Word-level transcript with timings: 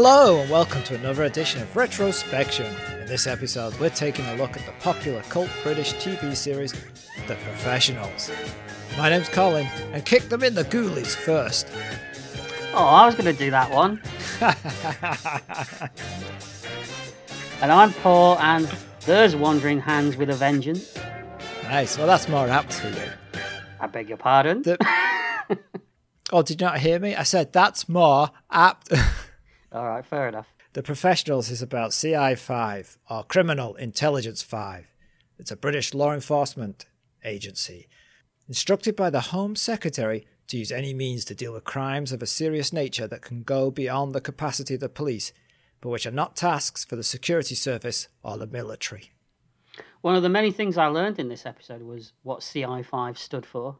Hello, 0.00 0.40
and 0.40 0.48
welcome 0.48 0.80
to 0.84 0.94
another 0.94 1.24
edition 1.24 1.60
of 1.60 1.74
Retrospection. 1.74 2.72
In 3.00 3.08
this 3.08 3.26
episode, 3.26 3.74
we're 3.80 3.90
taking 3.90 4.24
a 4.26 4.36
look 4.36 4.56
at 4.56 4.64
the 4.64 4.70
popular 4.78 5.22
cult 5.22 5.50
British 5.64 5.92
TV 5.94 6.36
series, 6.36 6.72
The 7.26 7.34
Professionals. 7.34 8.30
My 8.96 9.08
name's 9.08 9.28
Colin, 9.28 9.66
and 9.92 10.04
kick 10.04 10.28
them 10.28 10.44
in 10.44 10.54
the 10.54 10.62
ghoulies 10.62 11.16
first. 11.16 11.66
Oh, 12.74 12.84
I 12.84 13.06
was 13.06 13.16
going 13.16 13.24
to 13.24 13.32
do 13.32 13.50
that 13.50 13.72
one. 13.72 14.00
and 17.60 17.72
I'm 17.72 17.92
Paul, 17.94 18.38
and 18.38 18.72
there's 19.00 19.34
Wandering 19.34 19.80
Hands 19.80 20.16
with 20.16 20.30
a 20.30 20.34
Vengeance. 20.34 20.96
Nice, 21.64 21.98
well, 21.98 22.06
that's 22.06 22.28
more 22.28 22.46
apt 22.46 22.72
for 22.72 22.88
you. 22.88 23.10
I 23.80 23.88
beg 23.88 24.08
your 24.08 24.18
pardon. 24.18 24.62
The... 24.62 24.78
oh, 26.32 26.42
did 26.42 26.60
you 26.60 26.66
not 26.68 26.78
hear 26.78 27.00
me? 27.00 27.16
I 27.16 27.24
said 27.24 27.52
that's 27.52 27.88
more 27.88 28.30
apt. 28.48 28.92
All 29.72 29.86
right, 29.86 30.04
fair 30.04 30.28
enough. 30.28 30.46
The 30.72 30.82
Professionals 30.82 31.50
is 31.50 31.62
about 31.62 31.90
CI5, 31.90 32.96
or 33.10 33.24
Criminal 33.24 33.74
Intelligence 33.76 34.42
5. 34.42 34.86
It's 35.38 35.50
a 35.50 35.56
British 35.56 35.94
law 35.94 36.12
enforcement 36.12 36.86
agency 37.24 37.88
instructed 38.48 38.96
by 38.96 39.10
the 39.10 39.20
Home 39.20 39.54
Secretary 39.54 40.26
to 40.46 40.56
use 40.56 40.72
any 40.72 40.94
means 40.94 41.24
to 41.26 41.34
deal 41.34 41.52
with 41.52 41.64
crimes 41.64 42.12
of 42.12 42.22
a 42.22 42.26
serious 42.26 42.72
nature 42.72 43.06
that 43.06 43.20
can 43.20 43.42
go 43.42 43.70
beyond 43.70 44.14
the 44.14 44.20
capacity 44.20 44.74
of 44.74 44.80
the 44.80 44.88
police, 44.88 45.32
but 45.80 45.90
which 45.90 46.06
are 46.06 46.10
not 46.10 46.34
tasks 46.34 46.84
for 46.84 46.96
the 46.96 47.02
security 47.02 47.54
service 47.54 48.08
or 48.22 48.38
the 48.38 48.46
military. 48.46 49.12
One 50.00 50.16
of 50.16 50.22
the 50.22 50.28
many 50.28 50.50
things 50.50 50.78
I 50.78 50.86
learned 50.86 51.18
in 51.18 51.28
this 51.28 51.44
episode 51.44 51.82
was 51.82 52.12
what 52.22 52.40
CI5 52.40 53.18
stood 53.18 53.44
for. 53.44 53.76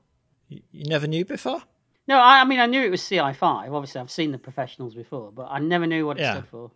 You, 0.48 0.60
you 0.70 0.84
never 0.84 1.06
knew 1.06 1.24
before? 1.24 1.62
No, 2.08 2.18
I, 2.18 2.40
I, 2.40 2.44
mean 2.44 2.58
I 2.58 2.66
knew 2.66 2.82
it 2.82 2.90
was 2.90 3.02
CI5. 3.02 3.70
Obviously, 3.70 4.00
I've 4.00 4.10
seen 4.10 4.32
the 4.32 4.38
professionals 4.38 4.94
before, 4.94 5.30
but 5.30 5.48
I 5.50 5.58
never 5.58 5.86
knew 5.86 6.06
what 6.06 6.18
it 6.18 6.22
yeah. 6.22 6.32
stood 6.32 6.48
for. 6.48 6.70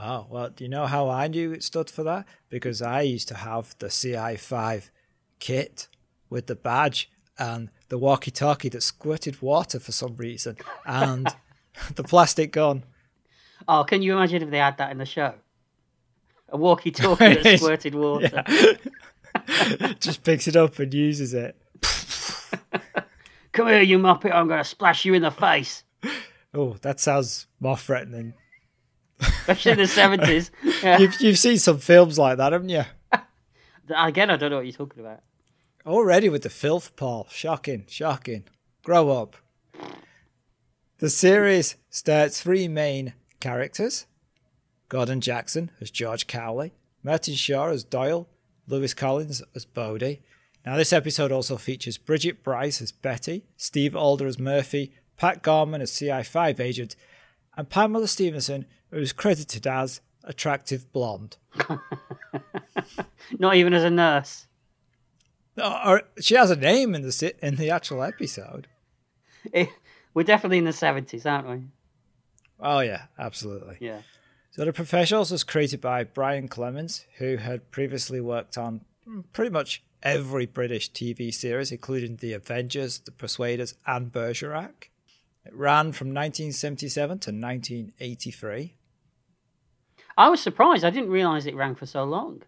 Oh 0.00 0.26
well, 0.30 0.50
do 0.50 0.64
you 0.64 0.70
know 0.70 0.86
how 0.86 1.08
I 1.08 1.26
knew 1.26 1.52
it 1.52 1.62
stood 1.62 1.90
for 1.90 2.04
that? 2.04 2.24
Because 2.48 2.80
I 2.80 3.02
used 3.02 3.28
to 3.28 3.34
have 3.34 3.76
the 3.78 3.86
CI5 3.86 4.90
kit 5.40 5.88
with 6.30 6.46
the 6.46 6.54
badge 6.54 7.10
and 7.38 7.68
the 7.88 7.98
walkie-talkie 7.98 8.68
that 8.70 8.82
squirted 8.82 9.42
water 9.42 9.80
for 9.80 9.92
some 9.92 10.16
reason, 10.16 10.56
and 10.86 11.28
the 11.96 12.04
plastic 12.04 12.52
gun. 12.52 12.84
Oh, 13.66 13.82
can 13.84 14.02
you 14.02 14.16
imagine 14.16 14.42
if 14.42 14.50
they 14.50 14.58
had 14.58 14.78
that 14.78 14.92
in 14.92 14.98
the 14.98 15.06
show? 15.06 15.34
A 16.48 16.56
walkie-talkie 16.56 17.34
that 17.42 17.58
squirted 17.58 17.94
water. 17.94 18.44
Just 19.98 20.22
picks 20.22 20.46
it 20.46 20.54
up 20.54 20.78
and 20.78 20.94
uses 20.94 21.34
it. 21.34 21.56
Come 23.54 23.68
here, 23.68 23.82
you 23.82 24.00
muppet! 24.00 24.34
I'm 24.34 24.48
going 24.48 24.58
to 24.58 24.68
splash 24.68 25.04
you 25.04 25.14
in 25.14 25.22
the 25.22 25.30
face. 25.30 25.84
Oh, 26.52 26.74
that 26.82 26.98
sounds 26.98 27.46
more 27.60 27.76
threatening. 27.76 28.34
Especially 29.20 29.72
in 29.72 29.78
the 29.78 29.86
seventies. 29.86 30.50
Yeah. 30.82 30.98
You've 31.00 31.20
you've 31.20 31.38
seen 31.38 31.58
some 31.58 31.78
films 31.78 32.18
like 32.18 32.38
that, 32.38 32.52
haven't 32.52 32.68
you? 32.68 32.82
Again, 33.96 34.30
I 34.30 34.36
don't 34.36 34.50
know 34.50 34.56
what 34.56 34.66
you're 34.66 34.72
talking 34.72 35.00
about. 35.00 35.20
Already 35.86 36.28
with 36.28 36.42
the 36.42 36.50
filth, 36.50 36.96
Paul. 36.96 37.28
Shocking, 37.30 37.84
shocking. 37.88 38.44
Grow 38.82 39.10
up. 39.10 39.36
The 40.98 41.08
series 41.08 41.76
starts 41.90 42.40
three 42.40 42.66
main 42.66 43.14
characters 43.38 44.06
Gordon 44.88 45.20
Jackson 45.20 45.70
as 45.80 45.92
George 45.92 46.26
Cowley, 46.26 46.72
Martin 47.04 47.34
Shaw 47.34 47.68
as 47.68 47.84
Doyle, 47.84 48.28
Lewis 48.66 48.94
Collins 48.94 49.42
as 49.54 49.64
Bodie, 49.64 50.22
now, 50.64 50.76
this 50.76 50.94
episode 50.94 51.30
also 51.30 51.58
features 51.58 51.98
Bridget 51.98 52.42
Bryce 52.42 52.80
as 52.80 52.90
Betty, 52.90 53.44
Steve 53.56 53.94
Alder 53.94 54.26
as 54.26 54.38
Murphy, 54.38 54.94
Pat 55.18 55.42
Gorman 55.42 55.82
as 55.82 55.90
CI5 55.90 56.58
agent, 56.58 56.96
and 57.56 57.68
Pamela 57.68 58.08
Stephenson, 58.08 58.64
who 58.90 58.98
is 58.98 59.12
credited 59.12 59.66
as 59.66 60.00
attractive 60.24 60.90
blonde. 60.90 61.36
Not 63.38 63.56
even 63.56 63.74
as 63.74 63.84
a 63.84 63.90
nurse. 63.90 64.46
or 65.62 66.02
she 66.18 66.34
has 66.34 66.50
a 66.50 66.56
name 66.56 66.94
in 66.94 67.02
the 67.02 67.34
in 67.42 67.56
the 67.56 67.70
actual 67.70 68.02
episode. 68.02 68.66
It, 69.52 69.68
we're 70.14 70.22
definitely 70.22 70.58
in 70.58 70.64
the 70.64 70.72
seventies, 70.72 71.26
aren't 71.26 71.48
we? 71.48 71.62
Oh 72.58 72.80
yeah, 72.80 73.02
absolutely. 73.18 73.76
Yeah. 73.80 74.00
So 74.52 74.64
the 74.64 74.72
Professionals 74.72 75.30
was 75.30 75.44
created 75.44 75.80
by 75.80 76.04
Brian 76.04 76.48
Clemens, 76.48 77.04
who 77.18 77.36
had 77.36 77.70
previously 77.70 78.20
worked 78.20 78.56
on 78.56 78.82
pretty 79.32 79.50
much 79.50 79.82
every 80.04 80.46
British 80.46 80.92
TV 80.92 81.32
series, 81.32 81.72
including 81.72 82.16
The 82.16 82.34
Avengers, 82.34 82.98
The 83.00 83.10
Persuaders, 83.10 83.74
and 83.86 84.12
Bergerac. 84.12 84.90
It 85.44 85.54
ran 85.54 85.92
from 85.92 86.08
1977 86.08 87.18
to 87.20 87.30
1983. 87.30 88.74
I 90.16 90.28
was 90.28 90.40
surprised. 90.40 90.84
I 90.84 90.90
didn't 90.90 91.10
realise 91.10 91.46
it 91.46 91.56
ran 91.56 91.74
for 91.74 91.86
so 91.86 92.04
long. 92.04 92.42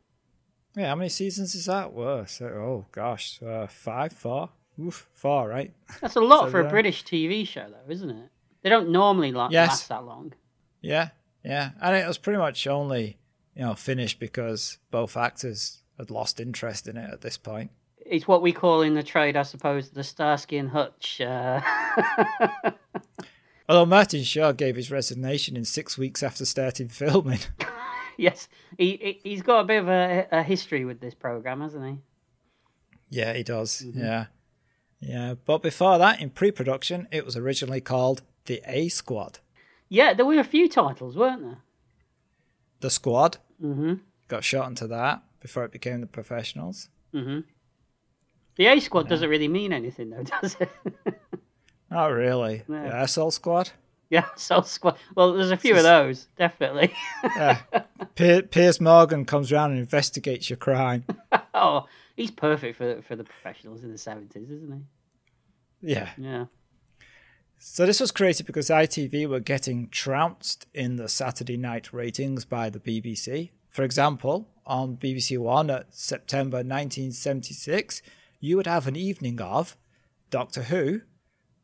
Yeah, 0.76 0.88
how 0.88 0.94
many 0.94 1.08
seasons 1.08 1.54
is 1.54 1.66
that? 1.66 1.92
Whoa, 1.92 2.24
so, 2.26 2.46
oh 2.46 2.86
gosh, 2.92 3.42
uh, 3.42 3.66
five, 3.66 4.12
four, 4.12 4.50
Oof, 4.78 5.08
four, 5.14 5.48
right? 5.48 5.72
That's 6.00 6.16
a 6.16 6.20
lot 6.20 6.44
so, 6.46 6.50
for 6.50 6.60
a 6.60 6.68
British 6.68 7.02
TV 7.02 7.46
show, 7.46 7.66
though, 7.68 7.90
isn't 7.92 8.10
it? 8.10 8.30
They 8.62 8.68
don't 8.68 8.90
normally 8.90 9.32
la- 9.32 9.48
yes. 9.50 9.68
last 9.68 9.88
that 9.88 10.04
long. 10.04 10.34
Yeah, 10.82 11.10
yeah, 11.42 11.70
and 11.80 11.96
it 11.96 12.06
was 12.06 12.18
pretty 12.18 12.38
much 12.38 12.66
only 12.66 13.16
you 13.54 13.62
know 13.62 13.74
finished 13.74 14.20
because 14.20 14.78
both 14.90 15.16
actors 15.16 15.82
had 15.98 16.10
lost 16.10 16.40
interest 16.40 16.88
in 16.88 16.96
it 16.96 17.10
at 17.10 17.20
this 17.20 17.36
point. 17.36 17.70
It's 17.98 18.28
what 18.28 18.42
we 18.42 18.52
call 18.52 18.82
in 18.82 18.94
the 18.94 19.02
trade, 19.02 19.36
I 19.36 19.42
suppose, 19.42 19.90
the 19.90 20.04
Starsky 20.04 20.58
and 20.58 20.70
Hutch. 20.70 21.20
Uh... 21.20 21.60
Although 23.68 23.86
Martin 23.86 24.22
Shaw 24.22 24.52
gave 24.52 24.76
his 24.76 24.90
resignation 24.92 25.56
in 25.56 25.64
six 25.64 25.98
weeks 25.98 26.22
after 26.22 26.44
starting 26.44 26.88
filming. 26.88 27.40
yes, 28.16 28.48
he 28.78 29.18
he's 29.24 29.42
got 29.42 29.60
a 29.60 29.64
bit 29.64 29.78
of 29.78 29.88
a, 29.88 30.28
a 30.30 30.42
history 30.44 30.84
with 30.84 31.00
this 31.00 31.14
program, 31.14 31.60
hasn't 31.60 31.84
he? 31.84 31.98
Yeah, 33.10 33.32
he 33.32 33.42
does. 33.42 33.82
Mm-hmm. 33.82 34.00
Yeah, 34.00 34.26
yeah. 35.00 35.34
But 35.44 35.62
before 35.62 35.98
that, 35.98 36.20
in 36.20 36.30
pre-production, 36.30 37.08
it 37.10 37.24
was 37.24 37.36
originally 37.36 37.80
called 37.80 38.22
the 38.44 38.62
A 38.66 38.88
Squad. 38.88 39.40
Yeah, 39.88 40.14
there 40.14 40.26
were 40.26 40.38
a 40.38 40.44
few 40.44 40.68
titles, 40.68 41.16
weren't 41.16 41.42
there? 41.42 41.58
The 42.80 42.90
Squad. 42.90 43.38
Mm-hmm. 43.60 43.94
Got 44.28 44.44
shot 44.44 44.68
into 44.68 44.86
that 44.88 45.22
before 45.46 45.64
it 45.64 45.70
became 45.70 46.00
the 46.00 46.08
professionals. 46.08 46.88
Mm-hmm. 47.14 47.40
The 48.56 48.66
A 48.66 48.80
squad 48.80 49.04
yeah. 49.04 49.10
doesn't 49.10 49.30
really 49.30 49.46
mean 49.46 49.72
anything, 49.72 50.10
though, 50.10 50.22
does 50.42 50.56
it? 50.58 50.68
Not 51.88 52.06
really. 52.06 52.64
Yeah. 52.68 52.88
The 52.88 53.06
SL 53.06 53.28
squad. 53.28 53.70
Yeah, 54.10 54.26
SL 54.36 54.62
squad. 54.62 54.98
Well, 55.14 55.34
there's 55.34 55.52
a 55.52 55.56
few 55.56 55.76
of 55.76 55.84
those, 55.84 56.26
definitely. 56.36 56.92
yeah. 57.36 57.60
Piers 58.16 58.80
Morgan 58.80 59.24
comes 59.24 59.52
around 59.52 59.70
and 59.70 59.78
investigates 59.78 60.50
your 60.50 60.56
crime. 60.56 61.04
oh, 61.54 61.86
he's 62.16 62.32
perfect 62.32 62.76
for 62.76 63.02
for 63.02 63.14
the 63.14 63.24
professionals 63.24 63.84
in 63.84 63.92
the 63.92 63.98
seventies, 63.98 64.50
isn't 64.50 64.72
he? 64.72 65.92
Yeah. 65.92 66.10
Yeah. 66.18 66.46
So 67.58 67.86
this 67.86 68.00
was 68.00 68.10
created 68.10 68.46
because 68.46 68.66
ITV 68.66 69.28
were 69.28 69.40
getting 69.40 69.88
trounced 69.90 70.66
in 70.74 70.96
the 70.96 71.08
Saturday 71.08 71.56
night 71.56 71.92
ratings 71.92 72.44
by 72.44 72.68
the 72.68 72.80
BBC. 72.80 73.50
For 73.76 73.82
example, 73.82 74.48
on 74.64 74.96
BBC 74.96 75.36
One 75.36 75.68
at 75.68 75.94
September 75.94 76.56
1976, 76.64 78.00
you 78.40 78.56
would 78.56 78.66
have 78.66 78.86
an 78.86 78.96
evening 78.96 79.38
of 79.38 79.76
Doctor 80.30 80.62
Who, 80.62 81.02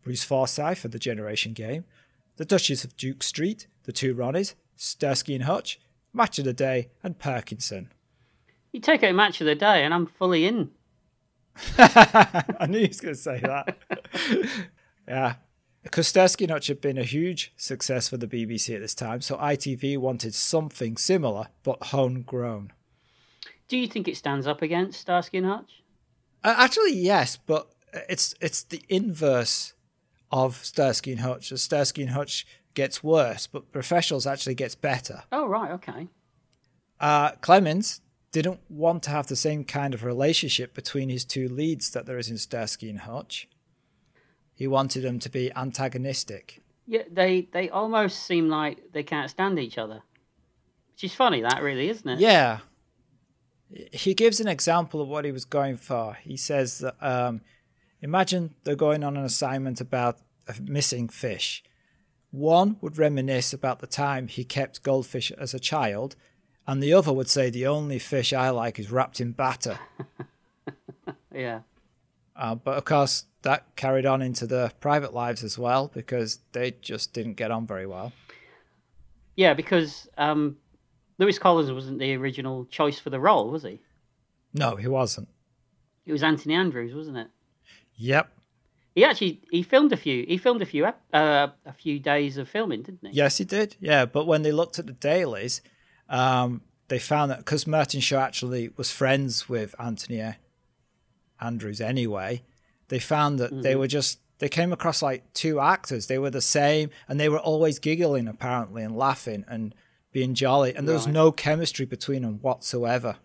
Bruce 0.04 0.22
Forsyth 0.22 0.80
for 0.80 0.88
the 0.88 0.98
Generation 0.98 1.54
Game, 1.54 1.86
The 2.36 2.44
Duchess 2.44 2.84
of 2.84 2.98
Duke 2.98 3.22
Street, 3.22 3.66
The 3.84 3.92
Two 3.92 4.14
Ronnies, 4.14 4.52
Starsky 4.76 5.34
and 5.34 5.44
Hutch, 5.44 5.80
Match 6.12 6.38
of 6.38 6.44
the 6.44 6.52
Day, 6.52 6.90
and 7.02 7.18
Parkinson. 7.18 7.90
You 8.72 8.80
take 8.80 9.02
a 9.02 9.12
match 9.12 9.40
of 9.40 9.46
the 9.46 9.54
day, 9.54 9.82
and 9.82 9.94
I'm 9.94 10.04
fully 10.04 10.44
in. 10.44 10.70
I 11.78 12.66
knew 12.68 12.80
he 12.80 12.88
was 12.88 13.00
going 13.00 13.14
to 13.14 13.20
say 13.22 13.40
that. 13.40 13.78
yeah. 15.08 15.36
Because 15.82 16.06
Starsky 16.06 16.44
and 16.44 16.64
had 16.64 16.80
been 16.80 16.98
a 16.98 17.04
huge 17.04 17.52
success 17.56 18.08
for 18.08 18.16
the 18.16 18.28
BBC 18.28 18.74
at 18.74 18.80
this 18.80 18.94
time, 18.94 19.20
so 19.20 19.36
ITV 19.36 19.98
wanted 19.98 20.34
something 20.34 20.96
similar 20.96 21.48
but 21.64 21.82
homegrown. 21.86 22.72
Do 23.68 23.76
you 23.76 23.88
think 23.88 24.06
it 24.06 24.16
stands 24.16 24.46
up 24.46 24.62
against 24.62 25.00
Starsky 25.00 25.38
and 25.38 25.46
Hutch? 25.46 25.82
Uh, 26.44 26.54
actually, 26.56 26.94
yes, 26.94 27.36
but 27.36 27.68
it's 28.08 28.34
it's 28.40 28.62
the 28.62 28.82
inverse 28.88 29.74
of 30.30 30.64
Starsky 30.64 31.12
and 31.12 31.20
Hutch. 31.20 31.50
As 31.52 31.62
Starsky 31.62 32.02
and 32.02 32.10
Hutch 32.10 32.46
gets 32.74 33.02
worse, 33.02 33.46
but 33.46 33.72
Professionals 33.72 34.26
actually 34.26 34.54
gets 34.54 34.74
better. 34.74 35.24
Oh 35.32 35.46
right, 35.46 35.72
okay. 35.72 36.08
Uh, 37.00 37.32
Clemens 37.40 38.00
didn't 38.30 38.60
want 38.68 39.02
to 39.02 39.10
have 39.10 39.26
the 39.26 39.36
same 39.36 39.64
kind 39.64 39.94
of 39.94 40.04
relationship 40.04 40.74
between 40.74 41.08
his 41.08 41.24
two 41.24 41.48
leads 41.48 41.90
that 41.90 42.06
there 42.06 42.18
is 42.18 42.30
in 42.30 42.38
Starsky 42.38 42.88
and 42.88 43.00
Hutch. 43.00 43.48
He 44.54 44.66
wanted 44.66 45.02
them 45.02 45.18
to 45.20 45.28
be 45.30 45.52
antagonistic. 45.54 46.60
Yeah, 46.86 47.02
they 47.10 47.48
they 47.52 47.70
almost 47.70 48.26
seem 48.26 48.48
like 48.48 48.92
they 48.92 49.02
can't 49.02 49.30
stand 49.30 49.58
each 49.58 49.78
other. 49.78 50.02
Which 50.92 51.04
is 51.04 51.14
funny, 51.14 51.40
that 51.42 51.62
really, 51.62 51.88
isn't 51.88 52.08
it? 52.08 52.18
Yeah, 52.18 52.58
he 53.92 54.14
gives 54.14 54.40
an 54.40 54.48
example 54.48 55.00
of 55.00 55.08
what 55.08 55.24
he 55.24 55.32
was 55.32 55.44
going 55.44 55.76
for. 55.78 56.14
He 56.22 56.36
says 56.36 56.78
that 56.78 56.96
um, 57.00 57.40
imagine 58.00 58.54
they're 58.64 58.76
going 58.76 59.02
on 59.04 59.16
an 59.16 59.24
assignment 59.24 59.80
about 59.80 60.18
a 60.48 60.54
missing 60.60 61.08
fish. 61.08 61.62
one 62.30 62.76
would 62.80 62.98
reminisce 62.98 63.52
about 63.52 63.78
the 63.80 63.86
time 63.86 64.26
he 64.26 64.44
kept 64.44 64.82
goldfish 64.82 65.30
as 65.32 65.54
a 65.54 65.60
child, 65.60 66.16
and 66.66 66.82
the 66.82 66.92
other 66.92 67.12
would 67.12 67.28
say 67.28 67.50
the 67.50 67.66
only 67.66 67.98
fish 67.98 68.32
I 68.32 68.50
like 68.50 68.78
is 68.78 68.90
wrapped 68.90 69.20
in 69.20 69.32
batter. 69.32 69.78
Yeah. 71.34 71.60
Uh, 72.36 72.54
but 72.54 72.76
of 72.76 72.84
course, 72.84 73.24
that 73.42 73.76
carried 73.76 74.06
on 74.06 74.22
into 74.22 74.46
their 74.46 74.70
private 74.80 75.12
lives 75.12 75.44
as 75.44 75.58
well 75.58 75.90
because 75.92 76.38
they 76.52 76.72
just 76.80 77.12
didn't 77.12 77.34
get 77.34 77.50
on 77.50 77.66
very 77.66 77.86
well. 77.86 78.12
Yeah, 79.36 79.54
because 79.54 80.08
um, 80.18 80.56
Lewis 81.18 81.38
Collins 81.38 81.70
wasn't 81.70 81.98
the 81.98 82.14
original 82.14 82.66
choice 82.66 82.98
for 82.98 83.10
the 83.10 83.20
role, 83.20 83.50
was 83.50 83.62
he? 83.62 83.80
No, 84.54 84.76
he 84.76 84.88
wasn't. 84.88 85.28
It 86.04 86.12
was 86.12 86.22
Anthony 86.22 86.54
Andrews, 86.54 86.94
wasn't 86.94 87.18
it? 87.18 87.28
Yep. 87.96 88.30
He 88.94 89.04
actually 89.04 89.40
he 89.50 89.62
filmed 89.62 89.92
a 89.92 89.96
few. 89.96 90.26
He 90.26 90.36
filmed 90.36 90.60
a 90.60 90.66
few 90.66 90.84
uh, 90.84 90.92
a 91.12 91.72
few 91.72 91.98
days 91.98 92.36
of 92.36 92.48
filming, 92.48 92.82
didn't 92.82 93.08
he? 93.08 93.16
Yes, 93.16 93.38
he 93.38 93.44
did. 93.44 93.76
Yeah, 93.80 94.04
but 94.04 94.26
when 94.26 94.42
they 94.42 94.52
looked 94.52 94.78
at 94.78 94.86
the 94.86 94.92
dailies, 94.92 95.62
um, 96.10 96.60
they 96.88 96.98
found 96.98 97.30
that 97.30 97.38
because 97.38 97.66
Martin 97.66 98.00
Shaw 98.00 98.20
actually 98.20 98.70
was 98.76 98.90
friends 98.90 99.48
with 99.48 99.74
Anthony 99.78 100.34
Andrews 101.40 101.80
anyway, 101.80 102.42
they 102.88 102.98
found 102.98 103.38
that 103.38 103.62
they 103.62 103.74
were 103.76 103.86
just 103.86 104.18
they 104.38 104.48
came 104.48 104.72
across 104.72 105.02
like 105.02 105.32
two 105.34 105.60
actors. 105.60 106.06
They 106.08 106.18
were 106.18 106.30
the 106.30 106.40
same, 106.40 106.90
and 107.08 107.20
they 107.20 107.28
were 107.28 107.38
always 107.38 107.78
giggling 107.78 108.26
apparently 108.26 108.82
and 108.82 108.96
laughing 108.96 109.44
and 109.46 109.74
being 110.10 110.34
jolly, 110.34 110.74
and 110.74 110.86
there 110.86 110.94
was 110.94 111.06
Right. 111.06 111.14
no 111.14 111.32
chemistry 111.32 111.86
between 111.86 112.22
them 112.22 112.38
whatsoever. 112.42 113.16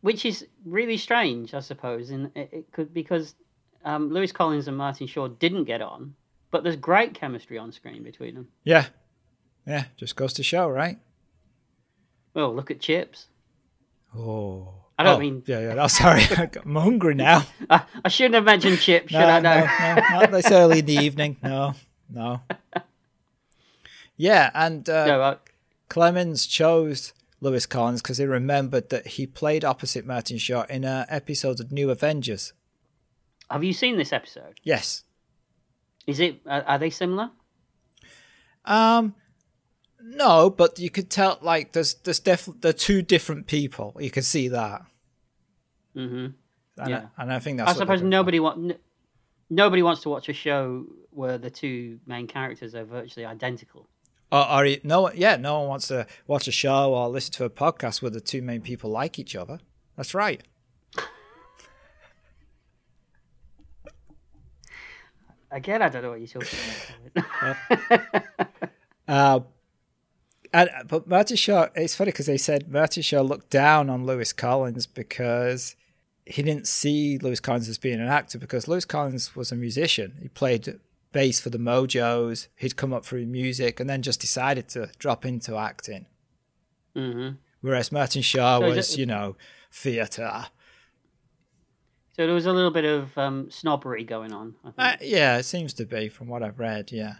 Which 0.00 0.24
is 0.24 0.46
really 0.64 0.96
strange, 0.96 1.54
I 1.54 1.60
suppose, 1.60 2.10
and 2.10 2.30
it, 2.36 2.48
it 2.52 2.72
could 2.72 2.94
because 2.94 3.34
um, 3.84 4.10
Lewis 4.12 4.32
Collins 4.32 4.68
and 4.68 4.76
Martin 4.76 5.06
Shaw 5.06 5.28
didn't 5.28 5.64
get 5.64 5.82
on, 5.82 6.14
but 6.50 6.62
there's 6.62 6.76
great 6.76 7.14
chemistry 7.14 7.58
on 7.58 7.72
screen 7.72 8.02
between 8.02 8.34
them. 8.34 8.48
Yeah, 8.64 8.86
yeah, 9.66 9.84
just 9.96 10.16
goes 10.16 10.32
to 10.34 10.42
show, 10.42 10.68
right? 10.68 10.98
Well, 12.34 12.54
look 12.54 12.70
at 12.70 12.80
Chips. 12.80 13.26
Oh, 14.16 14.81
I 15.02 15.10
don't 15.10 15.16
Oh, 15.16 15.20
mean- 15.20 15.42
Yeah, 15.46 15.60
yeah. 15.60 15.82
Oh, 15.82 15.86
sorry, 15.88 16.22
I'm 16.64 16.74
hungry 16.76 17.14
now. 17.14 17.44
I, 17.70 17.82
I 18.04 18.08
shouldn't 18.08 18.34
have 18.34 18.44
mentioned 18.44 18.78
Chips, 18.80 19.10
should 19.12 19.20
I 19.20 19.40
know? 19.40 19.60
no, 19.60 19.94
no, 19.94 20.20
not 20.20 20.30
this 20.30 20.50
early 20.50 20.78
in 20.80 20.86
the 20.86 20.96
evening. 21.04 21.36
No, 21.42 21.74
no. 22.10 22.40
Yeah, 24.16 24.50
and 24.54 24.88
uh, 24.88 25.06
No, 25.06 25.22
I- 25.22 25.36
Clemens 25.88 26.46
chose 26.46 27.12
Lewis 27.40 27.66
Collins 27.66 28.02
because 28.02 28.18
he 28.18 28.24
remembered 28.24 28.90
that 28.90 29.06
he 29.06 29.26
played 29.26 29.64
opposite 29.64 30.06
Martin 30.06 30.38
Shaw 30.38 30.64
in 30.68 30.84
an 30.84 31.06
episode 31.08 31.60
of 31.60 31.72
New 31.72 31.90
Avengers. 31.90 32.52
have 33.50 33.64
you 33.64 33.72
seen 33.72 33.96
this 33.96 34.12
episode? 34.12 34.60
Yes. 34.62 35.04
Is 36.06 36.20
it? 36.20 36.40
Are, 36.46 36.62
are 36.62 36.78
they 36.78 36.90
similar? 36.90 37.30
Um, 38.64 39.14
no, 40.00 40.50
but 40.50 40.78
you 40.78 40.90
could 40.90 41.10
tell 41.10 41.38
like 41.42 41.72
there's 41.72 41.94
there's 41.94 42.18
definitely 42.20 42.60
they're 42.60 42.72
two 42.72 43.02
different 43.02 43.46
people. 43.46 43.96
You 44.00 44.10
can 44.10 44.22
see 44.22 44.48
that. 44.48 44.82
Hmm 45.94 46.26
And, 46.78 46.88
Yeah. 46.88 47.06
I, 47.16 47.22
and 47.22 47.32
I 47.32 47.38
think 47.38 47.58
that's. 47.58 47.70
I 47.70 47.74
suppose 47.74 48.02
nobody 48.02 48.40
want 48.40 48.70
n- 48.72 48.78
nobody 49.50 49.82
wants 49.82 50.02
to 50.02 50.08
watch 50.08 50.28
a 50.28 50.32
show 50.32 50.86
where 51.10 51.38
the 51.38 51.50
two 51.50 51.98
main 52.06 52.26
characters 52.26 52.74
are 52.74 52.84
virtually 52.84 53.26
identical. 53.26 53.88
Or, 54.30 54.50
or 54.50 54.64
you- 54.66 54.80
no, 54.82 55.12
yeah, 55.12 55.36
no 55.36 55.60
one 55.60 55.68
wants 55.68 55.88
to 55.88 56.06
watch 56.26 56.48
a 56.48 56.52
show 56.52 56.94
or 56.94 57.08
listen 57.08 57.32
to 57.34 57.44
a 57.44 57.50
podcast 57.50 58.00
where 58.02 58.10
the 58.10 58.20
two 58.20 58.40
main 58.42 58.62
people 58.62 58.90
like 58.90 59.18
each 59.18 59.36
other. 59.36 59.58
That's 59.96 60.14
right. 60.14 60.42
Again, 65.50 65.82
I 65.82 65.88
don't 65.90 66.02
know 66.02 66.10
what 66.10 66.20
you're 66.20 66.28
talking 66.28 66.58
about. 67.14 68.22
Uh, 69.08 69.40
and 70.54 70.70
but 70.86 71.08
Marty 71.08 71.34
Shaw, 71.34 71.66
it's 71.74 71.94
funny 71.94 72.12
because 72.12 72.26
they 72.26 72.38
said 72.38 72.70
Marty 72.70 73.02
Shaw 73.02 73.20
looked 73.20 73.50
down 73.50 73.90
on 73.90 74.06
Lewis 74.06 74.32
Collins 74.32 74.86
because 74.86 75.74
he 76.24 76.42
didn't 76.42 76.66
see 76.66 77.18
Lewis 77.18 77.40
Collins 77.40 77.68
as 77.68 77.78
being 77.78 78.00
an 78.00 78.08
actor 78.08 78.38
because 78.38 78.68
Lewis 78.68 78.84
Collins 78.84 79.34
was 79.34 79.50
a 79.52 79.56
musician. 79.56 80.18
He 80.22 80.28
played 80.28 80.78
bass 81.12 81.40
for 81.40 81.50
the 81.50 81.58
Mojos. 81.58 82.48
He'd 82.56 82.76
come 82.76 82.92
up 82.92 83.04
through 83.04 83.26
music 83.26 83.80
and 83.80 83.88
then 83.90 84.02
just 84.02 84.20
decided 84.20 84.68
to 84.70 84.90
drop 84.98 85.24
into 85.24 85.56
acting. 85.56 86.06
hmm 86.94 87.30
Whereas 87.60 87.92
Martin 87.92 88.22
Shaw 88.22 88.58
So 88.58 88.68
was, 88.68 88.96
you 88.96 89.06
know, 89.06 89.36
theatre. 89.70 90.46
So 92.14 92.26
there 92.26 92.34
was 92.34 92.46
a 92.46 92.52
little 92.52 92.70
bit 92.72 92.84
of 92.84 93.16
um, 93.16 93.50
snobbery 93.50 94.04
going 94.04 94.32
on. 94.32 94.54
I 94.64 94.70
think. 94.70 94.74
Uh, 94.78 94.96
yeah, 95.00 95.38
it 95.38 95.44
seems 95.44 95.72
to 95.74 95.86
be 95.86 96.08
from 96.08 96.28
what 96.28 96.42
I've 96.42 96.58
read. 96.58 96.92
Yeah, 96.92 97.14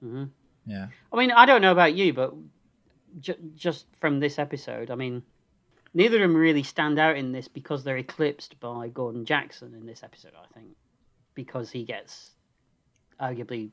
hmm 0.00 0.24
yeah. 0.66 0.88
I 1.12 1.16
mean, 1.16 1.30
I 1.32 1.46
don't 1.46 1.62
know 1.62 1.72
about 1.72 1.94
you, 1.94 2.12
but 2.12 2.34
ju- 3.20 3.34
just 3.56 3.86
from 4.00 4.20
this 4.20 4.38
episode, 4.38 4.90
I 4.90 4.94
mean, 4.94 5.22
neither 5.94 6.16
of 6.16 6.22
them 6.22 6.36
really 6.36 6.62
stand 6.62 6.98
out 6.98 7.16
in 7.16 7.32
this 7.32 7.48
because 7.48 7.82
they're 7.84 7.96
eclipsed 7.98 8.58
by 8.60 8.88
Gordon 8.88 9.24
Jackson 9.24 9.74
in 9.74 9.86
this 9.86 10.02
episode. 10.02 10.32
I 10.40 10.46
think 10.54 10.68
because 11.34 11.70
he 11.70 11.84
gets 11.84 12.30
arguably 13.20 13.70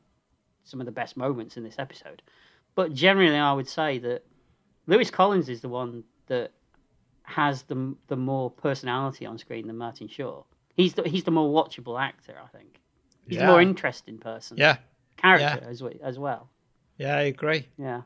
some 0.63 0.79
of 0.79 0.85
the 0.85 0.91
best 0.91 1.15
moments 1.17 1.57
in 1.57 1.63
this 1.63 1.79
episode. 1.79 2.21
But 2.75 2.93
generally, 2.93 3.37
I 3.37 3.53
would 3.53 3.67
say 3.69 3.97
that 3.99 4.23
Lewis 4.85 5.09
Collins 5.09 5.49
is 5.49 5.61
the 5.61 5.69
one 5.69 6.03
that 6.27 6.51
has 7.23 7.63
the 7.63 7.95
the 8.07 8.15
more 8.15 8.49
personality 8.51 9.25
on 9.25 9.37
screen 9.37 9.67
than 9.67 9.77
Martin 9.77 10.07
Shaw. 10.07 10.43
He's 10.75 10.93
the 10.93 11.03
he's 11.03 11.23
the 11.23 11.31
more 11.31 11.49
watchable 11.51 11.99
actor. 11.99 12.35
I 12.41 12.47
think 12.55 12.79
he's 13.27 13.37
Yeah. 13.37 13.45
the 13.47 13.51
more 13.51 13.61
interesting 13.61 14.17
person, 14.17 14.57
Yeah, 14.57 14.77
character 15.17 15.65
as 15.67 15.81
we- 15.83 15.99
as 16.01 16.17
well. 16.19 16.49
yeah, 16.97 17.15
I 17.17 17.21
agree. 17.23 17.67
Yeah. 17.77 18.03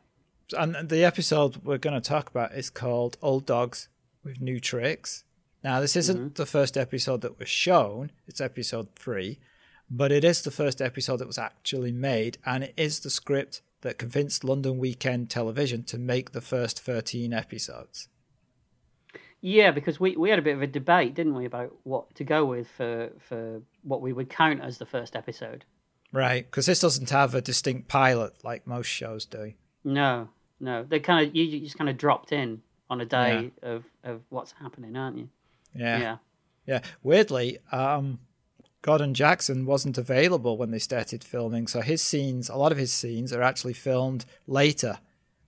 And 0.58 0.90
the 0.90 1.04
episode 1.06 1.58
we're 1.64 1.78
going 1.78 1.94
to 2.00 2.08
talk 2.08 2.30
about 2.30 2.54
is 2.54 2.70
called 2.70 3.18
Old 3.22 3.46
Dogs 3.46 3.88
with 4.24 4.42
New 4.42 4.60
Tricks. 4.60 5.24
Now, 5.64 5.80
this 5.80 5.96
isn't 5.96 6.18
mm-hmm. 6.18 6.34
the 6.34 6.46
first 6.46 6.78
episode 6.78 7.22
that 7.22 7.38
was 7.38 7.50
shown, 7.50 8.12
it's 8.28 8.42
episode 8.42 8.96
three, 8.96 9.40
but 9.90 10.12
it 10.12 10.24
is 10.24 10.42
the 10.42 10.52
first 10.52 10.82
episode 10.82 11.18
that 11.18 11.28
was 11.28 11.38
actually 11.38 11.92
made, 11.92 12.38
and 12.46 12.64
it 12.64 12.74
is 12.78 13.00
the 13.00 13.10
script 13.10 13.62
that 13.82 13.98
convinced 13.98 14.44
London 14.44 14.78
Weekend 14.78 15.30
Television 15.30 15.84
to 15.84 15.98
make 15.98 16.32
the 16.32 16.42
first 16.42 16.80
13 16.80 17.34
episodes. 17.34 18.08
Yeah, 19.42 19.72
because 19.72 20.00
we, 20.00 20.16
we 20.16 20.30
had 20.30 20.40
a 20.40 20.44
bit 20.44 20.56
of 20.56 20.62
a 20.62 20.68
debate, 20.68 21.16
didn't 21.16 21.36
we, 21.36 21.46
about 21.46 21.74
what 21.84 22.14
to 22.16 22.24
go 22.24 22.46
with 22.46 22.68
for 22.70 23.10
for 23.20 23.62
what 23.82 24.02
we 24.02 24.14
would 24.14 24.30
count 24.30 24.62
as 24.62 24.78
the 24.78 24.86
first 24.86 25.16
episode. 25.16 25.66
Right, 26.14 26.46
because 26.46 26.68
this 26.68 26.80
doesn't 26.80 27.10
have 27.10 27.34
a 27.34 27.42
distinct 27.42 27.88
pilot 27.88 28.34
like 28.44 28.68
most 28.68 28.88
shows 28.88 29.26
do. 29.26 29.54
No, 29.84 30.30
no, 30.60 30.84
they 30.84 31.00
kind 31.00 31.28
of 31.28 31.36
you, 31.36 31.44
you 31.44 31.60
just 31.62 31.78
kind 31.78 31.90
of 31.90 31.98
dropped 31.98 32.32
in 32.32 32.62
on 32.92 33.00
a 33.00 33.06
day 33.06 33.52
of, 33.64 33.86
of 34.04 34.22
what's 34.30 34.52
happening, 34.52 34.98
aren't 34.98 35.18
you? 35.18 35.30
Yeah. 35.74 36.00
yeah. 36.00 36.18
Yeah, 36.68 36.82
weirdly, 37.02 37.58
um, 37.72 38.20
Gordon 38.82 39.14
Jackson 39.14 39.66
wasn't 39.66 39.98
available 39.98 40.58
when 40.58 40.72
they 40.72 40.78
started 40.78 41.24
filming, 41.24 41.68
so 41.68 41.82
his 41.82 42.02
scenes, 42.02 42.50
a 42.50 42.56
lot 42.56 42.72
of 42.72 42.78
his 42.78 42.92
scenes, 42.92 43.32
are 43.32 43.42
actually 43.42 43.74
filmed 43.74 44.26
later, 44.46 45.00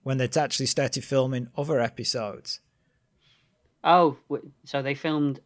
when 0.03 0.17
they'd 0.17 0.37
actually 0.37 0.65
started 0.65 1.03
filming 1.03 1.49
other 1.57 1.79
episodes. 1.79 2.61
Oh, 3.83 4.17
so 4.63 4.81
they 4.81 4.95
filmed 4.95 5.41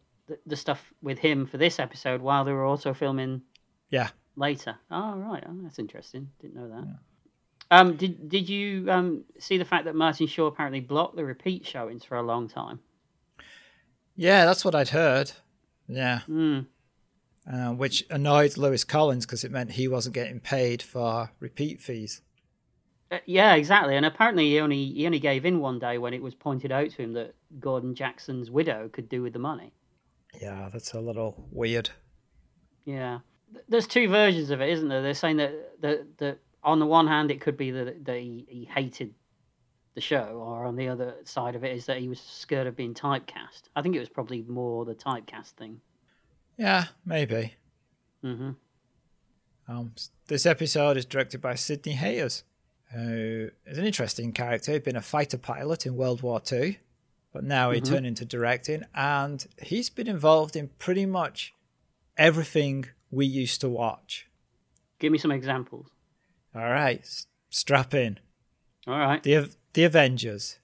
the, 0.46 0.56
stuff 0.56 0.92
with 1.02 1.18
him 1.18 1.46
for 1.46 1.58
this 1.58 1.80
episode 1.80 2.22
while 2.22 2.44
they 2.44 2.52
were 2.52 2.64
also 2.64 2.94
filming 2.94 3.42
Yeah, 3.90 4.10
later. 4.36 4.76
Oh, 4.90 5.16
right. 5.16 5.44
Oh, 5.46 5.56
that's 5.62 5.80
interesting. 5.80 6.30
Didn't 6.40 6.54
know 6.54 6.68
that. 6.68 6.98
Um, 7.70 7.96
did 7.96 8.28
did 8.28 8.48
you 8.48 8.90
um, 8.90 9.24
see 9.38 9.58
the 9.58 9.64
fact 9.64 9.84
that 9.84 9.94
Martin 9.94 10.26
Shaw 10.26 10.46
apparently 10.46 10.80
blocked 10.80 11.16
the 11.16 11.24
repeat 11.24 11.66
showings 11.66 12.04
for 12.04 12.16
a 12.16 12.22
long 12.22 12.48
time? 12.48 12.80
yeah, 14.16 14.44
that's 14.46 14.64
what 14.64 14.74
I'd 14.74 14.88
heard. 14.88 15.32
Yeah, 15.86 16.20
Hmm. 16.20 16.60
uh, 17.50 17.72
which 17.72 18.04
annoyed 18.10 18.56
Lewis 18.56 18.84
Collins 18.84 19.24
because 19.26 19.44
it 19.44 19.50
meant 19.50 19.72
he 19.72 19.86
wasn't 19.88 20.14
getting 20.14 20.40
paid 20.40 20.82
for 20.82 21.30
repeat 21.40 21.80
fees. 21.80 22.20
Uh, 23.10 23.18
yeah, 23.26 23.54
exactly. 23.54 23.96
And 23.96 24.04
apparently, 24.04 24.50
he 24.50 24.60
only 24.60 24.86
he 24.92 25.06
only 25.06 25.18
gave 25.20 25.44
in 25.46 25.60
one 25.60 25.78
day 25.78 25.96
when 25.98 26.12
it 26.14 26.22
was 26.22 26.34
pointed 26.34 26.72
out 26.72 26.90
to 26.90 27.02
him 27.02 27.12
that 27.14 27.34
Gordon 27.60 27.94
Jackson's 27.94 28.50
widow 28.50 28.88
could 28.92 29.08
do 29.08 29.22
with 29.22 29.32
the 29.32 29.38
money. 29.38 29.72
Yeah, 30.40 30.68
that's 30.72 30.92
a 30.92 31.00
little 31.00 31.46
weird. 31.50 31.88
Yeah, 32.84 33.20
there's 33.68 33.86
two 33.86 34.08
versions 34.08 34.50
of 34.50 34.60
it, 34.60 34.68
isn't 34.70 34.88
there? 34.88 35.00
They're 35.02 35.14
saying 35.14 35.38
that 35.38 35.80
that, 35.80 36.18
that 36.18 36.38
on 36.68 36.78
the 36.78 36.86
one 36.86 37.06
hand, 37.06 37.30
it 37.30 37.40
could 37.40 37.56
be 37.56 37.70
that, 37.70 38.04
that 38.04 38.18
he, 38.18 38.44
he 38.48 38.64
hated 38.64 39.14
the 39.94 40.00
show, 40.00 40.40
or 40.44 40.64
on 40.64 40.76
the 40.76 40.88
other 40.88 41.14
side 41.24 41.56
of 41.56 41.64
it 41.64 41.74
is 41.74 41.86
that 41.86 41.98
he 41.98 42.08
was 42.08 42.20
scared 42.20 42.66
of 42.66 42.76
being 42.76 42.94
typecast. 42.94 43.62
I 43.74 43.82
think 43.82 43.96
it 43.96 44.00
was 44.00 44.08
probably 44.08 44.42
more 44.42 44.84
the 44.84 44.94
typecast 44.94 45.52
thing. 45.52 45.80
Yeah, 46.56 46.84
maybe. 47.04 47.54
hmm 48.22 48.50
Um, 49.66 49.92
this 50.26 50.44
episode 50.46 50.96
is 50.96 51.04
directed 51.04 51.40
by 51.40 51.54
Sidney 51.54 51.92
Hayers, 51.92 52.44
who 52.92 53.50
is 53.66 53.78
an 53.78 53.84
interesting 53.86 54.32
character. 54.32 54.72
He'd 54.72 54.84
been 54.84 54.96
a 54.96 55.02
fighter 55.02 55.38
pilot 55.38 55.86
in 55.86 55.96
World 55.96 56.22
War 56.22 56.40
II, 56.50 56.78
but 57.32 57.44
now 57.44 57.70
he 57.70 57.80
turned 57.80 58.06
into 58.06 58.24
directing, 58.24 58.84
and 58.94 59.46
he's 59.62 59.90
been 59.90 60.08
involved 60.08 60.54
in 60.56 60.68
pretty 60.78 61.06
much 61.06 61.54
everything 62.16 62.86
we 63.10 63.26
used 63.26 63.60
to 63.62 63.68
watch. 63.68 64.28
Give 64.98 65.12
me 65.12 65.18
some 65.18 65.30
examples. 65.32 65.86
All 66.54 66.62
right, 66.62 67.04
Strap 67.50 67.94
in. 67.94 68.18
All 68.86 68.98
right. 68.98 69.22
The 69.22 69.50
the 69.74 69.84
Avengers, 69.84 70.58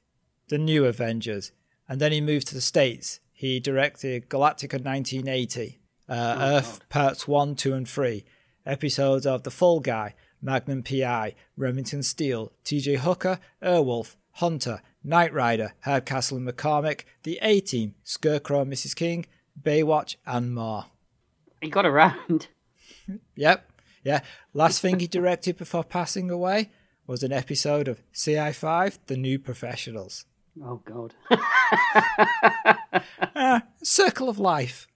the 0.49 0.59
new 0.59 0.85
Avengers, 0.87 1.53
and 1.89 2.01
then 2.01 2.13
he 2.13 2.21
moved 2.21 2.49
to 2.49 2.55
the 2.55 2.61
States. 2.61 3.21
He 3.33 3.61
directed 3.61 4.29
Galactica 4.29 4.83
1980, 4.83 5.79
uh, 6.09 6.37
Oh, 6.39 6.57
Earth 6.57 6.89
Parts 6.89 7.29
1, 7.29 7.57
2, 7.57 7.75
and 7.75 7.89
3, 7.89 8.25
episodes 8.65 9.27
of 9.27 9.43
The 9.43 9.51
Fall 9.51 9.81
Guy, 9.81 10.15
Magnum 10.41 10.83
PI, 10.83 11.35
Remington 11.57 12.03
Steele, 12.03 12.53
TJ 12.65 12.99
Hooker, 12.99 13.39
Airwolf, 13.63 14.17
Hunter, 14.33 14.81
Knight 15.03 15.33
Rider, 15.35 15.75
Hardcastle 15.85 16.39
and 16.39 16.49
McCormick, 16.49 17.03
The 17.25 17.39
A 17.43 17.61
Team, 17.61 17.95
Scarecrow 18.05 18.63
and 18.63 18.73
Mrs. 18.73 18.97
King, 18.97 19.27
Baywatch, 19.61 20.17
and 20.27 20.55
more. 20.55 20.87
He 21.61 21.69
got 21.69 21.87
around. 21.87 22.49
Yep. 23.37 23.71
Yeah. 24.05 24.21
Last 24.53 24.81
thing 24.81 25.01
he 25.01 25.07
directed 25.07 25.57
before 25.57 25.83
passing 25.85 26.31
away 26.31 26.71
was 27.07 27.23
an 27.23 27.33
episode 27.33 27.89
of 27.89 28.03
CI5 28.13 28.99
The 29.07 29.17
New 29.17 29.39
Professionals. 29.39 30.27
Oh 30.63 30.81
God. 30.85 31.15
Ah, 33.35 33.63
Circle 33.83 34.29
of 34.29 34.39
Life. 34.39 34.87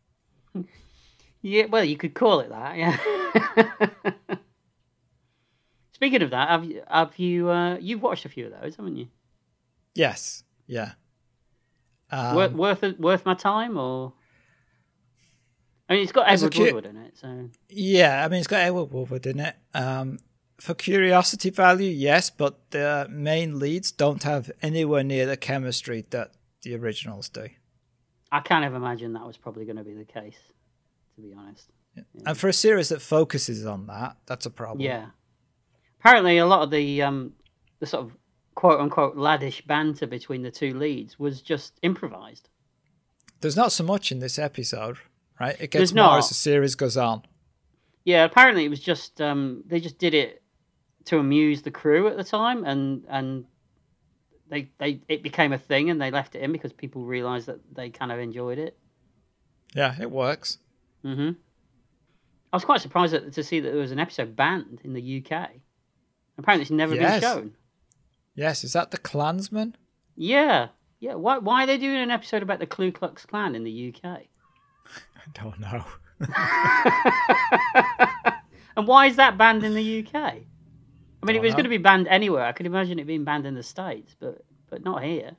yeah. 1.43 1.65
Well, 1.67 1.85
you 1.85 1.97
could 1.97 2.15
call 2.15 2.41
it 2.41 2.51
that. 2.51 2.77
Yeah. 2.77 4.37
Speaking 5.93 6.23
of 6.23 6.31
that, 6.31 6.49
have 6.49 6.65
you 6.65 6.83
have 6.89 7.19
you 7.19 7.51
uh, 7.51 7.77
you've 7.81 8.03
watched 8.03 8.25
a 8.25 8.29
few 8.29 8.47
of 8.47 8.53
those, 8.61 8.77
haven't 8.77 8.97
you? 8.97 9.09
Yes. 9.95 10.45
Yeah. 10.69 10.93
Um, 12.11 12.37
worth 12.37 12.53
worth 12.53 12.99
worth 13.01 13.27
my 13.27 13.35
time, 13.35 13.77
or 13.77 14.13
I 15.89 15.95
mean, 15.95 16.03
it's 16.03 16.13
got 16.13 16.29
Edward 16.29 16.53
kid- 16.53 16.75
Woodward 16.75 16.87
in 16.87 16.97
it, 16.99 17.17
so 17.17 17.49
Yeah, 17.69 18.25
I 18.25 18.29
mean, 18.29 18.39
it's 18.41 18.49
got 18.49 18.61
Edward 18.61 18.93
Woodward 18.93 19.27
in 19.27 19.41
it. 19.41 19.57
Um, 19.75 20.19
for 20.59 20.75
curiosity 20.75 21.51
value, 21.51 21.91
yes, 21.91 22.31
but 22.31 22.59
the 22.71 23.07
main 23.11 23.59
leads 23.59 23.93
don't 23.93 24.23
have 24.25 24.51
anywhere 24.61 25.05
near 25.05 25.25
the 25.25 25.37
chemistry 25.37 26.05
that 26.11 26.33
the 26.63 26.75
originals 26.75 27.29
do. 27.29 27.49
I 28.31 28.41
kind 28.41 28.65
of 28.65 28.75
imagine 28.75 29.15
that 29.15 29.27
was 29.27 29.37
probably 29.37 29.65
going 29.65 29.77
to 29.77 29.85
be 29.85 29.95
the 29.95 30.05
case. 30.05 30.39
To 31.17 31.23
be 31.23 31.33
honest. 31.33 31.71
And 32.27 32.37
for 32.37 32.49
a 32.49 32.53
series 32.53 32.91
that 32.91 33.03
focuses 33.03 33.67
on 33.67 33.87
that, 33.87 34.17
that's 34.27 34.47
a 34.47 34.51
problem. 34.51 34.81
Yeah. 34.83 35.07
Apparently, 36.01 36.39
a 36.39 36.47
lot 36.47 36.63
of 36.63 36.71
the 36.71 37.03
um, 37.03 37.33
the 37.81 37.87
sort 37.87 38.05
of 38.05 38.17
quote 38.55 38.81
unquote 38.81 39.17
laddish 39.17 39.67
banter 39.67 40.07
between 40.07 40.43
the 40.43 40.51
two 40.51 40.75
leads 40.79 41.19
was 41.19 41.41
just 41.43 41.75
improvised. 41.83 42.49
There's 43.41 43.57
not 43.57 43.73
so 43.73 43.85
much 43.85 44.13
in 44.13 44.19
this 44.19 44.39
episode, 44.39 44.99
right? 45.41 45.57
It 45.61 45.71
There's 45.71 45.91
gets 45.91 45.95
more 45.95 46.05
not. 46.07 46.19
as 46.19 46.29
the 46.29 46.35
series 46.35 46.75
goes 46.75 46.97
on. 46.97 47.23
Yeah, 48.05 48.25
apparently 48.25 48.65
it 48.65 48.69
was 48.71 48.81
just 48.81 49.21
um, 49.21 49.63
they 49.67 49.81
just 49.81 49.99
did 49.99 50.15
it 50.15 50.43
to 51.07 51.19
amuse 51.19 51.63
the 51.63 51.71
crew 51.71 52.09
at 52.09 52.17
the 52.17 52.25
time, 52.25 52.65
and 52.65 53.05
and 53.09 53.45
they 54.49 54.71
they 54.79 55.01
it 55.09 55.23
became 55.23 55.53
a 55.53 55.59
thing, 55.59 55.91
and 55.91 56.01
they 56.01 56.11
left 56.11 56.35
it 56.35 56.43
in 56.43 56.53
because 56.53 56.73
people 56.73 57.05
realised 57.05 57.47
that 57.47 57.61
they 57.75 57.91
kind 57.91 58.11
of 58.13 58.19
enjoyed 58.19 58.59
it. 58.59 58.79
Yeah, 59.75 59.95
it 60.01 60.11
works. 60.11 60.59
Mm-hmm. 61.05 61.33
I 62.51 62.57
was 62.57 62.65
quite 62.65 62.81
surprised 62.81 63.13
that, 63.13 63.33
to 63.35 63.45
see 63.45 63.61
that 63.61 63.69
there 63.71 63.81
was 63.81 63.93
an 63.93 63.99
episode 63.99 64.35
banned 64.35 64.81
in 64.83 64.95
the 64.95 65.19
UK. 65.23 65.51
Apparently, 66.39 66.63
it's 66.63 66.71
never 66.71 66.95
Yes. 66.95 67.21
been 67.21 67.31
shown. 67.31 67.53
Yes, 68.35 68.65
is 68.65 68.73
that 68.73 68.91
the 68.91 68.97
Klansman? 68.99 69.77
Yeah, 70.17 70.69
yeah. 71.01 71.15
Why 71.15 71.39
why 71.39 71.65
are 71.65 71.67
they 71.67 71.77
doing 71.77 71.97
an 71.99 72.11
episode 72.11 72.43
about 72.43 72.59
the 72.61 72.67
Ku 72.67 72.91
Klux 72.91 73.27
Klan 73.27 73.55
in 73.55 73.65
the 73.65 73.95
UK? 73.95 74.23
I 75.17 75.21
don't 75.35 75.61
know. 75.61 75.85
And 78.79 78.87
why 78.87 79.07
is 79.07 79.17
that 79.17 79.37
banned 79.37 79.65
in 79.65 79.75
the 79.75 80.07
UK? 80.07 80.15
I 80.15 80.45
mean, 81.25 81.35
it 81.35 81.43
was 81.43 81.51
Dunno. 81.51 81.57
going 81.57 81.65
to 81.65 81.69
be 81.69 81.79
banned 81.79 82.07
anywhere, 82.07 82.45
I 82.45 82.53
could 82.53 82.65
imagine 82.65 83.01
it 83.01 83.09
being 83.09 83.25
banned 83.25 83.45
in 83.45 83.55
the 83.55 83.63
States, 83.65 84.15
but 84.21 84.45
but 84.71 84.85
not 84.85 85.03
here. 85.03 85.33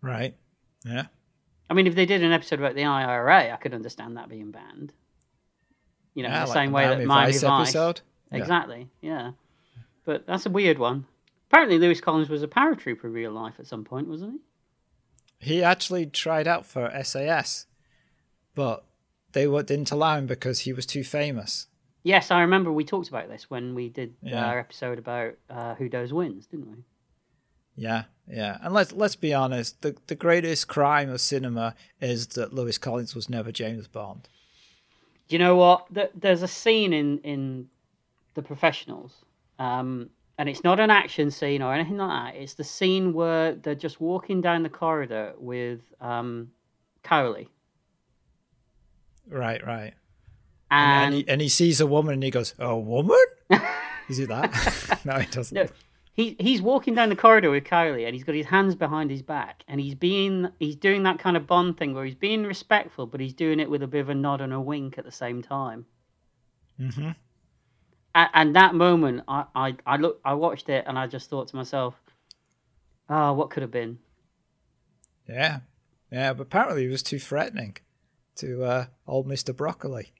Right. 0.00 0.36
Yeah. 0.84 1.06
I 1.68 1.74
mean, 1.74 1.88
if 1.88 1.96
they 1.96 2.06
did 2.06 2.22
an 2.22 2.30
episode 2.30 2.60
about 2.60 2.76
the 2.76 2.84
IRA, 2.84 3.52
I 3.52 3.56
could 3.56 3.74
understand 3.74 4.16
that 4.16 4.28
being 4.28 4.52
banned. 4.52 4.92
You 6.14 6.22
know, 6.22 6.28
yeah 6.28 6.36
in 6.36 6.40
the 6.42 6.50
like 6.50 6.54
same 6.54 6.70
way 6.70 6.86
that 6.86 7.04
my 7.04 7.26
Vice 7.26 7.42
Vice. 7.42 7.70
episode. 7.70 8.02
Yeah. 8.30 8.38
Exactly, 8.38 8.88
yeah. 9.00 9.32
But 10.04 10.28
that's 10.28 10.46
a 10.46 10.50
weird 10.50 10.78
one. 10.78 11.06
Apparently, 11.48 11.80
Lewis 11.80 12.00
Collins 12.00 12.28
was 12.28 12.44
a 12.44 12.48
paratrooper 12.48 13.02
in 13.02 13.12
real 13.12 13.32
life 13.32 13.54
at 13.58 13.66
some 13.66 13.82
point, 13.82 14.06
wasn't 14.06 14.40
he? 15.40 15.54
He 15.54 15.62
actually 15.64 16.06
tried 16.06 16.46
out 16.46 16.66
for 16.66 16.88
SAS, 17.02 17.66
but 18.60 18.84
they 19.32 19.46
didn't 19.46 19.90
allow 19.90 20.18
him 20.18 20.26
because 20.26 20.60
he 20.60 20.72
was 20.74 20.84
too 20.84 21.02
famous. 21.02 21.66
Yes, 22.02 22.30
I 22.30 22.42
remember 22.42 22.70
we 22.70 22.84
talked 22.84 23.08
about 23.08 23.28
this 23.28 23.48
when 23.48 23.74
we 23.74 23.88
did 23.88 24.14
Yeah. 24.22 24.44
our 24.44 24.58
episode 24.58 24.98
about 24.98 25.32
uh, 25.48 25.74
Who 25.76 25.88
Dares 25.88 26.12
Wins, 26.12 26.44
didn't 26.44 26.70
we? 26.70 26.84
Yeah, 27.74 28.04
yeah. 28.28 28.58
And 28.62 28.74
let's 28.74 28.92
let's 28.92 29.16
be 29.16 29.32
honest, 29.32 29.80
the 29.80 29.96
the 30.08 30.14
greatest 30.14 30.68
crime 30.68 31.08
of 31.08 31.22
cinema 31.22 31.74
is 32.02 32.26
that 32.36 32.52
Lewis 32.52 32.76
Collins 32.76 33.14
was 33.14 33.30
never 33.30 33.50
James 33.50 33.88
Bond. 33.88 34.28
Do 35.28 35.36
you 35.36 35.38
know 35.38 35.56
what? 35.56 35.86
There's 36.14 36.42
a 36.42 36.48
scene 36.48 36.92
in 36.92 37.18
in 37.20 37.68
The 38.34 38.42
Professionals, 38.42 39.24
um, 39.58 40.10
and 40.36 40.50
it's 40.50 40.64
not 40.64 40.80
an 40.80 40.90
action 40.90 41.30
scene 41.30 41.62
or 41.62 41.72
anything 41.72 41.96
like 41.96 42.10
that. 42.34 42.38
It's 42.38 42.54
the 42.54 42.64
scene 42.64 43.14
where 43.14 43.54
they're 43.54 43.82
just 43.86 44.00
walking 44.02 44.42
down 44.42 44.62
the 44.64 44.68
corridor 44.82 45.32
with 45.38 45.80
um, 46.02 46.50
Cowley, 47.02 47.48
Right, 49.30 49.64
right. 49.64 49.94
and, 50.70 51.04
And, 51.04 51.14
he, 51.14 51.28
and 51.28 51.40
he 51.40 51.48
sees 51.48 51.80
a 51.80 51.86
woman 51.86 52.14
and 52.14 52.22
he 52.22 52.30
goes, 52.30 52.54
"A 52.58 52.76
woman? 52.76 53.16
Is 54.08 54.18
it 54.18 54.28
that?" 54.28 55.00
no, 55.04 55.18
he 55.18 55.26
doesn't. 55.26 55.54
No, 55.54 55.66
he 56.12 56.36
he's 56.40 56.60
walking 56.60 56.94
down 56.94 57.08
the 57.08 57.16
corridor 57.16 57.50
with 57.50 57.64
Cowley, 57.64 58.04
and 58.04 58.14
he's 58.14 58.24
got 58.24 58.34
his 58.34 58.46
hands 58.46 58.74
behind 58.74 59.10
his 59.10 59.22
back, 59.22 59.62
and 59.68 59.80
he's 59.80 59.94
being 59.94 60.48
he's 60.58 60.76
doing 60.76 61.04
that 61.04 61.18
kind 61.18 61.36
of 61.36 61.46
Bond 61.46 61.78
thing 61.78 61.94
where 61.94 62.04
he's 62.04 62.14
being 62.16 62.44
respectful, 62.44 63.06
but 63.06 63.20
he's 63.20 63.34
doing 63.34 63.60
it 63.60 63.70
with 63.70 63.82
a 63.82 63.86
bit 63.86 64.00
of 64.00 64.08
a 64.08 64.14
nod 64.14 64.40
and 64.40 64.52
a 64.52 64.60
wink 64.60 64.98
at 64.98 65.04
the 65.04 65.12
same 65.12 65.42
time. 65.42 65.86
Mm-hmm. 66.78 67.10
And, 68.14 68.30
and 68.34 68.56
that 68.56 68.74
moment, 68.74 69.22
I, 69.28 69.44
I 69.54 69.76
I 69.86 69.96
look 69.96 70.20
I 70.24 70.34
watched 70.34 70.68
it, 70.68 70.84
and 70.88 70.98
I 70.98 71.06
just 71.06 71.30
thought 71.30 71.48
to 71.48 71.56
myself, 71.56 71.94
"Oh, 73.08 73.32
what 73.34 73.50
could 73.50 73.62
have 73.62 73.70
been?" 73.70 74.00
Yeah, 75.28 75.60
yeah. 76.10 76.32
But 76.32 76.42
apparently, 76.42 76.82
he 76.82 76.88
was 76.88 77.04
too 77.04 77.20
threatening 77.20 77.76
to 78.40 78.64
uh, 78.64 78.86
old 79.06 79.26
Mister 79.26 79.52
Broccoli. 79.52 80.12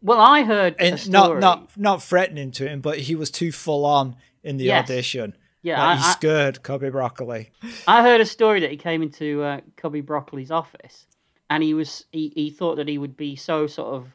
Well, 0.00 0.20
I 0.20 0.42
heard 0.42 0.74
And 0.80 1.08
not 1.10 1.38
not 1.38 1.76
not 1.76 2.02
threatening 2.02 2.50
to 2.52 2.68
him, 2.68 2.80
but 2.80 2.98
he 2.98 3.14
was 3.14 3.30
too 3.30 3.52
full 3.52 3.84
on 3.84 4.16
in 4.42 4.56
the 4.56 4.64
Yes. 4.64 4.90
audition. 4.90 5.36
yeah, 5.62 5.80
Like, 5.80 5.98
he 5.98 6.04
I, 6.04 6.08
I, 6.08 6.12
scared 6.12 6.62
Cubby 6.64 6.90
Broccoli. 6.90 7.50
I 7.86 8.02
heard 8.02 8.20
a 8.20 8.26
story 8.26 8.58
that 8.60 8.70
he 8.72 8.76
came 8.76 9.00
into 9.02 9.42
uh, 9.42 9.60
Cubby 9.76 10.00
Broccoli's 10.02 10.50
office, 10.50 11.06
and 11.50 11.62
he 11.62 11.72
was 11.74 12.04
he, 12.10 12.32
he 12.34 12.50
thought 12.50 12.76
that 12.76 12.88
he 12.88 12.98
would 12.98 13.16
be 13.16 13.36
so 13.36 13.66
sort 13.68 13.94
of 13.94 14.08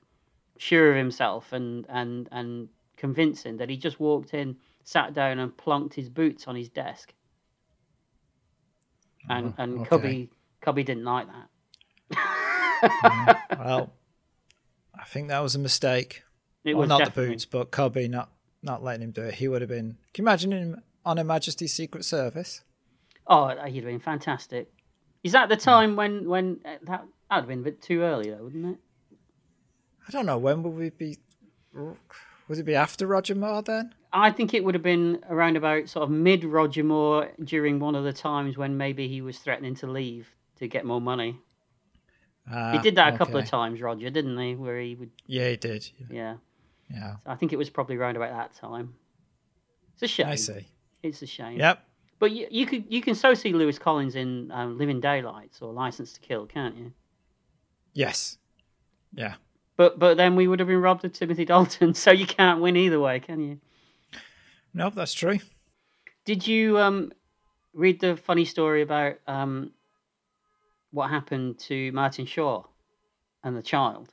sure 0.58 0.92
of 0.92 0.98
himself 0.98 1.54
and 1.54 1.86
and 1.88 2.28
and 2.34 2.68
convincing 2.98 3.58
that 3.58 3.70
he 3.70 3.78
just 3.78 4.00
walked 4.00 4.34
in, 4.34 4.58
sat 4.84 5.14
down, 5.14 5.40
and 5.40 5.56
plunked 5.56 5.94
his 5.94 6.10
boots 6.10 6.48
on 6.48 6.56
his 6.56 6.68
desk. 6.68 7.14
And 9.30 9.54
Oh, 9.58 9.62
and 9.64 9.80
okay. 9.80 9.90
Cubby 9.90 10.30
Cubby 10.62 10.84
didn't 10.84 11.06
like 11.06 11.28
that. 11.28 11.48
Well, 13.58 13.94
I 15.00 15.04
think 15.06 15.30
that 15.30 15.40
was 15.40 15.56
a 15.56 15.60
mistake. 15.60 16.24
It 16.64 16.74
well, 16.74 16.82
was 16.82 16.90
not 16.90 17.00
definitely- 17.00 17.26
the 17.26 17.32
boots, 17.32 17.46
but 17.46 17.72
Cubby 17.72 18.08
not 18.08 18.30
not 18.64 18.84
letting 18.84 19.04
him 19.04 19.12
do 19.12 19.22
it. 19.24 19.36
He 19.36 19.48
would 19.48 19.62
have 19.62 19.70
been. 19.70 19.98
Can 20.14 20.24
you 20.24 20.28
imagine 20.28 20.52
him 20.52 20.82
on 21.06 21.18
Her 21.18 21.24
Majesty's 21.24 21.74
Secret 21.74 22.04
Service? 22.04 22.64
Oh, 23.28 23.48
he'd 23.66 23.76
have 23.76 23.86
been 23.86 24.00
fantastic. 24.00 24.72
Is 25.24 25.32
that 25.34 25.50
the 25.50 25.56
time 25.58 25.96
when 25.96 26.28
when 26.28 26.60
uh, 26.66 26.76
that 26.84 27.06
that'd 27.30 27.44
have 27.44 27.48
been 27.48 27.60
a 27.60 27.64
bit 27.64 27.82
too 27.82 28.02
early 28.02 28.30
though, 28.30 28.44
wouldn't 28.44 28.76
it? 28.76 29.18
I 30.08 30.12
don't 30.12 30.26
know. 30.26 30.38
When 30.38 30.64
would 30.64 30.74
we 30.74 30.90
be? 30.90 31.18
Would 31.74 32.58
it 32.60 32.64
be 32.64 32.76
after 32.76 33.06
Roger 33.06 33.36
Moore 33.36 33.62
then? 33.62 33.94
I 34.14 34.32
think 34.32 34.54
it 34.54 34.64
would 34.64 34.74
have 34.74 34.84
been 34.84 35.20
around 35.30 35.58
about 35.58 35.90
sort 35.90 36.04
of 36.04 36.10
mid 36.10 36.44
Roger 36.46 36.84
Moore 36.84 37.30
during 37.44 37.80
one 37.80 37.94
of 37.96 38.04
the 38.06 38.14
times 38.14 38.58
when 38.58 38.78
maybe 38.78 39.08
he 39.08 39.22
was 39.22 39.38
threatening 39.38 39.76
to 39.76 39.88
leave 39.88 40.30
to 40.60 40.68
get 40.68 40.86
more 40.86 41.02
money. 41.02 41.40
He 42.50 42.56
Ah, 42.56 42.82
did 42.82 42.96
that 42.96 43.14
a 43.14 43.18
couple 43.18 43.38
of 43.38 43.46
times, 43.46 43.82
Roger, 43.82 44.10
didn't 44.10 44.38
he? 44.38 44.56
Where 44.56 44.80
he 44.80 44.96
would, 44.96 45.12
Yeah, 45.26 45.50
he 45.50 45.58
did. 45.58 45.90
yeah. 46.10 46.36
Yeah, 46.90 47.18
I 47.26 47.36
think 47.36 47.52
it 47.52 47.58
was 47.58 47.70
probably 47.70 47.98
around 47.98 48.16
about 48.16 48.32
that 48.32 48.54
time. 48.54 48.96
It's 49.94 50.04
a 50.04 50.08
shame. 50.08 50.28
I 50.28 50.36
see. 50.36 50.66
It's 51.04 51.22
a 51.22 51.26
shame. 51.26 51.60
Yep. 51.60 51.84
But 52.20 52.32
you, 52.32 52.48
you 52.50 52.66
could 52.66 52.86
you 52.88 53.02
can 53.02 53.14
so 53.14 53.34
see 53.34 53.52
Lewis 53.52 53.78
Collins 53.78 54.16
in 54.16 54.50
um, 54.52 54.78
Living 54.78 55.02
Daylights 55.02 55.62
or 55.62 55.74
License 55.74 56.14
to 56.14 56.20
Kill, 56.22 56.46
can't 56.46 56.78
you? 56.78 56.94
Yes. 57.94 58.38
Yeah. 59.14 59.36
But 59.76 60.00
but 60.00 60.16
then 60.16 60.36
we 60.38 60.48
would 60.48 60.60
have 60.60 60.68
been 60.70 60.82
robbed 60.82 61.04
of 61.04 61.12
Timothy 61.12 61.44
Dalton, 61.46 61.94
so 62.04 62.12
you 62.12 62.26
can't 62.26 62.62
win 62.62 62.78
either 62.78 63.00
way, 63.02 63.20
can 63.20 63.42
you? 63.42 63.60
Nope, 64.74 64.94
that's 64.96 65.14
true. 65.14 65.40
Did 66.26 66.48
you 66.48 66.78
um, 66.80 67.12
read 67.74 68.00
the 68.00 68.16
funny 68.16 68.46
story 68.46 68.82
about 68.82 69.16
um, 69.28 69.72
what 70.92 71.10
happened 71.10 71.60
to 71.60 71.92
Martin 71.92 72.26
Shaw 72.26 72.64
and 73.44 73.56
the 73.56 73.62
child? 73.62 74.12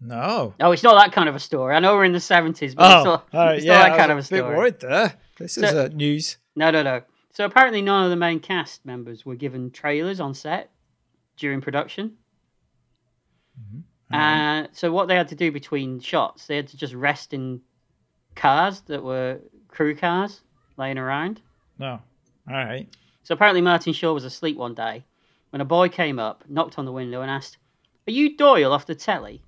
No. 0.00 0.54
Oh, 0.60 0.72
it's 0.72 0.82
not 0.82 0.94
that 0.94 1.12
kind 1.12 1.28
of 1.28 1.34
a 1.34 1.40
story. 1.40 1.74
I 1.74 1.80
know 1.80 1.94
we're 1.94 2.04
in 2.04 2.12
the 2.12 2.20
seventies, 2.20 2.74
but 2.74 2.84
Oh, 2.84 2.98
it's 2.98 3.04
not, 3.04 3.28
right, 3.34 3.56
it's 3.56 3.64
yeah, 3.66 3.78
not 3.78 3.88
that 3.90 3.98
kind 3.98 4.10
of 4.10 4.16
a 4.16 4.16
was 4.16 4.28
a 4.28 4.34
bit 4.34 4.44
worried 4.44 4.80
there. 4.80 5.14
This 5.38 5.58
is 5.58 5.64
uh, 5.64 5.88
news. 5.92 6.38
No, 6.56 6.70
no, 6.70 6.82
no. 6.82 7.02
So 7.32 7.44
apparently, 7.44 7.82
none 7.82 8.04
of 8.04 8.10
the 8.10 8.16
main 8.16 8.40
cast 8.40 8.84
members 8.84 9.24
were 9.26 9.36
given 9.36 9.70
trailers 9.70 10.20
on 10.20 10.34
set 10.34 10.70
during 11.36 11.60
production. 11.60 12.16
Uh, 14.12 14.66
so 14.72 14.90
what 14.90 15.06
they 15.06 15.14
had 15.14 15.28
to 15.28 15.36
do 15.36 15.52
between 15.52 16.00
shots, 16.00 16.46
they 16.46 16.56
had 16.56 16.66
to 16.68 16.76
just 16.76 16.94
rest 16.94 17.32
in 17.32 17.60
cars 18.34 18.80
that 18.82 19.02
were 19.02 19.38
crew 19.68 19.94
cars 19.94 20.40
laying 20.76 20.98
around. 20.98 21.40
No. 21.78 22.00
All 22.48 22.54
right. 22.54 22.88
So 23.22 23.34
apparently, 23.34 23.60
Martin 23.60 23.92
Shaw 23.92 24.12
was 24.12 24.24
asleep 24.24 24.56
one 24.56 24.74
day 24.74 25.04
when 25.50 25.60
a 25.60 25.64
boy 25.64 25.88
came 25.88 26.18
up, 26.18 26.44
knocked 26.48 26.78
on 26.78 26.84
the 26.84 26.92
window, 26.92 27.20
and 27.22 27.30
asked, 27.30 27.58
"Are 28.08 28.12
you 28.12 28.36
Doyle 28.36 28.72
off 28.72 28.86
the 28.86 28.94
telly?" 28.94 29.42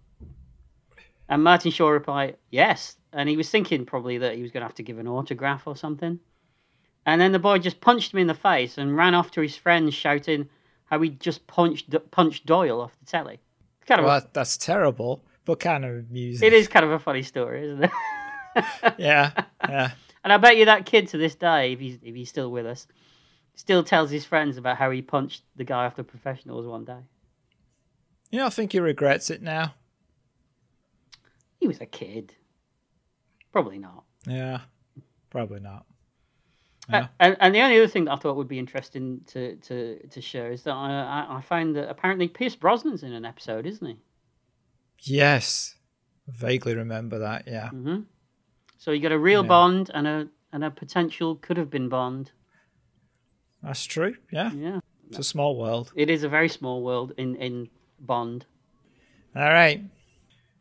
And 1.29 1.43
Martin 1.45 1.71
Shaw 1.71 1.89
replied, 1.89 2.37
"Yes." 2.51 2.97
And 3.13 3.29
he 3.29 3.37
was 3.37 3.51
thinking 3.51 3.85
probably 3.85 4.19
that 4.19 4.37
he 4.37 4.43
was 4.43 4.51
going 4.51 4.63
to 4.63 4.67
have 4.67 4.75
to 4.77 4.83
give 4.83 4.99
an 4.99 5.07
autograph 5.09 5.67
or 5.67 5.77
something. 5.77 6.19
And 7.05 7.21
then 7.21 7.33
the 7.33 7.39
boy 7.39 7.59
just 7.59 7.81
punched 7.81 8.13
him 8.13 8.21
in 8.21 8.27
the 8.27 8.35
face 8.35 8.79
and 8.79 8.97
ran 8.97 9.15
off 9.15 9.31
to 9.33 9.41
his 9.41 9.57
friends, 9.57 9.93
shouting 9.95 10.49
how 10.87 11.01
he 11.01 11.11
just 11.11 11.47
punched 11.47 11.95
punched 12.11 12.47
Doyle 12.47 12.81
off 12.81 12.99
the 12.99 13.07
telly. 13.07 13.41
It's 13.81 13.89
kind 13.89 14.01
of 14.01 14.07
Well, 14.07 14.23
that's 14.33 14.57
terrible, 14.57 15.25
but 15.45 15.59
kind 15.61 15.85
of 15.85 16.07
amusing. 16.11 16.47
it 16.47 16.53
is 16.53 16.69
kind 16.69 16.85
of 16.85 16.93
a 16.93 16.99
funny 16.99 17.23
story, 17.23 17.65
isn't 17.67 17.85
it? 17.85 17.91
Yeah. 18.99 19.31
Yeah. 19.69 19.91
And 20.25 20.33
I 20.33 20.37
bet 20.37 20.57
you 20.57 20.67
that 20.67 20.87
kid 20.87 21.09
to 21.09 21.19
this 21.19 21.35
day, 21.35 21.73
if 21.73 21.81
he's 21.81 21.99
if 22.01 22.15
he's 22.15 22.29
still 22.29 22.49
with 22.53 22.65
us, 22.65 22.87
still 23.55 23.83
tells 23.85 24.11
his 24.11 24.25
friends 24.25 24.57
about 24.57 24.77
how 24.79 24.91
he 24.91 25.03
punched 25.03 25.43
the 25.57 25.65
guy 25.65 25.87
off 25.87 25.97
the 25.97 26.05
professionals 26.05 26.67
one 26.67 26.85
day. 26.85 26.99
You 28.31 28.39
know, 28.39 28.47
I 28.47 28.51
think 28.51 28.73
he 28.73 28.81
regrets 28.81 29.31
it 29.31 29.43
now. 29.43 29.75
He 31.61 31.69
was 31.69 31.81
a 31.81 31.87
kid. 31.87 32.35
Probably 33.53 33.79
not. 33.79 34.05
Yeah. 34.27 34.61
Probably 35.31 35.61
not. 35.61 35.85
Uh, 36.93 36.97
Yeah. 36.97 37.07
and, 37.21 37.37
and 37.41 37.55
the 37.55 37.61
only 37.61 37.77
other 37.77 37.87
thing 37.89 38.07
that 38.07 38.13
I 38.13 38.17
thought 38.17 38.37
would 38.37 38.49
be 38.49 38.59
interesting 38.59 39.21
to, 39.29 39.57
to, 39.57 40.07
to 40.09 40.21
show 40.21 40.47
is 40.47 40.63
that 40.65 40.73
I, 40.73 41.27
I, 41.31 41.37
I 41.39 41.41
found 41.43 41.77
that 41.77 41.89
apparently 41.91 42.29
Pierce 42.29 42.57
Brosnan's 42.57 43.03
in 43.03 43.13
an 43.13 43.25
episode, 43.25 43.67
isn't 43.67 43.87
he? 43.87 43.99
Yes. 44.99 45.77
Vaguely 46.27 46.75
remember 46.75 47.19
that. 47.21 47.45
Yeah. 47.47 47.67
Mm-hmm. 47.67 48.01
So 48.79 48.91
you 48.91 49.01
got 49.01 49.13
a 49.13 49.19
real 49.19 49.43
Yeah. 49.43 49.49
Bond 49.49 49.91
and 49.95 50.07
a 50.07 50.29
and 50.55 50.65
a 50.65 50.71
potential 50.71 51.37
could 51.37 51.57
have 51.57 51.71
been 51.71 51.89
Bond. 51.89 52.31
That's 53.63 53.85
true. 53.85 54.17
Yeah. 54.31 54.53
Yeah, 54.53 54.81
It's 55.09 55.19
a 55.19 55.25
small 55.25 55.57
world. 55.59 55.93
it 55.97 56.11
is 56.11 56.25
a 56.25 56.29
very 56.29 56.49
small 56.49 56.83
world 56.83 57.13
in 57.17 57.37
in 57.37 57.69
Bond. 58.01 58.47
All 59.37 59.43
right. 59.51 59.83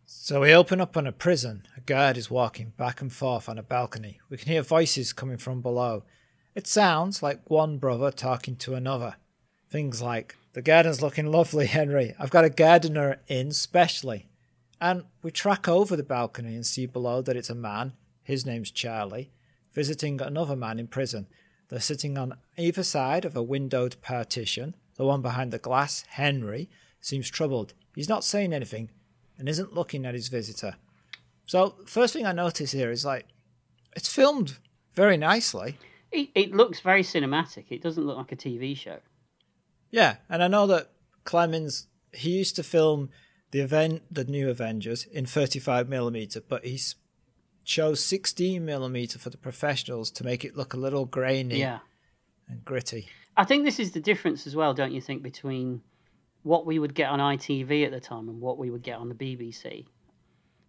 So 0.05 0.41
we 0.41 0.53
open 0.53 0.81
up 0.81 0.97
on 0.97 1.07
a 1.07 1.11
prison. 1.11 1.63
A 1.77 1.81
guard 1.81 2.17
is 2.17 2.29
walking 2.29 2.73
back 2.77 3.01
and 3.01 3.11
forth 3.11 3.47
on 3.49 3.57
a 3.57 3.63
balcony. 3.63 4.19
We 4.29 4.37
can 4.37 4.51
hear 4.51 4.61
voices 4.61 5.13
coming 5.13 5.37
from 5.37 5.61
below. 5.61 6.03
It 6.53 6.67
sounds 6.67 7.23
like 7.23 7.49
one 7.49 7.77
brother 7.77 8.11
talking 8.11 8.55
to 8.57 8.75
another. 8.75 9.15
Things 9.69 10.01
like, 10.01 10.35
The 10.53 10.61
garden's 10.61 11.01
looking 11.01 11.27
lovely, 11.31 11.65
Henry. 11.67 12.13
I've 12.19 12.29
got 12.29 12.43
a 12.43 12.49
gardener 12.49 13.21
in 13.27 13.51
specially. 13.53 14.27
And 14.81 15.05
we 15.23 15.31
track 15.31 15.69
over 15.69 15.95
the 15.95 16.03
balcony 16.03 16.55
and 16.55 16.65
see 16.65 16.85
below 16.85 17.21
that 17.21 17.37
it's 17.37 17.49
a 17.49 17.55
man, 17.55 17.93
his 18.23 18.45
name's 18.45 18.69
Charlie, 18.71 19.31
visiting 19.73 20.19
another 20.19 20.55
man 20.57 20.77
in 20.77 20.87
prison. 20.87 21.27
They're 21.71 21.79
sitting 21.79 22.17
on 22.17 22.37
either 22.57 22.83
side 22.83 23.23
of 23.23 23.35
a 23.35 23.41
windowed 23.41 23.95
partition. 24.01 24.75
The 24.97 25.05
one 25.05 25.21
behind 25.21 25.51
the 25.51 25.57
glass, 25.57 26.03
Henry, 26.09 26.69
seems 26.99 27.29
troubled. 27.29 27.73
He's 27.95 28.09
not 28.09 28.25
saying 28.25 28.53
anything 28.53 28.89
and 29.39 29.47
isn't 29.47 29.73
looking 29.73 30.05
at 30.05 30.13
his 30.13 30.27
visitor. 30.27 30.75
So, 31.45 31.75
first 31.85 32.13
thing 32.13 32.25
I 32.25 32.33
notice 32.33 32.73
here 32.73 32.91
is 32.91 33.05
like, 33.05 33.25
it's 33.95 34.13
filmed 34.13 34.57
very 34.93 35.15
nicely. 35.15 35.77
It, 36.11 36.29
it 36.35 36.53
looks 36.53 36.81
very 36.81 37.03
cinematic. 37.03 37.65
It 37.69 37.81
doesn't 37.81 38.05
look 38.05 38.17
like 38.17 38.33
a 38.33 38.35
TV 38.35 38.75
show. 38.75 38.99
Yeah, 39.89 40.17
and 40.29 40.43
I 40.43 40.49
know 40.49 40.67
that 40.67 40.91
Clemens 41.23 41.87
he 42.13 42.31
used 42.31 42.57
to 42.57 42.63
film 42.63 43.09
the 43.51 43.61
event, 43.61 44.03
the 44.11 44.25
new 44.25 44.49
Avengers 44.49 45.05
in 45.05 45.25
35 45.25 45.87
millimeter, 45.87 46.41
but 46.41 46.65
he 46.65 46.75
s- 46.75 46.95
chose 47.63 48.03
16 48.03 48.63
millimeter 48.63 49.19
for 49.19 49.29
the 49.29 49.37
professionals 49.37 50.09
to 50.11 50.23
make 50.23 50.43
it 50.43 50.55
look 50.57 50.73
a 50.73 50.77
little 50.77 51.05
grainy 51.05 51.59
Yeah. 51.59 51.79
and 52.49 52.63
gritty. 52.65 53.07
I 53.37 53.43
think 53.45 53.63
this 53.63 53.79
is 53.79 53.91
the 53.91 53.99
difference 54.01 54.45
as 54.47 54.55
well, 54.55 54.73
don't 54.73 54.91
you 54.91 55.01
think, 55.01 55.21
between 55.23 55.81
what 56.43 56.65
we 56.65 56.79
would 56.79 56.93
get 56.95 57.09
on 57.09 57.19
ITV 57.19 57.85
at 57.85 57.91
the 57.91 57.99
time 57.99 58.27
and 58.29 58.41
what 58.41 58.57
we 58.57 58.69
would 58.69 58.83
get 58.83 58.97
on 58.97 59.09
the 59.09 59.15
BBC? 59.15 59.85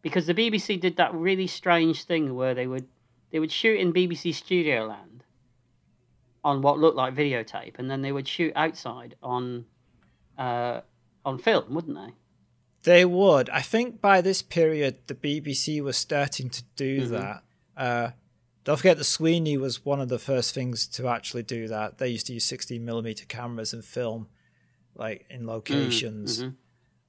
Because 0.03 0.27
the 0.27 0.35
BBC 0.35 0.81
did 0.81 0.97
that 0.97 1.15
really 1.15 1.47
strange 1.47 2.05
thing 2.05 2.35
where 2.35 2.55
they 2.55 2.67
would 2.67 2.87
they 3.31 3.39
would 3.39 3.51
shoot 3.53 3.81
in 3.81 3.93
BBC 3.95 4.35
Studio 4.35 4.85
Land 4.87 5.25
on 6.45 6.61
what 6.61 6.79
looked 6.79 6.97
like 6.97 7.15
videotape, 7.15 7.79
and 7.79 7.91
then 7.91 8.03
they 8.03 8.13
would 8.13 8.29
shoot 8.29 8.53
outside 8.57 9.15
on 9.23 9.65
uh, 10.37 10.81
on 11.25 11.39
film, 11.39 11.73
wouldn't 11.73 11.95
they? 11.97 12.13
They 12.85 13.05
would. 13.05 13.49
I 13.51 13.61
think 13.62 14.01
by 14.01 14.21
this 14.21 14.42
period, 14.42 15.07
the 15.07 15.14
BBC 15.14 15.81
was 15.81 15.97
starting 15.97 16.51
to 16.51 16.62
do 16.77 17.07
Mhm. 17.07 17.11
that. 17.11 17.45
Uh, 17.77 18.11
don't 18.64 18.77
forget 18.77 18.97
that 18.99 19.05
Sweeney 19.05 19.57
was 19.57 19.85
one 19.85 20.01
of 20.01 20.09
the 20.09 20.18
first 20.18 20.55
things 20.55 20.87
to 20.88 21.09
actually 21.09 21.42
do 21.45 21.68
that. 21.68 21.99
They 21.99 22.09
used 22.09 22.27
to 22.27 22.35
use 22.35 22.45
16 22.45 22.85
millimeter 22.85 23.25
cameras 23.27 23.73
and 23.73 23.85
film, 23.85 24.29
like 24.95 25.27
in 25.31 25.47
locations, 25.47 26.42
mhm. 26.42 26.57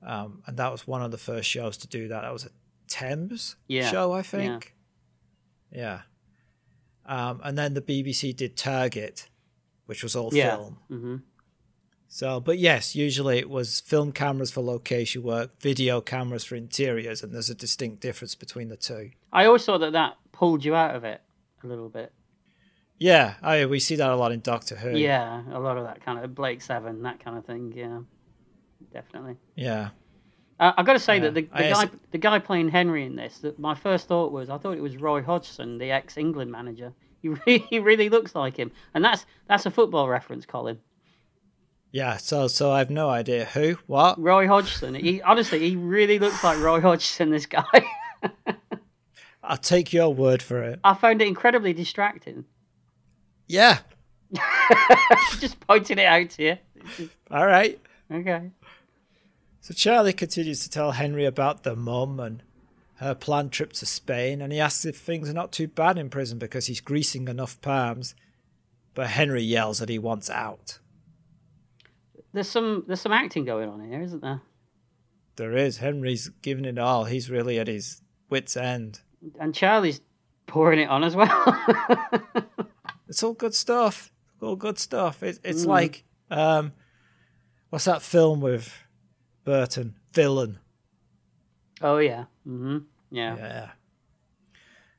um, 0.01 0.43
and 0.45 0.57
that 0.57 0.71
was 0.71 0.87
one 0.87 1.01
of 1.01 1.11
the 1.11 1.17
first 1.17 1.49
shows 1.49 1.77
to 1.77 1.87
do 1.87 2.07
that. 2.07 2.21
That 2.21 2.33
was 2.33 2.45
a 2.45 2.49
Thames 2.87 3.55
Yeah, 3.67 3.89
show, 3.89 4.11
I 4.11 4.21
think. 4.21 4.75
Yeah. 5.71 6.01
Um, 7.05 7.41
and 7.43 7.57
then 7.57 7.73
the 7.73 7.81
BBC 7.81 8.31
did 8.33 8.55
Target, 8.55 9.29
which 9.87 10.03
was 10.03 10.15
all 10.15 10.33
Yeah. 10.33 10.55
film. 10.57 10.77
hmm 10.87 11.15
So, 12.13 12.39
but 12.39 12.59
yes, 12.59 12.95
usually 12.95 13.39
it 13.39 13.49
was 13.49 13.79
film 13.79 14.11
cameras 14.11 14.51
for 14.51 14.61
location 14.61 15.23
work, 15.23 15.59
video 15.59 15.99
cameras 15.99 16.43
for 16.43 16.53
interiors, 16.53 17.23
and 17.23 17.33
there's 17.33 17.49
a 17.49 17.55
distinct 17.55 18.01
difference 18.01 18.35
between 18.35 18.69
the 18.69 18.77
two. 18.77 19.09
I 19.31 19.45
always 19.45 19.65
thought 19.65 19.79
that 19.79 19.93
that 19.93 20.17
pulled 20.31 20.63
you 20.63 20.75
out 20.75 20.95
of 20.95 21.05
it 21.05 21.21
a 21.63 21.67
little 21.67 21.89
bit. 21.89 22.13
Yeah, 22.99 23.33
I, 23.41 23.65
we 23.65 23.79
see 23.79 23.95
that 23.95 24.11
a 24.11 24.15
lot 24.15 24.31
in 24.31 24.41
Doctor 24.41 24.75
Who. 24.75 24.95
Yeah, 24.95 25.41
a 25.51 25.59
lot 25.59 25.79
of 25.79 25.85
that 25.85 26.05
kind 26.05 26.23
of 26.23 26.35
Blake 26.35 26.61
Seven, 26.61 27.01
that 27.01 27.19
kind 27.19 27.35
of 27.35 27.45
thing. 27.45 27.73
Yeah, 27.75 28.01
definitely. 28.93 29.37
Yeah. 29.55 29.89
Uh, 30.59 30.71
I've 30.77 30.85
got 30.85 30.93
to 30.93 30.99
say 30.99 31.15
Yeah, 31.15 31.21
that 31.21 31.33
the, 31.33 31.41
the 31.41 31.47
guy 31.47 31.89
the 32.11 32.17
guy 32.19 32.37
playing 32.37 32.69
Henry 32.69 33.07
in 33.07 33.15
this, 33.15 33.39
that 33.39 33.57
my 33.57 33.73
first 33.73 34.07
thought 34.07 34.31
was 34.31 34.51
I 34.51 34.59
thought 34.59 34.77
it 34.77 34.83
was 34.83 34.97
Roy 34.97 35.23
Hodgson, 35.23 35.79
the 35.79 35.89
ex 35.89 36.17
England 36.17 36.51
manager. 36.51 36.93
He 37.23 37.29
really, 37.29 37.57
he 37.69 37.79
really 37.79 38.09
looks 38.09 38.35
like 38.35 38.57
him, 38.57 38.69
and 38.93 39.03
that's 39.03 39.25
that's 39.47 39.65
a 39.65 39.71
football 39.71 40.09
reference, 40.09 40.45
Colin. 40.45 40.77
Yeah, 41.93 42.17
so 42.17 42.47
so 42.47 42.71
I 42.71 42.79
have 42.79 42.89
no 42.89 43.07
idea 43.07 43.45
who, 43.45 43.77
what. 43.85 44.19
Roy 44.19 44.47
Hodgson. 44.47 44.95
He 44.95 45.21
honestly, 45.21 45.59
he 45.59 45.75
really 45.75 46.17
looks 46.17 46.43
like 46.43 46.59
Roy 46.59 46.81
Hodgson. 46.81 47.29
This 47.29 47.45
guy. 47.45 47.85
I'll 49.43 49.57
take 49.57 49.93
your 49.93 50.11
word 50.11 50.41
for 50.41 50.63
it. 50.63 50.79
I 50.83 50.95
found 50.95 51.21
it 51.21 51.27
incredibly 51.27 51.71
distracting. 51.71 52.45
Yeah. 53.47 53.77
Just 55.39 55.59
pointing 55.67 55.99
it 55.99 56.07
out 56.07 56.31
to 56.31 56.43
you. 56.43 57.07
All 57.29 57.45
right. 57.45 57.79
Okay. 58.11 58.49
So 59.61 59.75
Charlie 59.75 60.13
continues 60.13 60.63
to 60.63 60.71
tell 60.71 60.93
Henry 60.93 61.25
about 61.25 61.61
the 61.61 61.75
mum 61.75 62.19
and 62.19 62.41
her 62.95 63.13
planned 63.13 63.51
trip 63.51 63.71
to 63.73 63.85
Spain, 63.85 64.41
and 64.41 64.51
he 64.51 64.59
asks 64.59 64.83
if 64.83 64.97
things 64.97 65.29
are 65.29 65.33
not 65.33 65.51
too 65.51 65.67
bad 65.67 65.99
in 65.99 66.09
prison 66.09 66.39
because 66.39 66.65
he's 66.65 66.81
greasing 66.81 67.27
enough 67.27 67.61
palms. 67.61 68.15
But 68.95 69.11
Henry 69.11 69.43
yells 69.43 69.77
that 69.77 69.89
he 69.89 69.99
wants 69.99 70.31
out. 70.31 70.79
There's 72.33 72.49
some 72.49 72.83
there's 72.87 73.01
some 73.01 73.11
acting 73.13 73.45
going 73.45 73.69
on 73.69 73.87
here, 73.87 74.01
isn't 74.01 74.21
there? 74.21 74.41
There 75.35 75.55
is. 75.55 75.77
Henry's 75.77 76.29
giving 76.41 76.65
it 76.65 76.77
all. 76.77 77.05
He's 77.05 77.29
really 77.29 77.59
at 77.59 77.67
his 77.67 78.01
wits' 78.29 78.57
end. 78.57 79.01
And 79.39 79.53
Charlie's 79.55 80.01
pouring 80.47 80.79
it 80.79 80.89
on 80.89 81.03
as 81.03 81.15
well. 81.15 81.29
It's 83.09 83.21
all 83.21 83.33
good 83.33 83.53
stuff. 83.53 84.11
All 84.41 84.55
good 84.55 84.79
stuff. 84.79 85.21
It, 85.21 85.37
it's 85.43 85.65
Mm. 85.65 85.67
like, 85.67 86.03
um, 86.31 86.73
what's 87.69 87.85
that 87.85 88.01
film 88.01 88.41
with 88.41 88.73
Burton? 89.43 89.95
Villain. 90.13 90.57
oh 91.81 91.97
yeah. 91.97 92.25
hmm 92.43 92.79
Yeah. 93.11 93.69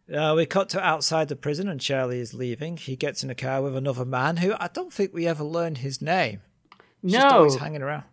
Yeah. 0.08 0.30
Uh, 0.30 0.34
we 0.36 0.46
cut 0.46 0.68
to 0.70 0.80
outside 0.80 1.26
the 1.28 1.34
prison 1.34 1.66
and 1.68 1.80
Charlie 1.80 2.20
is 2.20 2.34
leaving. 2.34 2.76
He 2.76 2.94
gets 2.94 3.24
in 3.24 3.30
a 3.30 3.34
car 3.34 3.62
with 3.62 3.74
another 3.76 4.04
man 4.04 4.36
who 4.36 4.54
I 4.60 4.68
don't 4.72 4.92
think 4.92 5.12
we 5.12 5.26
ever 5.26 5.42
learned 5.42 5.78
his 5.78 6.00
name. 6.02 6.42
Just 7.04 7.28
No. 7.28 7.36
always 7.38 7.56
hanging 7.56 7.82
around. 7.82 8.04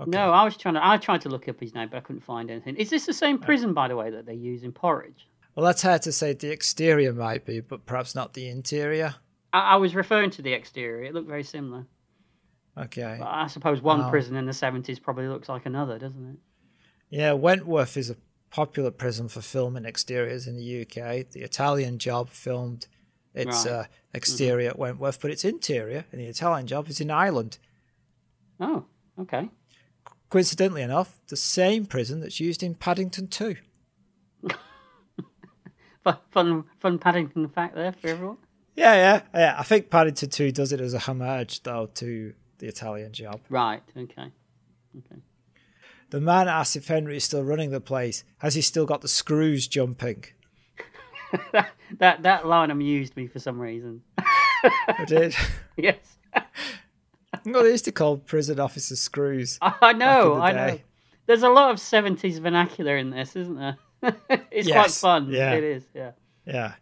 Okay. 0.00 0.10
No, 0.10 0.30
I 0.30 0.44
was 0.44 0.56
trying 0.56 0.74
to. 0.74 0.86
I 0.86 0.96
tried 0.96 1.22
to 1.22 1.28
look 1.28 1.48
up 1.48 1.58
his 1.60 1.74
name, 1.74 1.88
but 1.90 1.96
I 1.96 2.00
couldn't 2.00 2.22
find 2.22 2.50
anything. 2.50 2.76
Is 2.76 2.88
this 2.90 3.04
the 3.06 3.12
same 3.12 3.38
prison, 3.38 3.74
by 3.74 3.88
the 3.88 3.96
way, 3.96 4.10
that 4.10 4.26
they 4.26 4.34
use 4.34 4.62
in 4.62 4.72
Porridge? 4.72 5.26
Well, 5.54 5.66
that's 5.66 5.82
hard 5.82 6.02
to 6.02 6.12
say. 6.12 6.34
The 6.34 6.50
exterior 6.52 7.12
might 7.12 7.44
be, 7.44 7.60
but 7.60 7.84
perhaps 7.84 8.14
not 8.14 8.34
the 8.34 8.48
interior. 8.48 9.16
I, 9.52 9.60
I 9.72 9.76
was 9.76 9.94
referring 9.96 10.30
to 10.30 10.42
the 10.42 10.52
exterior. 10.52 11.02
It 11.02 11.14
looked 11.14 11.26
very 11.28 11.42
similar. 11.42 11.84
Okay. 12.76 13.16
But 13.18 13.26
I 13.28 13.48
suppose 13.48 13.82
one 13.82 14.02
Oh. 14.02 14.10
prison 14.10 14.36
in 14.36 14.46
the 14.46 14.52
seventies 14.52 15.00
probably 15.00 15.26
looks 15.26 15.48
like 15.48 15.66
another, 15.66 15.98
doesn't 15.98 16.30
it? 16.30 16.36
Yeah, 17.10 17.32
Wentworth 17.32 17.96
is 17.96 18.08
a 18.10 18.16
popular 18.50 18.90
prison 18.92 19.26
for 19.28 19.40
filming 19.40 19.84
exteriors 19.84 20.46
in 20.46 20.56
the 20.56 20.82
UK. 20.82 21.24
The 21.28 21.40
Italian 21.42 21.98
job 21.98 22.28
filmed 22.28 22.86
its 23.34 23.66
Right. 23.66 23.72
uh, 23.74 23.84
exterior 24.14 24.68
at 24.70 24.78
Wentworth, 24.78 25.20
but 25.20 25.30
its 25.32 25.44
interior 25.44 26.04
in 26.12 26.18
the 26.20 26.26
Italian 26.26 26.66
job 26.68 26.88
is 26.88 27.00
in 27.00 27.10
Ireland. 27.10 27.58
Oh, 28.60 28.84
okay. 29.20 29.48
Coincidentally 30.30 30.82
enough, 30.82 31.20
the 31.28 31.36
same 31.36 31.86
prison 31.86 32.20
that's 32.20 32.40
used 32.40 32.62
in 32.62 32.74
Paddington 32.74 33.28
2. 33.28 33.56
Fun, 36.30 36.64
fun, 36.80 36.98
Paddington 36.98 37.48
fact 37.48 37.74
there 37.74 37.92
for 37.92 38.08
everyone. 38.08 38.38
Yeah, 38.74 38.94
yeah, 38.94 39.22
yeah. 39.34 39.56
I 39.58 39.62
think 39.62 39.90
Paddington 39.90 40.30
2 40.30 40.52
does 40.52 40.72
it 40.72 40.80
as 40.80 40.94
a 40.94 40.98
homage, 41.00 41.62
though, 41.64 41.90
to 41.96 42.32
the 42.58 42.66
Italian 42.66 43.12
job. 43.12 43.40
Right. 43.50 43.82
Okay. 43.94 44.32
Okay. 44.96 45.20
The 46.10 46.20
man 46.20 46.48
asks 46.48 46.76
if 46.76 46.88
Henry 46.88 47.18
is 47.18 47.24
still 47.24 47.42
running 47.42 47.70
the 47.70 47.80
place. 47.80 48.24
Has 48.38 48.54
he 48.54 48.62
still 48.62 48.86
got 48.86 49.02
the 49.02 49.08
screws 49.08 49.68
jumping? 49.68 50.24
that, 51.52 51.72
that 51.98 52.22
that 52.22 52.46
line 52.46 52.70
amused 52.70 53.14
me 53.16 53.26
for 53.26 53.38
some 53.38 53.60
reason. 53.60 54.02
I 54.64 55.04
did. 55.06 55.36
yes. 55.76 56.16
Well, 57.52 57.62
they 57.64 57.70
used 57.70 57.84
to 57.86 57.92
call 57.92 58.16
prison 58.18 58.58
officers 58.60 59.00
screws. 59.00 59.58
I 59.62 59.92
know. 59.92 60.40
I 60.40 60.52
know. 60.52 60.78
There's 61.26 61.42
a 61.42 61.48
lot 61.48 61.70
of 61.70 61.76
'70s 61.76 62.40
vernacular 62.40 62.96
in 62.96 63.10
this, 63.10 63.36
isn't 63.36 63.56
there? 63.56 63.76
it's 64.50 64.70
quite 64.70 64.90
fun. 64.90 65.28
yeah. 65.30 65.52
It 65.54 65.64
is. 65.64 65.84
Yeah. 65.94 66.12
Yeah. 66.46 66.74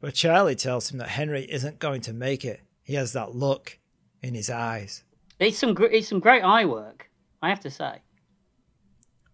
But 0.00 0.14
Charlie 0.14 0.54
tells 0.54 0.90
him 0.90 0.98
that 0.98 1.08
Henry 1.08 1.42
isn't 1.50 1.78
going 1.78 2.00
to 2.02 2.12
make 2.12 2.44
it. 2.44 2.60
He 2.82 2.94
has 2.94 3.12
that 3.14 3.34
look 3.34 3.78
in 4.22 4.34
his 4.34 4.48
eyes. 4.48 5.04
It's 5.38 5.58
some 5.58 5.74
gr- 5.74 5.86
it's 5.86 6.08
some 6.08 6.20
great 6.20 6.42
eye 6.42 6.64
work. 6.64 7.10
I 7.42 7.48
have 7.48 7.60
to 7.60 7.70
say. 7.70 8.00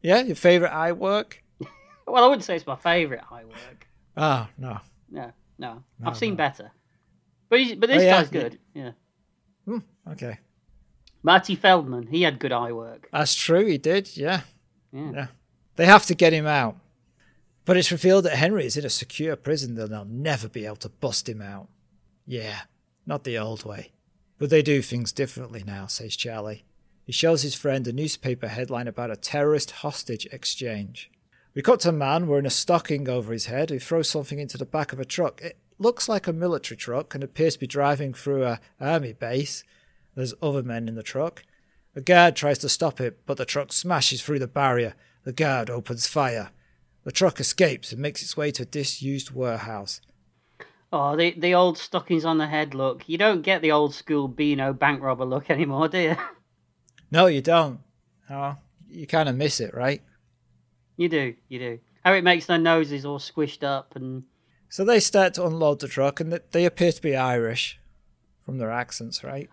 Yeah, 0.03 0.20
your 0.22 0.37
favourite 0.37 0.72
eye 0.72 0.92
work? 0.92 1.42
Well, 2.07 2.22
I 2.22 2.27
wouldn't 2.29 2.44
say 2.44 2.55
it's 2.55 2.66
my 2.66 2.77
favourite 2.77 3.24
eye 3.31 3.44
work. 3.46 3.88
Oh, 4.14 4.46
no. 4.59 4.79
No, 5.11 5.33
no. 5.59 5.83
No, 5.98 6.07
I've 6.07 6.18
seen 6.18 6.33
no. 6.35 6.37
better. 6.37 6.70
But 7.48 7.61
he's, 7.61 7.74
but 7.77 7.88
oh, 7.88 7.94
this 7.94 8.03
Oh, 8.03 8.05
yeah, 8.05 8.20
guy's 8.20 8.29
good. 8.29 8.59
Yeah. 8.74 8.90
Okay. 10.11 10.38
Marty 11.23 11.55
Feldman, 11.57 12.09
he 12.09 12.23
had 12.23 12.38
good 12.38 12.53
eye 12.53 12.73
work. 12.73 13.09
That's 13.12 13.35
true, 13.35 13.67
he 13.67 13.79
did, 13.79 14.17
yeah. 14.17 14.43
Yeah. 14.93 15.12
Yeah. 15.12 15.27
They 15.77 15.87
have 15.87 16.07
to 16.07 16.14
get 16.14 16.33
him 16.33 16.47
out. 16.47 16.77
But 17.64 17.79
it's 17.79 17.90
revealed 17.90 18.27
that 18.27 18.37
Henry 18.37 18.67
is 18.67 18.77
in 18.77 18.85
a 18.85 18.90
secure 18.90 19.37
prison 19.37 19.75
that 19.77 19.88
they'll 19.88 20.05
never 20.05 20.49
be 20.49 20.67
able 20.67 20.77
to 20.77 20.90
bust 20.90 21.29
him 21.29 21.40
out. 21.40 21.69
Yeah, 22.27 22.61
not 23.07 23.25
the 23.25 23.38
old 23.38 23.64
way. 23.64 23.93
But 24.38 24.51
they 24.51 24.62
do 24.62 24.83
things 24.83 25.12
differently 25.12 25.64
now, 25.67 25.87
says 25.87 26.17
Charlie. 26.17 26.64
He 27.05 27.12
shows 27.12 27.43
his 27.43 27.55
friend 27.55 27.87
a 27.87 27.93
newspaper 27.93 28.49
headline 28.49 28.88
about 28.88 29.11
a 29.11 29.17
terrorist 29.17 29.71
hostage 29.71 30.27
exchange. 30.27 31.11
We 31.55 31.62
cut 31.62 31.81
to 31.81 31.90
a 31.90 31.93
man 31.93 32.27
wearing 32.27 32.47
a 32.47 32.51
stocking 32.51 33.09
over 33.09 33.33
his 33.33 33.47
head 33.47 33.71
who 33.71 33.79
throws 33.79 34.11
something 34.11 34.38
into 34.38 34.59
the 34.59 34.64
back 34.67 34.93
of 34.93 35.01
a 35.01 35.05
truck. 35.05 35.40
It 35.40 35.57
looks 35.79 36.09
like 36.09 36.27
a 36.27 36.33
military 36.33 36.77
truck 36.77 37.14
and 37.14 37.23
appears 37.23 37.55
to 37.55 37.61
be 37.61 37.67
driving 37.67 38.12
through 38.12 38.45
a 38.45 38.61
army 38.81 39.12
base. 39.12 39.64
There's 40.14 40.35
other 40.42 40.62
men 40.62 40.88
in 40.88 40.94
the 40.94 41.03
truck. 41.03 41.44
A 41.96 42.00
guard 42.00 42.37
tries 42.37 42.59
to 42.59 42.68
stop 42.68 43.00
it, 43.00 43.20
but 43.27 43.37
the 43.37 43.44
truck 43.44 43.72
smashes 43.72 44.22
through 44.22 44.40
the 44.40 44.48
barrier. 44.48 44.94
The 45.24 45.33
guard 45.33 45.70
opens 45.70 46.07
fire. 46.07 46.50
The 47.05 47.12
truck 47.12 47.38
escapes 47.40 47.92
and 47.92 48.00
makes 48.00 48.22
its 48.22 48.37
way 48.37 48.50
to 48.53 48.62
a 48.62 48.66
disused 48.66 49.31
warehouse. 49.31 50.00
Oh, 50.92 51.16
the 51.16 51.35
the 51.37 51.55
old 51.55 51.77
stockings 51.77 52.24
on 52.24 52.38
the 52.38 52.46
head 52.46 52.74
look. 52.74 53.09
You 53.09 53.18
don't 53.18 53.42
get 53.42 53.62
the 53.62 53.72
old 53.72 53.94
school 53.94 54.29
Beano 54.29 54.72
bank 54.72 55.03
robber 55.03 55.24
look 55.24 55.50
anymore, 55.50 55.88
do 55.88 55.98
you? 55.98 56.16
No, 57.11 57.27
you 57.27 57.42
don't. 57.42 57.81
Oh, 58.31 58.57
you 58.88 59.07
kind 59.07 59.29
of 59.29 59.37
miss 59.37 59.61
it, 59.61 59.74
right? 59.74 60.03
You 60.96 61.09
do, 61.09 61.35
you 61.48 61.59
do. 61.59 61.79
How 62.05 62.12
it 62.12 62.24
makes 62.24 62.46
their 62.46 62.59
noses 62.59 63.05
all 63.05 63.18
squished 63.18 63.62
up 63.62 63.96
and 63.96 64.24
So 64.68 64.85
they 64.85 65.00
start 65.00 65.35
to 65.35 65.46
unload 65.46 65.81
the 65.81 65.88
truck, 65.88 66.20
and 66.20 66.40
they 66.53 66.64
appear 66.64 66.92
to 66.92 67.03
be 67.03 67.16
Irish 67.16 67.79
from 68.44 68.59
their 68.59 68.70
accents, 68.70 69.22
right? 69.22 69.48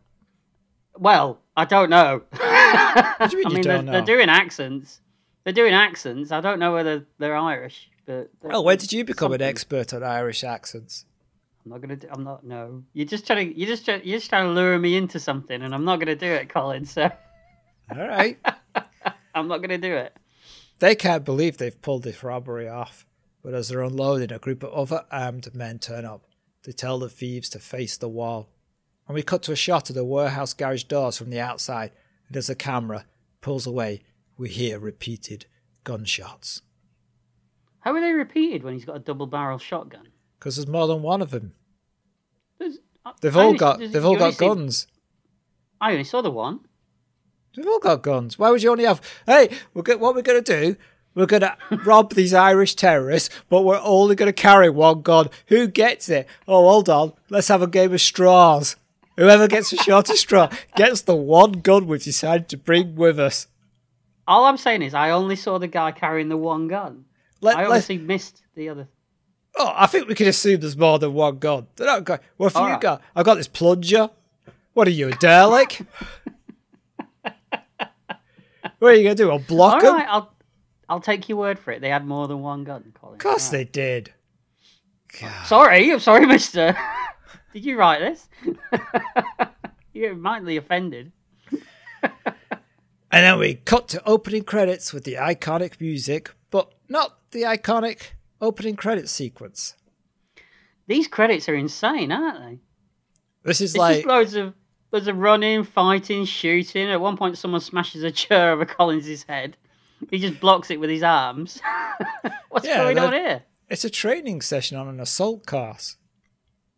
Well, 0.98 1.40
I 1.56 1.66
don't 1.66 1.90
know. 1.90 2.24
What 3.18 3.30
do 3.32 3.38
you 3.38 3.44
mean 3.44 3.48
I 3.48 3.50
you 3.50 3.54
mean, 3.56 3.62
they're, 3.64 3.82
they're 3.84 4.02
doing 4.02 4.30
accents. 4.30 5.00
They're 5.44 5.54
doing 5.54 5.74
accents. 5.74 6.32
I 6.32 6.42
don't 6.42 6.60
know 6.60 6.74
whether 6.74 7.06
they're 7.20 7.36
Irish, 7.36 7.90
but 8.06 8.30
Well, 8.42 8.64
when 8.64 8.78
did 8.78 8.92
you 8.94 9.04
become 9.04 9.32
something. 9.32 9.42
an 9.42 9.48
expert 9.50 9.94
on 9.94 10.04
Irish 10.04 10.44
accents? 10.44 11.06
I'm 11.66 11.72
not 11.72 11.82
gonna. 11.82 11.96
Do, 11.96 12.08
I'm 12.12 12.24
not. 12.24 12.44
No, 12.44 12.84
you're 12.94 13.06
just 13.06 13.28
trying 13.28 13.50
to. 13.54 13.58
You're 13.60 13.68
just. 13.68 13.88
You're 13.88 14.00
just 14.18 14.30
trying 14.30 14.46
to 14.46 14.52
lure 14.52 14.80
me 14.80 14.96
into 14.98 15.20
something, 15.20 15.62
and 15.62 15.74
I'm 15.76 15.86
not 15.86 16.00
gonna 16.00 16.16
do 16.16 16.26
it, 16.32 16.50
Colin. 16.50 16.86
So 16.86 17.04
All 17.96 18.08
right. 18.08 18.40
I'm 19.36 19.48
not 19.48 19.60
gonna 19.62 19.78
do 19.78 19.94
it. 19.94 20.16
they 20.80 20.96
can't 20.96 21.24
believe 21.24 21.58
they've 21.58 21.82
pulled 21.82 22.04
this 22.04 22.24
robbery 22.24 22.68
off. 22.68 23.06
But 23.44 23.54
as 23.54 23.70
they're 23.70 23.82
unloading, 23.82 24.32
a 24.32 24.40
group 24.40 24.64
of 24.64 24.74
other 24.74 25.06
armed 25.12 25.54
men 25.56 25.78
turn 25.80 26.06
up. 26.06 26.26
They 26.64 26.72
tell 26.72 27.00
the 27.00 27.10
thieves 27.10 27.50
to 27.50 27.60
face 27.60 27.96
the 27.98 28.10
wall. 28.10 28.50
And 29.12 29.16
we 29.18 29.24
cut 29.24 29.44
to 29.44 29.52
a 29.52 29.58
shot 29.58 29.90
of 29.90 29.96
the 29.98 30.06
warehouse 30.06 30.54
garage 30.54 30.84
doors 30.86 31.18
from 31.18 31.32
the 31.32 31.40
outside. 31.42 31.92
And 32.30 32.38
as 32.38 32.48
the 32.48 32.56
camera 32.56 33.04
pulls 33.42 33.68
away, 33.68 34.04
we 34.38 34.48
hear 34.48 34.80
repeated 34.80 35.48
gunshots. 35.84 36.62
How 37.82 37.92
are 37.94 38.00
they 38.00 38.14
repeated 38.14 38.64
when 38.64 38.74
he's 38.74 38.86
got 38.86 38.96
a 38.96 39.00
double 39.00 39.28
barrel 39.28 39.58
shotgun? 39.58 40.08
Because 40.40 40.56
there's 40.56 40.66
more 40.70 40.88
than 40.88 41.02
one 41.02 41.22
of 41.22 41.32
them. 41.32 41.52
There's- 42.58 42.78
uh, 43.06 43.12
They've 43.20 43.36
I 43.36 43.42
all 43.42 43.48
only- 43.48 43.58
got 43.60 43.80
they've 43.80 44.06
all 44.06 44.16
got 44.16 44.38
guns. 44.38 44.88
I 45.82 45.92
only 45.92 46.06
saw 46.06 46.22
the 46.22 46.32
one. 46.32 46.62
They've 47.54 47.68
all 47.68 47.80
got 47.80 48.04
guns. 48.04 48.40
Why 48.40 48.50
would 48.50 48.64
you 48.64 48.72
only 48.72 48.86
have? 48.86 49.02
Hey, 49.26 49.50
we're 49.74 49.82
go- 49.82 49.98
what 49.98 50.16
we're 50.16 50.22
going 50.22 50.42
to 50.42 50.62
do? 50.62 50.78
We're 51.16 51.26
going 51.26 51.42
to 51.42 51.58
rob 51.84 52.14
these 52.14 52.34
Irish 52.34 52.76
terrorists, 52.76 53.30
but 53.50 53.64
we're 53.64 53.82
only 53.84 54.16
going 54.16 54.30
to 54.30 54.42
carry 54.42 54.70
one 54.70 55.02
gun. 55.02 55.28
Who 55.48 55.68
gets 55.68 56.08
it? 56.08 56.30
Oh, 56.48 56.70
hold 56.70 56.88
on. 56.88 57.12
Let's 57.30 57.50
have 57.50 57.62
a 57.62 57.68
game 57.68 57.92
of 57.94 58.00
straws. 58.00 58.78
Whoever 59.18 59.48
gets 59.48 59.70
the 59.72 59.78
shortest 59.78 60.20
straw 60.22 60.50
gets 60.76 61.02
the 61.02 61.16
one 61.16 61.52
gun 61.54 61.88
we've 61.88 62.04
decided 62.04 62.48
to 62.50 62.58
bring 62.58 62.96
with 62.96 63.20
us. 63.20 63.48
All 64.28 64.46
I'm 64.46 64.58
saying 64.58 64.82
is, 64.82 64.94
I 64.94 65.10
only 65.12 65.36
saw 65.36 65.58
the 65.58 65.68
guy 65.68 65.92
carrying 65.92 66.30
the 66.30 66.38
one 66.38 66.68
gun. 66.68 67.06
Let, 67.42 67.58
I 67.58 67.62
let, 67.62 67.68
obviously 67.70 67.98
missed 67.98 68.42
the 68.56 68.70
other. 68.70 68.88
oh, 69.58 69.74
I 69.76 69.88
think 69.88 70.08
we 70.08 70.16
can 70.16 70.28
assume 70.28 70.62
there's 70.62 70.78
more 70.78 71.00
than 71.00 71.14
one 71.14 71.40
gun. 71.40 71.68
They're 71.76 71.88
not 71.88 72.04
going. 72.04 72.20
What 72.38 72.54
have 72.54 72.62
All 72.62 72.68
you 72.68 72.74
right. 72.74 72.82
got? 72.82 73.02
I've 73.16 73.26
got 73.26 73.36
this 73.36 73.48
plunger. 73.48 74.10
What 74.74 74.88
are 74.88 74.92
you, 74.92 75.10
a 75.10 75.12
derelict? 75.14 75.82
what 78.80 78.94
are 78.94 78.94
you 78.94 79.04
going 79.04 79.16
to 79.18 79.24
do? 79.24 79.32
I'll 79.32 79.40
block 79.40 79.76
All 79.76 79.82
them? 79.82 79.96
right, 79.96 80.08
I'll 80.08 80.32
I'll 80.88 81.02
take 81.02 81.28
your 81.30 81.38
word 81.38 81.60
for 81.60 81.72
it. 81.72 81.82
They 81.82 81.90
had 81.90 82.06
more 82.06 82.28
than 82.28 82.42
one 82.42 82.64
gun, 82.64 82.94
Colin. 83.00 83.16
Of 83.16 83.20
course 83.22 83.48
All 83.48 83.52
they 83.54 83.64
did. 83.66 84.14
God. 85.20 85.46
Sorry, 85.48 85.92
I'm 85.92 86.00
sorry, 86.00 86.26
Mister. 86.26 86.78
Did 87.54 87.66
you 87.66 87.78
write 87.78 88.00
this? 88.00 88.30
You're 89.94 90.16
mightily 90.16 90.58
offended. 90.58 91.12
And 93.14 93.26
then 93.26 93.40
we 93.40 93.56
cut 93.56 93.90
to 93.90 94.02
opening 94.08 94.44
credits 94.44 94.94
with 94.94 95.04
the 95.04 95.16
iconic 95.16 95.82
music, 95.82 96.32
but 96.50 96.72
not 96.88 97.18
the 97.32 97.42
iconic 97.42 98.12
opening 98.40 98.78
credit 98.78 99.10
sequence. 99.10 99.76
These 100.88 101.08
credits 101.10 101.50
are 101.50 101.56
insane, 101.56 102.12
aren't 102.12 102.40
they? 102.40 102.60
This 103.44 103.60
is 103.60 103.72
It's 103.72 103.80
like 103.80 104.06
loads 104.06 104.36
of 104.36 104.54
loads 104.94 105.08
of 105.08 105.18
running, 105.18 105.64
fighting, 105.66 106.24
shooting. 106.26 106.90
At 106.90 107.02
one 107.02 107.18
point, 107.18 107.38
someone 107.38 107.60
smashes 107.62 108.04
a 108.04 108.12
chair 108.12 108.52
over 108.54 108.66
Collins's 108.78 109.24
head. 109.24 109.58
He 110.10 110.18
just 110.18 110.40
blocks 110.40 110.72
it 110.72 110.80
with 110.80 110.90
his 110.90 111.04
arms. 111.04 111.60
What's 112.50 112.66
Yeah, 112.66 112.78
going 112.78 112.98
on 112.98 113.12
here? 113.14 113.44
it's 113.70 113.84
a 113.86 113.90
training 113.90 114.42
session 114.42 114.78
on 114.78 114.88
an 114.88 115.00
assault 115.02 115.46
course. 115.46 115.98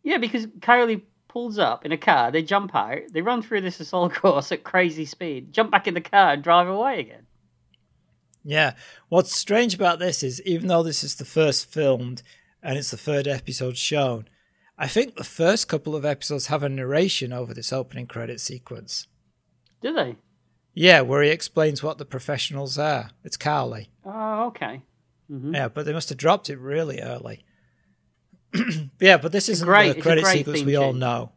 Yeah, 0.04 0.18
because 0.18 0.46
Cowley 0.60 1.04
pulls 1.28 1.58
up 1.58 1.84
in 1.84 1.90
a 1.90 1.96
car. 1.98 2.30
They 2.30 2.42
jump 2.42 2.74
out. 2.74 3.00
They 3.10 3.22
run 3.22 3.42
through 3.42 3.62
this 3.62 3.80
assault 3.80 4.14
course 4.22 4.52
at 4.52 4.62
crazy 4.62 5.04
speed. 5.04 5.52
Jump 5.52 5.72
back 5.72 5.88
in 5.88 5.94
the 5.94 6.00
car 6.00 6.34
and 6.34 6.44
drive 6.44 6.68
away 6.68 7.00
again. 7.00 7.26
Yeah. 8.44 8.74
What's 9.08 9.34
strange 9.34 9.74
about 9.74 9.98
this 9.98 10.22
is 10.22 10.40
even 10.42 10.68
though 10.68 10.82
this 10.82 11.02
is 11.02 11.16
the 11.16 11.24
first 11.24 11.70
filmed 11.72 12.22
and 12.62 12.78
it's 12.78 12.90
the 12.90 12.96
third 12.96 13.26
episode 13.26 13.76
shown, 13.76 14.28
I 14.78 14.86
think 14.86 15.16
the 15.16 15.24
first 15.24 15.68
couple 15.68 15.96
of 15.96 16.04
episodes 16.04 16.46
have 16.46 16.62
a 16.62 16.68
narration 16.68 17.32
over 17.32 17.54
this 17.54 17.72
opening 17.72 18.06
credit 18.06 18.40
sequence. 18.40 19.06
Do 19.80 19.92
they? 19.92 20.16
Yeah, 20.74 21.00
where 21.02 21.22
he 21.22 21.30
explains 21.30 21.82
what 21.82 21.98
the 21.98 22.04
professionals 22.04 22.76
are. 22.78 23.10
It's 23.22 23.36
Cowley. 23.36 23.88
Oh, 24.04 24.46
okay. 24.48 24.82
hmm 25.28 25.54
Yeah, 25.54 25.68
but 25.68 25.86
they 25.86 25.92
must 25.92 26.08
have 26.10 26.18
dropped 26.18 26.50
it 26.50 26.58
really 26.58 27.00
early. 27.00 27.44
yeah, 29.00 29.16
but 29.16 29.32
this 29.32 29.48
isn't 29.48 29.66
great- 29.66 29.96
the 29.96 30.02
credit 30.02 30.26
sequence 30.26 30.62
we 30.62 30.76
all 30.76 30.92
tune. 30.92 31.00
know. 31.00 31.32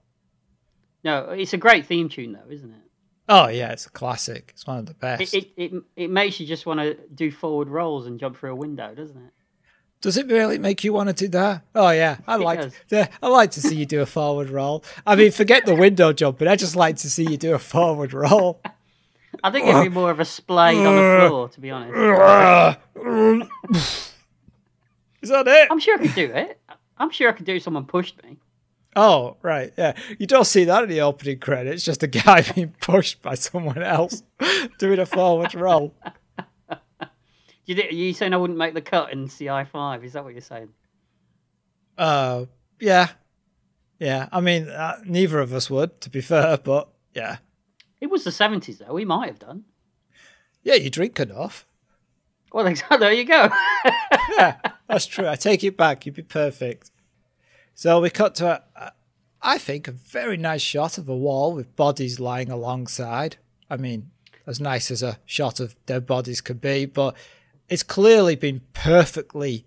No, 1.03 1.29
it's 1.29 1.53
a 1.53 1.57
great 1.57 1.85
theme 1.85 2.09
tune, 2.09 2.33
though, 2.33 2.51
isn't 2.51 2.69
it? 2.69 2.81
Oh 3.29 3.47
yeah, 3.47 3.71
it's 3.71 3.85
a 3.85 3.89
classic. 3.89 4.51
It's 4.53 4.65
one 4.65 4.77
of 4.77 4.85
the 4.85 4.93
best. 4.93 5.33
It 5.33 5.51
it, 5.57 5.73
it, 5.73 5.83
it 5.95 6.09
makes 6.09 6.39
you 6.39 6.47
just 6.47 6.65
want 6.65 6.79
to 6.79 6.95
do 7.13 7.29
forward 7.29 7.67
rolls 7.67 8.07
and 8.07 8.19
jump 8.19 8.37
through 8.37 8.51
a 8.51 8.55
window, 8.55 8.93
doesn't 8.95 9.17
it? 9.17 9.31
Does 9.99 10.15
it 10.15 10.27
really 10.27 10.59
make 10.59 10.83
you 10.83 10.93
want 10.93 11.09
to 11.09 11.13
do 11.13 11.27
that? 11.29 11.63
Oh 11.75 11.89
yeah, 11.89 12.17
I 12.27 12.35
like 12.37 12.71
to, 12.89 13.09
I 13.21 13.27
like 13.27 13.51
to 13.51 13.61
see 13.61 13.75
you 13.75 13.85
do 13.85 14.01
a 14.01 14.05
forward 14.05 14.49
roll. 14.49 14.83
I 15.05 15.15
mean, 15.15 15.31
forget 15.31 15.65
the 15.65 15.75
window 15.75 16.13
jumping. 16.13 16.47
I 16.47 16.55
just 16.55 16.75
like 16.75 16.97
to 16.97 17.09
see 17.09 17.23
you 17.29 17.35
do 17.37 17.53
a 17.53 17.59
forward 17.59 18.13
roll. 18.13 18.61
I 19.43 19.51
think 19.51 19.67
it'd 19.67 19.83
be 19.83 19.89
more 19.89 20.09
of 20.09 20.19
a 20.19 20.25
splade 20.25 20.77
on 20.77 20.95
the 20.95 21.27
floor, 21.27 21.49
to 21.49 21.59
be 21.59 21.69
honest. 21.69 21.93
Is 25.21 25.29
that 25.29 25.47
it? 25.47 25.67
I'm 25.69 25.79
sure 25.79 25.99
I 25.99 26.07
could 26.07 26.15
do 26.15 26.31
it. 26.31 26.56
I'm 26.99 27.11
sure 27.11 27.29
I 27.29 27.33
could 27.33 27.45
do 27.45 27.55
if 27.55 27.63
someone 27.63 27.85
pushed 27.85 28.21
me. 28.23 28.37
Oh, 28.95 29.37
right. 29.43 29.71
Yeah. 29.77 29.93
You 30.17 30.25
don't 30.25 30.45
see 30.45 30.63
that 30.63 30.83
in 30.83 30.89
the 30.89 31.01
opening 31.01 31.39
credits. 31.39 31.83
Just 31.83 32.01
a 32.01 32.07
guy 32.07 32.41
being 32.55 32.73
pushed 32.81 33.21
by 33.21 33.35
someone 33.35 33.83
else 33.83 34.23
doing 34.79 34.99
a 34.99 35.05
forward 35.05 35.53
roll. 35.53 35.93
You, 37.65 37.75
you 37.75 38.13
saying 38.13 38.33
I 38.33 38.37
wouldn't 38.37 38.57
make 38.57 38.73
the 38.73 38.81
cut 38.81 39.11
in 39.11 39.27
CI5? 39.27 40.03
Is 40.03 40.13
that 40.13 40.23
what 40.23 40.33
you're 40.33 40.41
saying? 40.41 40.69
Uh, 41.97 42.45
yeah. 42.79 43.09
Yeah. 43.99 44.29
I 44.31 44.41
mean, 44.41 44.69
uh, 44.69 44.99
neither 45.05 45.39
of 45.39 45.53
us 45.53 45.69
would, 45.69 46.01
to 46.01 46.09
be 46.09 46.21
fair, 46.21 46.57
but 46.57 46.89
yeah. 47.13 47.37
It 48.01 48.09
was 48.09 48.23
the 48.23 48.31
70s, 48.31 48.79
though. 48.79 48.93
We 48.93 49.05
might 49.05 49.27
have 49.27 49.39
done. 49.39 49.65
Yeah, 50.63 50.75
you 50.75 50.89
drink 50.89 51.19
enough. 51.19 51.65
Well, 52.51 52.65
exactly. 52.67 52.97
There 52.99 53.13
you 53.13 53.25
go. 53.25 53.49
Yeah, 54.37 54.55
that's 54.87 55.05
true. 55.05 55.27
I 55.27 55.35
take 55.35 55.63
it 55.63 55.77
back. 55.77 56.05
You'd 56.05 56.15
be 56.15 56.21
perfect. 56.21 56.91
So 57.73 57.99
we 58.01 58.09
cut 58.09 58.35
to, 58.35 58.63
a, 58.75 58.93
I 59.41 59.57
think, 59.57 59.87
a 59.87 59.91
very 59.91 60.37
nice 60.37 60.61
shot 60.61 60.97
of 60.97 61.07
a 61.07 61.15
wall 61.15 61.53
with 61.53 61.75
bodies 61.75 62.19
lying 62.19 62.49
alongside. 62.49 63.37
I 63.69 63.77
mean, 63.77 64.11
as 64.45 64.59
nice 64.59 64.89
as 64.89 65.03
a 65.03 65.19
shot 65.25 65.59
of 65.59 65.75
dead 65.85 66.05
bodies 66.05 66.41
could 66.41 66.61
be, 66.61 66.85
but 66.85 67.15
it's 67.69 67.83
clearly 67.83 68.35
been 68.35 68.61
perfectly 68.73 69.65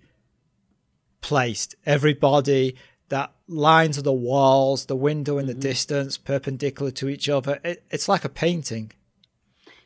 placed. 1.21 1.75
Every 1.85 2.15
body, 2.15 2.77
that 3.11 3.33
lines 3.47 3.99
of 3.99 4.05
the 4.05 4.13
walls, 4.13 4.87
the 4.87 4.97
window 4.97 5.37
in 5.39 5.47
the 5.47 5.53
mm-hmm. 5.53 5.61
distance, 5.61 6.17
perpendicular 6.17 6.91
to 6.93 7.09
each 7.09 7.29
other. 7.29 7.61
It, 7.63 7.85
it's 7.91 8.09
like 8.09 8.25
a 8.25 8.29
painting. 8.29 8.93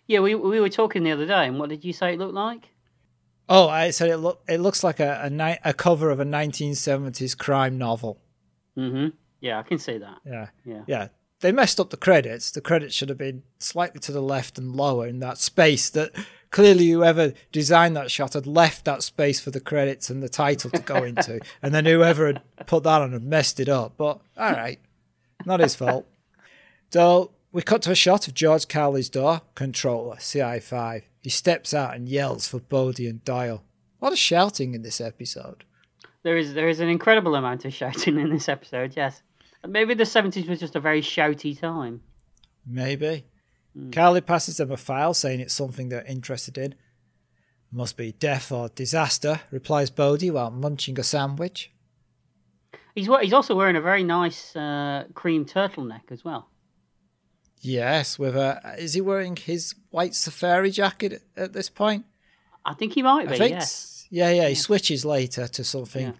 yeah, 0.06 0.20
we, 0.20 0.34
we 0.34 0.60
were 0.60 0.68
talking 0.68 1.02
the 1.02 1.12
other 1.12 1.26
day, 1.26 1.46
and 1.46 1.58
what 1.58 1.70
did 1.70 1.84
you 1.84 1.92
say 1.92 2.12
it 2.12 2.18
looked 2.18 2.34
like? 2.34 2.68
Oh, 3.48 3.68
I 3.68 3.90
said 3.90 4.10
it 4.10 4.16
look. 4.18 4.42
It 4.48 4.58
looks 4.60 4.82
like 4.82 5.00
a 5.00 5.20
a, 5.24 5.30
ni- 5.30 5.58
a 5.64 5.74
cover 5.74 6.10
of 6.10 6.20
a 6.20 6.24
1970s 6.24 7.36
crime 7.36 7.76
novel. 7.78 8.18
Mm-hmm. 8.76 9.08
Yeah, 9.40 9.58
I 9.58 9.62
can 9.62 9.78
see 9.78 9.98
that. 9.98 10.18
Yeah, 10.24 10.48
Yeah. 10.64 10.82
yeah. 10.86 11.08
They 11.40 11.52
messed 11.52 11.78
up 11.78 11.90
the 11.90 11.98
credits. 11.98 12.50
The 12.52 12.62
credits 12.62 12.94
should 12.94 13.10
have 13.10 13.18
been 13.18 13.42
slightly 13.58 14.00
to 14.00 14.12
the 14.12 14.22
left 14.22 14.56
and 14.56 14.74
lower 14.74 15.06
in 15.06 15.18
that 15.18 15.36
space. 15.36 15.90
That 15.90 16.12
clearly 16.50 16.88
whoever 16.88 17.34
designed 17.52 17.96
that 17.96 18.10
shot 18.10 18.32
had 18.32 18.46
left 18.46 18.86
that 18.86 19.02
space 19.02 19.40
for 19.40 19.50
the 19.50 19.60
credits 19.60 20.08
and 20.08 20.22
the 20.22 20.28
title 20.30 20.70
to 20.70 20.80
go 20.80 21.04
into, 21.04 21.40
and 21.62 21.74
then 21.74 21.84
whoever 21.84 22.26
had 22.28 22.42
put 22.66 22.84
that 22.84 23.02
on 23.02 23.12
had 23.12 23.24
messed 23.24 23.60
it 23.60 23.68
up. 23.68 23.92
But 23.98 24.20
all 24.38 24.52
right, 24.52 24.80
not 25.44 25.60
his 25.60 25.74
fault. 25.74 26.06
So 26.90 27.32
we 27.52 27.60
cut 27.60 27.82
to 27.82 27.90
a 27.90 27.94
shot 27.96 28.26
of 28.26 28.32
George 28.34 28.66
Cowley's 28.66 29.10
door, 29.10 29.42
controller, 29.54 30.16
CI5. 30.16 31.02
He 31.24 31.30
steps 31.30 31.72
out 31.72 31.94
and 31.94 32.06
yells 32.06 32.46
for 32.46 32.60
Bodie 32.60 33.08
and 33.08 33.24
Doyle. 33.24 33.64
A 34.00 34.04
lot 34.04 34.12
of 34.12 34.18
shouting 34.18 34.74
in 34.74 34.82
this 34.82 35.00
episode. 35.00 35.64
There 36.22 36.36
is 36.36 36.52
there 36.52 36.68
is 36.68 36.80
an 36.80 36.90
incredible 36.90 37.34
amount 37.34 37.64
of 37.64 37.72
shouting 37.72 38.20
in 38.20 38.28
this 38.28 38.46
episode. 38.46 38.94
Yes, 38.94 39.22
maybe 39.66 39.94
the 39.94 40.04
seventies 40.04 40.46
was 40.46 40.60
just 40.60 40.76
a 40.76 40.80
very 40.80 41.00
shouty 41.00 41.58
time. 41.58 42.02
Maybe. 42.66 43.24
Cowley 43.90 44.20
passes 44.20 44.58
them 44.58 44.70
a 44.70 44.76
file 44.76 45.14
saying 45.14 45.40
it's 45.40 45.54
something 45.54 45.88
they're 45.88 46.04
interested 46.04 46.58
in. 46.58 46.74
Must 47.72 47.96
be 47.96 48.12
death 48.12 48.52
or 48.52 48.68
disaster, 48.68 49.40
replies 49.50 49.90
Bodie 49.90 50.30
while 50.30 50.50
munching 50.50 51.00
a 51.00 51.02
sandwich. 51.02 51.72
He's 52.94 53.08
he's 53.22 53.32
also 53.32 53.56
wearing 53.56 53.76
a 53.76 53.80
very 53.80 54.04
nice 54.04 54.54
uh, 54.54 55.04
cream 55.14 55.46
turtleneck 55.46 56.12
as 56.12 56.22
well. 56.22 56.50
Yes, 57.64 58.18
with 58.18 58.36
a. 58.36 58.74
Is 58.78 58.92
he 58.92 59.00
wearing 59.00 59.36
his 59.36 59.74
white 59.90 60.14
safari 60.14 60.70
jacket 60.70 61.22
at 61.34 61.54
this 61.54 61.70
point? 61.70 62.04
I 62.64 62.74
think 62.74 62.92
he 62.92 63.02
might 63.02 63.28
be. 63.28 63.36
Yes. 63.36 64.06
Yeah, 64.10 64.30
yeah, 64.30 64.48
he 64.48 64.54
switches 64.54 65.04
later 65.04 65.48
to 65.48 65.64
something. 65.64 66.12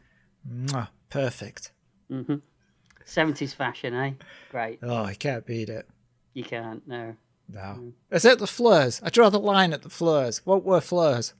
Mwah, 0.50 0.88
perfect. 1.10 1.70
Mm-hmm. 2.10 2.36
Seventies 3.04 3.52
fashion, 3.52 3.94
eh? 3.94 4.12
Great. 4.50 4.78
Oh, 4.82 5.04
I 5.04 5.12
can't 5.12 5.44
beat 5.44 5.68
it. 5.68 5.86
You 6.32 6.44
can't. 6.44 6.86
No. 6.88 7.14
No. 7.48 7.92
Is 8.10 8.24
it 8.24 8.38
the 8.38 8.46
fleurs? 8.46 9.02
I 9.04 9.10
draw 9.10 9.28
the 9.28 9.38
line 9.38 9.74
at 9.74 9.82
the 9.82 9.90
fleurs. 9.90 10.44
What 10.46 10.64
were 10.64 10.80
fleurs? 10.80 11.34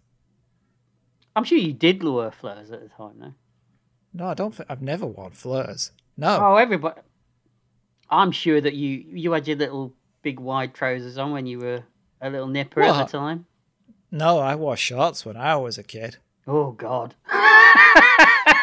I'm 1.34 1.44
sure 1.44 1.58
you 1.58 1.72
did 1.72 2.02
lure 2.04 2.30
fleurs 2.30 2.70
at 2.70 2.82
the 2.82 2.88
time, 2.90 3.14
no? 3.18 3.34
No, 4.12 4.26
I 4.26 4.34
don't 4.34 4.54
think 4.54 4.70
I've 4.70 4.82
never 4.82 5.06
worn 5.06 5.32
fleurs. 5.32 5.92
No. 6.16 6.38
Oh, 6.40 6.56
everybody. 6.56 7.00
I'm 8.10 8.32
sure 8.32 8.60
that 8.60 8.74
you 8.74 9.04
you 9.08 9.32
had 9.32 9.46
your 9.48 9.56
little 9.56 9.92
big 10.22 10.38
wide 10.40 10.74
trousers 10.74 11.18
on 11.18 11.32
when 11.32 11.46
you 11.46 11.58
were 11.58 11.82
a 12.20 12.30
little 12.30 12.46
nipper 12.48 12.82
at 12.82 13.06
the 13.06 13.18
time. 13.18 13.46
No, 14.10 14.38
I 14.38 14.54
wore 14.54 14.76
shorts 14.76 15.24
when 15.26 15.36
I 15.36 15.56
was 15.56 15.76
a 15.78 15.82
kid. 15.82 16.16
Oh 16.46 16.72
God. 16.72 17.14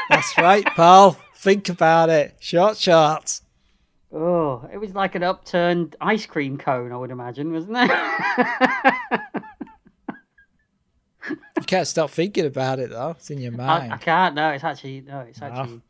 That's 0.10 0.38
right, 0.38 0.66
pal. 0.66 1.18
Think 1.36 1.70
about 1.70 2.10
it. 2.10 2.36
Short 2.40 2.78
shorts. 2.78 3.42
Oh, 4.14 4.68
it 4.72 4.78
was 4.78 4.94
like 4.94 5.16
an 5.16 5.24
upturned 5.24 5.96
ice 6.02 6.26
cream 6.26 6.58
cone, 6.58 6.92
I 6.92 6.98
would 6.98 7.12
imagine, 7.12 7.52
wasn't 7.54 7.78
it? 7.80 7.92
You 11.30 11.66
can't 11.68 11.88
stop 11.88 12.10
thinking 12.10 12.46
about 12.46 12.80
it 12.80 12.90
though. 12.90 13.12
It's 13.12 13.30
in 13.30 13.38
your 13.40 13.54
I, 13.62 13.90
I 13.92 13.98
can't. 13.98 14.34
No, 14.36 14.50
it's 14.50 14.64
actually 14.64 15.02
no, 15.02 15.20
it's 15.22 15.40
No. 15.40 15.48
actually. 15.48 15.82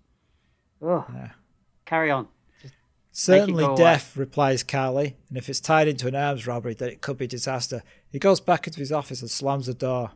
Oh, 0.82 1.06
Yeah. 1.14 1.30
carry 1.86 2.12
on. 2.12 2.28
Certainly 3.14 3.64
go 3.64 3.72
away. 3.72 3.78
death, 3.78 4.16
replies 4.16 4.64
Cowley, 4.64 5.18
and 5.30 5.38
if 5.38 5.50
it's 5.50 5.60
tied 5.60 5.88
into 5.88 6.08
an 6.08 6.16
arms 6.16 6.48
robbery, 6.48 6.74
then 6.74 6.90
it 6.90 7.02
could 7.02 7.18
be 7.18 7.28
disaster. 7.28 7.84
He 8.10 8.20
goes 8.20 8.40
back 8.40 8.68
into 8.68 8.80
his 8.80 8.92
office 8.92 9.22
and 9.22 9.30
slams 9.30 9.66
the 9.66 9.74
door. 9.74 10.12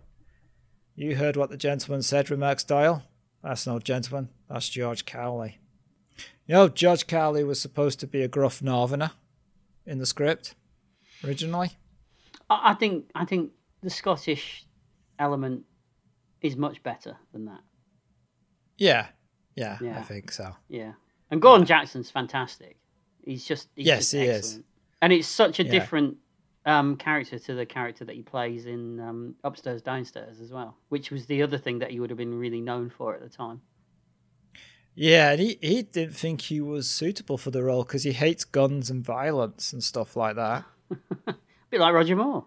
You 0.95 1.17
heard 1.17 1.35
what 1.35 1.49
the 1.49 1.57
gentleman 1.57 2.03
said, 2.03 2.31
remarks 2.31 2.63
Doyle. 2.63 3.03
That's 3.43 3.67
no 3.67 3.79
gentleman. 3.79 4.29
That's 4.49 4.69
George 4.69 5.05
Cowley. 5.05 5.59
You 6.47 6.55
know, 6.55 6.69
George 6.69 7.05
Cowley 7.05 7.43
was 7.43 7.59
supposed 7.59 7.99
to 7.99 8.07
be 8.07 8.21
a 8.21 8.27
gruff 8.29 8.61
northerner 8.61 9.11
in 9.85 9.97
the 9.97 10.05
script 10.05 10.55
originally. 11.23 11.71
I, 12.49 12.71
I 12.71 12.73
think 12.75 13.09
I 13.13 13.25
think 13.25 13.51
the 13.81 13.89
Scottish 13.89 14.65
element 15.19 15.63
is 16.41 16.55
much 16.55 16.81
better 16.81 17.17
than 17.33 17.45
that. 17.45 17.61
Yeah, 18.77 19.07
yeah, 19.55 19.77
I 19.97 20.01
think 20.01 20.31
so. 20.31 20.55
Yeah, 20.69 20.93
and 21.29 21.41
Gordon 21.41 21.65
Jackson's 21.65 22.09
fantastic. 22.09 22.77
He's 23.25 23.43
just 23.45 23.69
he's 23.75 23.87
Yes, 23.87 23.99
just 23.99 24.13
he 24.13 24.21
is. 24.23 24.59
and 25.01 25.11
it's 25.13 25.27
such 25.27 25.59
a 25.59 25.63
Yeah. 25.63 25.71
different 25.71 26.17
um, 26.65 26.95
character 26.97 27.37
to 27.37 27.53
the 27.53 27.65
character 27.65 28.05
that 28.05 28.15
he 28.15 28.21
plays 28.23 28.65
in 28.65 28.99
um, 28.99 29.35
Upstairs 29.43 29.81
Downstairs 29.81 30.39
as 30.41 30.51
well, 30.51 30.77
which 30.89 31.11
was 31.11 31.25
the 31.27 31.43
other 31.43 31.57
thing 31.59 31.79
that 31.79 31.91
he 31.91 31.99
would 31.99 32.09
have 32.09 32.17
been 32.17 32.37
really 32.39 32.61
known 32.61 32.89
for 32.89 33.13
at 33.13 33.21
the 33.21 33.29
time. 33.29 33.61
Yeah, 34.95 35.31
and 35.31 35.41
he, 35.41 35.59
he 35.61 35.81
didn't 35.83 36.15
think 36.15 36.41
he 36.41 36.61
was 36.61 36.89
suitable 36.89 37.37
for 37.37 37.51
the 37.51 37.61
role 37.63 37.83
because 37.83 38.03
he 38.03 38.13
hates 38.13 38.45
guns 38.45 38.89
and 38.89 39.03
violence 39.03 39.73
and 39.73 39.83
stuff 39.83 40.15
like 40.15 40.37
that. 40.37 40.63
A 41.27 41.35
bit 41.69 41.81
like 41.81 41.93
Roger 41.93 42.15
Moore. 42.15 42.45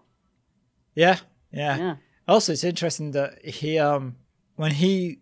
Yeah, 0.95 1.17
yeah. 1.51 1.77
Yeah. 1.77 1.95
Also, 2.27 2.51
it's 2.53 2.63
interesting 2.63 3.11
that 3.11 3.45
he, 3.45 3.77
um, 3.77 4.15
when 4.55 4.71
he 4.71 5.19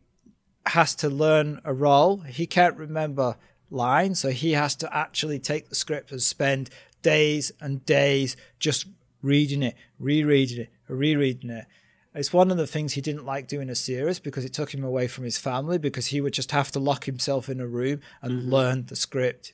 has 0.68 0.96
to 0.96 1.10
learn 1.10 1.60
a 1.66 1.74
role, 1.74 2.20
he 2.22 2.48
can't 2.48 2.78
remember 2.78 3.36
lines, 3.70 4.20
so 4.20 4.30
he 4.30 4.54
has 4.54 4.76
to 4.78 4.96
actually 4.96 5.40
take 5.40 5.70
the 5.70 5.76
script 5.76 6.12
and 6.12 6.22
spend 6.22 6.70
days 7.02 7.52
and 7.60 7.86
days 7.86 8.36
just 8.60 8.88
reading 9.22 9.64
it, 9.64 9.76
rereading 10.00 10.62
it, 10.62 10.70
rereading 10.88 11.50
it. 11.50 11.66
It's 12.14 12.34
one 12.34 12.50
of 12.50 12.58
the 12.58 12.66
things 12.66 12.94
he 12.94 13.02
didn't 13.02 13.26
like 13.26 13.48
doing 13.48 13.70
a 13.70 13.76
series 13.76 14.20
because 14.20 14.44
it 14.44 14.54
took 14.54 14.74
him 14.74 14.84
away 14.84 15.08
from 15.08 15.24
his 15.24 15.38
family 15.38 15.78
because 15.78 16.08
he 16.08 16.20
would 16.20 16.34
just 16.34 16.52
have 16.52 16.72
to 16.72 16.80
lock 16.80 17.06
himself 17.06 17.48
in 17.48 17.60
a 17.60 17.68
room 17.68 18.02
and 18.22 18.40
mm-hmm. 18.40 18.50
learn 18.50 18.86
the 18.88 18.96
script. 18.96 19.54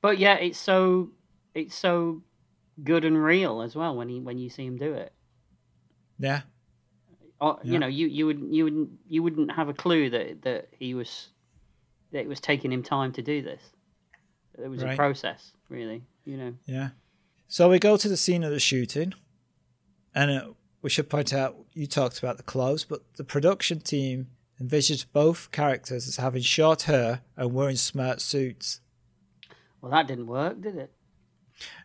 But 0.00 0.18
yeah, 0.18 0.34
it's 0.34 0.58
so 0.58 1.10
it's 1.54 1.74
so 1.74 2.22
good 2.84 3.04
and 3.04 3.20
real 3.22 3.62
as 3.62 3.74
well 3.74 3.96
when 3.96 4.08
he 4.08 4.20
when 4.20 4.38
you 4.38 4.48
see 4.48 4.64
him 4.64 4.76
do 4.76 4.94
it. 4.94 5.12
Yeah, 6.20 6.42
uh, 7.40 7.44
Or, 7.44 7.58
Yeah. 7.64 7.72
You 7.72 7.78
know, 7.80 7.86
you 7.88 8.06
you 8.06 8.26
would 8.26 8.40
you 8.50 8.64
wouldn't 8.64 8.90
you 9.08 9.22
wouldn't 9.24 9.50
have 9.52 9.68
a 9.68 9.74
clue 9.74 10.10
that 10.10 10.42
that 10.42 10.68
he 10.78 10.94
was 10.94 11.28
that 12.12 12.20
it 12.20 12.28
was 12.28 12.40
taking 12.40 12.72
him 12.72 12.82
time 12.82 13.12
to 13.12 13.22
do 13.22 13.42
this. 13.42 13.62
It 14.62 14.68
was 14.68 14.82
a 14.82 14.94
process, 14.96 15.52
really. 15.68 16.02
You 16.24 16.36
know. 16.36 16.54
Yeah. 16.66 16.88
So 17.46 17.68
we 17.68 17.78
go 17.78 17.96
to 17.96 18.08
the 18.08 18.16
scene 18.16 18.44
of 18.44 18.50
the 18.50 18.60
shooting, 18.60 19.14
and 20.14 20.30
uh, 20.30 20.48
we 20.82 20.90
should 20.90 21.08
point 21.08 21.32
out 21.32 21.56
you 21.72 21.86
talked 21.86 22.18
about 22.18 22.36
the 22.36 22.42
clothes, 22.42 22.84
but 22.84 23.02
the 23.16 23.24
production 23.24 23.80
team 23.80 24.28
envisaged 24.60 25.12
both 25.12 25.50
characters 25.52 26.08
as 26.08 26.16
having 26.16 26.42
short 26.42 26.82
hair 26.82 27.20
and 27.36 27.52
wearing 27.54 27.76
smart 27.76 28.20
suits. 28.20 28.80
Well, 29.80 29.92
that 29.92 30.08
didn't 30.08 30.26
work, 30.26 30.60
did 30.60 30.76
it? 30.76 30.92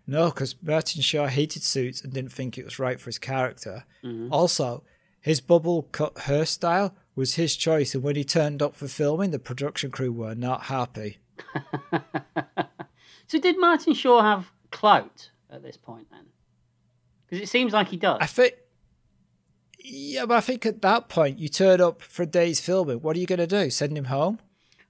No, 0.07 0.25
because 0.29 0.55
Martin 0.61 1.01
Shaw 1.01 1.27
hated 1.27 1.63
suits 1.63 2.01
and 2.01 2.11
didn't 2.11 2.33
think 2.33 2.57
it 2.57 2.65
was 2.65 2.79
right 2.79 2.99
for 2.99 3.05
his 3.05 3.19
character. 3.19 3.85
Mhm. 4.03 4.29
Also, 4.31 4.83
his 5.21 5.39
bubble 5.39 5.83
cut 5.91 6.15
hairstyle 6.15 6.93
was 7.15 7.35
his 7.35 7.55
choice, 7.55 7.93
and 7.93 8.03
when 8.03 8.15
he 8.15 8.23
turned 8.23 8.61
up 8.61 8.75
for 8.75 8.87
filming, 8.87 9.31
the 9.31 9.39
production 9.39 9.91
crew 9.91 10.11
were 10.11 10.35
not 10.35 10.63
happy. 10.63 11.17
so 13.27 13.39
did 13.39 13.59
Martin 13.59 13.93
Shaw 13.93 14.21
have 14.21 14.51
clout 14.71 15.29
at 15.49 15.63
this 15.63 15.77
point 15.77 16.07
then? 16.11 16.25
Because 17.25 17.43
it 17.43 17.49
seems 17.49 17.73
like 17.73 17.87
he 17.87 17.97
does. 17.97 18.17
I 18.21 18.25
think. 18.25 18.55
Yeah, 19.85 20.25
but 20.25 20.37
I 20.37 20.41
think 20.41 20.65
at 20.65 20.81
that 20.81 21.09
point 21.09 21.39
you 21.39 21.49
turn 21.49 21.81
up 21.81 22.01
for 22.01 22.23
a 22.23 22.25
day's 22.25 22.61
filming. 22.61 23.01
What 23.01 23.17
are 23.17 23.19
you 23.19 23.25
going 23.25 23.39
to 23.39 23.47
do? 23.47 23.69
Send 23.69 23.97
him 23.97 24.05
home? 24.05 24.39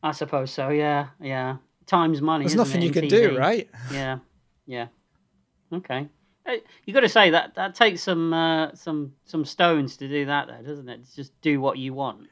I 0.03 0.12
suppose 0.12 0.51
so. 0.51 0.69
Yeah, 0.69 1.07
yeah. 1.19 1.57
Time's 1.88 2.21
money. 2.21 2.45
There's 2.45 2.55
nothing 2.55 2.81
it, 2.81 2.86
you 2.86 2.91
can 2.91 3.05
TV? 3.05 3.09
do, 3.09 3.38
right? 3.38 3.69
Yeah, 3.91 4.19
yeah. 4.67 4.88
Okay. 5.71 6.07
You 6.86 6.93
got 6.93 7.01
to 7.01 7.10
say 7.10 7.29
that 7.29 7.56
that 7.56 7.73
takes 7.75 8.01
some 8.03 8.34
uh, 8.34 8.73
some 8.75 9.13
some 9.25 9.45
stones 9.45 9.97
to 9.97 10.08
do 10.10 10.25
that, 10.25 10.47
though, 10.47 10.62
doesn't 10.67 10.89
it? 10.89 11.06
To 11.06 11.15
just 11.15 11.32
do 11.41 11.62
what 11.62 11.77
you 11.77 11.93
want 11.93 12.27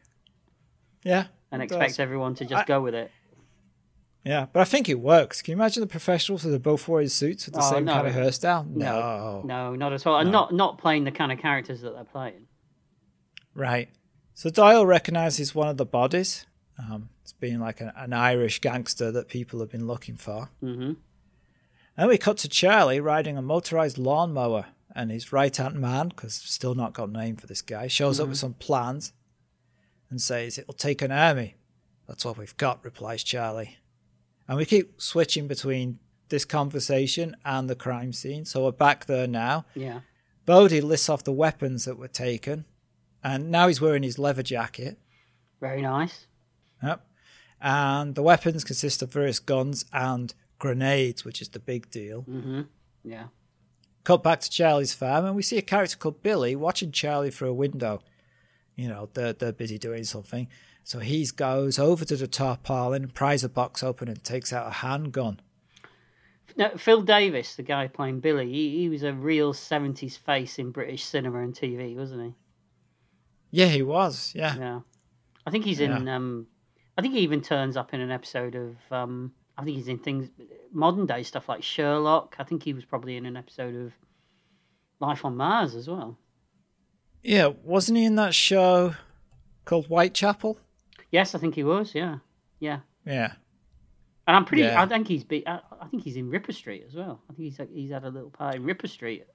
Yeah. 1.03 1.25
and 1.51 1.61
expect 1.61 1.91
does. 1.91 1.99
everyone 1.99 2.35
to 2.35 2.45
just 2.45 2.63
I- 2.63 2.65
go 2.65 2.81
with 2.81 2.93
it. 2.95 3.11
Yeah, 4.23 4.45
but 4.53 4.59
I 4.59 4.65
think 4.65 4.87
it 4.87 4.99
works. 4.99 5.41
Can 5.41 5.53
you 5.53 5.57
imagine 5.57 5.81
the 5.81 5.87
professionals 5.87 6.43
that 6.43 6.53
are 6.53 6.59
both 6.59 6.87
wearing 6.87 7.07
suits 7.07 7.47
with 7.47 7.55
the 7.55 7.61
Oh, 7.63 7.71
same 7.71 7.85
no. 7.85 7.93
kind 7.93 8.07
of 8.07 8.13
hairstyle? 8.13 8.67
No. 8.67 8.85
No. 8.85 9.41
No, 9.45 9.75
not 9.75 9.93
at 9.93 10.05
all. 10.05 10.19
And 10.19 10.31
not 10.31 10.53
not 10.53 10.77
playing 10.77 11.05
the 11.05 11.11
kind 11.11 11.31
of 11.31 11.39
characters 11.39 11.81
that 11.81 11.95
they're 11.95 12.03
playing. 12.03 12.45
Right. 13.55 13.89
So 14.35 14.49
Doyle 14.51 14.85
recognizes 14.85 15.55
one 15.55 15.69
of 15.69 15.77
the 15.77 15.85
bodies. 15.87 16.45
Um, 16.77 17.09
it's 17.23 17.33
being 17.33 17.59
like 17.59 17.81
an, 17.81 17.91
an 17.95 18.13
Irish 18.13 18.59
gangster 18.61 19.11
that 19.11 19.27
people 19.27 19.59
have 19.59 19.69
been 19.71 19.87
looking 19.87 20.17
for. 20.17 20.49
hmm 20.59 20.93
And 22.01 22.09
we 22.09 22.17
cut 22.17 22.37
to 22.37 22.49
Charlie 22.49 22.99
riding 22.99 23.37
a 23.37 23.43
motorized 23.43 23.99
lawnmower, 23.99 24.65
and 24.95 25.11
his 25.11 25.31
right 25.31 25.55
hand 25.55 25.75
man, 25.75 26.07
because 26.07 26.33
still 26.33 26.73
not 26.73 26.93
got 26.93 27.09
a 27.09 27.11
name 27.11 27.35
for 27.35 27.45
this 27.45 27.61
guy, 27.61 27.85
shows 27.85 28.19
up 28.19 28.27
with 28.27 28.37
mm-hmm. 28.37 28.47
some 28.47 28.53
plans 28.55 29.13
and 30.09 30.19
says, 30.19 30.57
It'll 30.57 30.73
take 30.73 31.03
an 31.03 31.11
army. 31.11 31.57
That's 32.07 32.25
what 32.25 32.39
we've 32.39 32.57
got, 32.57 32.83
replies 32.83 33.23
Charlie. 33.23 33.77
And 34.47 34.57
we 34.57 34.65
keep 34.65 34.99
switching 34.99 35.47
between 35.47 35.99
this 36.29 36.43
conversation 36.43 37.37
and 37.45 37.69
the 37.69 37.75
crime 37.75 38.13
scene. 38.13 38.45
So 38.45 38.63
we're 38.63 38.71
back 38.71 39.05
there 39.05 39.27
now. 39.27 39.67
Yeah. 39.75 39.99
Bodie 40.47 40.81
lists 40.81 41.07
off 41.07 41.23
the 41.23 41.31
weapons 41.31 41.85
that 41.85 41.99
were 41.99 42.07
taken, 42.07 42.65
and 43.23 43.51
now 43.51 43.67
he's 43.67 43.79
wearing 43.79 44.01
his 44.01 44.17
leather 44.17 44.41
jacket. 44.41 44.97
Very 45.59 45.83
nice. 45.83 46.25
Yep. 46.81 47.05
And 47.61 48.15
the 48.15 48.23
weapons 48.23 48.63
consist 48.63 49.03
of 49.03 49.13
various 49.13 49.37
guns 49.37 49.85
and 49.93 50.33
grenades, 50.61 51.25
which 51.25 51.41
is 51.41 51.49
the 51.49 51.59
big 51.59 51.89
deal. 51.89 52.21
hmm 52.21 52.61
Yeah. 53.03 53.25
Cut 54.03 54.23
back 54.23 54.39
to 54.41 54.49
Charlie's 54.49 54.93
farm, 54.93 55.25
and 55.25 55.35
we 55.35 55.41
see 55.41 55.57
a 55.57 55.61
character 55.63 55.97
called 55.97 56.21
Billy 56.23 56.55
watching 56.55 56.91
Charlie 56.91 57.31
through 57.31 57.49
a 57.49 57.53
window. 57.53 58.01
You 58.75 58.87
know, 58.87 59.09
they're, 59.13 59.33
they're 59.33 59.51
busy 59.51 59.77
doing 59.77 60.03
something. 60.05 60.47
So 60.83 60.99
he 60.99 61.27
goes 61.35 61.77
over 61.77 62.05
to 62.05 62.15
the 62.15 62.27
tarpaulin, 62.27 63.09
pries 63.09 63.43
a 63.43 63.49
box 63.49 63.83
open, 63.83 64.07
and 64.07 64.23
takes 64.23 64.53
out 64.53 64.67
a 64.67 64.71
handgun. 64.71 65.39
No, 66.57 66.69
Phil 66.77 67.01
Davis, 67.01 67.55
the 67.55 67.63
guy 67.63 67.87
playing 67.87 68.19
Billy, 68.19 68.51
he, 68.51 68.79
he 68.79 68.89
was 68.89 69.03
a 69.03 69.13
real 69.13 69.53
seventies 69.53 70.17
face 70.17 70.59
in 70.59 70.71
British 70.71 71.03
cinema 71.03 71.41
and 71.41 71.53
TV, 71.53 71.95
wasn't 71.95 72.21
he? 72.23 72.33
Yeah, 73.51 73.67
he 73.67 73.81
was. 73.81 74.31
Yeah. 74.35 74.55
Yeah. 74.55 74.79
I 75.45 75.51
think 75.51 75.65
he's 75.65 75.79
in. 75.79 76.07
Um, 76.07 76.47
I 76.97 77.01
think 77.01 77.13
he 77.15 77.21
even 77.21 77.41
turns 77.41 77.77
up 77.77 77.93
in 77.93 78.01
an 78.01 78.11
episode 78.11 78.55
of. 78.55 78.75
Um, 78.91 79.33
I 79.61 79.63
think 79.63 79.77
he's 79.77 79.87
in 79.87 79.99
things 79.99 80.27
modern 80.71 81.05
day 81.05 81.21
stuff 81.21 81.47
like 81.47 81.61
Sherlock. 81.61 82.35
I 82.39 82.43
think 82.43 82.63
he 82.63 82.73
was 82.73 82.83
probably 82.83 83.15
in 83.15 83.27
an 83.27 83.37
episode 83.37 83.75
of 83.75 83.93
Life 84.99 85.23
on 85.23 85.37
Mars 85.37 85.75
as 85.75 85.87
well. 85.87 86.17
Yeah, 87.21 87.51
wasn't 87.63 87.99
he 87.99 88.05
in 88.05 88.15
that 88.15 88.33
show 88.33 88.95
called 89.65 89.85
Whitechapel? 89.85 90.57
Yes, 91.11 91.35
I 91.35 91.37
think 91.37 91.53
he 91.53 91.63
was. 91.63 91.93
Yeah, 91.93 92.17
yeah. 92.59 92.79
Yeah. 93.05 93.33
And 94.25 94.35
I'm 94.35 94.45
pretty. 94.45 94.63
Yeah. 94.63 94.81
I 94.81 94.87
think 94.87 95.07
he's. 95.07 95.23
Be, 95.23 95.47
I, 95.47 95.59
I 95.79 95.87
think 95.87 96.03
he's 96.03 96.17
in 96.17 96.31
Ripper 96.31 96.53
Street 96.53 96.83
as 96.87 96.95
well. 96.95 97.21
I 97.29 97.33
think 97.33 97.49
he's 97.49 97.59
like 97.59 97.71
he's 97.71 97.91
had 97.91 98.03
a 98.03 98.09
little 98.09 98.31
part 98.31 98.55
in 98.55 98.63
Ripper 98.63 98.87
Street. 98.87 99.25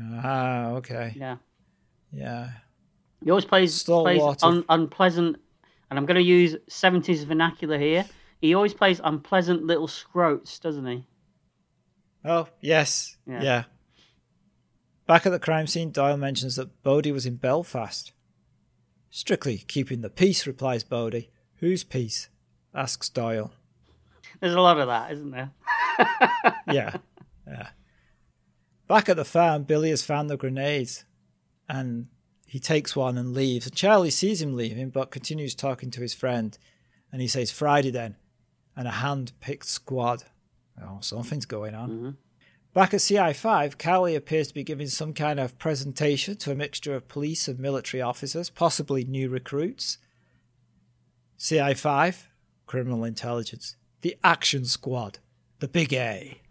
Ah, 0.00 0.70
okay. 0.70 1.14
Yeah. 1.14 1.36
Yeah. 2.10 2.50
He 3.22 3.30
always 3.30 3.44
plays 3.44 3.84
plays 3.84 4.42
un, 4.42 4.64
unpleasant, 4.68 5.36
and 5.90 5.98
I'm 5.98 6.06
going 6.06 6.16
to 6.16 6.22
use 6.22 6.56
70s 6.68 7.24
vernacular 7.24 7.78
here. 7.78 8.04
He 8.46 8.54
always 8.54 8.74
plays 8.74 9.00
unpleasant 9.02 9.64
little 9.64 9.88
scroats, 9.88 10.60
doesn't 10.60 10.86
he? 10.86 11.04
Oh, 12.24 12.46
yes. 12.60 13.16
Yeah. 13.26 13.42
Yeah. 13.42 13.64
Back 15.08 15.26
at 15.26 15.30
the 15.30 15.40
crime 15.40 15.66
scene, 15.66 15.90
Doyle 15.90 16.16
mentions 16.16 16.54
that 16.54 16.80
Bodie 16.84 17.10
was 17.10 17.26
in 17.26 17.36
Belfast. 17.36 18.12
Strictly 19.10 19.58
keeping 19.58 20.00
the 20.00 20.10
peace, 20.10 20.46
replies 20.46 20.84
Bodie. 20.84 21.30
Whose 21.56 21.82
peace? 21.82 22.28
asks 22.72 23.08
Doyle. 23.08 23.52
There's 24.40 24.54
a 24.54 24.60
lot 24.60 24.78
of 24.78 24.86
that, 24.86 25.10
isn't 25.12 25.30
there? 25.32 25.50
Yeah. 26.72 26.96
Yeah. 27.48 27.68
Back 28.86 29.08
at 29.08 29.16
the 29.16 29.24
farm, 29.24 29.64
Billy 29.64 29.90
has 29.90 30.02
found 30.02 30.30
the 30.30 30.36
grenades 30.36 31.04
and 31.68 32.06
he 32.46 32.60
takes 32.60 32.94
one 32.94 33.18
and 33.18 33.34
leaves. 33.34 33.66
And 33.66 33.74
Charlie 33.74 34.10
sees 34.10 34.40
him 34.40 34.54
leaving 34.54 34.90
but 34.90 35.10
continues 35.10 35.54
talking 35.56 35.90
to 35.90 36.00
his 36.00 36.14
friend. 36.14 36.56
And 37.10 37.20
he 37.20 37.28
says, 37.28 37.50
Friday 37.50 37.90
then. 37.90 38.16
And 38.76 38.86
a 38.86 38.92
hand 38.92 39.32
picked 39.40 39.66
squad. 39.66 40.24
Oh, 40.82 40.98
something's 41.00 41.46
going 41.46 41.74
on. 41.74 41.90
Mhm. 41.90 42.16
Back 42.74 42.92
at 42.92 43.00
CI5, 43.00 43.78
Cowley 43.78 44.14
appears 44.14 44.48
to 44.48 44.54
be 44.54 44.62
giving 44.62 44.86
some 44.88 45.14
kind 45.14 45.40
of 45.40 45.58
presentation 45.58 46.36
to 46.36 46.52
a 46.52 46.54
mixture 46.54 46.94
of 46.94 47.08
police 47.08 47.48
and 47.48 47.58
military 47.58 48.02
officers, 48.02 48.50
possibly 48.50 49.02
new 49.04 49.30
recruits. 49.30 49.96
CI5, 51.38 52.26
Criminal 52.66 53.02
Intelligence. 53.04 53.76
The 54.02 54.16
Action 54.22 54.66
Squad. 54.66 55.20
The 55.60 55.68
Big 55.68 55.94
A. 55.94 56.42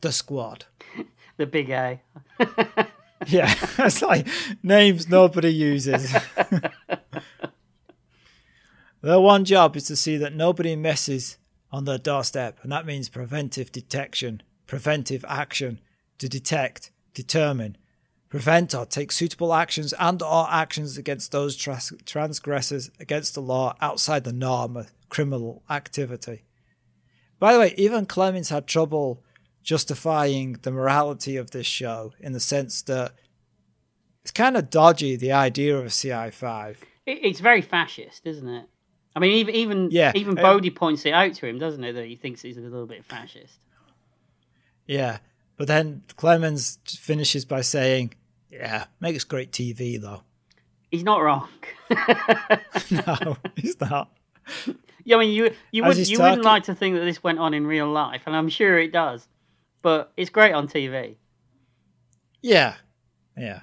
The 0.00 0.12
Squad. 0.12 0.64
The 1.36 1.46
big 1.46 1.68
A. 1.68 2.00
Yeah, 3.26 3.52
it's 3.78 4.00
like 4.02 4.26
names 4.62 5.08
nobody 5.08 5.52
uses. 5.52 6.14
their 9.02 9.20
one 9.20 9.44
job 9.44 9.76
is 9.76 9.84
to 9.86 9.96
see 9.96 10.16
that 10.18 10.34
nobody 10.34 10.76
messes 10.76 11.38
on 11.72 11.84
their 11.84 11.98
doorstep, 11.98 12.58
and 12.62 12.72
that 12.72 12.86
means 12.86 13.08
preventive 13.08 13.72
detection, 13.72 14.42
preventive 14.66 15.24
action, 15.28 15.80
to 16.18 16.28
detect, 16.28 16.90
determine, 17.14 17.76
prevent 18.28 18.74
or 18.74 18.86
take 18.86 19.12
suitable 19.12 19.54
actions 19.54 19.92
and 19.98 20.22
or 20.22 20.46
actions 20.50 20.98
against 20.98 21.32
those 21.32 21.56
trans- 21.56 21.92
transgressors 22.04 22.90
against 22.98 23.34
the 23.34 23.42
law 23.42 23.76
outside 23.80 24.24
the 24.24 24.32
norm 24.32 24.76
of 24.76 24.92
criminal 25.08 25.62
activity. 25.70 26.44
By 27.38 27.52
the 27.52 27.58
way, 27.58 27.74
even 27.76 28.06
Clemens 28.06 28.48
had 28.48 28.66
trouble 28.66 29.22
justifying 29.62 30.54
the 30.62 30.70
morality 30.70 31.36
of 31.36 31.50
this 31.50 31.66
show 31.66 32.14
in 32.20 32.32
the 32.32 32.40
sense 32.40 32.82
that 32.82 33.12
it's 34.22 34.30
kind 34.30 34.56
of 34.56 34.70
dodgy 34.70 35.16
the 35.16 35.32
idea 35.32 35.76
of 35.76 35.86
a 35.86 35.88
CI5. 35.88 36.76
It's 37.06 37.40
very 37.40 37.62
fascist, 37.62 38.26
isn't 38.26 38.48
it? 38.48 38.66
I 39.16 39.18
mean, 39.18 39.32
even 39.32 39.54
even 39.54 39.90
Yeah, 39.90 40.12
even 40.14 40.38
um, 40.38 40.42
Bodie 40.42 40.70
points 40.70 41.06
it 41.06 41.12
out 41.12 41.32
to 41.34 41.46
him, 41.46 41.58
doesn't 41.58 41.82
it? 41.82 41.94
That 41.94 42.04
he 42.04 42.16
thinks 42.16 42.42
he's 42.42 42.58
a 42.58 42.60
little 42.60 42.86
bit 42.86 43.02
fascist. 43.04 43.58
Yeah, 44.86 45.18
but 45.56 45.66
then 45.66 46.02
Clemens 46.16 46.78
finishes 46.86 47.46
by 47.46 47.62
saying, 47.62 48.14
"Yeah, 48.50 48.84
makes 49.00 49.24
great 49.24 49.52
TV 49.52 50.00
though." 50.00 50.22
He's 50.90 51.02
not 51.02 51.22
wrong. 51.22 51.48
no, 52.90 53.36
he's 53.56 53.80
not. 53.80 54.10
Yeah, 55.04 55.16
I 55.16 55.20
mean, 55.20 55.32
you 55.32 55.50
you 55.72 55.82
As 55.84 55.96
would 55.96 56.08
you 56.08 56.20
wouldn't 56.20 56.44
like 56.44 56.64
to 56.64 56.74
think 56.74 56.94
that 56.96 57.04
this 57.04 57.22
went 57.22 57.38
on 57.38 57.54
in 57.54 57.66
real 57.66 57.90
life, 57.90 58.22
and 58.26 58.36
I'm 58.36 58.50
sure 58.50 58.78
it 58.78 58.92
does, 58.92 59.26
but 59.80 60.12
it's 60.16 60.30
great 60.30 60.52
on 60.52 60.68
TV. 60.68 61.16
Yeah, 62.42 62.74
yeah. 63.36 63.60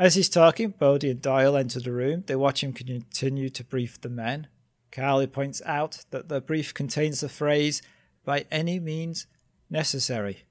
As 0.00 0.14
he's 0.14 0.30
talking, 0.30 0.70
Bodie 0.70 1.10
and 1.10 1.20
Doyle 1.20 1.58
enter 1.58 1.78
the 1.78 1.92
room. 1.92 2.24
They 2.26 2.34
watch 2.34 2.62
him 2.62 2.72
continue 2.72 3.50
to 3.50 3.62
brief 3.62 4.00
the 4.00 4.08
men. 4.08 4.46
Cowley 4.90 5.26
points 5.26 5.60
out 5.66 6.06
that 6.10 6.30
the 6.30 6.40
brief 6.40 6.72
contains 6.72 7.20
the 7.20 7.28
phrase, 7.28 7.82
by 8.24 8.46
any 8.50 8.80
means 8.80 9.26
necessary. 9.68 10.44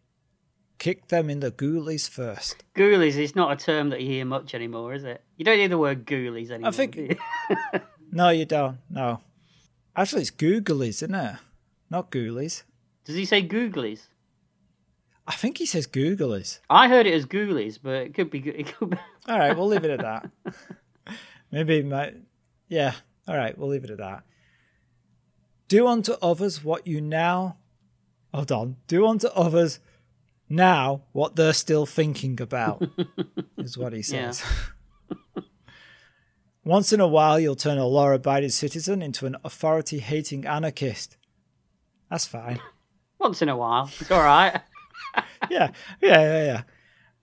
Kick 0.77 1.07
them 1.07 1.31
in 1.31 1.39
the 1.39 1.51
ghoulies 1.51 2.07
first. 2.07 2.63
Ghoulies 2.75 3.17
is 3.17 3.35
not 3.35 3.51
a 3.51 3.55
term 3.55 3.89
that 3.89 4.01
you 4.01 4.09
hear 4.09 4.23
much 4.23 4.53
anymore, 4.53 4.93
is 4.93 5.03
it? 5.03 5.23
You 5.35 5.45
don't 5.45 5.57
hear 5.57 5.67
the 5.67 5.79
word 5.79 6.05
ghoulies 6.05 6.51
anymore. 6.51 6.69
I 6.69 6.71
think- 6.71 6.95
you? 6.95 7.17
No, 8.11 8.29
you 8.29 8.45
don't. 8.45 8.77
No. 8.89 9.21
Actually, 9.95 10.21
it's 10.21 10.31
googlies, 10.31 11.01
isn't 11.03 11.13
it? 11.13 11.35
Not 11.89 12.11
ghoulies. 12.11 12.63
Does 13.05 13.15
he 13.15 13.25
say 13.25 13.47
googlies? 13.47 14.01
I 15.29 15.33
think 15.33 15.59
he 15.59 15.67
says 15.67 15.85
googlies. 15.85 16.57
I 16.71 16.87
heard 16.87 17.05
it 17.05 17.13
as 17.13 17.27
ghoulies, 17.27 17.77
but 17.81 17.93
it 17.93 18.15
could 18.15 18.31
be. 18.31 18.39
It 18.39 18.75
could 18.75 18.89
be... 18.89 18.97
All 19.29 19.37
right, 19.37 19.55
we'll 19.55 19.67
leave 19.67 19.83
it 19.85 19.91
at 19.91 19.99
that. 20.01 20.29
Maybe 21.51 21.83
my, 21.83 22.13
yeah. 22.67 22.93
All 23.27 23.35
right, 23.37 23.55
we'll 23.57 23.69
leave 23.69 23.83
it 23.83 23.89
at 23.91 23.97
that. 23.99 24.23
Do 25.67 25.87
unto 25.87 26.13
others 26.21 26.63
what 26.63 26.87
you 26.87 26.99
now. 26.99 27.57
Hold 28.33 28.51
on. 28.51 28.75
Do 28.87 29.05
unto 29.07 29.27
others 29.29 29.79
now 30.49 31.03
what 31.11 31.35
they're 31.35 31.53
still 31.53 31.85
thinking 31.85 32.41
about. 32.41 32.83
is 33.57 33.77
what 33.77 33.93
he 33.93 33.99
Yeah. 33.99 34.31
says. 34.31 34.43
Once 36.63 36.91
in 36.91 36.99
a 36.99 37.07
while, 37.07 37.39
you'll 37.39 37.55
turn 37.55 37.77
a 37.77 37.85
law-abiding 37.85 38.49
citizen 38.49 39.01
into 39.01 39.25
an 39.25 39.35
authority-hating 39.43 40.45
anarchist. 40.45 41.17
That's 42.09 42.25
fine. 42.25 42.59
Once 43.19 43.41
in 43.41 43.49
a 43.49 43.57
while, 43.57 43.89
it's 43.99 44.11
all 44.11 44.21
right. 44.23 44.61
yeah, 45.49 45.71
yeah, 46.01 46.21
yeah, 46.21 46.43
yeah. 46.45 46.61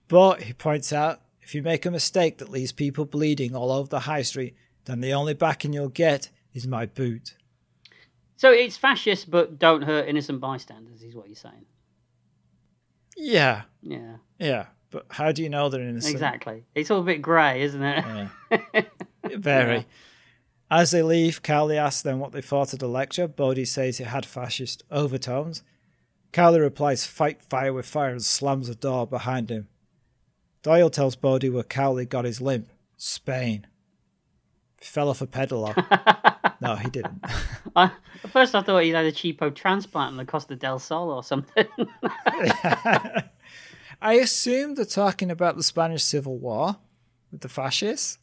But 0.07 0.41
he 0.43 0.53
points 0.53 0.91
out 0.93 1.21
if 1.47 1.55
you 1.55 1.63
make 1.63 1.85
a 1.85 1.91
mistake 1.91 2.39
that 2.39 2.49
leaves 2.49 2.73
people 2.73 3.05
bleeding 3.05 3.55
all 3.55 3.71
over 3.71 3.87
the 3.87 4.01
high 4.01 4.21
street, 4.21 4.53
then 4.83 4.99
the 4.99 5.13
only 5.13 5.33
backing 5.33 5.71
you'll 5.71 5.87
get 5.87 6.29
is 6.53 6.67
my 6.67 6.85
boot. 6.85 7.35
So 8.35 8.51
it's 8.51 8.75
fascist, 8.75 9.31
but 9.31 9.57
don't 9.57 9.83
hurt 9.83 10.09
innocent 10.09 10.41
bystanders, 10.41 11.01
is 11.03 11.15
what 11.15 11.27
you're 11.27 11.37
saying. 11.37 11.65
Yeah, 13.15 13.61
Yeah, 13.81 14.17
yeah. 14.37 14.65
But 14.89 15.05
how 15.09 15.31
do 15.31 15.41
you 15.41 15.47
know 15.47 15.69
they're 15.69 15.81
innocent? 15.81 16.13
exactly. 16.13 16.65
It's 16.75 16.91
all 16.91 16.99
a 16.99 17.03
bit 17.03 17.21
grey, 17.21 17.61
isn't 17.61 17.81
it? 17.81 18.29
Yeah. 18.51 18.81
Very. 19.37 19.87
As 20.69 20.91
they 20.91 21.01
leave, 21.01 21.41
Cowley 21.43 21.77
asks 21.77 22.01
them 22.01 22.19
what 22.19 22.33
they 22.33 22.41
thought 22.41 22.73
of 22.73 22.79
the 22.79 22.89
lecture. 22.89 23.25
Bodie 23.25 23.63
says 23.63 24.01
it 24.01 24.07
had 24.07 24.25
fascist 24.25 24.83
overtones. 24.91 25.63
Cowley 26.33 26.59
replies, 26.59 27.05
fight 27.05 27.41
fire 27.41 27.71
with 27.71 27.85
fire, 27.85 28.09
and 28.09 28.21
slams 28.21 28.67
the 28.67 28.75
door 28.75 29.07
behind 29.07 29.49
him. 29.49 29.69
Doyle 30.67 30.89
tells 30.89 31.15
Bodie 31.15 31.49
where 31.49 31.63
Cowley 31.63 32.05
got 32.05 32.25
his 32.25 32.41
limp. 32.41 32.67
Spain. 32.97 33.65
Fell 34.81 35.07
off 35.07 35.21
a 35.21 35.25
pedal. 35.25 35.73
no, 36.61 36.75
he 36.75 36.89
didn't. 36.89 37.23
I, 37.73 37.89
at 38.21 38.29
first, 38.31 38.53
I 38.53 38.61
thought 38.61 38.83
he'd 38.83 38.89
had 38.89 39.05
a 39.05 39.13
cheapo 39.13 39.55
transplant 39.55 40.11
in 40.11 40.17
the 40.17 40.25
Costa 40.25 40.57
del 40.57 40.77
Sol 40.77 41.09
or 41.09 41.23
something. 41.23 41.65
I 44.01 44.03
assume 44.15 44.75
they're 44.75 44.83
talking 44.83 45.31
about 45.31 45.55
the 45.55 45.63
Spanish 45.63 46.03
Civil 46.03 46.37
War 46.37 46.75
with 47.31 47.39
the 47.39 47.47
fascists. 47.47 48.17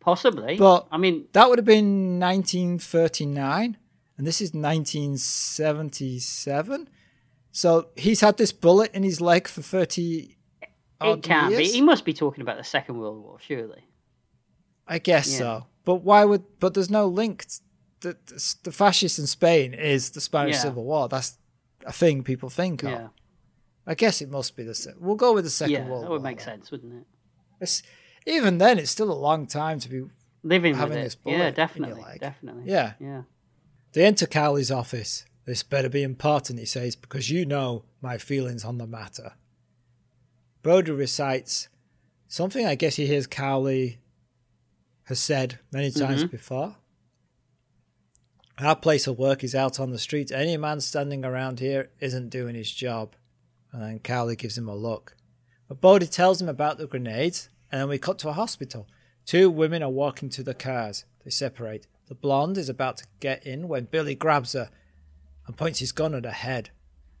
Possibly. 0.00 0.56
But- 0.56 0.88
I 0.90 0.96
mean, 0.96 1.26
That 1.32 1.48
would 1.48 1.60
have 1.60 1.64
been 1.64 2.18
1939, 2.18 3.76
and 4.18 4.26
this 4.26 4.40
is 4.40 4.52
1977. 4.52 6.88
So 7.52 7.90
he's 7.94 8.20
had 8.20 8.36
this 8.36 8.50
bullet 8.50 8.92
in 8.92 9.04
his 9.04 9.20
leg 9.20 9.46
for 9.46 9.62
30 9.62 10.34
odd 11.00 11.18
it 11.18 11.22
can't 11.24 11.56
be. 11.56 11.64
He 11.64 11.80
must 11.80 12.04
be 12.04 12.12
talking 12.12 12.42
about 12.42 12.56
the 12.56 12.64
Second 12.64 12.98
World 12.98 13.22
War, 13.22 13.38
surely. 13.40 13.88
I 14.86 14.98
guess 14.98 15.30
Yeah. 15.32 15.38
so. 15.38 15.66
But 15.84 15.96
why 15.96 16.24
would? 16.24 16.44
But 16.60 16.74
there's 16.74 16.90
no 16.90 17.06
link. 17.06 17.46
The, 18.00 18.16
the, 18.26 18.54
the 18.64 18.72
fascists 18.72 19.18
in 19.18 19.26
Spain 19.26 19.72
is 19.74 20.10
the 20.10 20.20
Spanish 20.20 20.56
Yeah. 20.56 20.62
Civil 20.62 20.84
War. 20.84 21.08
That's 21.08 21.38
a 21.86 21.92
thing 21.92 22.22
people 22.22 22.48
think 22.50 22.82
of. 22.82 22.90
Yeah, 22.90 23.08
I 23.86 23.94
guess 23.94 24.20
it 24.22 24.30
must 24.30 24.56
be 24.56 24.62
the. 24.62 24.74
se- 24.74 24.94
We'll 24.98 25.16
go 25.16 25.32
with 25.32 25.44
the 25.44 25.50
Second 25.50 25.72
yeah, 25.74 25.88
World 25.88 26.04
that 26.04 26.08
War. 26.08 26.18
would 26.18 26.22
make 26.22 26.38
then. 26.38 26.46
sense, 26.46 26.70
wouldn't 26.70 26.92
it? 26.94 27.06
It's, 27.60 27.82
even 28.26 28.58
then, 28.58 28.78
it's 28.78 28.90
still 28.90 29.10
a 29.10 29.14
long 29.14 29.46
time 29.46 29.78
to 29.80 29.88
be. 29.88 30.02
Living 30.42 30.74
Having 30.74 30.96
with 30.96 31.04
this 31.04 31.14
it. 31.14 31.22
bullet 31.24 31.34
in 31.34 31.38
Yeah, 31.40 31.46
your 31.46 31.52
definitely, 31.54 32.02
leg. 32.02 32.20
definitely. 32.20 32.62
Yeah. 32.66 32.92
yeah. 33.00 33.22
They 33.92 34.04
enter 34.04 34.26
Cowley's 34.26 34.70
office. 34.70 35.24
This 35.46 35.62
better 35.62 35.88
be 35.88 36.02
important, 36.02 36.58
he 36.58 36.66
says, 36.66 36.96
because 36.96 37.30
you 37.30 37.46
know 37.46 37.84
my 38.02 38.18
feelings 38.18 38.62
on 38.64 38.76
the 38.78 38.86
matter. 38.86 39.32
Bodie 40.64 40.92
recites 40.92 41.68
something 42.26 42.66
I 42.66 42.74
guess 42.74 42.96
he 42.96 43.06
hears 43.06 43.26
Cowley 43.26 44.00
has 45.04 45.20
said 45.20 45.60
many 45.70 45.90
times 45.90 46.24
Mhm. 46.24 46.30
before. 46.30 46.76
Our 48.58 48.74
place 48.74 49.06
of 49.06 49.18
work 49.18 49.44
is 49.44 49.54
out 49.54 49.78
on 49.78 49.90
the 49.90 49.98
street. 49.98 50.32
Any 50.32 50.56
man 50.56 50.80
standing 50.80 51.22
around 51.24 51.60
here 51.60 51.90
isn't 52.00 52.30
doing 52.30 52.54
his 52.54 52.70
job. 52.72 53.14
And 53.72 53.82
then 53.82 53.98
Cowley 53.98 54.36
gives 54.36 54.56
him 54.56 54.68
a 54.68 54.74
look. 54.74 55.16
But 55.68 55.80
Bodie 55.82 56.06
tells 56.06 56.40
him 56.40 56.48
about 56.48 56.78
the 56.78 56.86
grenades, 56.86 57.50
and 57.70 57.80
then 57.82 57.88
we 57.88 57.98
cut 57.98 58.18
to 58.20 58.28
a 58.30 58.32
hospital. 58.32 58.88
Two 59.26 59.50
women 59.50 59.82
are 59.82 59.90
walking 59.90 60.30
to 60.30 60.42
the 60.42 60.54
cars. 60.54 61.04
They 61.24 61.30
separate. 61.30 61.86
The 62.06 62.14
blonde 62.14 62.56
is 62.56 62.68
about 62.70 62.96
to 62.98 63.06
get 63.20 63.44
in 63.46 63.68
when 63.68 63.84
Billy 63.84 64.14
grabs 64.14 64.52
her 64.54 64.70
and 65.46 65.56
points 65.58 65.80
his 65.80 65.92
gun 65.92 66.14
at 66.14 66.24
her 66.24 66.30
head. 66.30 66.70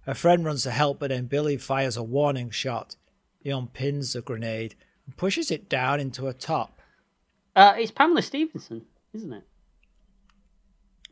Her 0.02 0.14
friend 0.14 0.44
runs 0.44 0.62
to 0.62 0.70
help, 0.70 0.98
but 1.00 1.08
then 1.10 1.26
Billy 1.26 1.56
fires 1.58 1.96
a 1.96 2.02
warning 2.02 2.50
shot. 2.50 2.96
He 3.44 3.50
unpins 3.50 4.14
the 4.14 4.22
grenade 4.22 4.74
and 5.06 5.16
pushes 5.16 5.50
it 5.50 5.68
down 5.68 6.00
into 6.00 6.26
a 6.26 6.32
top. 6.32 6.80
Uh, 7.54 7.74
it's 7.76 7.92
Pamela 7.92 8.22
Stephenson, 8.22 8.86
isn't 9.12 9.32
it? 9.32 9.44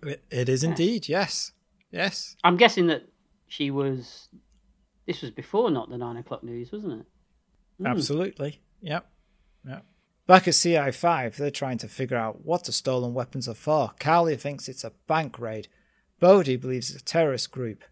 It, 0.02 0.24
it 0.30 0.48
is 0.48 0.64
indeed, 0.64 1.08
yes. 1.08 1.52
Yes. 1.92 2.34
I'm 2.42 2.56
guessing 2.56 2.88
that 2.88 3.02
she 3.46 3.70
was. 3.70 4.28
This 5.06 5.20
was 5.20 5.30
before 5.30 5.70
not 5.70 5.90
the 5.90 5.98
nine 5.98 6.16
o'clock 6.16 6.42
news, 6.42 6.72
wasn't 6.72 7.00
it? 7.00 7.06
Hmm. 7.78 7.86
Absolutely. 7.86 8.60
Yep. 8.80 9.06
Yep. 9.68 9.84
Back 10.26 10.48
at 10.48 10.54
CI5, 10.54 11.36
they're 11.36 11.50
trying 11.50 11.78
to 11.78 11.88
figure 11.88 12.16
out 12.16 12.44
what 12.44 12.64
the 12.64 12.72
stolen 12.72 13.12
weapons 13.12 13.46
are 13.48 13.54
for. 13.54 13.92
Cowley 13.98 14.36
thinks 14.36 14.68
it's 14.68 14.84
a 14.84 14.92
bank 15.06 15.38
raid. 15.38 15.68
Bodie 16.18 16.56
believes 16.56 16.90
it's 16.90 17.02
a 17.02 17.04
terrorist 17.04 17.50
group. 17.50 17.84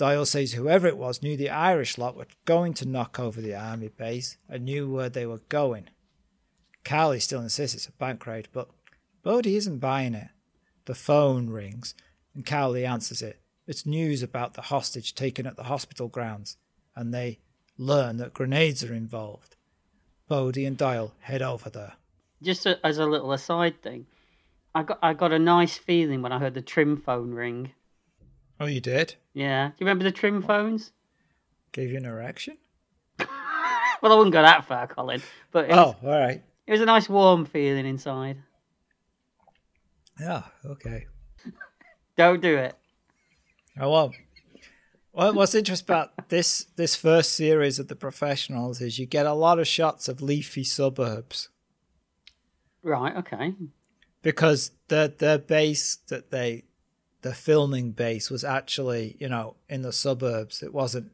Doyle 0.00 0.24
says 0.24 0.52
whoever 0.52 0.86
it 0.86 0.96
was 0.96 1.22
knew 1.22 1.36
the 1.36 1.50
Irish 1.50 1.98
lot 1.98 2.16
were 2.16 2.26
going 2.46 2.72
to 2.72 2.88
knock 2.88 3.20
over 3.20 3.38
the 3.38 3.54
army 3.54 3.88
base 3.88 4.38
and 4.48 4.64
knew 4.64 4.90
where 4.90 5.10
they 5.10 5.26
were 5.26 5.42
going. 5.50 5.90
Cowley 6.84 7.20
still 7.20 7.42
insists 7.42 7.76
it's 7.76 7.86
a 7.86 7.92
bank 7.92 8.26
raid, 8.26 8.48
but 8.50 8.70
Bodie 9.22 9.56
isn't 9.56 9.78
buying 9.78 10.14
it. 10.14 10.28
The 10.86 10.94
phone 10.94 11.50
rings, 11.50 11.94
and 12.34 12.46
Cowley 12.46 12.86
answers 12.86 13.20
it. 13.20 13.42
It's 13.66 13.84
news 13.84 14.22
about 14.22 14.54
the 14.54 14.62
hostage 14.62 15.14
taken 15.14 15.46
at 15.46 15.56
the 15.56 15.64
hospital 15.64 16.08
grounds, 16.08 16.56
and 16.96 17.12
they 17.12 17.40
learn 17.76 18.16
that 18.16 18.32
grenades 18.32 18.82
are 18.82 18.94
involved. 18.94 19.54
Bodie 20.28 20.64
and 20.64 20.78
Doyle 20.78 21.12
head 21.18 21.42
over 21.42 21.68
there. 21.68 21.92
Just 22.42 22.64
a, 22.64 22.80
as 22.86 22.96
a 22.96 23.04
little 23.04 23.32
aside 23.32 23.82
thing, 23.82 24.06
I 24.74 24.82
got 24.82 24.98
I 25.02 25.12
got 25.12 25.32
a 25.32 25.38
nice 25.38 25.76
feeling 25.76 26.22
when 26.22 26.32
I 26.32 26.38
heard 26.38 26.54
the 26.54 26.62
trim 26.62 26.96
phone 26.96 27.32
ring. 27.32 27.72
Oh, 28.58 28.64
you 28.64 28.80
did? 28.80 29.16
Yeah, 29.34 29.68
do 29.68 29.74
you 29.78 29.86
remember 29.86 30.04
the 30.04 30.12
trim 30.12 30.42
phones? 30.42 30.92
Gave 31.72 31.90
you 31.90 31.96
an 31.98 32.04
erection? 32.06 32.58
Well, 34.02 34.14
I 34.14 34.16
wouldn't 34.16 34.32
go 34.32 34.40
that 34.40 34.64
far, 34.64 34.86
Colin, 34.86 35.20
but 35.52 35.66
oh, 35.70 35.76
was, 35.76 35.94
Oh, 36.02 36.08
all 36.08 36.18
right. 36.18 36.42
it 36.66 36.72
was 36.72 36.80
a 36.80 36.86
nice 36.86 37.06
warm 37.06 37.44
feeling 37.44 37.84
inside. 37.84 38.38
Yeah, 40.18 40.44
okay. 40.64 41.06
Don't 42.16 42.40
do 42.40 42.56
it. 42.56 42.74
Oh, 43.78 43.82
I 43.82 43.86
won't. 43.86 44.14
Well, 45.12 45.34
what's 45.34 45.54
interesting 45.54 45.84
about 45.94 46.30
this 46.30 46.64
this 46.76 46.96
first 46.96 47.32
series 47.34 47.78
of 47.78 47.88
the 47.88 47.94
professionals 47.94 48.80
is 48.80 48.98
you 48.98 49.04
get 49.04 49.26
a 49.26 49.34
lot 49.34 49.58
of 49.58 49.66
shots 49.68 50.08
of 50.08 50.22
leafy 50.22 50.64
suburbs 50.64 51.50
Right, 52.82 53.14
okay. 53.16 53.54
because 54.22 54.70
the 54.88 55.12
the 55.18 55.44
base 55.46 55.96
that 56.08 56.30
they 56.30 56.64
the 57.22 57.34
filming 57.34 57.92
base 57.92 58.30
was 58.30 58.44
actually 58.44 59.16
you 59.20 59.28
know 59.28 59.56
in 59.68 59.82
the 59.82 59.92
suburbs. 59.92 60.62
It 60.62 60.72
wasn't 60.74 61.12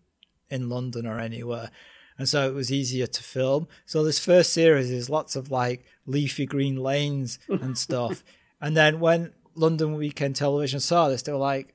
in 0.50 0.68
London 0.68 1.06
or 1.06 1.18
anywhere, 1.18 1.70
and 2.18 2.28
so 2.28 2.48
it 2.48 2.54
was 2.54 2.70
easier 2.72 3.06
to 3.06 3.22
film. 3.22 3.66
So 3.84 4.04
this 4.04 4.18
first 4.18 4.52
series 4.52 4.90
is 4.90 5.10
lots 5.10 5.34
of 5.36 5.50
like 5.50 5.84
leafy 6.06 6.46
green 6.46 6.76
lanes 6.76 7.38
and 7.48 7.76
stuff. 7.86 8.22
and 8.60 8.76
then 8.76 9.00
when 9.00 9.32
London 9.54 9.94
Weekend 9.94 10.36
Television 10.36 10.80
saw 10.80 11.08
this, 11.08 11.22
they 11.22 11.32
were 11.32 11.38
like, 11.38 11.74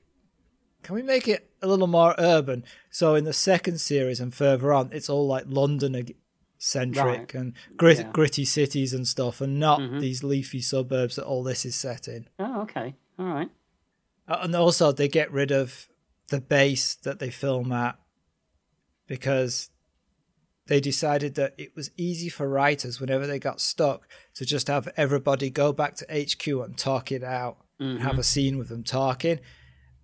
"Can 0.82 0.94
we 0.94 1.02
make 1.02 1.28
it 1.28 1.50
a 1.60 1.66
little 1.68 1.86
more 1.86 2.14
urban?" 2.18 2.64
So 2.90 3.14
in 3.14 3.24
the 3.24 3.32
second 3.32 3.80
series 3.80 4.20
and 4.20 4.34
further 4.34 4.72
on, 4.72 4.90
it's 4.92 5.10
all 5.10 5.26
like 5.26 5.44
London 5.48 5.94
centric 6.58 7.04
Right. 7.04 7.34
and 7.34 7.52
grit, 7.76 7.98
Yeah. 7.98 8.10
gritty 8.12 8.44
cities 8.44 8.92
and 8.94 9.06
stuff, 9.06 9.40
and 9.40 9.58
not 9.58 9.80
Mhm. 9.80 10.00
these 10.00 10.22
leafy 10.22 10.60
suburbs 10.60 11.16
that 11.16 11.24
all 11.24 11.42
this 11.42 11.64
is 11.66 11.74
set 11.74 12.06
in. 12.08 12.28
Oh, 12.38 12.62
okay. 12.62 12.94
All 13.18 13.26
right. 13.26 13.50
Uh, 14.28 14.38
And 14.42 14.54
also, 14.54 14.92
they 14.92 15.08
get 15.08 15.30
rid 15.32 15.50
of 15.50 15.88
the 16.28 16.40
base 16.40 16.94
that 16.94 17.18
they 17.18 17.30
film 17.30 17.72
at 17.72 17.98
because 19.06 19.70
they 20.66 20.80
decided 20.80 21.34
that 21.34 21.54
it 21.58 21.74
was 21.74 21.90
easy 21.96 22.28
for 22.28 22.48
writers 22.48 23.00
whenever 23.00 23.26
they 23.26 23.38
got 23.38 23.60
stuck 23.60 24.08
to 24.34 24.44
just 24.46 24.68
have 24.68 24.88
everybody 24.96 25.50
go 25.50 25.72
back 25.72 25.96
to 25.96 26.06
HQ 26.06 26.46
and 26.46 26.76
talk 26.78 27.10
it 27.12 27.24
out 27.24 27.58
and 27.80 27.98
Mm-hmm. 27.98 28.06
have 28.06 28.18
a 28.18 28.22
scene 28.22 28.58
with 28.58 28.68
them 28.68 28.84
talking. 28.84 29.40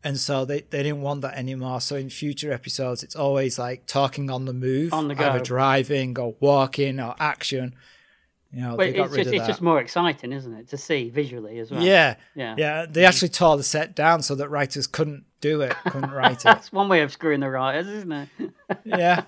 And 0.03 0.19
so 0.19 0.45
they, 0.45 0.63
they 0.63 0.83
didn't 0.83 1.01
want 1.03 1.21
that 1.23 1.37
anymore. 1.37 1.81
So 1.81 1.95
in 1.97 2.11
future 2.11 2.53
episodes, 2.53 3.03
it's 3.05 3.15
always 3.17 3.57
like 3.59 3.87
talking 3.87 4.31
on 4.31 4.47
the 4.47 4.53
move, 4.53 4.93
On 4.93 5.07
the 5.09 5.15
either 5.15 5.39
go. 5.39 5.45
driving 5.45 6.19
or 6.19 6.35
walking 6.41 6.99
or 6.99 7.15
action. 7.21 7.75
You 8.53 8.63
know, 8.63 8.77
But 8.77 8.85
they 8.87 8.93
got 8.95 9.07
it's 9.07 9.17
just 9.17 9.33
it's 9.35 9.47
just 9.47 9.61
more 9.63 9.79
exciting, 9.79 10.33
isn't 10.33 10.55
it, 10.55 10.69
to 10.69 10.79
see 10.79 11.11
visually 11.11 11.59
as 11.59 11.71
well? 11.71 11.83
yeah, 11.83 12.17
Yeah. 12.35 12.55
yeah. 12.57 12.87
They 12.89 13.05
actually 13.05 13.29
tore 13.29 13.57
the 13.59 13.63
set 13.63 13.95
down 13.95 14.23
so 14.23 14.35
that 14.37 14.49
writers 14.49 14.87
couldn't 14.87 15.25
do 15.41 15.61
it, 15.61 15.75
couldn't 15.91 16.11
write 16.11 16.39
it. 16.39 16.43
That's 16.45 16.73
one 16.73 16.89
way 16.89 17.03
of 17.03 17.13
screwing 17.13 17.41
the 17.41 17.51
writers, 17.51 17.87
isn't 17.89 18.13
it? 18.13 18.29
yeah. 18.85 19.25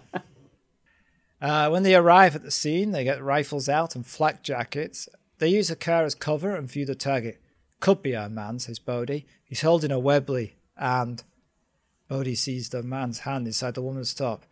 Uh, 1.41 1.69
when 1.69 1.83
they 1.83 1.95
arrive 1.95 2.35
at 2.35 2.43
the 2.43 2.51
scene, 2.51 2.93
they 2.93 3.05
get 3.05 3.23
rifles 3.23 3.69
out 3.69 3.95
and 3.95 4.07
flak 4.07 4.43
jackets. 4.43 5.09
They 5.39 5.49
use 5.49 5.71
a 5.71 5.77
car 5.77 6.05
as 6.05 6.15
cover 6.15 6.55
and 6.55 6.71
view 6.71 6.85
the 6.87 6.95
target. 6.95 7.41
Could 7.81 8.03
be 8.03 8.15
our 8.15 8.29
man, 8.29 8.59
says 8.59 8.79
Bodie. 8.79 9.27
He's 9.45 9.63
holding 9.63 9.91
a 9.91 9.99
Webley, 9.99 10.57
and 10.77 11.23
Bodie 12.09 12.35
sees 12.35 12.69
the 12.71 12.83
man's 12.83 13.21
hand 13.21 13.47
inside 13.47 13.75
the 13.75 13.83
woman's 13.83 14.13
top. 14.15 14.45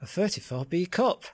A 0.00 0.04
34B 0.04 0.90
cup. 0.90 1.24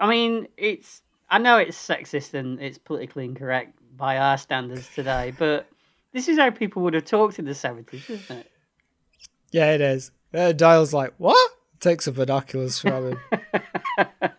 I 0.00 0.08
mean, 0.08 0.48
it's 0.56 1.02
I 1.28 1.38
know 1.38 1.58
it's 1.58 1.76
sexist 1.76 2.34
and 2.34 2.60
it's 2.60 2.78
politically 2.78 3.24
incorrect 3.24 3.78
by 3.96 4.18
our 4.18 4.38
standards 4.38 4.88
today, 4.94 5.32
but 5.38 5.66
this 6.12 6.28
is 6.28 6.38
how 6.38 6.50
people 6.50 6.82
would 6.82 6.94
have 6.94 7.04
talked 7.04 7.38
in 7.38 7.44
the 7.44 7.54
seventies, 7.54 8.08
isn't 8.08 8.38
it? 8.38 8.50
Yeah, 9.50 9.72
it 9.72 9.80
is. 9.80 10.10
Uh, 10.34 10.52
Doyle's 10.52 10.92
like, 10.92 11.14
what? 11.18 11.50
Takes 11.80 12.04
the 12.06 12.12
binoculars 12.12 12.78
from 12.80 13.12
him. 13.12 13.20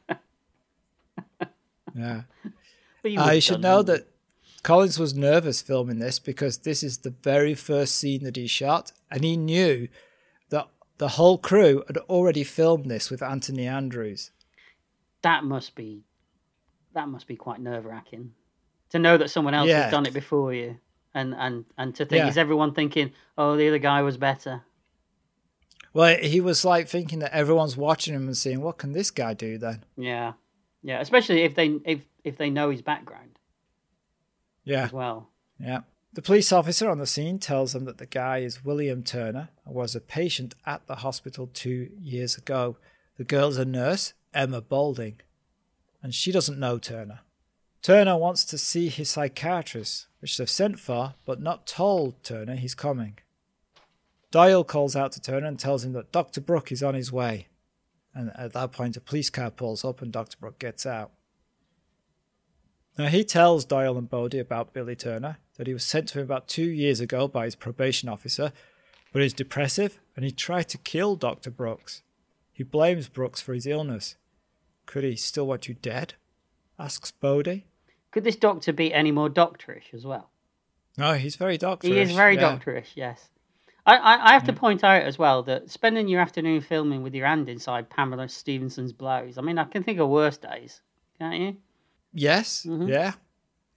Yeah. 1.95 2.21
You 3.03 3.19
Uh, 3.19 3.23
would 3.23 3.29
you 3.29 3.35
have 3.35 3.43
should 3.43 3.61
know 3.61 3.81
that 3.83 4.07
Collins 4.63 4.99
was 4.99 5.15
nervous 5.15 5.61
filming 5.61 5.97
this 5.99 6.19
because 6.19 6.59
this 6.59 6.83
is 6.83 6.99
the 6.99 7.09
very 7.23 7.55
first 7.55 7.95
scene 7.95 8.23
that 8.23 8.35
he 8.35 8.45
shot, 8.47 8.91
and 9.09 9.23
he 9.23 9.35
knew 9.37 9.87
that 10.49 10.67
the 10.99 11.07
whole 11.09 11.37
crew 11.39 11.83
had 11.87 11.97
already 12.09 12.43
filmed 12.43 12.85
this 12.91 13.09
with 13.09 13.23
Anthony 13.23 13.65
Andrews. 13.65 14.31
that 15.23 15.43
must 15.43 15.73
be 15.75 16.03
that 16.97 17.07
must 17.07 17.27
be 17.27 17.35
quite 17.35 17.61
nerve 17.61 17.85
wracking 17.85 18.33
to 18.89 18.97
know 18.99 19.17
that 19.17 19.29
someone 19.29 19.53
else 19.53 19.69
Yeah. 19.69 19.83
has 19.83 19.91
done 19.91 20.05
it 20.05 20.13
before 20.13 20.53
you, 20.53 20.77
and 21.13 21.33
and 21.35 21.65
and 21.77 21.95
to 21.95 22.05
think 22.05 22.23
Yeah. 22.23 22.27
is 22.29 22.37
everyone 22.37 22.73
thinking, 22.73 23.11
oh, 23.37 23.55
the 23.55 23.67
other 23.67 23.79
guy 23.79 24.01
was 24.01 24.17
better. 24.17 24.63
Well, 25.93 26.17
he 26.17 26.41
was 26.41 26.63
like 26.65 26.87
thinking 26.87 27.19
that 27.19 27.33
everyone's 27.33 27.77
watching 27.77 28.13
him 28.13 28.27
and 28.27 28.37
seeing 28.37 28.61
"What 28.61 28.77
can 28.77 28.91
this 28.91 29.09
guy 29.11 29.33
do 29.33 29.57
then?" 29.57 29.83
Yeah, 29.95 30.33
yeah, 30.83 30.99
especially 30.99 31.41
if 31.43 31.55
they 31.55 31.67
if 31.85 32.01
if 32.23 32.37
they 32.37 32.49
know 32.49 32.69
his 32.69 32.81
background 32.81 33.39
Yeah, 34.63 34.85
as 34.85 34.93
well. 34.93 35.29
yeah. 35.59 35.81
The 36.13 36.21
police 36.21 36.51
officer 36.51 36.89
on 36.89 36.97
the 36.97 37.05
scene 37.05 37.37
tells 37.39 37.73
them 37.73 37.85
that 37.85 37.99
the 37.99 38.05
guy 38.07 38.39
is 38.39 38.65
William 38.65 39.03
Turner 39.03 39.49
and 39.65 39.75
was 39.75 39.95
a 39.95 40.01
patient 40.01 40.55
at 40.65 40.85
the 40.87 40.95
hospital 40.97 41.47
two 41.53 41.91
years 41.99 42.37
ago. 42.37 42.77
The 43.17 43.23
girl's 43.23 43.57
a 43.57 43.65
nurse, 43.65 44.13
Emma 44.33 44.61
Balding, 44.61 45.19
and 46.07 46.15
she 46.15 46.31
doesn't 46.31 46.57
know 46.57 46.77
Turner. 46.77 47.19
Turner 47.81 48.15
wants 48.15 48.45
to 48.45 48.57
see 48.57 48.87
his 48.87 49.09
psychiatrist, 49.09 50.07
which 50.21 50.37
they've 50.37 50.49
sent 50.49 50.79
for, 50.79 51.15
but 51.25 51.41
not 51.41 51.67
told 51.67 52.23
Turner 52.23 52.55
he's 52.55 52.73
coming. 52.73 53.19
Doyle 54.31 54.63
calls 54.63 54.95
out 54.95 55.11
to 55.11 55.21
Turner 55.21 55.47
and 55.47 55.59
tells 55.59 55.83
him 55.83 55.91
that 55.91 56.13
Dr. 56.13 56.39
Brooke 56.39 56.71
is 56.71 56.81
on 56.81 56.93
his 56.93 57.11
way. 57.11 57.47
And 58.15 58.31
at 58.37 58.53
that 58.53 58.71
point, 58.71 58.95
a 58.95 59.01
police 59.01 59.29
car 59.29 59.51
pulls 59.51 59.83
up 59.83 60.01
and 60.01 60.09
Dr. 60.09 60.37
Brooke 60.39 60.59
gets 60.59 60.85
out. 60.85 61.11
Now, 62.97 63.07
he 63.07 63.25
tells 63.25 63.65
Doyle 63.65 63.97
and 63.97 64.09
Bodie 64.09 64.39
about 64.39 64.71
Billy 64.71 64.95
Turner, 64.95 65.39
that 65.57 65.67
he 65.67 65.73
was 65.73 65.83
sent 65.83 66.07
to 66.07 66.19
him 66.19 66.23
about 66.23 66.47
two 66.47 66.69
years 66.69 67.01
ago 67.01 67.27
by 67.27 67.43
his 67.43 67.55
probation 67.55 68.07
officer, 68.07 68.53
but 69.11 69.21
he's 69.21 69.33
depressive 69.33 69.99
and 70.15 70.23
he 70.23 70.31
tried 70.31 70.69
to 70.69 70.77
kill 70.77 71.17
Dr. 71.17 71.51
Brooks. 71.51 72.01
He 72.53 72.63
blames 72.63 73.09
Brooks 73.09 73.41
for 73.41 73.53
his 73.53 73.67
illness. 73.67 74.15
Could 74.87 75.03
he 75.03 75.15
still 75.15 75.45
want 75.45 75.67
you 75.67 75.75
dead? 75.75 76.15
asks 76.79 77.11
Bodie. 77.11 77.65
Could 78.11 78.23
this 78.23 78.35
doctor 78.35 78.73
be 78.73 78.93
any 78.93 79.11
more 79.11 79.29
doctorish 79.29 79.93
as 79.93 80.05
well? 80.05 80.29
No, 80.97 81.13
he's 81.13 81.35
very 81.35 81.57
doctorish. 81.57 81.83
He 81.83 81.99
is 81.99 82.11
very 82.11 82.35
yeah. 82.35 82.57
doctorish, 82.57 82.87
yes. 82.95 83.29
I, 83.85 83.95
I, 83.97 84.29
I 84.29 84.33
have 84.33 84.45
to 84.45 84.53
point 84.53 84.83
out 84.83 85.03
as 85.03 85.17
well 85.19 85.43
that 85.43 85.69
spending 85.69 86.07
your 86.07 86.21
afternoon 86.21 86.61
filming 86.61 87.03
with 87.03 87.13
your 87.13 87.27
hand 87.27 87.47
inside 87.47 87.89
Pamela 87.89 88.27
Stephenson's 88.27 88.91
blouse. 88.91 89.37
I 89.37 89.41
mean, 89.41 89.57
I 89.57 89.65
can 89.65 89.83
think 89.83 89.99
of 89.99 90.09
worse 90.09 90.37
days, 90.37 90.81
can't 91.19 91.39
you? 91.39 91.57
Yes, 92.13 92.65
Mhm. 92.67 92.89
yeah. 92.89 93.13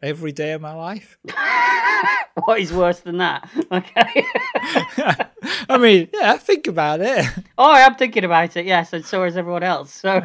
Every 0.02 0.32
day 0.32 0.52
of 0.52 0.62
my 0.62 0.72
life. 0.74 1.18
what 2.44 2.60
is 2.60 2.72
worse 2.72 3.00
than 3.00 3.18
that? 3.18 3.48
Okay. 3.72 4.24
I 5.68 5.78
mean, 5.78 6.08
yeah, 6.12 6.36
think 6.38 6.66
about 6.66 7.00
it. 7.00 7.26
oh, 7.56 7.70
I 7.70 7.80
am 7.80 7.94
thinking 7.94 8.24
about 8.24 8.56
it, 8.56 8.66
yes, 8.66 8.92
and 8.92 9.04
so 9.04 9.22
is 9.24 9.36
everyone 9.36 9.62
else. 9.62 9.92
So 9.92 10.20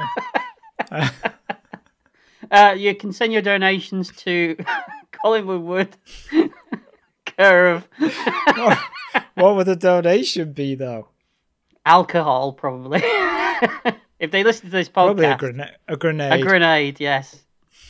uh, 2.51 2.75
you 2.77 2.95
can 2.95 3.11
send 3.13 3.33
your 3.33 3.41
donations 3.41 4.11
to 4.17 4.55
Collingwood 5.11 5.61
Wood, 5.61 5.97
care 7.25 7.69
of 7.71 7.87
what 9.35 9.55
would 9.55 9.67
the 9.67 9.75
donation 9.75 10.53
be, 10.53 10.75
though? 10.75 11.09
alcohol, 11.85 12.51
probably. 12.53 12.99
if 14.19 14.31
they 14.31 14.43
listen 14.43 14.65
to 14.65 14.71
this 14.71 14.89
podcast, 14.89 14.93
Probably 14.93 15.25
a, 15.25 15.37
grena- 15.37 15.71
a 15.87 15.95
grenade. 15.95 16.41
a 16.41 16.43
grenade, 16.43 16.99
yes. 16.99 17.43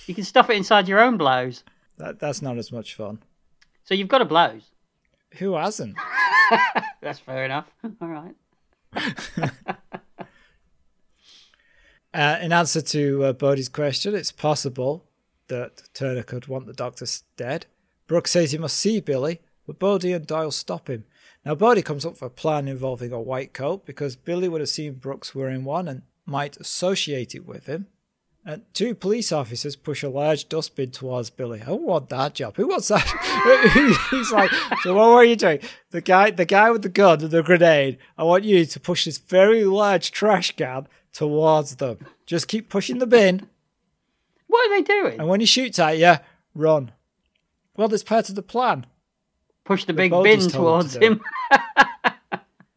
You 0.06 0.14
can 0.14 0.26
stuff 0.26 0.50
it 0.50 0.58
inside 0.58 0.88
your 0.90 1.00
own 1.00 1.16
blouse. 1.18 1.64
that, 1.98 2.20
that's 2.20 2.42
not 2.42 2.58
as 2.58 2.72
much 2.74 2.96
fun. 2.96 3.20
So 3.86 3.94
you've 3.94 4.10
got 4.10 4.22
a 4.22 4.26
blouse. 4.26 4.70
Who 5.38 5.56
hasn't? 5.56 5.96
That's 7.02 7.20
fair 7.20 7.46
enough. 7.46 7.68
All 8.02 8.08
right. 8.08 8.36
Uh, 12.16 12.40
in 12.42 12.54
answer 12.54 12.80
to 12.80 13.26
uh, 13.26 13.34
Bodie's 13.34 13.68
question, 13.68 14.16
it's 14.16 14.32
possible 14.32 15.04
that 15.50 15.82
Turner 15.94 16.24
could 16.24 16.48
want 16.48 16.66
the 16.66 16.72
doctor 16.72 17.06
dead. 17.36 17.66
Brooks 18.08 18.32
says 18.32 18.54
he 18.54 18.58
must 18.58 18.78
see 18.78 19.02
Billy, 19.02 19.42
but 19.68 19.80
Bodie 19.80 20.14
and 20.14 20.26
Doyle 20.26 20.52
stop 20.52 20.90
him. 20.90 21.04
Now, 21.44 21.56
Bodie 21.56 21.82
comes 21.82 22.06
up 22.06 22.14
with 22.14 22.22
a 22.22 22.30
plan 22.30 22.70
involving 22.70 23.12
a 23.12 23.20
white 23.20 23.54
coat 23.54 23.86
because 23.86 24.16
Billy 24.16 24.48
would 24.48 24.62
have 24.62 24.70
seen 24.70 24.94
Brooks 24.94 25.36
wearing 25.36 25.66
one 25.66 25.90
and 25.90 26.04
might 26.26 26.56
associate 26.56 27.36
it 27.36 27.46
with 27.46 27.66
him. 27.66 27.88
And 28.46 28.62
two 28.74 28.96
police 28.96 29.34
officers 29.34 29.76
push 29.76 30.02
a 30.02 30.08
large 30.08 30.48
dustbin 30.48 30.92
towards 30.92 31.30
Billy. 31.30 31.64
I 31.68 31.72
want 31.72 32.08
that 32.10 32.36
job. 32.36 32.56
Who 32.56 32.70
wants 32.70 32.88
that? 32.88 33.06
He's 34.10 34.32
like, 34.32 34.52
so 34.84 34.94
what 34.94 35.10
were 35.10 35.24
you 35.26 35.36
doing? 35.36 35.60
The 35.90 36.00
guy, 36.00 36.32
the 36.32 36.46
guy 36.46 36.72
with 36.72 36.84
the 36.84 36.90
gun 36.90 37.22
and 37.22 37.32
the 37.32 37.44
grenade. 37.44 37.98
I 38.18 38.24
want 38.24 38.46
you 38.46 38.66
to 38.66 38.80
push 38.80 39.04
this 39.04 39.18
very 39.18 39.66
large 39.66 40.12
trash 40.12 40.56
can 40.56 40.88
towards 41.16 41.78
them. 41.78 41.98
Just 42.28 42.48
keep 42.48 42.70
pushing 42.70 43.00
the 43.00 43.08
bin, 43.08 43.48
What 44.48 44.70
are 44.70 44.76
they 44.78 44.84
doing? 44.84 45.20
and 45.20 45.28
when 45.28 45.40
he 45.40 45.46
shoots 45.48 45.80
at 45.80 45.98
you, 45.98 46.16
run. 46.54 46.92
Well, 47.76 47.88
that's 47.88 48.04
part 48.04 48.30
of 48.30 48.36
the 48.36 48.42
plan. 48.44 48.86
Push 49.64 49.86
the 49.86 49.94
big 49.94 50.12
Bodie's 50.12 50.46
bin 50.46 50.52
towards 50.54 50.94
to 50.94 51.00
him. 51.00 51.22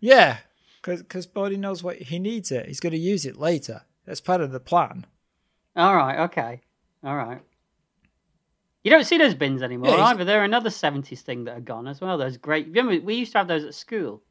Yeah, 0.00 0.36
because 0.80 1.26
Bodie 1.26 1.56
knows 1.56 1.82
what 1.82 1.96
he 1.96 2.20
needs 2.20 2.52
it. 2.52 2.66
He's 2.66 2.78
going 2.78 2.92
to 2.92 2.98
use 2.98 3.26
it 3.26 3.36
later. 3.36 3.82
That's 4.06 4.20
part 4.20 4.40
of 4.40 4.52
the 4.52 4.60
plan. 4.60 5.04
All 5.74 5.96
right. 5.96 6.20
Okay. 6.20 6.60
All 7.02 7.16
right. 7.16 7.40
You 8.84 8.92
don't 8.92 9.02
see 9.04 9.18
those 9.18 9.34
bins 9.34 9.60
anymore 9.60 9.90
Yeah, 9.96 10.04
either. 10.04 10.24
They're 10.24 10.44
another 10.44 10.70
seventies 10.70 11.22
thing 11.22 11.44
that 11.44 11.56
are 11.56 11.60
gone 11.60 11.88
as 11.88 12.00
well. 12.00 12.16
Those 12.16 12.36
great. 12.36 12.68
Remember, 12.68 13.04
we 13.04 13.16
used 13.16 13.32
to 13.32 13.38
have 13.38 13.48
those 13.48 13.64
at 13.64 13.74
school. 13.74 14.22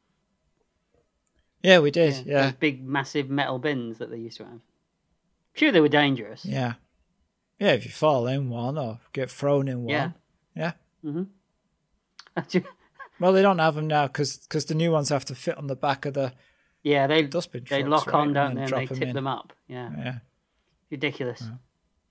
Yeah, 1.62 1.80
we 1.80 1.90
did. 1.90 2.12
Those 2.14 2.24
Yeah, 2.26 2.52
big, 2.58 2.82
massive 2.86 3.28
metal 3.28 3.58
bins 3.58 3.98
that 3.98 4.10
they 4.10 4.18
used 4.18 4.36
to 4.38 4.44
have. 4.44 4.60
Sure, 5.54 5.72
they 5.72 5.80
were 5.80 5.88
dangerous. 5.88 6.44
yeah, 6.44 6.74
yeah. 7.58 7.72
If 7.72 7.84
you 7.84 7.90
fall 7.90 8.26
in 8.28 8.48
one 8.48 8.78
or 8.78 9.00
get 9.12 9.30
thrown 9.30 9.66
in 9.68 9.78
one, 9.84 9.88
Yeah. 9.88 10.10
yeah. 10.54 10.72
Mm-hmm. 11.04 12.58
Well, 13.20 13.32
they 13.32 13.42
don't 13.42 13.58
have 13.58 13.74
them 13.74 13.88
now 13.88 14.06
because 14.06 14.36
because 14.36 14.66
the 14.66 14.76
new 14.76 14.92
ones 14.92 15.08
have 15.08 15.24
to 15.24 15.34
fit 15.34 15.58
on 15.58 15.66
the 15.66 15.74
back 15.74 16.06
of 16.06 16.14
the 16.14 16.32
yeah, 16.84 17.08
they 17.08 17.22
dustbin. 17.22 17.64
they 17.68 17.82
trucks, 17.82 17.90
lock 17.90 18.06
right, 18.06 18.14
on, 18.14 18.32
don't 18.32 18.50
and 18.50 18.58
they? 18.58 18.62
And 18.62 18.88
they 18.88 18.94
tip 18.94 19.08
in. 19.08 19.14
them 19.16 19.26
up. 19.26 19.52
Yeah, 19.66 19.90
Yeah, 19.98 20.14
ridiculous, 20.92 21.42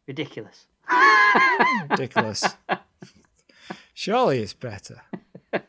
ridiculous. 0.05 0.65
ridiculous. 1.89 2.43
Surely 3.93 4.39
it's 4.39 4.51
better. 4.51 5.01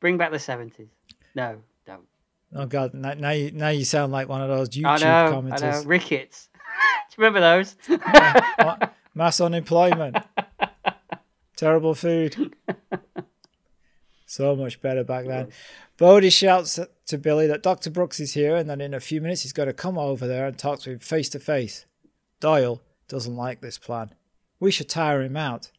Bring 0.00 0.18
back 0.18 0.30
the 0.30 0.38
seventies. 0.38 0.88
No, 1.34 1.56
don't. 1.86 2.06
Oh 2.54 2.66
God! 2.66 2.94
Now, 2.94 3.14
now 3.14 3.30
you 3.30 3.50
now 3.50 3.70
you 3.70 3.84
sound 3.84 4.12
like 4.12 4.28
one 4.28 4.40
of 4.40 4.48
those 4.48 4.68
I 4.68 4.72
YouTube 4.72 4.82
know, 4.82 5.08
I 5.08 5.30
know. 5.30 5.42
commenters. 5.42 5.86
Rickets. 5.86 6.48
Do 6.54 7.22
you 7.22 7.26
remember 7.28 7.40
those? 7.40 7.76
Ma- 8.58 8.88
Mass 9.14 9.40
unemployment. 9.40 10.16
Terrible 11.56 11.94
food. 11.94 12.54
So 14.26 14.56
much 14.56 14.80
better 14.80 15.04
back 15.04 15.26
then. 15.26 15.50
Bodie 15.96 16.30
shouts 16.30 16.80
to 17.06 17.18
Billy 17.18 17.46
that 17.46 17.62
Dr. 17.62 17.90
Brooks 17.90 18.18
is 18.18 18.34
here 18.34 18.56
and 18.56 18.68
that 18.68 18.80
in 18.80 18.92
a 18.92 18.98
few 18.98 19.20
minutes 19.20 19.42
he's 19.42 19.52
going 19.52 19.68
to 19.68 19.72
come 19.72 19.96
over 19.96 20.26
there 20.26 20.46
and 20.46 20.58
talk 20.58 20.80
to 20.80 20.90
him 20.90 20.98
face 20.98 21.28
to 21.30 21.38
face. 21.38 21.86
Doyle 22.40 22.82
doesn't 23.06 23.36
like 23.36 23.60
this 23.60 23.78
plan. 23.78 24.10
We 24.58 24.72
should 24.72 24.88
tire 24.88 25.22
him 25.22 25.36
out. 25.36 25.70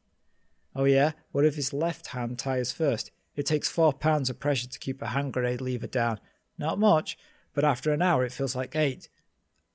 Oh, 0.73 0.85
yeah? 0.85 1.11
What 1.33 1.43
if 1.43 1.55
his 1.55 1.73
left 1.73 2.07
hand 2.07 2.39
tires 2.39 2.71
first? 2.71 3.11
It 3.35 3.45
takes 3.45 3.67
four 3.69 3.93
pounds 3.93 4.29
of 4.29 4.39
pressure 4.39 4.67
to 4.67 4.79
keep 4.79 5.01
a 5.01 5.07
hand 5.07 5.33
grenade 5.33 5.61
lever 5.61 5.87
down. 5.87 6.19
Not 6.57 6.79
much, 6.79 7.17
but 7.53 7.65
after 7.65 7.91
an 7.91 8.01
hour 8.01 8.23
it 8.23 8.31
feels 8.31 8.55
like 8.55 8.75
eight, 8.75 9.09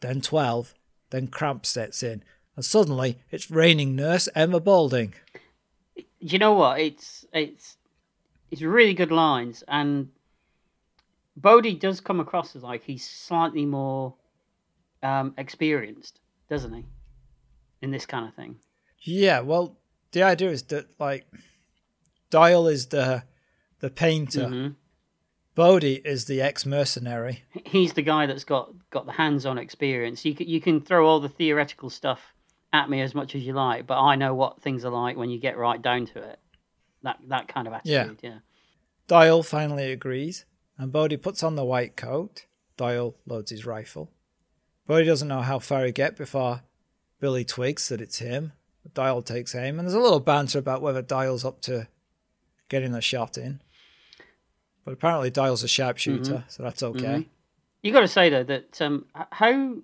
then 0.00 0.20
twelve, 0.20 0.74
then 1.10 1.28
cramp 1.28 1.66
sets 1.66 2.02
in, 2.02 2.22
and 2.56 2.64
suddenly 2.64 3.18
it's 3.30 3.50
raining 3.50 3.94
nurse 3.94 4.28
Emma 4.34 4.60
Balding. 4.60 5.14
You 6.20 6.38
know 6.38 6.54
what? 6.54 6.80
It's 6.80 7.26
it's 7.32 7.76
it's 8.50 8.62
really 8.62 8.94
good 8.94 9.12
lines, 9.12 9.62
and 9.68 10.08
Bodie 11.36 11.74
does 11.74 12.00
come 12.00 12.20
across 12.20 12.56
as 12.56 12.62
like 12.62 12.82
he's 12.84 13.08
slightly 13.08 13.66
more 13.66 14.14
um, 15.02 15.34
experienced, 15.38 16.20
doesn't 16.48 16.72
he? 16.72 16.84
In 17.82 17.90
this 17.90 18.06
kind 18.06 18.28
of 18.28 18.34
thing. 18.34 18.56
Yeah, 19.02 19.40
well, 19.40 19.78
the 20.12 20.22
idea 20.22 20.50
is 20.50 20.62
that 20.64 20.86
like 20.98 21.26
Doyle 22.30 22.68
is 22.68 22.86
the 22.86 23.22
the 23.80 23.90
painter, 23.90 24.46
Mhm. 24.46 24.76
Bodie 25.54 25.96
is 26.04 26.26
the 26.26 26.40
ex 26.40 26.64
mercenary. 26.64 27.42
He's 27.66 27.92
the 27.92 28.02
guy 28.02 28.26
that's 28.26 28.44
got 28.44 28.72
got 28.90 29.06
the 29.06 29.12
hands-on 29.12 29.58
experience. 29.58 30.24
You 30.24 30.34
can 30.34 30.48
you 30.48 30.60
can 30.60 30.80
throw 30.80 31.06
all 31.06 31.20
the 31.20 31.28
theoretical 31.28 31.90
stuff 31.90 32.34
at 32.72 32.88
me 32.88 33.00
as 33.00 33.14
much 33.14 33.34
as 33.34 33.42
you 33.42 33.52
like, 33.52 33.86
but 33.86 34.00
I 34.00 34.14
know 34.14 34.34
what 34.34 34.62
things 34.62 34.84
are 34.84 34.90
like 34.92 35.16
when 35.16 35.28
you 35.28 35.38
get 35.40 35.58
right 35.58 35.82
down 35.82 36.06
to 36.06 36.22
it. 36.22 36.38
That 37.02 37.18
that 37.28 37.48
kind 37.48 37.66
of 37.66 37.74
attitude. 37.74 38.20
Yeah. 38.22 38.38
Doyle 39.08 39.42
finally 39.42 39.90
agrees, 39.90 40.44
and 40.78 40.92
Bodie 40.92 41.16
puts 41.16 41.42
on 41.42 41.56
the 41.56 41.64
white 41.64 41.96
coat. 41.96 42.46
Doyle 42.76 43.16
loads 43.26 43.50
his 43.50 43.66
rifle. 43.66 44.12
Bodie 44.86 45.04
doesn't 45.06 45.28
know 45.28 45.42
how 45.42 45.58
far 45.58 45.84
he 45.84 45.92
get 45.92 46.16
before 46.16 46.62
Billy 47.18 47.44
twigs 47.44 47.88
that 47.88 48.00
it's 48.00 48.18
him. 48.18 48.52
Doyle 48.94 49.20
takes 49.22 49.54
aim, 49.54 49.78
and 49.78 49.86
there's 49.86 49.94
a 49.94 50.00
little 50.00 50.20
banter 50.20 50.58
about 50.58 50.80
whether 50.80 51.02
Doyle's 51.02 51.44
up 51.44 51.60
to 51.62 51.88
getting 52.68 52.94
a 52.94 53.00
shot 53.00 53.36
in. 53.36 53.60
But 54.84 54.92
apparently, 54.94 55.30
Doyle's 55.30 55.62
a 55.62 55.68
sharpshooter, 55.68 56.32
Mm-hmm. 56.32 56.48
so 56.48 56.62
that's 56.62 56.82
okay. 56.82 57.02
Mhm. 57.04 57.26
You 57.82 57.92
got 57.92 58.00
to 58.00 58.08
say 58.08 58.28
though 58.30 58.44
that 58.44 58.80
um, 58.82 59.06
how 59.30 59.76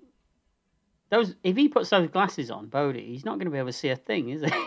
those 1.10 1.34
if 1.44 1.56
he 1.56 1.68
puts 1.68 1.90
those 1.90 2.08
glasses 2.10 2.50
on, 2.50 2.66
Bodie, 2.66 3.06
he's 3.06 3.24
not 3.24 3.34
going 3.38 3.44
to 3.46 3.50
be 3.50 3.58
able 3.58 3.68
to 3.68 3.72
see 3.72 3.88
a 3.90 3.96
thing, 3.96 4.28
is 4.30 4.42
he? 4.42 4.50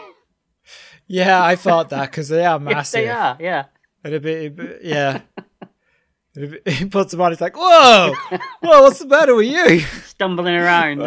Yeah, 1.07 1.43
I 1.43 1.55
thought 1.55 1.89
that 1.89 2.11
because 2.11 2.29
they 2.29 2.45
are 2.45 2.59
yes, 2.63 2.73
massive. 2.75 3.01
they 3.01 3.09
are. 3.09 3.37
Yeah. 3.39 3.65
It'd 4.03 4.21
be, 4.21 4.31
it'd 4.31 4.55
be- 4.55 4.77
yeah. 4.87 5.21
It'd 6.35 6.63
be- 6.63 6.71
he 6.71 6.85
puts 6.85 7.11
them 7.11 7.21
on. 7.21 7.31
He's 7.31 7.41
like, 7.41 7.57
"Whoa, 7.57 8.13
whoa, 8.61 8.81
what's 8.83 8.99
the 8.99 9.07
matter 9.07 9.33
with 9.33 9.47
you?" 9.47 9.79
Stumbling 10.05 10.53
around. 10.53 11.01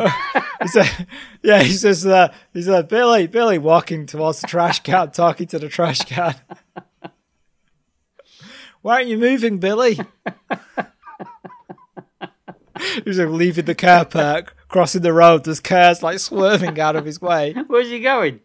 He 0.61 0.67
said, 0.69 1.07
"Yeah." 1.45 1.63
He 1.63 1.73
says, 1.75 2.05
uh, 2.05 2.35
"He's 2.53 2.67
like 2.67 2.89
Billy, 2.89 3.29
Billy, 3.29 3.59
walking 3.59 4.05
towards 4.07 4.41
the 4.41 4.49
trash 4.49 4.81
can, 4.81 5.13
talking 5.13 5.47
to 5.47 5.61
the 5.61 5.69
trash 5.69 6.01
can." 6.01 6.35
Why 8.83 8.97
aren't 8.97 9.09
you 9.09 9.17
moving, 9.19 9.59
Billy? 9.59 9.99
He's 13.05 13.19
like 13.19 13.29
leaving 13.29 13.65
the 13.65 13.77
car 13.77 14.05
park, 14.05 14.57
crossing 14.69 15.03
the 15.03 15.13
road. 15.13 15.45
There's 15.45 15.61
cars 15.61 16.03
like 16.03 16.19
swerving 16.19 16.81
out 16.81 16.97
of 16.97 17.05
his 17.05 17.21
way. 17.21 17.55
Where's 17.69 17.89
he 17.89 18.01
going? 18.01 18.41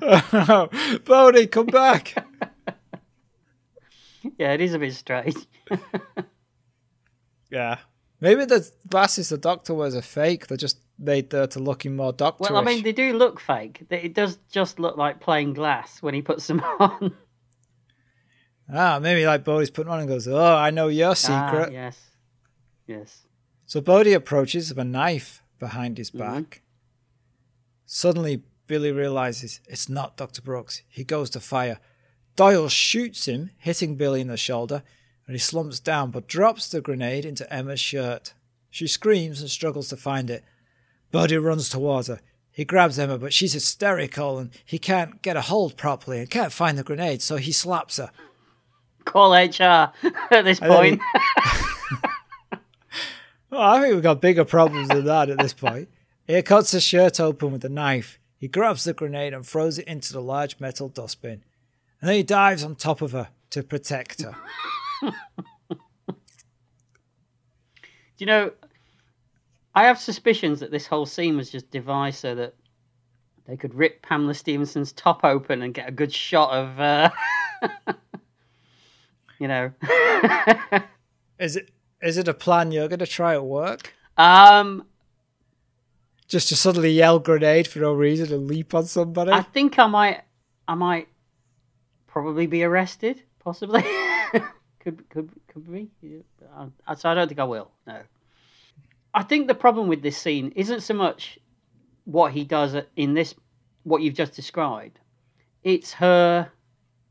Bodie, 1.04 1.46
come 1.46 1.66
back. 1.66 2.14
Yeah, 4.38 4.52
it 4.52 4.60
is 4.60 4.74
a 4.74 4.78
bit 4.78 4.92
strange. 4.92 5.36
Yeah. 7.50 7.78
Maybe 8.20 8.44
the 8.44 8.68
glasses 8.88 9.30
the 9.30 9.38
doctor 9.38 9.72
wears 9.72 9.94
are 9.94 10.02
fake. 10.02 10.46
They're 10.46 10.56
just 10.56 10.80
made 10.98 11.30
there 11.30 11.46
to 11.46 11.58
look 11.58 11.84
more 11.86 12.12
doctorish. 12.12 12.50
Well, 12.50 12.56
I 12.56 12.62
mean, 12.62 12.82
they 12.82 12.92
do 12.92 13.16
look 13.16 13.40
fake. 13.40 13.84
It 13.90 14.14
does 14.14 14.38
just 14.50 14.78
look 14.78 14.96
like 14.96 15.20
plain 15.20 15.52
glass 15.52 16.02
when 16.02 16.14
he 16.14 16.22
puts 16.22 16.46
them 16.46 16.60
on. 16.60 17.14
Ah, 18.72 18.98
maybe 19.00 19.24
like 19.26 19.44
Bodie's 19.44 19.70
putting 19.70 19.92
on 19.92 20.00
and 20.00 20.08
goes, 20.08 20.26
"Oh, 20.26 20.54
I 20.56 20.70
know 20.70 20.88
your 20.88 21.14
secret." 21.14 21.68
Ah, 21.68 21.70
yes. 21.70 21.98
Yes. 22.86 23.22
So 23.66 23.80
Bodie 23.80 24.12
approaches 24.12 24.68
with 24.70 24.78
a 24.78 24.84
knife 24.84 25.42
behind 25.58 25.98
his 25.98 26.10
Mhm. 26.10 26.18
back. 26.18 26.62
Suddenly, 27.84 28.42
Billy 28.66 28.90
realizes 28.92 29.60
it's 29.68 29.88
not 29.88 30.16
Dr. 30.16 30.42
Brooks. 30.42 30.82
He 30.88 31.04
goes 31.04 31.30
to 31.30 31.40
fire. 31.40 31.78
Doyle 32.34 32.68
shoots 32.68 33.26
him, 33.26 33.50
hitting 33.58 33.96
Billy 33.96 34.20
in 34.20 34.26
the 34.28 34.36
shoulder, 34.36 34.82
and 35.26 35.34
he 35.34 35.38
slumps 35.38 35.80
down 35.80 36.10
but 36.10 36.26
drops 36.26 36.68
the 36.68 36.80
grenade 36.80 37.24
into 37.24 37.50
Emma's 37.52 37.80
shirt. 37.80 38.34
She 38.70 38.86
screams 38.86 39.40
and 39.40 39.50
struggles 39.50 39.88
to 39.88 39.96
find 39.96 40.28
it. 40.28 40.44
Bodie 41.12 41.38
runs 41.38 41.68
towards 41.68 42.08
her. 42.08 42.20
He 42.50 42.64
grabs 42.64 42.98
Emma, 42.98 43.18
but 43.18 43.32
she's 43.32 43.52
hysterical 43.52 44.38
and 44.38 44.50
he 44.64 44.78
can't 44.78 45.22
get 45.22 45.36
a 45.36 45.42
hold 45.42 45.76
properly 45.76 46.18
and 46.18 46.28
can't 46.30 46.52
find 46.52 46.76
the 46.76 46.82
grenade, 46.82 47.22
so 47.22 47.36
he 47.36 47.52
slaps 47.52 47.98
her. 47.98 48.10
Call 49.06 49.32
HR 49.32 49.62
at 50.30 50.42
this 50.42 50.60
point. 50.60 51.00
Well, 53.48 53.60
I 53.60 53.80
think 53.80 53.94
we've 53.94 54.02
got 54.02 54.20
bigger 54.20 54.44
problems 54.44 54.88
than 54.88 55.04
that 55.04 55.30
at 55.30 55.38
this 55.38 55.54
point. 55.54 55.88
He 56.26 56.42
cuts 56.42 56.72
the 56.72 56.80
shirt 56.80 57.20
open 57.20 57.52
with 57.52 57.64
a 57.64 57.68
knife. 57.68 58.18
He 58.38 58.48
grabs 58.48 58.84
the 58.84 58.92
grenade 58.92 59.32
and 59.32 59.46
throws 59.46 59.78
it 59.78 59.86
into 59.86 60.12
the 60.12 60.20
large 60.20 60.58
metal 60.60 60.88
dustbin. 60.88 61.42
And 62.00 62.08
then 62.08 62.16
he 62.16 62.22
dives 62.22 62.64
on 62.64 62.74
top 62.74 63.00
of 63.00 63.12
her 63.12 63.28
to 63.50 63.62
protect 63.62 64.22
her. 64.22 64.34
Do 65.70 65.76
you 68.18 68.26
know? 68.26 68.50
I 69.74 69.84
have 69.84 69.98
suspicions 69.98 70.60
that 70.60 70.70
this 70.70 70.86
whole 70.86 71.06
scene 71.06 71.36
was 71.36 71.50
just 71.50 71.70
devised 71.70 72.18
so 72.18 72.34
that 72.34 72.54
they 73.46 73.56
could 73.56 73.74
rip 73.74 74.02
Pamela 74.02 74.34
Stephenson's 74.34 74.92
top 74.92 75.24
open 75.24 75.62
and 75.62 75.72
get 75.72 75.88
a 75.88 75.92
good 75.92 76.12
shot 76.12 76.50
of, 76.50 76.80
uh, 76.80 77.10
you 79.38 79.48
know. 79.48 79.72
Is 81.38 81.56
it 81.56 81.70
is 82.02 82.16
it 82.18 82.28
a 82.28 82.34
plan 82.34 82.72
you're 82.72 82.88
going 82.88 82.98
to 83.00 83.06
try 83.06 83.34
at 83.34 83.44
work? 83.44 83.92
um, 84.16 84.86
Just 86.28 86.48
to 86.48 86.56
suddenly 86.56 86.90
yell 86.90 87.18
grenade 87.18 87.66
for 87.66 87.80
no 87.80 87.92
reason 87.92 88.32
and 88.32 88.46
leap 88.46 88.74
on 88.74 88.84
somebody? 88.86 89.32
I 89.32 89.42
think 89.42 89.78
I 89.78 89.86
might, 89.86 90.22
I 90.68 90.74
might 90.74 91.08
probably 92.06 92.46
be 92.46 92.64
arrested, 92.64 93.22
possibly. 93.38 93.82
could 94.80 95.08
could 95.10 95.30
could 95.48 95.70
be. 95.70 95.88
Yeah, 96.00 96.18
So 96.96 97.08
I 97.10 97.14
don't 97.14 97.28
think 97.28 97.40
I 97.40 97.44
will. 97.44 97.70
No. 97.86 98.00
I 99.14 99.22
think 99.22 99.46
the 99.46 99.54
problem 99.54 99.88
with 99.88 100.02
this 100.02 100.16
scene 100.18 100.52
isn't 100.56 100.82
so 100.82 100.94
much 100.94 101.38
what 102.04 102.32
he 102.32 102.44
does 102.44 102.76
in 102.96 103.14
this, 103.14 103.34
what 103.84 104.02
you've 104.02 104.14
just 104.14 104.34
described. 104.34 104.98
It's 105.64 105.92
her 105.94 106.50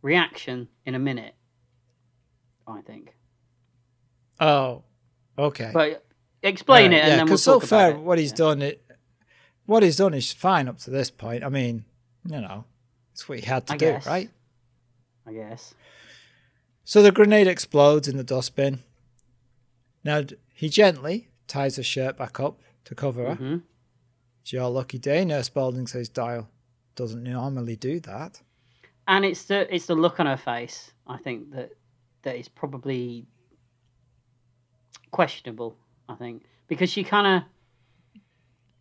reaction 0.02 0.68
in 0.86 0.96
a 0.96 1.00
minute. 1.00 1.34
I 2.68 2.82
think. 2.82 3.14
oh, 4.40 4.84
okay. 5.38 5.72
But 5.74 6.06
explain 6.44 6.92
Right, 6.92 6.98
it, 6.98 7.02
and 7.02 7.10
yeah, 7.10 7.18
then 7.18 7.28
we'll 7.28 7.38
so 7.38 7.60
talk 7.60 7.70
far 7.70 7.92
what 7.94 8.18
he's 8.20 8.32
Yeah. 8.32 8.36
done 8.38 8.62
it 8.62 8.82
what 9.66 9.82
he's 9.82 9.96
done 9.98 10.14
is 10.14 10.32
fine 10.32 10.68
up 10.68 10.78
to 10.78 10.92
this 10.92 11.10
point. 11.10 11.44
I 11.44 11.50
mean, 11.50 11.86
you 12.30 12.40
know, 12.40 12.66
it's 13.14 13.28
what 13.28 13.40
he 13.40 13.46
had 13.46 13.66
to 13.68 13.74
I 13.74 13.78
do, 13.78 13.86
guess. 13.94 14.06
right? 14.06 14.30
I 15.26 15.34
guess. 15.34 15.74
So 16.84 17.02
the 17.02 17.12
grenade 17.12 17.48
explodes 17.48 18.08
in 18.08 18.16
the 18.18 18.24
dustbin. 18.24 18.84
Now 20.04 20.22
he 20.54 20.70
gently 20.70 21.30
ties 21.48 21.78
her 21.78 21.84
shirt 21.84 22.16
back 22.16 22.40
up 22.40 22.60
to 22.84 22.94
cover 22.94 23.26
her. 23.30 23.36
hmm 23.36 23.58
It's 24.44 24.54
your 24.54 24.70
lucky 24.70 25.00
day, 25.00 25.26
Nurse 25.26 25.50
Balding 25.50 25.88
says 25.88 26.10
Doyle. 26.10 26.48
Doesn't 26.96 27.24
normally 27.24 27.76
do 27.76 28.00
that. 28.02 28.42
and 29.08 29.26
it's 29.26 29.46
the 29.46 29.74
it's 29.74 29.88
the 29.88 29.96
look 29.96 30.20
on 30.20 30.28
her 30.28 30.38
face. 30.38 30.92
I 31.08 31.18
think 31.18 31.52
that 31.56 31.72
that 32.26 32.36
is 32.36 32.50
probably 32.50 33.26
questionable. 35.12 35.78
I 36.10 36.16
think 36.16 36.44
because 36.68 36.92
she 36.92 37.04
kind 37.04 37.44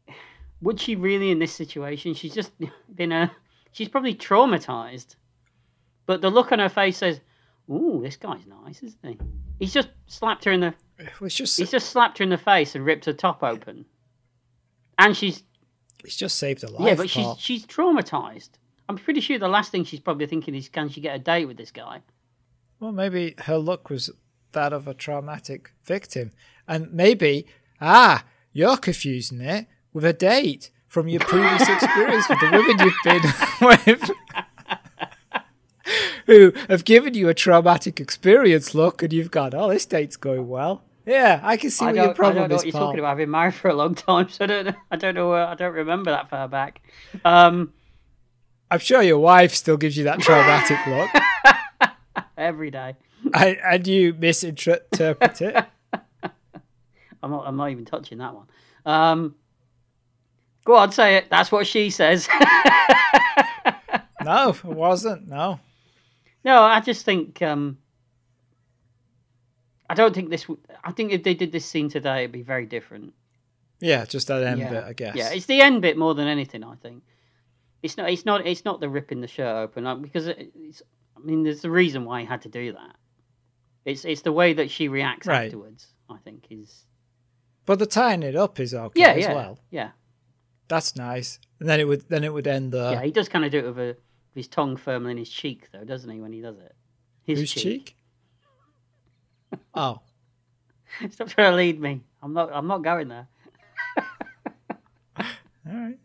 of 0.09 0.15
would 0.61 0.81
she 0.81 0.97
really 0.97 1.31
in 1.31 1.39
this 1.39 1.53
situation? 1.53 2.15
She's 2.15 2.35
just 2.35 2.51
been 2.95 3.13
a 3.13 3.31
she's 3.73 3.89
probably 3.89 4.15
traumatized, 4.15 5.15
but 6.07 6.21
the 6.21 6.31
look 6.31 6.51
on 6.51 6.59
her 6.59 6.69
face 6.69 6.97
says, 6.97 7.21
"Ooh, 7.71 8.01
this 8.03 8.17
guy's 8.17 8.47
nice, 8.47 8.83
isn't 8.83 9.05
he?" 9.05 9.19
He's 9.61 9.73
just 9.73 9.89
slapped 10.07 10.45
her 10.45 10.53
in 10.53 10.61
the 10.61 10.75
just 11.29 11.59
he's 11.59 11.71
just 11.71 11.91
slapped 11.91 12.19
her 12.19 12.25
in 12.25 12.31
the 12.31 12.39
face 12.39 12.75
and 12.75 12.85
ripped 12.85 13.05
her 13.05 13.13
top 13.13 13.43
open, 13.43 13.85
and 14.99 15.17
she's 15.17 15.43
he's 16.03 16.17
just 16.17 16.39
saved 16.39 16.63
her 16.63 16.69
life. 16.69 16.87
yeah, 16.87 16.95
but 16.95 17.11
she's 17.11 17.39
she's 17.39 17.67
traumatized. 17.67 18.51
I'm 18.89 18.99
pretty 18.99 19.21
sure 19.21 19.39
the 19.39 19.49
last 19.49 19.71
thing 19.71 19.85
she's 19.85 20.01
probably 20.01 20.27
thinking 20.27 20.55
is, 20.55 20.69
can 20.69 20.91
she 20.91 21.01
get 21.01 21.17
a 21.17 21.19
date 21.19 21.47
with 21.47 21.57
this 21.57 21.71
guy? 21.71 22.03
Well, 22.85 22.93
maybe 22.93 23.35
her 23.47 23.57
look 23.57 23.89
was 23.89 24.11
that 24.53 24.75
of 24.75 24.87
a 24.87 24.93
traumatic 24.93 25.73
victim. 25.87 26.33
And 26.69 26.93
maybe, 26.93 27.47
ah, 27.81 28.25
you're 28.53 28.77
confusing 28.77 29.41
it 29.41 29.67
with 29.95 30.05
a 30.05 30.13
date 30.13 30.71
from 30.87 31.09
your 31.09 31.21
previous 31.21 31.67
experience 31.67 32.29
with 32.29 32.41
the 32.41 32.51
women 32.51 32.79
you've 32.79 33.03
been 33.03 33.23
with. 33.91 34.11
Who 36.27 36.53
have 36.69 36.85
given 36.85 37.15
you 37.15 37.31
a 37.31 37.35
traumatic 37.35 38.01
experience 38.01 38.75
look, 38.75 39.03
and 39.03 39.15
you've 39.15 39.31
gone, 39.31 39.53
oh, 39.55 39.71
this 39.71 39.87
date's 39.87 40.17
going 40.19 40.47
well. 40.49 40.83
Yeah, 41.07 41.41
I 41.43 41.57
can 41.57 41.71
see 41.71 41.87
I 41.87 41.89
what 41.89 41.97
your 41.97 42.11
I 42.11 42.33
don't 42.33 42.49
know 42.51 42.55
is, 42.57 42.61
what 42.61 42.65
you're 42.67 42.73
Paul. 42.73 42.81
talking 42.89 42.99
about. 43.01 43.13
I've 43.13 43.17
been 43.17 43.31
married 43.31 43.55
for 43.55 43.69
a 43.69 43.75
long 43.75 43.95
time, 43.95 44.29
so 44.31 44.45
I 44.45 44.47
don't. 44.47 44.67
know- 44.67 44.75
I 44.91 44.97
don't 44.97 45.15
know. 45.15 45.33
uh, 45.33 45.47
I 45.51 45.55
don't 45.55 45.73
remember 45.73 46.11
that 46.11 46.29
far 46.29 46.49
back. 46.49 46.83
Um, 47.25 47.73
I'm 48.71 48.79
sure 48.79 49.03
your 49.03 49.19
wife 49.19 49.55
still 49.55 49.77
gives 49.79 49.97
you 49.97 50.05
that 50.05 50.21
traumatic 50.21 50.79
look, 50.87 51.11
every 52.37 52.71
day. 52.71 52.97
and, 53.35 53.59
and 53.65 53.87
you 53.87 54.15
misinterpret 54.15 55.41
it. 55.41 55.65
I'm 57.23 57.31
not. 57.31 57.47
I'm 57.47 57.57
not 57.57 57.71
even 57.71 57.85
touching 57.85 58.19
that 58.19 58.35
one. 58.35 58.47
Um, 58.85 59.35
go 60.65 60.77
on, 60.77 60.93
say 60.93 61.17
it. 61.17 61.31
That's 61.31 61.51
what 61.51 61.67
she 61.67 61.91
says. 61.91 62.29
No, 64.25 64.49
it 64.51 64.65
wasn't. 64.65 65.29
No. 65.29 65.61
no, 66.45 66.63
I 66.63 66.81
just 66.81 67.05
think. 67.05 67.43
Um, 67.43 67.79
I 69.89 69.95
don't 69.95 70.15
think 70.15 70.31
this. 70.31 70.47
I 70.83 70.93
think 70.93 71.13
if 71.13 71.23
they 71.23 71.35
did 71.35 71.53
this 71.53 71.67
scene 71.67 71.89
today, 71.89 72.21
it'd 72.21 72.33
be 72.33 72.43
very 72.43 72.67
different. 72.67 73.13
Yeah, 73.81 74.05
just 74.07 74.29
that 74.29 74.43
end 74.43 74.61
yeah. 74.61 74.71
bit, 74.71 74.85
I 74.85 74.93
guess. 74.95 75.17
Yeah, 75.17 75.31
it's 75.31 75.47
the 75.47 75.61
end 75.61 75.83
bit 75.83 75.99
more 75.99 76.15
than 76.15 76.27
anything. 76.27 76.65
I 76.65 76.75
think 76.77 77.03
it's 77.83 77.97
not. 77.97 78.11
It's 78.11 78.25
not. 78.25 78.47
It's 78.47 78.65
not 78.65 78.81
the 78.81 78.89
ripping 78.89 79.21
the 79.21 79.29
shirt 79.29 79.55
open 79.55 79.85
like, 79.85 80.01
because 80.01 80.27
it, 80.27 80.53
it's. 80.55 80.83
I 81.17 81.21
mean, 81.21 81.43
there's 81.45 81.65
a 81.65 81.71
reason 81.71 82.05
why 82.05 82.21
he 82.21 82.27
had 82.27 82.43
to 82.43 82.49
do 82.49 82.73
that. 82.73 82.97
It's 83.85 84.05
it's 84.05 84.23
the 84.23 84.33
way 84.33 84.53
that 84.55 84.71
she 84.71 84.89
reacts 84.89 85.27
Right. 85.27 85.47
afterwards. 85.47 85.87
I 86.11 86.17
think 86.19 86.47
is. 86.51 86.85
But 87.67 87.79
the 87.79 87.87
tying 87.87 88.23
it 88.23 88.37
up 88.37 88.61
is 88.61 88.75
okay 88.75 89.01
Yeah, 89.01 89.13
as 89.13 89.23
yeah, 89.23 89.35
well. 89.35 89.59
yeah, 89.71 89.91
That's 90.69 90.97
nice. 90.97 91.39
And 91.61 91.69
then 91.69 91.81
it 91.81 91.85
would 91.89 92.09
then 92.09 92.25
it 92.25 92.33
would 92.33 92.47
end 92.47 92.73
there. 92.73 92.93
yeah. 92.93 93.03
He 93.03 93.11
does 93.11 93.29
kind 93.29 93.45
of 93.45 93.51
do 93.51 93.59
it 93.59 93.67
with, 93.67 93.79
a, 93.79 93.87
with 93.89 93.97
his 94.35 94.49
tongue 94.49 94.77
firmly 94.77 95.13
in 95.13 95.17
his 95.19 95.31
cheek, 95.31 95.69
though, 95.73 95.85
doesn't 95.85 96.11
he? 96.11 96.21
When 96.21 96.33
he 96.33 96.41
does 96.43 96.59
it, 96.59 96.75
his 97.25 97.39
Whose 97.41 97.53
cheek? 97.53 97.97
oh. 99.75 100.01
Stop 101.11 101.29
trying 101.29 101.53
to 101.53 101.57
lead 101.57 101.81
me. 101.81 102.03
I'm 102.23 102.33
not. 102.35 102.51
I'm 102.53 102.67
not 102.67 102.83
going 102.83 103.09
there. 103.09 103.29
All 105.17 105.25
right. 105.67 105.99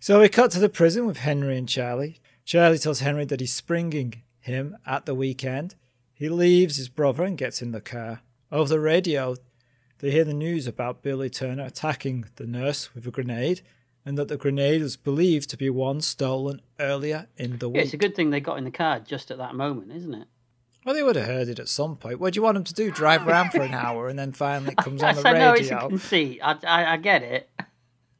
So 0.00 0.20
we 0.20 0.28
cut 0.28 0.50
to 0.52 0.58
the 0.60 0.68
prison 0.68 1.06
with 1.06 1.18
Henry 1.18 1.56
and 1.58 1.68
Charlie. 1.68 2.20
Charlie 2.48 2.78
tells 2.78 3.00
Henry 3.00 3.26
that 3.26 3.40
he's 3.40 3.52
springing 3.52 4.22
him 4.40 4.78
at 4.86 5.04
the 5.04 5.14
weekend. 5.14 5.74
He 6.14 6.30
leaves 6.30 6.76
his 6.78 6.88
brother 6.88 7.22
and 7.22 7.36
gets 7.36 7.60
in 7.60 7.72
the 7.72 7.80
car. 7.82 8.22
Over 8.50 8.70
the 8.70 8.80
radio, 8.80 9.36
they 9.98 10.10
hear 10.10 10.24
the 10.24 10.32
news 10.32 10.66
about 10.66 11.02
Billy 11.02 11.28
Turner 11.28 11.66
attacking 11.66 12.24
the 12.36 12.46
nurse 12.46 12.94
with 12.94 13.06
a 13.06 13.10
grenade, 13.10 13.60
and 14.06 14.16
that 14.16 14.28
the 14.28 14.38
grenade 14.38 14.80
was 14.80 14.96
believed 14.96 15.50
to 15.50 15.58
be 15.58 15.68
one 15.68 16.00
stolen 16.00 16.62
earlier 16.80 17.26
in 17.36 17.58
the 17.58 17.68
Yeah, 17.68 17.74
week. 17.74 17.84
it's 17.84 17.92
a 17.92 17.98
good 17.98 18.16
thing 18.16 18.30
they 18.30 18.40
got 18.40 18.56
in 18.56 18.64
the 18.64 18.70
car 18.70 18.98
just 19.00 19.30
at 19.30 19.36
that 19.36 19.54
moment, 19.54 19.92
isn't 19.92 20.14
it? 20.14 20.26
Well, 20.86 20.94
they 20.94 21.02
would 21.02 21.16
have 21.16 21.26
heard 21.26 21.48
it 21.48 21.58
at 21.58 21.68
some 21.68 21.96
point. 21.96 22.18
What 22.18 22.32
do 22.32 22.38
you 22.38 22.42
want 22.42 22.54
them 22.54 22.64
to 22.64 22.72
do? 22.72 22.90
Drive 22.90 23.28
around 23.28 23.50
for 23.50 23.60
an 23.60 23.74
hour 23.74 24.08
and 24.08 24.18
then 24.18 24.32
finally 24.32 24.72
it 24.78 24.78
comes 24.78 25.02
on 25.02 25.16
the 25.16 25.28
I 25.28 25.32
know 25.38 25.52
it's 25.52 25.68
a 25.68 25.74
radio? 25.74 25.88
conceit. 25.90 26.40
I, 26.42 26.56
I, 26.66 26.92
I 26.94 26.96
get 26.96 27.22
it. 27.22 27.50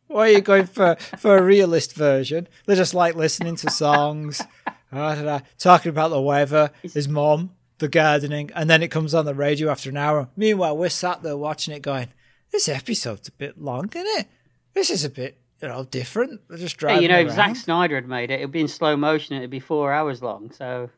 Why 0.08 0.28
are 0.28 0.32
you 0.32 0.40
going 0.40 0.66
for 0.66 0.96
for 1.18 1.36
a 1.36 1.42
realist 1.42 1.94
version? 1.94 2.48
They're 2.66 2.76
just 2.76 2.94
like 2.94 3.14
listening 3.14 3.56
to 3.56 3.70
songs, 3.70 4.42
ah, 4.92 5.14
da, 5.14 5.22
da, 5.22 5.40
talking 5.58 5.90
about 5.90 6.08
the 6.08 6.20
weather, 6.20 6.70
his 6.82 7.08
mom, 7.08 7.50
the 7.78 7.88
gardening, 7.88 8.50
and 8.54 8.68
then 8.68 8.82
it 8.82 8.88
comes 8.90 9.14
on 9.14 9.24
the 9.26 9.34
radio 9.34 9.70
after 9.70 9.90
an 9.90 9.96
hour. 9.96 10.28
Meanwhile, 10.36 10.76
we're 10.76 10.88
sat 10.88 11.22
there 11.22 11.36
watching 11.36 11.74
it, 11.74 11.82
going, 11.82 12.08
"This 12.50 12.68
episode's 12.68 13.28
a 13.28 13.32
bit 13.32 13.60
long, 13.60 13.90
isn't 13.94 14.20
it? 14.20 14.26
This 14.74 14.90
is 14.90 15.04
a 15.04 15.10
bit, 15.10 15.38
you 15.60 15.68
know, 15.68 15.84
different." 15.84 16.40
They're 16.48 16.58
just 16.58 16.78
driving 16.78 16.96
Hey, 16.98 17.02
you 17.02 17.08
know, 17.08 17.18
if 17.20 17.26
around. 17.28 17.36
Zack 17.36 17.56
Snyder 17.56 17.94
had 17.96 18.08
made 18.08 18.30
it, 18.30 18.40
it'd 18.40 18.50
be 18.52 18.60
in 18.60 18.68
slow 18.68 18.96
motion. 18.96 19.36
It'd 19.36 19.50
be 19.50 19.60
four 19.60 19.92
hours 19.92 20.22
long. 20.22 20.50
So, 20.52 20.88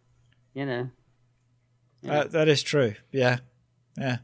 you 0.54 0.66
know, 0.66 0.88
Uh, 2.08 2.24
that 2.24 2.48
is 2.48 2.62
true. 2.62 2.94
Yeah, 3.10 3.38
yeah, 3.98 4.18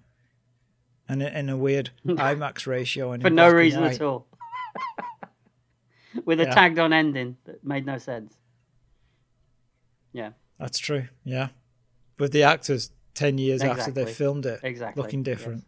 and 1.09 1.23
in- 1.23 1.33
in 1.35 1.49
a 1.51 1.57
weird 1.57 1.91
IMAX 2.07 2.67
ratio 2.69 3.11
and 3.13 3.23
for 3.23 3.31
no 3.31 3.51
reason 3.51 3.83
at 3.83 4.01
all. 4.01 4.27
With 6.25 6.41
a 6.41 6.45
Yeah. 6.45 6.55
tagged 6.55 6.79
on 6.79 6.93
ending 6.93 7.37
that 7.45 7.63
made 7.65 7.85
no 7.87 7.99
sense. 7.99 8.35
Yeah, 10.13 10.31
That's 10.59 10.79
true. 10.79 11.09
Yeah, 11.25 11.49
with 12.19 12.33
the 12.33 12.43
actors 12.45 12.91
ten 13.15 13.37
years 13.39 13.63
after 13.63 13.91
they 13.91 14.07
filmed 14.07 14.47
it, 14.47 14.61
exactly. 14.63 15.03
looking 15.03 15.23
different. 15.23 15.65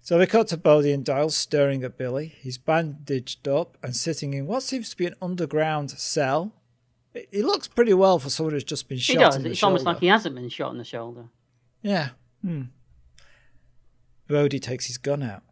So 0.00 0.18
we 0.18 0.26
cut 0.26 0.48
to 0.48 0.56
Bodie 0.56 0.92
and 0.92 1.04
Doyle 1.04 1.28
staring 1.30 1.82
at 1.84 1.96
Billy. 1.98 2.28
He's 2.40 2.56
bandaged 2.58 3.46
up 3.48 3.76
and 3.82 3.94
sitting 3.96 4.32
in 4.34 4.46
what 4.46 4.62
seems 4.62 4.90
to 4.90 4.96
be 4.96 5.06
an 5.06 5.14
underground 5.20 5.90
cell. 5.90 6.52
He- 7.30 7.42
looks 7.42 7.68
pretty 7.68 7.94
well 7.94 8.18
for 8.18 8.28
someone 8.30 8.52
who's 8.54 8.64
just 8.64 8.88
been 8.88 8.98
shot 8.98 9.12
He 9.12 9.18
does. 9.18 9.36
in 9.36 9.42
the 9.44 9.50
It's 9.50 9.58
shoulder. 9.58 9.70
almost 9.72 9.84
like 9.86 10.00
he 10.00 10.06
hasn't 10.08 10.34
been 10.34 10.48
shot 10.48 10.72
in 10.72 10.78
the 10.78 10.84
shoulder. 10.84 11.24
Yeah. 11.82 12.10
Hmm. 12.42 12.62
Bodie 14.28 14.58
takes 14.60 14.86
his 14.86 14.98
gun 14.98 15.22
out. 15.22 15.42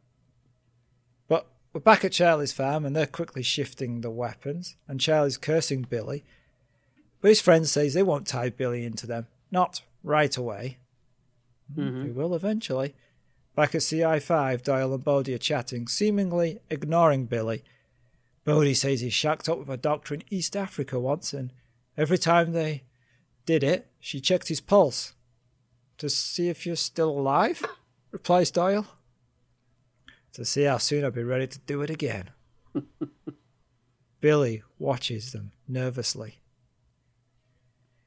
We're 1.72 1.80
back 1.80 2.04
at 2.04 2.12
Charlie's 2.12 2.52
farm 2.52 2.84
and 2.84 2.94
they're 2.94 3.06
quickly 3.06 3.42
shifting 3.42 4.02
the 4.02 4.10
weapons, 4.10 4.76
and 4.86 5.00
Charlie's 5.00 5.38
cursing 5.38 5.82
Billy. 5.82 6.22
But 7.22 7.28
his 7.28 7.40
friend 7.40 7.66
says 7.66 7.94
they 7.94 8.02
won't 8.02 8.26
tie 8.26 8.50
Billy 8.50 8.84
into 8.84 9.06
them. 9.06 9.26
Not 9.50 9.80
right 10.04 10.36
away. 10.36 10.78
hmm 11.74 12.02
They 12.04 12.10
will 12.10 12.34
eventually. 12.34 12.94
Back 13.54 13.74
at 13.74 13.80
CI5, 13.82 14.62
Doyle 14.62 14.94
and 14.94 15.04
Bodie 15.04 15.34
are 15.34 15.38
chatting, 15.38 15.86
seemingly 15.88 16.58
ignoring 16.68 17.26
Billy. 17.26 17.64
Bodie 18.44 18.74
says 18.74 19.00
he 19.00 19.10
shacked 19.10 19.48
up 19.48 19.58
with 19.58 19.68
a 19.68 19.76
doctor 19.76 20.14
in 20.14 20.24
East 20.30 20.56
Africa 20.56 20.98
once, 21.00 21.32
and 21.32 21.52
every 21.96 22.18
time 22.18 22.52
they 22.52 22.82
did 23.46 23.62
it, 23.62 23.88
she 24.00 24.20
checked 24.20 24.48
his 24.48 24.60
pulse. 24.60 25.14
To 25.98 26.10
see 26.10 26.48
if 26.48 26.66
you're 26.66 26.76
still 26.76 27.10
alive? 27.10 27.64
replies 28.10 28.50
Doyle. 28.50 28.86
To 30.34 30.44
see 30.44 30.62
how 30.62 30.78
soon 30.78 31.04
I'll 31.04 31.10
be 31.10 31.22
ready 31.22 31.46
to 31.46 31.58
do 31.60 31.82
it 31.82 31.90
again. 31.90 32.30
Billy 34.20 34.62
watches 34.78 35.32
them 35.32 35.52
nervously. 35.68 36.38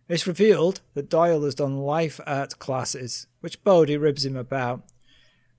It's 0.07 0.28
revealed 0.28 0.82
that 0.93 1.09
Doyle 1.09 1.43
has 1.43 1.55
done 1.55 1.78
life 1.78 2.19
art 2.26 2.57
classes, 2.59 3.28
which 3.41 3.63
Bodie 3.63 3.97
ribs 3.97 4.26
him 4.26 4.36
about. 4.36 4.84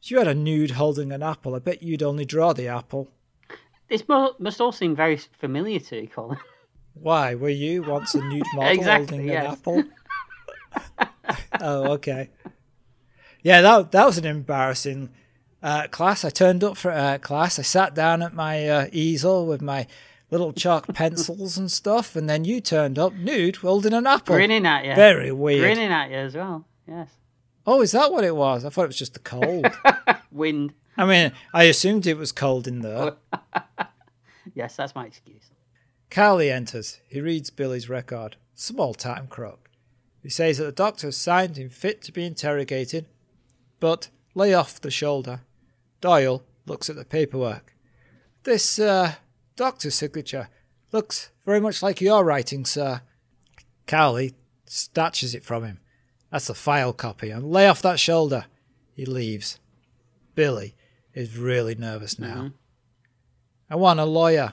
If 0.03 0.11
you 0.11 0.19
had 0.19 0.29
a 0.29 0.35
nude 0.35 0.73
holding 0.73 1.13
an 1.13 1.23
apple, 1.23 1.55
I 1.55 1.59
bet 1.59 1.83
you'd 1.83 2.03
only 2.03 2.25
draw 2.25 2.53
the 2.53 2.69
apple. 2.69 3.11
This 3.89 4.05
must 4.09 4.61
all 4.61 4.73
seem 4.73 4.97
very 4.97 5.17
familiar 5.17 5.81
to 5.81 6.03
you, 6.03 6.09
Colin. 6.09 6.39
Why? 6.95 7.35
Were 7.35 7.49
you 7.49 7.83
once 7.83 8.15
a 8.15 8.25
nude 8.25 8.43
model 8.55 8.73
Exactly, 8.73 9.19
holding 9.19 9.29
yes. 9.29 9.45
an 9.45 9.53
apple? 9.53 9.85
oh, 11.61 11.93
okay. 11.93 12.31
Yeah, 13.43 13.61
that 13.63 13.93
that 13.93 14.07
was 14.07 14.19
an 14.19 14.25
embarrassing 14.25 15.11
uh, 15.67 15.89
class. 15.89 16.25
I 16.25 16.31
turned 16.31 16.63
up 16.63 16.77
for 16.77 16.93
uh, 16.93 17.19
class. 17.19 17.59
I 17.59 17.63
sat 17.63 17.95
down 17.95 18.23
at 18.23 18.33
my 18.33 18.69
uh, 18.69 18.87
easel 18.93 19.47
with 19.47 19.61
my 19.61 19.89
little 20.31 20.53
chalk 20.53 20.87
pencils 20.95 21.59
and 21.59 21.71
stuff, 21.71 22.15
and 22.15 22.31
then 22.31 22.45
you 22.45 22.61
turned 22.61 22.99
up 22.99 23.13
nude 23.15 23.57
holding 23.57 23.93
an 23.93 24.07
apple. 24.07 24.37
Grinning 24.37 24.65
at 24.65 24.85
you. 24.85 24.95
Very 24.95 25.33
weird. 25.33 25.63
Grinning 25.63 25.93
at 25.93 26.11
you 26.11 26.17
as 26.19 26.37
well. 26.37 26.65
Yes. 26.87 27.11
Oh, 27.67 27.83
is 27.83 27.91
that 27.93 28.13
what 28.13 28.23
it 28.23 28.37
was? 28.37 28.65
I 28.65 28.71
thought 28.71 28.85
it 28.85 28.89
was 28.89 28.99
just 28.99 29.15
the 29.15 29.19
cold. 29.21 29.67
Wind. 30.31 30.73
I 30.97 31.05
mean, 31.05 31.33
I 31.53 31.65
assumed 31.65 32.07
it 32.07 32.17
was 32.17 32.33
cold 32.33 32.69
in 32.69 32.81
there. 32.81 33.15
Yes, 34.55 34.77
that's 34.77 34.95
my 34.95 35.05
excuse. 35.05 35.51
Cowley 36.09 36.51
enters. 36.51 37.01
He 37.09 37.21
reads 37.21 37.51
Billy's 37.51 37.91
record. 37.91 38.37
Small 38.55 38.95
time 38.95 39.27
crook. 39.27 39.69
He 40.23 40.31
says 40.31 40.57
that 40.57 40.65
the 40.65 40.73
doctor 40.73 41.09
has 41.09 41.17
signed 41.17 41.59
him 41.59 41.69
fit 41.69 42.01
to 42.03 42.13
be 42.13 42.25
interrogated, 42.25 43.05
but 43.81 44.09
lay 44.35 44.55
off 44.55 44.81
the 44.81 44.91
shoulder. 44.91 45.41
Doyle 46.01 46.43
looks 46.67 46.89
at 46.91 46.97
the 46.97 47.05
paperwork. 47.05 47.75
This, 48.43 48.79
uh, 48.79 49.15
doctor's 49.57 49.95
signature 49.95 50.49
looks 50.93 51.31
very 51.45 51.61
much 51.61 51.83
like 51.83 52.01
your 52.01 52.25
writing, 52.25 52.65
sir. 52.65 53.01
Cowley 53.87 54.35
snatches 54.67 55.35
it 55.35 55.45
from 55.45 55.65
him. 55.65 55.81
That's 56.31 56.49
the 56.49 56.55
file 56.55 56.93
copy, 56.93 57.31
and 57.31 57.51
lay 57.51 57.69
off 57.69 57.83
that 57.83 58.01
shoulder. 58.01 58.47
He 58.95 59.07
leaves. 59.07 59.59
Billy 60.35 60.75
is 61.15 61.37
really 61.37 61.75
nervous 61.75 62.19
now. 62.19 62.35
Mhm. 62.35 62.53
I 63.71 63.77
want 63.77 64.01
a 64.01 64.05
lawyer. 64.05 64.53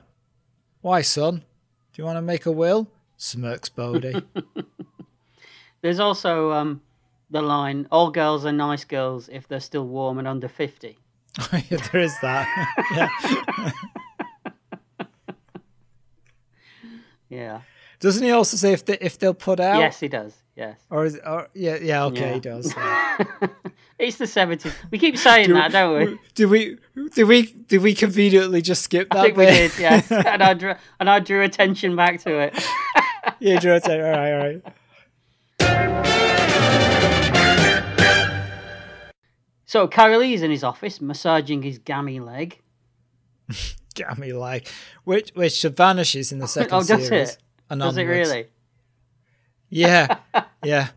Why, 0.82 1.02
son? 1.02 1.38
Do 1.94 2.02
you 2.02 2.06
want 2.06 2.18
to 2.18 2.22
make 2.22 2.46
a 2.46 2.52
will? 2.52 2.90
Smirks 3.18 3.70
Bodie. 3.70 4.22
There's 5.82 6.00
also 6.00 6.52
um, 6.52 6.82
the 7.30 7.42
line, 7.42 7.88
all 7.92 8.12
girls 8.12 8.46
are 8.46 8.52
nice 8.52 8.86
girls 8.86 9.30
if 9.30 9.48
they're 9.48 9.60
still 9.60 9.88
warm 9.88 10.18
and 10.20 10.28
under 10.28 10.48
50. 10.48 10.98
Yeah, 11.70 11.78
there 11.92 12.02
is 12.02 12.14
that. 12.22 12.48
yeah. 12.96 13.72
Yeah. 17.30 17.62
Doesn't 18.00 18.24
he 18.24 18.32
also 18.32 18.58
say 18.58 18.74
if 18.74 18.86
they 18.86 18.98
if 19.02 19.18
they'll 19.18 19.34
put 19.34 19.60
out? 19.60 19.80
Yes, 19.80 20.00
he 20.00 20.08
does. 20.08 20.36
Yes. 20.56 20.78
Or 20.90 21.06
is 21.06 21.20
or 21.26 21.48
yeah 21.54 21.78
yeah 21.82 22.04
okay 22.06 22.28
Yeah. 22.28 22.34
he 22.34 22.40
does. 22.40 22.66
it's 23.98 24.18
the 24.18 24.26
70s. 24.26 24.72
We 24.92 25.00
keep 25.00 25.18
saying 25.18 25.48
Do- 25.48 25.54
that, 25.56 25.72
don't 25.72 25.98
we? 26.12 26.20
Did 26.36 26.46
we 26.50 26.78
did 27.16 27.24
we 27.24 27.44
did 27.68 27.82
we 27.82 27.96
conveniently 27.96 28.62
just 28.62 28.84
skip 28.84 29.10
that 29.10 29.18
I 29.18 29.24
think 29.24 29.38
we 29.38 29.46
bit? 29.46 29.72
did, 29.72 29.80
yes. 29.82 30.12
and, 30.12 30.44
I 30.44 30.54
drew, 30.54 30.76
and 31.00 31.10
I 31.10 31.20
drew 31.20 31.42
attention 31.44 31.96
back 31.96 32.20
to 32.22 32.38
it. 32.40 32.64
yeah, 33.40 33.60
drew 33.60 33.74
it. 33.74 33.84
All 33.90 33.98
right, 34.00 34.32
all 34.34 34.38
right. 34.38 34.64
So 39.74 39.88
Cowley's 39.88 40.44
in 40.44 40.52
his 40.52 40.64
office, 40.64 41.02
massaging 41.02 41.64
his 41.64 41.80
gammy 41.80 42.20
leg. 42.20 42.60
Gammy 43.96 44.32
leg, 44.32 44.68
which 45.04 45.32
which 45.34 45.64
vanishes 45.64 46.32
in 46.32 46.38
the 46.38 46.44
oh, 46.44 46.48
second 46.48 46.74
Oh, 46.76 46.84
does 46.84 47.08
series. 47.08 47.30
it? 47.32 47.38
and 47.72 47.82
Does 47.82 47.98
it 47.98 48.04
really? 48.04 48.46
Yeah, 49.70 50.20
yeah, 50.64 50.90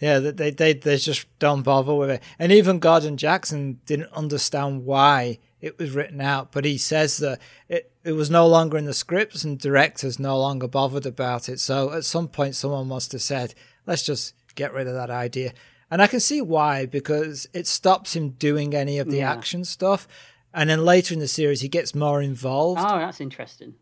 yeah. 0.00 0.20
They 0.20 0.30
they 0.30 0.50
they, 0.52 0.72
they 0.72 0.96
just 0.96 1.26
don't 1.38 1.60
bother 1.60 1.92
with 1.94 2.08
it. 2.08 2.22
And 2.38 2.50
even 2.50 2.78
Gordon 2.78 3.18
Jackson 3.18 3.80
didn't 3.84 4.10
understand 4.14 4.86
why 4.86 5.38
it 5.60 5.78
was 5.78 5.90
written 5.90 6.22
out, 6.22 6.50
but 6.50 6.64
he 6.64 6.78
says 6.78 7.18
that 7.18 7.38
it 7.68 7.92
it 8.04 8.12
was 8.12 8.30
no 8.30 8.46
longer 8.46 8.78
in 8.78 8.86
the 8.86 8.94
scripts 8.94 9.44
and 9.44 9.58
directors 9.58 10.18
no 10.18 10.38
longer 10.38 10.66
bothered 10.66 11.04
about 11.04 11.50
it. 11.50 11.60
So 11.60 11.92
at 11.92 12.06
some 12.06 12.28
point, 12.28 12.56
someone 12.56 12.88
must 12.88 13.12
have 13.12 13.20
said, 13.20 13.54
"Let's 13.86 14.02
just 14.02 14.32
get 14.54 14.72
rid 14.72 14.86
of 14.86 14.94
that 14.94 15.10
idea." 15.10 15.52
And 15.94 16.02
I 16.02 16.08
can 16.08 16.18
see 16.18 16.42
why 16.42 16.86
because 16.86 17.46
it 17.52 17.68
stops 17.68 18.16
him 18.16 18.30
doing 18.30 18.74
any 18.74 18.98
of 18.98 19.08
the 19.08 19.18
Yeah. 19.18 19.30
action 19.30 19.64
stuff. 19.64 20.08
And 20.52 20.68
then 20.68 20.84
later 20.84 21.14
in 21.14 21.20
the 21.20 21.28
series, 21.28 21.60
he 21.60 21.68
gets 21.68 21.94
more 21.94 22.20
involved. 22.20 22.80
Oh, 22.82 22.98
that's 22.98 23.20
interesting. 23.20 23.74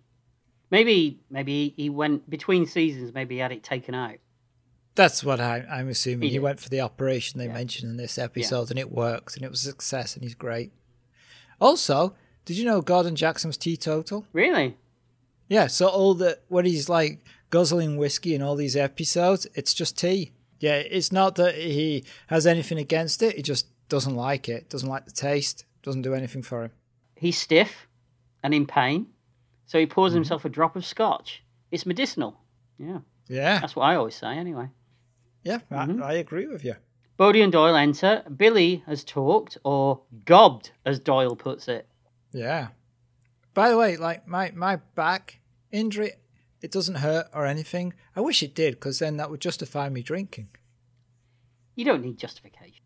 Maybe 0.70 1.20
maybe 1.30 1.72
he 1.74 1.88
went 1.88 2.28
between 2.28 2.66
seasons. 2.66 3.14
Maybe 3.14 3.36
he 3.36 3.40
had 3.40 3.50
it 3.50 3.62
taken 3.62 3.94
out. 3.94 4.16
That's 4.94 5.24
what 5.24 5.40
I, 5.40 5.64
I'm 5.70 5.88
assuming. 5.88 6.28
He 6.28 6.34
He 6.34 6.38
went 6.38 6.60
for 6.60 6.68
the 6.68 6.82
operation 6.82 7.38
they 7.38 7.46
Yeah. 7.46 7.54
mentioned 7.54 7.90
in 7.92 7.96
this 7.96 8.18
episode, 8.18 8.68
and 8.68 8.78
it 8.78 8.92
worked, 8.92 9.36
and 9.36 9.44
it 9.46 9.50
was 9.50 9.64
a 9.64 9.70
success, 9.70 10.14
and 10.14 10.22
he's 10.22 10.34
great. 10.34 10.70
Also, 11.62 12.14
did 12.44 12.58
you 12.58 12.66
know 12.66 12.82
Gordon 12.82 13.16
Jackson 13.16 13.48
was 13.48 13.56
teetotal? 13.56 14.26
Really? 14.34 14.76
Yeah, 15.48 15.66
so 15.66 15.88
all 15.88 16.12
the 16.12 16.40
when 16.48 16.66
he's 16.66 16.90
like 16.90 17.24
guzzling 17.48 17.96
whiskey 17.96 18.34
in 18.34 18.42
all 18.42 18.54
these 18.56 18.76
episodes, 18.76 19.46
it's 19.54 19.72
just 19.72 19.96
tea. 19.96 20.32
Yeah, 20.62 20.76
it's 20.76 21.10
not 21.10 21.34
that 21.36 21.56
he 21.56 22.04
has 22.28 22.46
anything 22.46 22.78
against 22.78 23.20
it; 23.22 23.34
he 23.36 23.42
just 23.42 23.66
doesn't 23.88 24.14
like 24.14 24.48
it, 24.48 24.70
doesn't 24.70 24.88
like 24.88 25.04
the 25.06 25.10
taste, 25.10 25.64
doesn't 25.82 26.02
do 26.02 26.14
anything 26.14 26.42
for 26.42 26.62
him. 26.62 26.70
He's 27.16 27.36
stiff 27.38 27.88
and 28.42 28.54
in 28.54 28.66
pain. 28.66 29.08
So 29.66 29.78
he 29.78 29.86
pours 29.86 30.12
himself 30.12 30.44
a 30.44 30.48
drop 30.48 30.76
of 30.76 30.84
scotch. 30.86 31.42
It's 31.70 31.84
medicinal. 31.86 32.38
Yeah, 32.78 33.00
Yeah, 33.28 33.58
that's 33.58 33.74
what 33.74 33.84
I 33.84 33.96
always 33.96 34.14
say 34.14 34.36
anyway. 34.38 34.68
yeah, 35.42 35.58
Mhm. 35.70 36.00
I, 36.02 36.10
I 36.10 36.12
agree 36.14 36.46
with 36.46 36.64
you. 36.64 36.76
Bodie 37.16 37.42
and 37.42 37.52
Doyle 37.52 37.76
enter. 37.76 38.22
Billy 38.36 38.82
has 38.86 39.02
talked, 39.04 39.58
or 39.64 40.02
gobbed, 40.24 40.70
as 40.84 40.98
Doyle 41.00 41.34
puts 41.36 41.66
it. 41.68 41.88
Yeah. 42.32 42.68
By 43.54 43.68
the 43.70 43.76
way, 43.76 43.96
like 43.96 44.26
my 44.28 44.52
my 44.54 44.76
back 44.94 45.40
injury, 45.72 46.12
it 46.62 46.70
doesn't 46.70 46.96
hurt 46.96 47.28
or 47.34 47.44
anything. 47.44 47.92
I 48.16 48.20
wish 48.20 48.42
it 48.42 48.54
did, 48.54 48.74
because 48.74 48.98
then 48.98 49.16
that 49.16 49.30
would 49.30 49.40
justify 49.40 49.88
me 49.88 50.02
drinking. 50.02 50.48
You 51.74 51.84
don't 51.84 52.02
need 52.02 52.18
justification. 52.18 52.84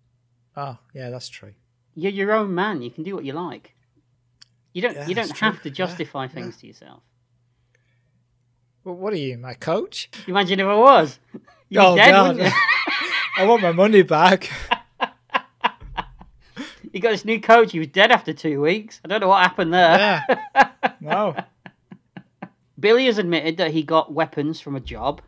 Oh, 0.56 0.78
yeah, 0.94 1.10
that's 1.10 1.28
true. 1.28 1.54
You're 1.94 2.12
your 2.12 2.32
own 2.32 2.54
man. 2.54 2.82
You 2.82 2.90
can 2.90 3.04
do 3.04 3.14
what 3.14 3.24
you 3.24 3.32
like. 3.32 3.74
You 4.72 4.82
don't. 4.82 4.94
Yeah, 4.94 5.06
you 5.06 5.14
don't 5.14 5.36
have 5.38 5.60
true. 5.60 5.70
to 5.70 5.70
justify 5.70 6.24
yeah. 6.24 6.28
things 6.28 6.56
to 6.58 6.66
yourself. 6.66 7.02
Well, 8.84 8.94
what 8.94 9.12
are 9.12 9.16
you, 9.18 9.36
my 9.38 9.54
coach? 9.54 10.10
Imagine 10.26 10.60
if 10.60 10.66
I 10.66 10.76
was. 10.76 11.18
You'd 11.68 11.80
Oh, 11.82 11.96
dead, 11.96 12.10
God. 12.12 12.38
I 13.38 13.44
want 13.44 13.62
my 13.62 13.72
money 13.72 14.02
back. 14.02 14.50
You 16.92 17.00
got 17.00 17.10
this 17.10 17.26
new 17.26 17.40
coach. 17.40 17.72
He 17.72 17.78
was 17.78 17.88
dead 17.88 18.10
after 18.10 18.32
two 18.32 18.62
weeks. 18.62 19.00
I 19.04 19.08
don't 19.08 19.20
know 19.20 19.28
what 19.28 19.42
happened 19.42 19.74
there. 19.74 20.24
Yeah. 20.28 20.68
No. 21.00 21.36
Billy 22.78 23.06
has 23.06 23.18
admitted 23.18 23.56
that 23.56 23.70
he 23.70 23.82
got 23.82 24.12
weapons 24.12 24.60
from 24.60 24.76
a 24.76 24.80
job 24.80 25.22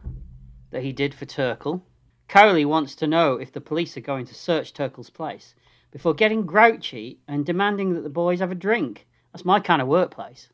that 0.71 0.83
he 0.83 0.93
did 0.93 1.15
for 1.15 1.25
Turkle. 1.25 1.83
Cowley 2.29 2.65
wants 2.65 2.95
to 2.97 3.07
know 3.07 3.37
if 3.37 3.53
the 3.53 3.61
police 3.61 3.97
are 3.97 4.03
going 4.03 4.27
to 4.27 4.35
search 4.35 4.75
Turkle's 4.75 5.09
place 5.09 5.55
before 5.91 6.13
getting 6.13 6.45
grouchy 6.45 7.21
and 7.27 7.47
demanding 7.47 7.95
that 7.95 8.03
the 8.03 8.11
boys 8.11 8.41
have 8.41 8.51
a 8.51 8.55
drink. 8.55 9.07
That's 9.33 9.47
my 9.47 9.61
kind 9.61 9.81
of 9.81 9.89
workplace. 9.89 10.49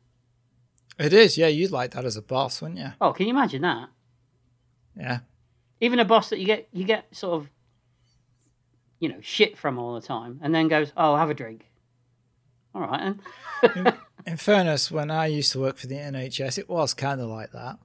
It 0.97 1.11
is, 1.11 1.37
yeah. 1.37 1.47
You'd 1.47 1.71
like 1.71 1.91
that 1.91 2.05
as 2.05 2.15
a 2.15 2.21
boss, 2.21 2.61
wouldn't 2.61 2.79
you? 2.79 2.93
Oh, 3.01 3.11
can 3.11 3.27
you 3.27 3.33
imagine 3.33 3.63
that? 3.63 3.89
Yeah. 4.95 5.19
Even 5.81 5.99
a 5.99 6.05
boss 6.05 6.29
that 6.29 6.39
you 6.39 6.45
get 6.45 6.69
you 6.71 6.85
get 6.85 7.13
sort 7.13 7.33
of 7.33 7.49
you 8.99 9.09
know 9.09 9.19
shit 9.21 9.57
from 9.57 9.77
all 9.77 9.95
the 9.95 10.07
time, 10.07 10.39
and 10.41 10.55
then 10.55 10.69
goes, 10.69 10.93
"Oh, 10.95 11.17
have 11.17 11.29
a 11.29 11.33
drink." 11.33 11.65
All 12.73 12.81
right, 12.81 13.15
then. 13.61 13.97
In 14.25 14.37
fairness, 14.37 14.89
when 14.91 15.11
I 15.11 15.27
used 15.27 15.51
to 15.51 15.59
work 15.59 15.77
for 15.77 15.87
the 15.87 15.95
NHS, 15.95 16.57
it 16.57 16.67
was 16.69 16.93
kind 16.93 17.21
of 17.21 17.29
like 17.29 17.51
that. 17.51 17.77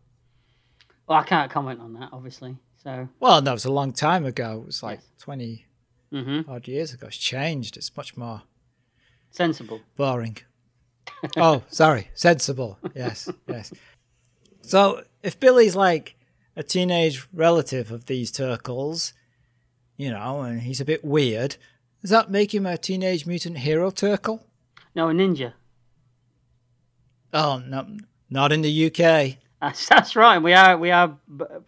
well, 1.07 1.19
I 1.19 1.25
can't 1.25 1.51
comment 1.51 1.81
on 1.81 1.93
that, 1.95 2.11
obviously. 2.13 2.57
So, 2.83 3.09
Well, 3.19 3.43
that 3.43 3.53
was 3.53 3.67
a 3.67 3.73
long 3.73 3.93
time 3.93 4.25
ago. 4.25 4.61
It 4.63 4.67
was 4.67 4.83
like 4.83 5.01
Yes. 5.01 5.11
20 5.25 5.67
hmm 6.13 6.41
odd 6.49 6.67
years 6.67 6.93
ago. 6.95 7.07
It's 7.09 7.17
changed. 7.17 7.77
It's 7.77 7.95
much 7.97 8.17
more 8.17 8.43
sensible. 9.31 9.81
boring. 9.97 10.39
oh, 11.37 11.63
sorry. 11.69 12.09
Sensible. 12.15 12.79
Yes, 12.95 13.29
yes. 13.47 13.73
So, 14.63 15.05
if 15.23 15.39
Billy's 15.39 15.77
like 15.77 16.17
a 16.57 16.63
teenage 16.63 17.27
relative 17.35 17.91
of 17.93 18.07
these 18.07 18.31
turkles, 18.33 19.13
you 19.97 20.11
know, 20.11 20.41
and 20.41 20.63
he's 20.63 20.81
a 20.81 20.85
bit 20.87 21.05
weird, 21.05 21.57
does 22.01 22.11
that 22.11 22.31
make 22.31 22.55
him 22.55 22.65
a 22.67 22.79
teenage 22.79 23.27
mutant 23.27 23.59
hero 23.59 23.91
turkle? 23.91 24.47
No, 24.95 25.09
a 25.11 25.13
ninja. 25.13 25.53
Oh, 27.33 27.63
no, 27.67 27.87
not 28.29 28.53
in 28.53 28.63
the 28.63 28.87
UK. 28.87 29.37
That's, 29.61 29.87
that's 29.91 30.17
right. 30.17 30.39
We 30.39 30.55
are 30.55 30.79
we 30.79 30.91
are 30.91 31.19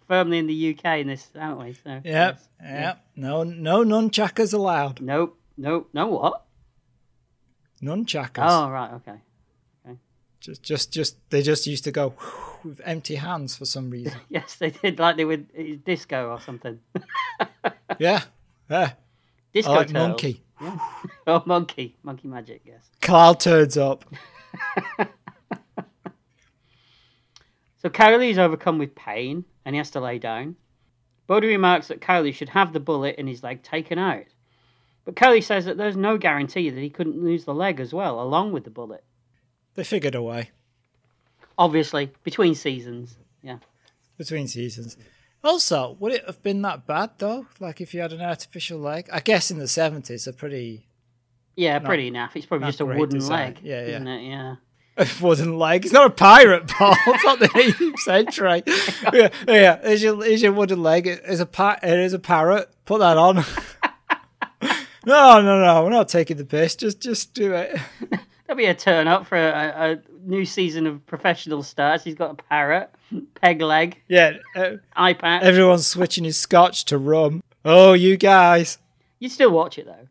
firmly 0.09 0.39
in 0.39 0.47
the 0.47 0.71
UK 0.75 1.01
in 1.01 1.09
this, 1.09 1.29
aren't 1.39 1.59
we? 1.59 1.75
So, 1.75 2.01
Yep, 2.03 2.41
yep. 2.63 3.05
No, 3.17 3.43
no 3.43 3.85
nunchuckers 3.85 4.55
allowed. 4.55 5.03
Nope. 5.03 5.39
Nope. 5.59 5.91
No 5.93 6.07
what? 6.07 6.43
Nunchuckers. 7.83 8.39
Oh 8.49 8.71
right. 8.71 8.95
Okay. 8.95 9.19
Just, 10.41 10.63
just, 10.63 10.91
just. 10.91 11.17
They 11.31 11.43
just 11.43 11.67
used 11.67 11.85
to 11.85 11.93
go 11.93 12.15
with 12.65 12.81
empty 12.85 13.15
hands 13.17 13.55
for 13.57 13.65
some 13.67 13.91
reason. 13.91 14.19
Yes, 14.31 14.55
they 14.57 14.71
did 14.71 14.99
like 14.99 15.17
they 15.19 15.25
would 15.27 15.85
disco 15.85 16.31
or 16.31 16.41
something. 16.41 16.81
yeah, 17.99 18.23
yeah. 18.71 18.93
I 18.93 18.97
Disco 19.53 19.73
like 19.73 19.89
turtles. 19.89 20.09
monkey. 20.09 20.43
Oh, 21.27 21.43
monkey. 21.45 21.97
Monkey 22.03 22.27
magic. 22.29 22.63
Yes. 22.65 22.89
Cloud 23.03 23.39
turns 23.39 23.77
up. 23.77 24.05
So 27.83 27.91
Cowley 27.91 28.31
is 28.31 28.39
overcome 28.39 28.79
with 28.79 28.95
pain 28.95 29.45
and 29.65 29.75
he 29.75 29.79
has 29.79 29.91
to 29.91 30.01
lay 30.01 30.19
down. 30.19 30.57
Bodie 31.27 31.49
remarks 31.49 31.89
that 31.89 32.01
Cowley 32.01 32.33
should 32.33 32.51
have 32.51 32.73
the 32.73 32.81
bullet 32.81 33.17
in 33.17 33.27
his 33.27 33.43
leg 33.43 33.63
taken 33.63 33.99
out. 33.99 34.25
But 35.05 35.17
Cowley 35.17 35.41
says 35.41 35.65
that 35.65 35.77
there's 35.77 35.97
no 35.97 36.17
guarantee 36.17 36.71
that 36.71 36.81
he 36.81 36.91
couldn't 36.91 37.23
lose 37.23 37.45
the 37.45 37.55
leg 37.55 37.81
as 37.81 37.93
well, 37.93 38.21
along 38.23 38.53
with 38.53 38.63
the 38.65 38.71
bullet. 38.71 39.03
They 39.75 39.85
figured 39.85 40.15
a 40.15 40.23
way 40.23 40.51
Obviously, 41.59 42.11
between 42.25 42.55
seasons. 42.55 43.17
Yeah. 43.43 43.59
between 44.17 44.47
seasons. 44.49 44.97
Also, 45.45 45.97
would 45.99 46.13
it 46.13 46.25
have 46.27 46.41
been 46.43 46.63
that 46.63 46.87
bad 46.87 47.11
though? 47.19 47.47
Like 47.59 47.81
if 47.81 47.93
you 47.93 48.01
had 48.01 48.13
an 48.13 48.21
artificial 48.21 48.79
leg? 48.79 49.09
I 49.13 49.19
guess 49.21 49.51
in 49.51 49.59
the 49.59 49.67
seventies, 49.69 50.27
a 50.29 50.33
pretty 50.33 50.87
Yeah, 51.57 51.75
Not- 51.79 51.85
pretty 51.85 52.07
enough. 52.07 52.37
It's 52.37 52.47
probably 52.47 52.69
just 52.69 52.81
a 52.81 52.87
wooden 52.87 53.19
design. 53.19 53.55
leg. 53.55 53.61
Yeah, 53.65 53.81
yeah. 53.83 53.89
Isn't 53.89 54.07
it? 54.09 54.23
Yeah. 54.29 54.55
Wooden 55.21 55.59
leg. 55.59 55.85
It's 55.85 55.93
not 55.95 56.07
a 56.07 56.11
pirate, 56.15 56.69
Paul. 56.69 56.95
It's 57.07 57.25
not 57.25 57.39
the 57.39 57.49
18th 57.49 57.99
century. 57.99 58.63
Yeah, 59.13 59.29
yeah. 59.49 59.81
Here's 59.83 60.03
your, 60.03 60.23
here's 60.25 60.43
your 60.43 60.53
wooden 60.53 60.83
leg. 60.83 61.07
It 61.07 61.23
is 61.27 61.41
a 61.41 61.47
pa- 61.47 61.79
It 61.83 61.99
is 61.99 62.13
a 62.13 62.19
parrot. 62.19 62.69
Put 62.85 62.99
that 63.01 63.17
on. 63.17 63.37
no, 65.07 65.41
no, 65.41 65.61
no. 65.61 65.85
We're 65.85 65.91
not 65.91 66.09
taking 66.09 66.37
the 66.37 66.45
piss. 66.45 66.77
Just, 66.77 67.01
just 67.01 67.35
do 67.35 67.55
it. 67.55 67.79
That'll 68.47 68.57
be 68.57 68.67
a 68.67 68.75
turn 68.75 69.09
up 69.09 69.27
for 69.27 69.37
a, 69.39 69.51
a 69.93 69.99
new 70.29 70.45
season 70.45 70.87
of 70.87 71.05
professional 71.07 71.63
stars. 71.63 72.05
He's 72.05 72.15
got 72.15 72.31
a 72.33 72.35
parrot, 72.35 72.91
peg 73.41 73.61
leg, 73.63 74.01
Yeah. 74.09 74.35
Uh, 74.55 74.77
patch. 74.95 75.43
everyone's 75.43 75.87
switching 75.87 76.25
his 76.25 76.39
scotch 76.39 76.85
to 76.87 76.99
rum. 76.99 77.43
Oh, 77.65 77.93
you 77.95 78.17
guys. 78.17 78.79
You'd 79.21 79.33
still 79.33 79.51
watch 79.53 79.79
it 79.79 79.87
though. 79.87 80.09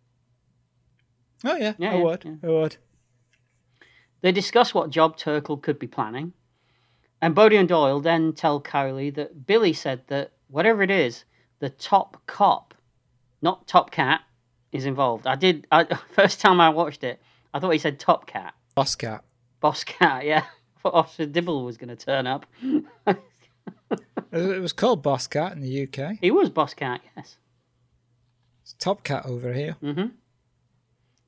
Oh 1.43 1.55
yeah, 1.55 1.73
Yeah, 1.77 1.91
I 1.91 1.95
yeah, 1.97 2.03
would. 2.03 2.23
yeah. 2.25 2.31
I 2.43 2.47
would. 2.51 2.77
They 4.21 4.31
discuss 4.31 4.73
what 4.73 4.89
job 4.91 5.17
Turkle 5.17 5.57
could 5.57 5.79
be 5.79 5.87
planning, 5.87 6.33
and 7.21 7.33
Bodie 7.35 7.57
and 7.57 7.67
Doyle 7.69 7.99
then 7.99 8.33
tell 8.33 8.61
Cowley 8.61 9.09
that 9.11 9.45
Billy 9.47 9.73
said 9.73 10.01
that 10.07 10.31
whatever 10.47 10.83
it 10.83 10.91
is, 10.91 11.23
the 11.59 11.69
top 11.69 12.17
cop, 12.27 12.73
not 13.41 13.67
top 13.67 13.91
cat, 13.91 14.21
is 14.71 14.85
involved. 14.85 15.25
I 15.27 15.35
did. 15.35 15.65
I, 15.71 15.85
first 16.13 16.39
time 16.39 16.61
I 16.61 16.69
watched 16.69 17.03
it, 17.03 17.19
I 17.53 17.59
thought 17.59 17.71
he 17.71 17.79
said 17.79 17.99
top 17.99 18.25
cat, 18.27 18.53
Boss 18.75 18.95
cat. 18.95 19.23
boss 19.59 19.83
cat. 19.83 20.25
Yeah, 20.25 20.43
I 20.45 20.79
thought 20.81 20.93
Officer 20.93 21.25
Dibble 21.25 21.63
was 21.65 21.77
going 21.77 21.95
to 21.95 21.95
turn 21.95 22.27
up. 22.27 22.45
It 24.33 24.61
was 24.61 24.71
called 24.71 25.03
Boss 25.03 25.27
Cat 25.27 25.51
in 25.51 25.59
the 25.61 25.83
UK. 25.83 26.13
he 26.21 26.31
was 26.31 26.49
boss 26.49 26.73
cat, 26.73 27.01
yes. 27.17 27.35
It's 28.63 28.73
Top 28.79 29.03
Cat 29.03 29.25
over 29.25 29.51
here. 29.53 29.73
hmm 29.81 30.05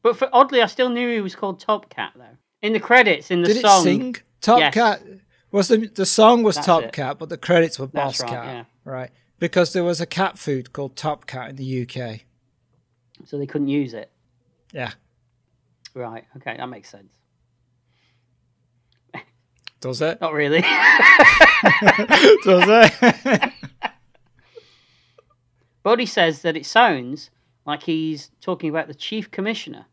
But 0.01 0.15
for 0.17 0.29
oddly, 0.31 0.61
I 0.61 0.67
still 0.67 0.87
knew 0.89 1.11
he 1.11 1.19
was 1.19 1.35
called 1.35 1.59
Top 1.59 1.89
Cat 1.89 2.13
though. 2.15 2.37
In 2.63 2.73
the 2.73 2.79
credits, 2.79 3.29
in 3.29 3.41
the 3.43 3.53
Did 3.53 3.61
song, 3.61 3.81
it 3.81 3.83
sing 3.83 4.15
Top 4.41 4.59
Yes. 4.59 4.73
Cat? 4.73 5.03
Was 5.51 5.67
the 5.67 5.85
the 5.87 6.05
song 6.07 6.41
was 6.41 6.55
That's 6.55 6.65
Top 6.65 6.83
it. 6.83 6.93
Cat, 6.93 7.19
but 7.19 7.29
the 7.29 7.37
credits 7.37 7.77
were 7.77 7.85
Boss 7.87 8.19
right, 8.21 8.29
Cat, 8.31 8.45
yeah. 8.45 8.63
right? 8.85 9.11
Because 9.37 9.73
there 9.73 9.83
was 9.83 10.01
a 10.01 10.05
cat 10.07 10.39
food 10.39 10.73
called 10.73 10.95
Top 10.95 11.27
Cat 11.27 11.49
in 11.49 11.55
the 11.57 11.81
UK. 11.83 12.21
so 13.25 13.37
they 13.37 13.45
couldn't 13.45 13.67
use 13.67 13.93
it. 13.93 14.09
Yeah, 14.71 14.93
Right. 15.93 16.23
Okay, 16.37 16.55
that 16.57 16.65
makes 16.69 16.89
sense. 16.89 17.13
does 19.81 20.01
it? 20.01 20.19
Not 20.21 20.33
really. 20.33 20.61
does 22.45 22.63
it? 22.67 23.53
Bodie 25.83 26.05
says 26.05 26.41
that 26.43 26.55
it 26.55 26.65
sounds 26.65 27.29
like 27.65 27.83
he's 27.83 28.31
talking 28.41 28.69
about 28.69 28.87
the 28.87 28.93
chief 28.95 29.29
commissioner, 29.29 29.85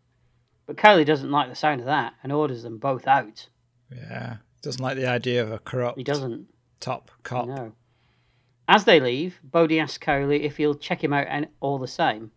but 0.70 0.76
Cowley 0.76 1.04
doesn't 1.04 1.32
like 1.32 1.48
the 1.48 1.56
sound 1.56 1.80
of 1.80 1.86
that 1.86 2.14
and 2.22 2.30
orders 2.30 2.62
them 2.62 2.78
both 2.78 3.08
out. 3.08 3.48
yeah, 3.92 4.36
doesn't 4.62 4.80
like 4.80 4.96
the 4.96 5.08
idea 5.08 5.42
of 5.42 5.50
a 5.50 5.58
corrupt 5.58 5.98
He 5.98 6.04
doesn't. 6.04 6.46
top 6.78 7.10
cop. 7.24 7.48
No. 7.48 7.72
As 8.68 8.84
they 8.84 9.00
leave, 9.00 9.40
Bodie 9.42 9.80
asks 9.80 9.98
Cowley 9.98 10.44
if 10.44 10.58
he'll 10.58 10.76
check 10.76 11.02
him 11.02 11.12
out 11.12 11.26
and 11.28 11.48
all 11.58 11.78
the 11.78 11.88
same. 11.88 12.30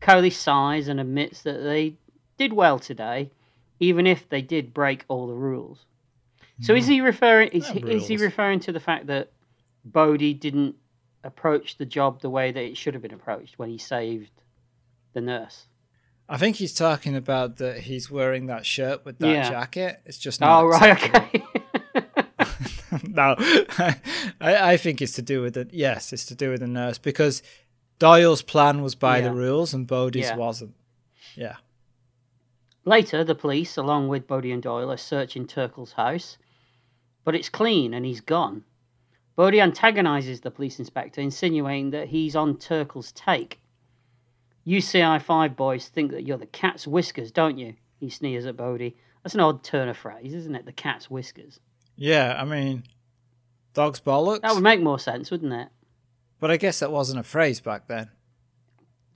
Cowley 0.00 0.30
sighs 0.30 0.88
and 0.88 0.98
admits 0.98 1.42
that 1.42 1.62
they 1.62 1.94
did 2.38 2.52
well 2.52 2.80
today, 2.80 3.30
even 3.78 4.04
if 4.04 4.28
they 4.28 4.42
did 4.42 4.74
break 4.74 5.04
all 5.06 5.28
the 5.28 5.34
rules. 5.34 5.86
So 6.62 6.74
is 6.74 6.86
hmm. 6.86 6.92
he 6.94 7.00
referring? 7.02 7.50
Is, 7.50 7.68
he- 7.68 7.88
is 7.88 8.08
he 8.08 8.16
referring 8.16 8.58
to 8.60 8.72
the 8.72 8.80
fact 8.80 9.06
that 9.06 9.30
Bodie 9.84 10.34
didn't 10.34 10.74
approach 11.22 11.78
the 11.78 11.86
job 11.86 12.20
the 12.20 12.30
way 12.30 12.50
that 12.50 12.64
it 12.64 12.76
should 12.76 12.94
have 12.94 13.02
been 13.04 13.14
approached 13.14 13.60
when 13.60 13.70
he 13.70 13.78
saved 13.78 14.32
the 15.12 15.20
nurse? 15.20 15.66
I 16.32 16.36
think 16.38 16.56
he's 16.56 16.72
talking 16.72 17.16
about 17.16 17.56
that 17.56 17.78
he's 17.80 18.08
wearing 18.10 18.46
that 18.46 18.64
shirt 18.64 19.04
with 19.04 19.18
that 19.18 19.28
Yeah. 19.28 19.50
jacket. 19.50 20.00
It's 20.06 20.16
just 20.18 20.40
oh, 20.40 20.46
not 20.46 20.62
Oh 20.62 20.66
right, 20.68 21.04
okay. 21.04 21.44
no, 23.08 23.34
I, 23.38 23.94
I 24.72 24.76
think 24.76 25.02
it's 25.02 25.14
to 25.14 25.22
do 25.22 25.42
with 25.42 25.56
it. 25.56 25.70
Yes, 25.72 26.12
it's 26.12 26.24
to 26.26 26.34
do 26.34 26.50
with 26.50 26.60
the 26.60 26.66
nurse 26.68 26.98
because 26.98 27.42
Doyle's 27.98 28.42
plan 28.42 28.80
was 28.82 28.94
by 28.94 29.20
the 29.20 29.32
rules 29.32 29.74
and 29.74 29.86
Bodie's 29.86 30.26
Yeah. 30.26 30.36
wasn't. 30.36 30.74
Yeah. 31.34 31.56
Later, 32.84 33.24
the 33.24 33.34
police, 33.34 33.76
along 33.76 34.08
with 34.08 34.26
Bodie 34.26 34.52
and 34.52 34.62
Doyle, 34.62 34.90
are 34.90 34.96
searching 34.96 35.46
Turkle's 35.46 35.92
house. 35.92 36.38
but 37.22 37.34
it's 37.34 37.50
clean 37.50 37.92
and 37.92 38.06
he's 38.06 38.22
gone. 38.22 38.64
Bodie 39.36 39.60
antagonizes 39.60 40.40
the 40.40 40.50
police 40.50 40.78
inspector, 40.78 41.20
insinuating 41.20 41.90
that 41.90 42.08
he's 42.08 42.34
on 42.34 42.56
Turkle's 42.56 43.12
take. 43.12 43.59
You 44.64 44.78
CI5 44.78 45.56
boys 45.56 45.88
think 45.88 46.12
that 46.12 46.24
you're 46.24 46.38
the 46.38 46.46
cat's 46.46 46.86
whiskers, 46.86 47.30
don't 47.30 47.58
you? 47.58 47.74
He 47.98 48.10
sneers 48.10 48.46
at 48.46 48.56
Bodie. 48.56 48.96
That's 49.22 49.34
an 49.34 49.40
odd 49.40 49.62
turn 49.62 49.88
of 49.88 49.96
phrase, 49.96 50.34
isn't 50.34 50.54
it? 50.54 50.64
The 50.64 50.72
cat's 50.72 51.10
whiskers. 51.10 51.60
Yeah, 51.96 52.36
I 52.38 52.44
mean, 52.44 52.84
dog's 53.74 54.00
bollocks. 54.00 54.42
That 54.42 54.54
would 54.54 54.62
make 54.62 54.80
more 54.80 54.98
sense, 54.98 55.30
wouldn't 55.30 55.52
it? 55.52 55.68
But 56.38 56.50
I 56.50 56.56
guess 56.56 56.80
that 56.80 56.90
wasn't 56.90 57.20
a 57.20 57.22
phrase 57.22 57.60
back 57.60 57.86
then. 57.88 58.08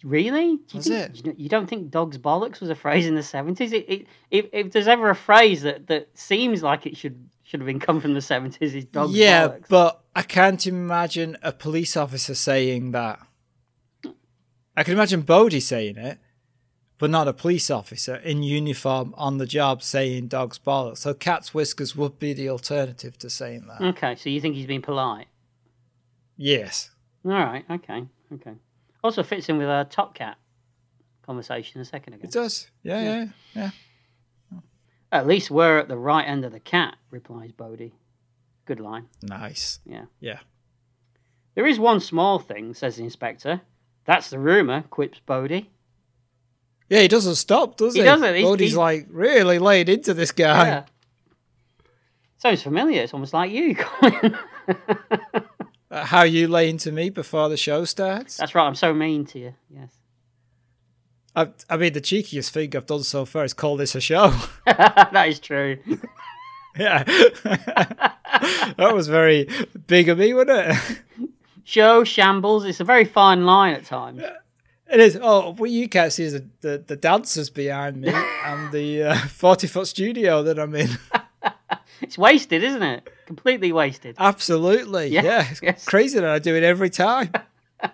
Really? 0.04 0.58
Do 0.58 0.76
you 0.76 0.82
think, 0.82 1.26
it? 1.26 1.38
You 1.38 1.48
don't 1.48 1.66
think 1.66 1.90
"dog's 1.90 2.18
bollocks" 2.18 2.60
was 2.60 2.68
a 2.68 2.74
phrase 2.74 3.06
in 3.06 3.14
the 3.14 3.22
seventies? 3.22 3.72
It, 3.72 3.88
it, 3.88 4.06
if, 4.30 4.46
if 4.52 4.72
there's 4.72 4.86
ever 4.86 5.08
a 5.08 5.14
phrase 5.14 5.62
that, 5.62 5.86
that 5.86 6.10
seems 6.12 6.62
like 6.62 6.84
it 6.84 6.94
should 6.94 7.30
should 7.42 7.60
have 7.60 7.66
been 7.66 7.80
come 7.80 8.02
from 8.02 8.12
the 8.12 8.20
seventies, 8.20 8.74
is 8.74 8.84
"dog's 8.84 9.14
yeah, 9.14 9.48
bollocks." 9.48 9.68
but 9.70 10.02
I 10.14 10.22
can't 10.22 10.66
imagine 10.66 11.38
a 11.42 11.52
police 11.52 11.96
officer 11.96 12.34
saying 12.34 12.92
that. 12.92 13.18
I 14.76 14.82
can 14.82 14.94
imagine 14.94 15.22
Bodie 15.22 15.60
saying 15.60 15.96
it, 15.96 16.18
but 16.98 17.10
not 17.10 17.28
a 17.28 17.32
police 17.32 17.70
officer 17.70 18.16
in 18.16 18.42
uniform 18.42 19.14
on 19.16 19.38
the 19.38 19.46
job 19.46 19.82
saying 19.82 20.28
dog's 20.28 20.58
bollocks. 20.58 20.98
So 20.98 21.14
cat's 21.14 21.54
whiskers 21.54 21.94
would 21.94 22.18
be 22.18 22.32
the 22.32 22.48
alternative 22.48 23.18
to 23.18 23.30
saying 23.30 23.66
that. 23.68 23.80
Okay, 23.80 24.16
so 24.16 24.30
you 24.30 24.40
think 24.40 24.54
he's 24.54 24.66
being 24.66 24.82
polite? 24.82 25.26
Yes. 26.36 26.90
All 27.24 27.32
right. 27.32 27.64
Okay. 27.70 28.04
Okay. 28.32 28.54
Also 29.02 29.22
fits 29.22 29.48
in 29.48 29.58
with 29.58 29.68
our 29.68 29.84
Top 29.84 30.14
Cat 30.14 30.36
conversation 31.24 31.80
a 31.80 31.84
second 31.84 32.14
ago. 32.14 32.22
It 32.24 32.32
does. 32.32 32.68
Yeah, 32.82 33.02
yeah, 33.02 33.26
yeah. 33.54 33.70
At 35.12 35.26
least 35.26 35.50
we're 35.50 35.78
at 35.78 35.88
the 35.88 35.96
right 35.96 36.26
end 36.26 36.44
of 36.44 36.52
the 36.52 36.60
cat, 36.60 36.96
replies 37.10 37.52
Bodie. 37.52 37.94
Good 38.64 38.80
line. 38.80 39.06
Nice. 39.22 39.78
Yeah. 39.86 40.06
Yeah. 40.20 40.40
There 41.54 41.66
is 41.66 41.78
one 41.78 42.00
small 42.00 42.38
thing, 42.40 42.74
says 42.74 42.96
the 42.96 43.04
inspector. 43.04 43.60
That's 44.04 44.30
the 44.30 44.38
rumour, 44.38 44.82
quips 44.90 45.20
Bodie. 45.24 45.70
Yeah, 46.90 47.00
he 47.00 47.08
doesn't 47.08 47.36
stop, 47.36 47.76
does 47.76 47.94
He 47.94 48.00
he? 48.00 48.04
doesn't. 48.04 48.34
He's- 48.34 48.44
Bodie's 48.46 48.68
he's- 48.70 48.76
like 48.76 49.06
really 49.10 49.58
laid 49.58 49.88
into 49.88 50.12
this 50.14 50.32
guy. 50.32 50.66
Yeah. 50.68 50.84
Sounds 52.38 52.62
familiar. 52.62 53.02
It's 53.02 53.14
almost 53.14 53.32
like 53.32 53.50
you, 53.50 53.74
Colin. 53.76 54.36
Uh, 55.90 56.04
How 56.04 56.22
you 56.22 56.48
lay 56.48 56.68
into 56.68 56.90
me 56.90 57.08
before 57.08 57.48
the 57.48 57.56
show 57.56 57.84
starts? 57.84 58.38
That's 58.38 58.52
right. 58.56 58.66
I'm 58.66 58.74
so 58.74 58.92
mean 58.92 59.26
to 59.26 59.38
you. 59.38 59.54
Yes. 59.70 59.92
I, 61.36 61.50
I 61.70 61.76
mean, 61.76 61.92
the 61.92 62.00
cheekiest 62.00 62.50
thing 62.50 62.74
I've 62.74 62.86
done 62.86 63.04
so 63.04 63.24
far 63.24 63.44
is 63.44 63.52
call 63.54 63.76
this 63.76 63.94
a 63.94 64.00
show. 64.00 64.30
that 64.66 65.26
is 65.28 65.38
true. 65.38 65.78
yeah. 66.76 67.04
that 67.04 68.90
was 68.92 69.06
very 69.06 69.48
big 69.86 70.08
of 70.08 70.18
me, 70.18 70.34
wasn't 70.34 70.58
it? 70.70 71.02
Show 71.64 72.04
shambles. 72.04 72.64
It's 72.64 72.80
a 72.80 72.84
very 72.84 73.04
fine 73.04 73.44
line 73.46 73.74
at 73.74 73.84
times. 73.84 74.22
It 74.92 75.00
is. 75.00 75.18
Oh, 75.20 75.54
what 75.54 75.70
you 75.70 75.88
can't 75.88 76.12
see 76.12 76.24
is 76.24 76.34
the, 76.34 76.46
the, 76.60 76.84
the 76.86 76.96
dancers 76.96 77.48
behind 77.50 77.96
me 78.00 78.10
and 78.44 78.70
the 78.70 79.02
uh, 79.04 79.16
40 79.16 79.66
foot 79.66 79.86
studio 79.86 80.42
that 80.42 80.58
I'm 80.58 80.74
in. 80.74 80.90
It's 82.00 82.18
wasted, 82.18 82.62
isn't 82.62 82.82
it? 82.82 83.08
Completely 83.24 83.72
wasted. 83.72 84.16
Absolutely. 84.18 85.06
Yeah, 85.08 85.22
Yeah. 85.22 85.46
It's 85.50 85.62
yes. 85.62 85.84
crazy 85.86 86.18
that 86.18 86.28
I 86.28 86.38
do 86.38 86.54
it 86.54 86.62
every 86.62 86.90
time. 86.90 87.30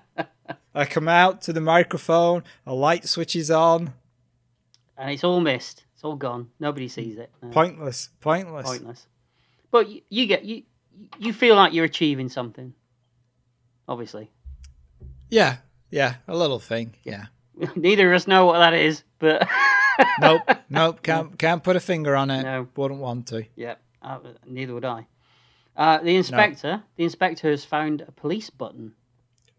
I 0.74 0.84
come 0.86 1.06
out 1.06 1.42
to 1.42 1.52
the 1.52 1.60
microphone, 1.60 2.42
a 2.66 2.74
light 2.74 3.06
switches 3.06 3.50
on. 3.50 3.92
And 4.96 5.10
it's 5.10 5.22
all 5.22 5.40
missed. 5.40 5.84
It's 5.94 6.02
all 6.02 6.16
gone. 6.16 6.48
Nobody 6.58 6.88
sees 6.88 7.18
it. 7.18 7.30
No, 7.42 7.50
Pointless. 7.50 8.08
Pointless. 8.20 8.66
pointless. 8.66 9.06
But 9.70 9.88
you, 9.88 10.00
you 10.08 10.26
get 10.26 10.44
you 10.44 10.62
you 11.18 11.32
feel 11.32 11.54
like 11.54 11.72
you're 11.72 11.84
achieving 11.84 12.28
something. 12.28 12.72
Obviously. 13.90 14.30
Yeah. 15.28 15.56
Yeah. 15.90 16.14
A 16.28 16.36
little 16.36 16.60
thing. 16.60 16.94
Yeah. 17.04 17.26
Neither 17.76 18.10
of 18.10 18.16
us 18.16 18.26
know 18.26 18.46
what 18.46 18.58
that 18.60 18.72
is, 18.72 19.02
but 19.18 19.46
Nope. 20.20 20.42
nope. 20.70 21.02
Can't, 21.02 21.38
can't 21.38 21.62
put 21.62 21.76
a 21.76 21.80
finger 21.80 22.16
on 22.16 22.30
it. 22.30 22.44
No. 22.44 22.68
Wouldn't 22.76 23.00
want 23.00 23.26
to. 23.28 23.44
yeah, 23.56 23.74
uh, 24.00 24.18
neither 24.46 24.72
would 24.72 24.84
I. 24.86 25.06
Uh, 25.76 25.98
the 25.98 26.16
inspector, 26.16 26.82
the 26.96 27.04
inspector 27.04 27.50
has 27.50 27.64
found 27.64 28.00
a 28.02 28.12
police 28.12 28.48
button. 28.48 28.92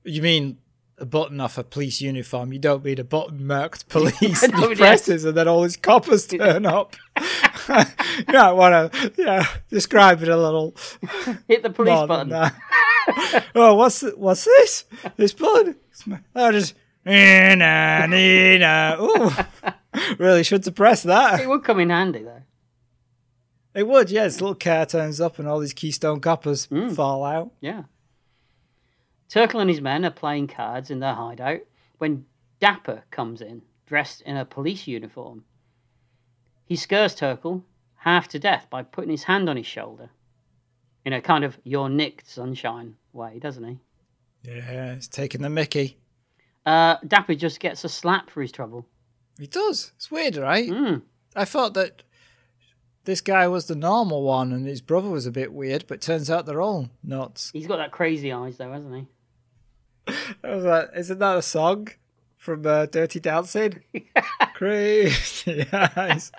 You 0.04 0.22
mean 0.24 0.58
a 0.98 1.06
button 1.06 1.40
off 1.40 1.58
a 1.60 1.64
police 1.64 2.02
uniform? 2.02 2.54
You 2.54 2.60
don't 2.60 2.84
mean 2.84 3.00
a 3.00 3.04
button 3.04 3.46
marked 3.46 3.88
police 3.90 4.48
No, 4.48 4.62
he 4.62 4.70
yeah. 4.70 4.76
presses 4.76 5.26
and 5.26 5.36
then 5.38 5.48
all 5.48 5.62
his 5.64 5.78
coppers 5.78 6.26
turn 6.26 6.66
up. 6.66 6.96
you 7.20 7.76
might 8.30 8.52
want 8.54 8.94
to, 8.94 9.14
yeah, 9.18 9.46
describe 9.70 10.24
it 10.24 10.30
a 10.30 10.38
little 10.38 10.76
Hit 11.48 11.62
the 11.62 11.70
police 11.70 12.08
button. 12.08 12.30
oh, 13.56 13.76
what's 13.76 14.02
what's 14.16 14.46
this? 14.46 14.86
This 15.18 15.34
blood. 15.34 15.76
Oh, 16.36 16.52
just 16.52 16.76
na 17.06 17.56
na 17.56 18.06
na. 18.08 18.96
Ooh, 19.00 19.32
really 20.18 20.44
should 20.44 20.64
suppress 20.64 21.04
that. 21.04 21.42
It 21.42 21.50
would 21.50 21.64
come 21.64 21.80
in 21.80 21.90
handy 21.90 22.24
though. 22.24 22.44
It 23.74 23.88
would, 23.88 24.12
yeah. 24.12 24.24
This 24.26 24.42
little 24.42 24.56
car 24.56 24.86
turns 24.86 25.22
up 25.22 25.40
and 25.40 25.48
all 25.48 25.60
these 25.60 25.74
Keystone 25.74 26.20
coppers 26.20 26.68
Mm. 26.68 26.94
fall 26.96 27.24
out. 27.24 27.52
Yeah. 27.62 27.84
Turkle 29.30 29.62
and 29.62 29.70
his 29.70 29.80
men 29.80 30.04
are 30.04 30.12
playing 30.12 30.48
cards 30.48 30.92
in 30.92 31.00
their 31.00 31.14
hideout 31.14 31.62
when 31.98 32.26
Dapper 32.60 33.04
comes 33.12 33.42
in, 33.42 33.62
dressed 33.86 34.22
in 34.24 34.36
a 34.36 34.44
police 34.44 34.88
uniform. 34.88 35.46
He 36.66 36.76
scares 36.76 37.16
Turkle 37.16 37.64
half 38.00 38.28
to 38.30 38.40
death 38.40 38.68
by 38.70 38.84
putting 38.84 39.12
his 39.12 39.24
hand 39.24 39.50
on 39.50 39.56
his 39.56 39.66
shoulder. 39.68 40.10
In 41.04 41.14
a 41.14 41.22
kind 41.22 41.44
of 41.44 41.58
you're 41.64 41.90
nicked 41.90 42.30
sunshine 42.30 42.96
way, 43.14 43.40
doesn't 43.40 43.64
he? 43.64 43.80
Yeah, 44.44 44.96
he's 44.96 45.08
taking 45.08 45.42
the 45.42 45.50
mickey. 45.50 45.98
Uh, 46.66 46.98
Dapper 47.08 47.36
just 47.36 47.60
gets 47.60 47.84
a 47.84 47.90
slap 47.90 48.30
for 48.30 48.42
his 48.42 48.52
trouble. 48.52 48.86
He 49.40 49.48
does. 49.48 49.92
It's 49.96 50.12
weird, 50.12 50.38
right? 50.38 50.70
Mm. 50.70 51.02
I 51.36 51.46
thought 51.46 51.74
that 51.74 52.04
this 53.06 53.22
guy 53.22 53.48
was 53.48 53.66
the 53.66 53.76
normal 53.76 54.22
one 54.24 54.52
and 54.52 54.68
his 54.68 54.82
brother 54.82 55.10
was 55.10 55.26
a 55.26 55.32
bit 55.32 55.54
weird, 55.54 55.86
but 55.88 56.02
turns 56.02 56.30
out 56.30 56.46
they're 56.46 56.62
all 56.62 56.90
nuts. 57.04 57.50
He's 57.54 57.68
got 57.68 57.78
that 57.78 57.92
crazy 57.92 58.32
eyes 58.32 58.58
though, 58.58 58.72
hasn't 58.72 58.96
he? 58.96 60.14
I 60.44 60.56
was 60.56 60.66
like, 60.66 60.90
isn't 60.96 61.20
that 61.20 61.38
a 61.38 61.42
song 61.42 61.90
from 62.38 62.66
uh, 62.66 62.86
Dirty 62.88 63.20
Dancing? 63.20 63.82
Crazy 64.54 65.66
eyes. 65.72 66.32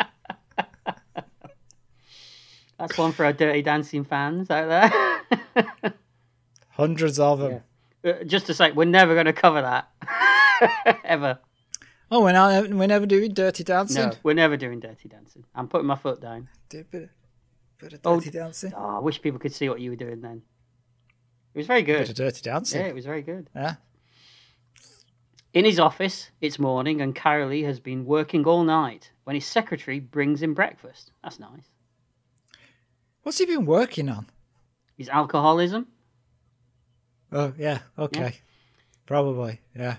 That's 2.82 2.98
one 2.98 3.12
for 3.12 3.24
our 3.24 3.32
Dirty 3.32 3.62
Dancing 3.62 4.02
fans 4.02 4.50
out 4.50 4.66
there. 4.68 5.70
Hundreds 6.70 7.20
of 7.20 7.38
them. 7.38 7.60
Uh, 8.04 8.24
just 8.24 8.46
to 8.46 8.54
say, 8.54 8.72
we're 8.72 8.86
never 8.86 9.14
going 9.14 9.26
to 9.26 9.32
cover 9.32 9.62
that. 9.62 10.98
Ever. 11.04 11.38
Oh, 12.10 12.22
we're, 12.22 12.32
not, 12.32 12.70
we're 12.70 12.88
never 12.88 13.06
doing 13.06 13.32
Dirty 13.34 13.62
Dancing? 13.62 14.06
No, 14.08 14.12
we're 14.24 14.34
never 14.34 14.56
doing 14.56 14.80
Dirty 14.80 15.08
Dancing. 15.08 15.44
I'm 15.54 15.68
putting 15.68 15.86
my 15.86 15.94
foot 15.94 16.20
down. 16.20 16.48
Do 16.70 16.80
a 16.80 16.82
bit 16.82 17.02
of, 17.04 17.08
bit 17.78 17.92
of 17.92 18.00
Oh, 18.04 18.18
Dirty 18.18 18.32
Dancing. 18.32 18.72
Oh, 18.76 18.96
I 18.96 18.98
wish 18.98 19.22
people 19.22 19.38
could 19.38 19.54
see 19.54 19.68
what 19.68 19.78
you 19.80 19.90
were 19.90 19.96
doing 19.96 20.20
then. 20.20 20.42
It 21.54 21.58
was 21.58 21.68
very 21.68 21.84
Bit 21.84 22.00
of 22.00 22.06
good. 22.08 22.16
Dirty 22.16 22.40
Dancing. 22.42 22.80
Yeah, 22.80 22.88
it 22.88 22.96
was 22.96 23.06
very 23.06 23.22
good. 23.22 23.48
Yeah. 23.54 23.76
In 25.54 25.64
his 25.64 25.78
office, 25.78 26.32
it's 26.40 26.58
morning, 26.58 27.00
and 27.00 27.14
Cowley 27.14 27.62
has 27.62 27.78
been 27.78 28.04
working 28.06 28.44
all 28.44 28.64
night 28.64 29.12
when 29.22 29.36
his 29.36 29.46
secretary 29.46 30.00
brings 30.00 30.42
him 30.42 30.52
breakfast. 30.52 31.12
That's 31.22 31.38
nice. 31.38 31.68
What's 33.22 33.38
he 33.38 33.46
been 33.46 33.66
working 33.66 34.08
on? 34.08 34.26
His 34.96 35.08
alcoholism. 35.08 35.88
Oh, 37.30 37.52
yeah. 37.56 37.80
Okay. 37.98 38.36
Probably. 39.06 39.60
Yeah. 39.74 39.96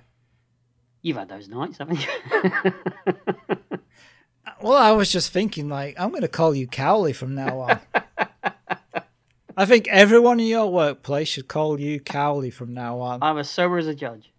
You've 1.01 1.17
had 1.17 1.29
those 1.29 1.49
nights, 1.49 1.77
haven't 1.79 2.05
you? 2.05 2.73
Well, 4.63 4.77
I 4.77 4.91
was 4.91 5.11
just 5.11 5.33
thinking, 5.33 5.67
like, 5.67 5.99
I'm 5.99 6.11
going 6.11 6.21
to 6.21 6.29
call 6.29 6.55
you 6.55 6.67
Cowley 6.67 7.11
from 7.11 7.35
now 7.35 7.59
on. 7.59 7.79
I 9.57 9.65
think 9.65 9.89
everyone 9.89 10.39
in 10.39 10.45
your 10.47 10.71
workplace 10.71 11.27
should 11.27 11.49
call 11.49 11.81
you 11.81 11.99
Cowley 11.99 12.49
from 12.49 12.73
now 12.73 13.01
on. 13.01 13.21
I'm 13.21 13.37
as 13.37 13.49
sober 13.49 13.77
as 13.77 13.87
a 13.87 13.93
judge. 13.93 14.31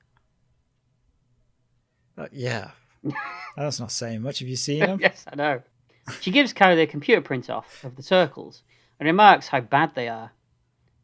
Uh, 2.16 2.28
yeah. 2.32 2.70
That's 3.56 3.78
not 3.78 3.92
saying 3.92 4.22
much. 4.22 4.38
Have 4.38 4.48
you 4.48 4.56
seen 4.56 4.82
him? 4.82 4.98
yes, 4.98 5.26
I 5.30 5.36
know. 5.36 5.62
She 6.22 6.30
gives 6.30 6.54
Cowley 6.54 6.80
a 6.80 6.86
computer 6.86 7.20
print 7.20 7.50
off 7.50 7.84
of 7.84 7.94
the 7.96 8.02
circles 8.02 8.62
and 8.98 9.06
remarks 9.06 9.48
how 9.48 9.60
bad 9.60 9.94
they 9.94 10.08
are. 10.08 10.32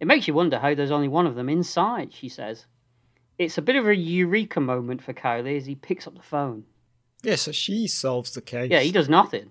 It 0.00 0.06
makes 0.06 0.26
you 0.26 0.34
wonder 0.34 0.58
how 0.58 0.74
there's 0.74 0.90
only 0.90 1.08
one 1.08 1.26
of 1.26 1.34
them 1.34 1.48
inside, 1.48 2.12
she 2.12 2.28
says. 2.28 2.66
It's 3.38 3.58
a 3.58 3.62
bit 3.62 3.76
of 3.76 3.86
a 3.86 3.94
eureka 3.94 4.60
moment 4.60 5.02
for 5.02 5.12
Cowley 5.12 5.56
as 5.56 5.66
he 5.66 5.74
picks 5.74 6.06
up 6.06 6.14
the 6.14 6.22
phone. 6.22 6.64
Yeah, 7.22 7.36
so 7.36 7.52
she 7.52 7.86
solves 7.86 8.32
the 8.32 8.40
case. 8.40 8.70
Yeah, 8.70 8.80
he 8.80 8.92
does 8.92 9.08
nothing. 9.08 9.50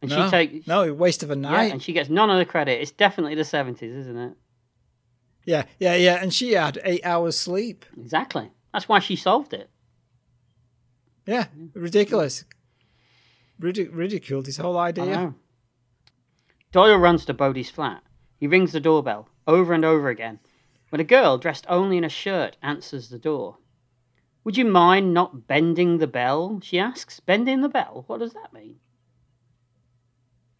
And 0.00 0.10
no, 0.10 0.24
she 0.24 0.30
takes 0.30 0.66
no 0.66 0.92
waste 0.92 1.22
of 1.22 1.30
a 1.30 1.34
yeah, 1.34 1.40
night. 1.40 1.72
and 1.72 1.82
she 1.82 1.92
gets 1.92 2.10
none 2.10 2.28
of 2.28 2.38
the 2.38 2.44
credit. 2.44 2.80
It's 2.80 2.90
definitely 2.90 3.36
the 3.36 3.44
seventies, 3.44 3.94
isn't 3.94 4.18
it? 4.18 4.32
Yeah, 5.44 5.64
yeah, 5.78 5.94
yeah. 5.94 6.18
And 6.20 6.34
she 6.34 6.52
had 6.52 6.80
eight 6.84 7.04
hours 7.04 7.38
sleep. 7.38 7.84
Exactly. 7.96 8.50
That's 8.72 8.88
why 8.88 8.98
she 8.98 9.14
solved 9.16 9.52
it. 9.52 9.70
Yeah, 11.26 11.46
ridiculous. 11.74 12.44
Ridic- 13.60 13.90
ridiculed 13.92 14.46
his 14.46 14.56
whole 14.56 14.76
idea. 14.76 15.34
Doyle 16.72 16.96
runs 16.96 17.26
to 17.26 17.34
Bodie's 17.34 17.70
flat. 17.70 18.02
He 18.40 18.46
rings 18.46 18.72
the 18.72 18.80
doorbell 18.80 19.28
over 19.46 19.72
and 19.72 19.84
over 19.84 20.08
again 20.08 20.40
when 20.88 21.00
a 21.00 21.04
girl 21.04 21.38
dressed 21.38 21.66
only 21.68 21.96
in 21.96 22.04
a 22.04 22.08
shirt 22.08 22.56
answers 22.62 23.08
the 23.08 23.18
door. 23.18 23.58
Would 24.44 24.56
you 24.56 24.64
mind 24.64 25.14
not 25.14 25.46
bending 25.46 25.98
the 25.98 26.06
bell? 26.06 26.60
She 26.62 26.78
asks. 26.78 27.20
Bending 27.20 27.60
the 27.60 27.68
bell? 27.68 28.04
What 28.08 28.18
does 28.18 28.32
that 28.32 28.52
mean? 28.52 28.76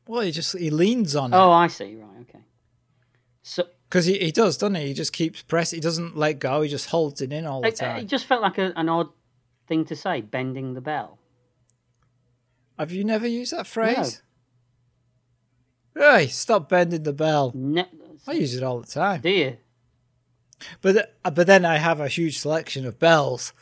Well, 0.06 0.22
he 0.22 0.30
just 0.30 0.56
he 0.56 0.70
leans 0.70 1.16
on 1.16 1.34
oh, 1.34 1.36
it 1.36 1.40
Oh, 1.40 1.50
I 1.50 1.66
see. 1.66 1.96
Right, 1.96 2.20
okay. 2.22 2.44
So 3.42 3.64
because 3.88 4.06
he, 4.06 4.18
he 4.18 4.30
does, 4.30 4.56
doesn't 4.56 4.76
he? 4.76 4.88
He 4.88 4.94
just 4.94 5.12
keeps 5.12 5.42
pressing. 5.42 5.78
He 5.78 5.80
doesn't 5.80 6.16
let 6.16 6.38
go. 6.38 6.62
He 6.62 6.68
just 6.68 6.90
holds 6.90 7.20
it 7.20 7.32
in 7.32 7.46
all 7.46 7.62
the 7.62 7.68
it, 7.68 7.76
time. 7.76 7.98
it 7.98 8.06
just 8.06 8.26
felt 8.26 8.42
like 8.42 8.58
a, 8.58 8.72
an 8.76 8.88
odd 8.88 9.08
thing 9.66 9.84
to 9.86 9.96
say, 9.96 10.20
bending 10.20 10.74
the 10.74 10.80
bell. 10.80 11.18
Have 12.78 12.92
you 12.92 13.04
never 13.04 13.26
used 13.26 13.52
that 13.52 13.66
phrase? 13.66 14.22
Hey, 15.96 16.26
stop 16.28 16.68
bending 16.68 17.02
the 17.02 17.12
bell. 17.12 17.54
I 18.26 18.32
use 18.32 18.54
it 18.56 18.62
all 18.62 18.80
the 18.80 18.86
time. 18.86 19.20
do 19.20 19.30
you? 19.30 19.56
But 20.80 20.92
th- 20.92 21.34
but 21.34 21.46
then 21.46 21.64
I 21.64 21.76
have 21.78 22.00
a 22.00 22.08
huge 22.08 22.38
selection 22.38 22.86
of 22.86 22.98
bells. 22.98 23.52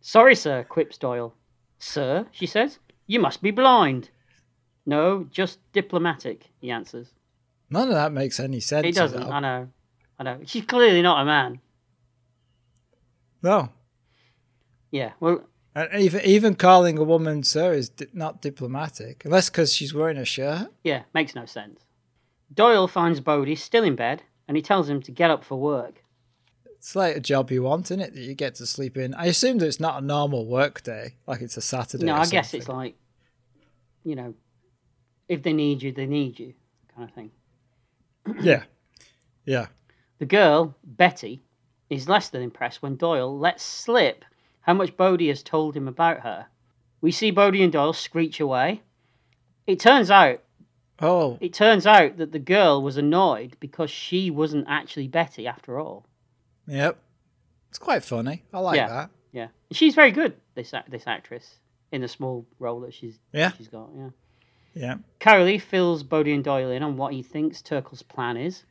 Sorry, 0.00 0.34
sir, 0.34 0.64
quips 0.64 0.98
Doyle. 0.98 1.34
Sir, 1.78 2.26
she 2.32 2.46
says, 2.46 2.78
you 3.06 3.20
must 3.20 3.40
be 3.42 3.50
blind. 3.50 4.10
No, 4.86 5.26
just 5.30 5.58
diplomatic, 5.72 6.46
he 6.60 6.70
answers. 6.70 7.08
None 7.70 7.88
of 7.88 7.94
that 7.94 8.12
makes 8.12 8.40
any 8.40 8.60
sense. 8.60 8.86
He 8.86 8.92
doesn't. 8.92 9.22
I 9.22 9.40
know. 9.40 9.68
I 10.18 10.22
know. 10.24 10.40
She's 10.44 10.64
clearly 10.64 11.02
not 11.02 11.22
a 11.22 11.24
man. 11.24 11.60
No. 13.42 13.68
Yeah, 14.90 15.12
well, 15.20 15.42
And 15.74 16.02
even 16.02 16.20
even 16.22 16.54
calling 16.56 16.98
a 16.98 17.04
woman 17.04 17.42
sir 17.44 17.72
is 17.72 17.90
di- 17.90 18.06
not 18.12 18.42
diplomatic, 18.42 19.24
unless 19.24 19.48
because 19.48 19.72
she's 19.72 19.94
wearing 19.94 20.16
a 20.16 20.24
shirt. 20.24 20.72
yeah, 20.82 21.02
makes 21.14 21.34
no 21.34 21.44
sense. 21.44 21.80
Doyle 22.52 22.88
finds 22.88 23.20
Bodie 23.20 23.54
still 23.54 23.84
in 23.84 23.94
bed 23.94 24.22
and 24.48 24.56
he 24.56 24.62
tells 24.62 24.88
him 24.88 25.00
to 25.02 25.12
get 25.12 25.30
up 25.30 25.44
for 25.44 25.60
work. 25.60 26.02
It's 26.64 26.96
like 26.96 27.14
a 27.14 27.20
job 27.20 27.52
you 27.52 27.62
want, 27.62 27.86
isn't 27.86 28.00
it? 28.00 28.14
That 28.14 28.22
you 28.22 28.34
get 28.34 28.56
to 28.56 28.66
sleep 28.66 28.96
in. 28.96 29.14
I 29.14 29.26
assume 29.26 29.58
that 29.58 29.66
it's 29.66 29.78
not 29.78 30.02
a 30.02 30.04
normal 30.04 30.46
work 30.46 30.82
day, 30.82 31.14
like 31.26 31.40
it's 31.40 31.56
a 31.56 31.60
Saturday. 31.60 32.06
no, 32.06 32.14
I 32.14 32.26
guess 32.26 32.52
it's 32.54 32.68
like, 32.68 32.96
you 34.02 34.16
know, 34.16 34.34
if 35.28 35.42
they 35.42 35.52
need 35.52 35.82
you, 35.82 35.92
they 35.92 36.06
need 36.06 36.40
you, 36.40 36.54
kind 36.96 37.08
of 37.08 37.14
thing. 37.14 37.30
yeah, 38.42 38.64
yeah. 39.44 39.66
The 40.18 40.26
girl, 40.26 40.74
Betty, 40.82 41.42
is 41.90 42.08
less 42.08 42.30
than 42.30 42.42
impressed 42.42 42.82
when 42.82 42.96
Doyle 42.96 43.38
lets 43.38 43.62
slip 43.62 44.24
how 44.62 44.74
much 44.74 44.96
Bodie 44.96 45.28
has 45.28 45.42
told 45.42 45.76
him 45.76 45.88
about 45.88 46.20
her. 46.20 46.46
We 47.00 47.10
see 47.12 47.30
Bodie 47.30 47.62
and 47.62 47.72
Doyle 47.72 47.92
screech 47.92 48.40
away. 48.40 48.82
It 49.66 49.80
turns 49.80 50.10
out 50.10 50.42
Oh, 51.02 51.38
it 51.40 51.54
turns 51.54 51.86
out 51.86 52.18
that 52.18 52.32
the 52.32 52.38
girl 52.38 52.82
was 52.82 52.98
annoyed 52.98 53.56
because 53.58 53.90
she 53.90 54.30
wasn't 54.30 54.66
actually 54.68 55.08
Betty 55.08 55.46
after 55.46 55.78
all. 55.80 56.04
yep. 56.66 56.98
It's 57.70 57.78
quite 57.78 58.04
funny. 58.04 58.42
I 58.52 58.58
like 58.58 58.76
Yeah. 58.76 58.88
that. 58.88 59.10
Yeah, 59.32 59.48
she's 59.70 59.94
very 59.94 60.10
good. 60.10 60.34
This 60.54 60.74
this 60.88 61.06
actress 61.06 61.58
in 61.92 62.00
the 62.02 62.08
small 62.08 62.44
role 62.58 62.80
that 62.80 62.92
she's 62.92 63.18
Yeah. 63.32 63.52
she's 63.52 63.68
got. 63.68 63.90
Yeah. 63.96 64.10
Yeah. 64.74 64.94
Cowley 65.20 65.58
fills 65.58 66.02
Bodie 66.02 66.32
and 66.34 66.44
Doyle 66.44 66.70
in 66.70 66.82
on 66.82 66.96
what 66.96 67.12
he 67.14 67.22
thinks 67.22 67.62
Turkle's 67.62 68.02
plan 68.02 68.36
is. 68.36 68.64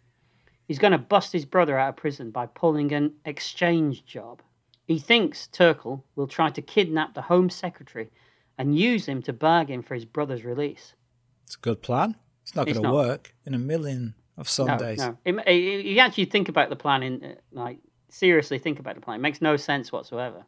He's 0.67 0.79
going 0.79 0.91
to 0.91 0.97
bust 0.99 1.33
his 1.33 1.45
brother 1.45 1.77
out 1.79 1.89
of 1.89 1.95
prison 1.97 2.29
by 2.31 2.45
pulling 2.45 2.93
an 2.93 3.15
exchange 3.25 4.05
job. 4.05 4.41
He 4.89 4.97
thinks 4.97 5.45
Turkle 5.45 6.03
will 6.15 6.25
try 6.25 6.49
to 6.49 6.63
kidnap 6.63 7.13
the 7.13 7.21
Home 7.21 7.51
Secretary 7.51 8.09
and 8.57 8.75
use 8.75 9.05
him 9.07 9.21
to 9.21 9.31
bargain 9.31 9.83
for 9.83 9.93
his 9.93 10.03
brother's 10.03 10.43
release. 10.43 10.95
It's 11.45 11.53
a 11.55 11.59
good 11.59 11.83
plan. 11.83 12.15
It's 12.41 12.55
not 12.55 12.65
going 12.65 12.81
to 12.81 12.91
work 12.91 13.35
in 13.45 13.53
a 13.53 13.59
million 13.59 14.15
of 14.35 14.49
Sundays. 14.49 14.97
No, 14.97 15.09
no. 15.09 15.17
It, 15.25 15.47
it- 15.47 15.85
you 15.85 15.99
actually 15.99 16.25
think 16.25 16.49
about 16.49 16.71
the 16.71 16.75
plan 16.75 17.03
in, 17.03 17.23
uh, 17.23 17.35
like, 17.51 17.77
seriously 18.09 18.57
think 18.57 18.79
about 18.79 18.95
the 18.95 19.01
plan. 19.01 19.19
It 19.19 19.21
makes 19.21 19.43
no 19.43 19.57
sense 19.57 19.91
whatsoever. 19.91 20.43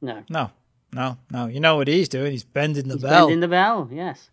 No. 0.00 0.24
no, 0.30 0.50
no, 0.94 1.18
no. 1.30 1.46
You 1.48 1.60
know 1.60 1.76
what 1.76 1.88
he's 1.88 2.08
doing? 2.08 2.32
He's 2.32 2.42
bending 2.42 2.88
the 2.88 2.94
He's 2.94 3.02
bell. 3.02 3.26
bending 3.26 3.40
the 3.40 3.48
bell, 3.48 3.86
yes. 3.92 4.30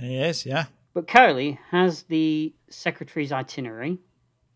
He 0.00 0.16
is, 0.16 0.44
yeah. 0.44 0.64
But 0.92 1.06
Cowley 1.06 1.60
has 1.70 2.02
the 2.02 2.52
secretary's 2.68 3.30
itinerary, 3.30 3.98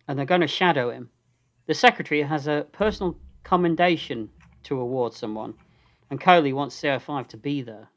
and 0.08 0.18
they're 0.18 0.26
going 0.26 0.40
to 0.40 0.48
shadow 0.48 0.90
him. 0.90 1.10
The 1.70 1.74
secretary 1.74 2.20
has 2.22 2.48
a 2.48 2.66
personal 2.72 3.16
commendation 3.44 4.28
to 4.64 4.80
award 4.80 5.14
someone, 5.14 5.54
and 6.10 6.20
Cowley 6.20 6.52
wants 6.52 6.80
CI5 6.80 7.28
to 7.28 7.36
be 7.36 7.62
there. 7.62 7.88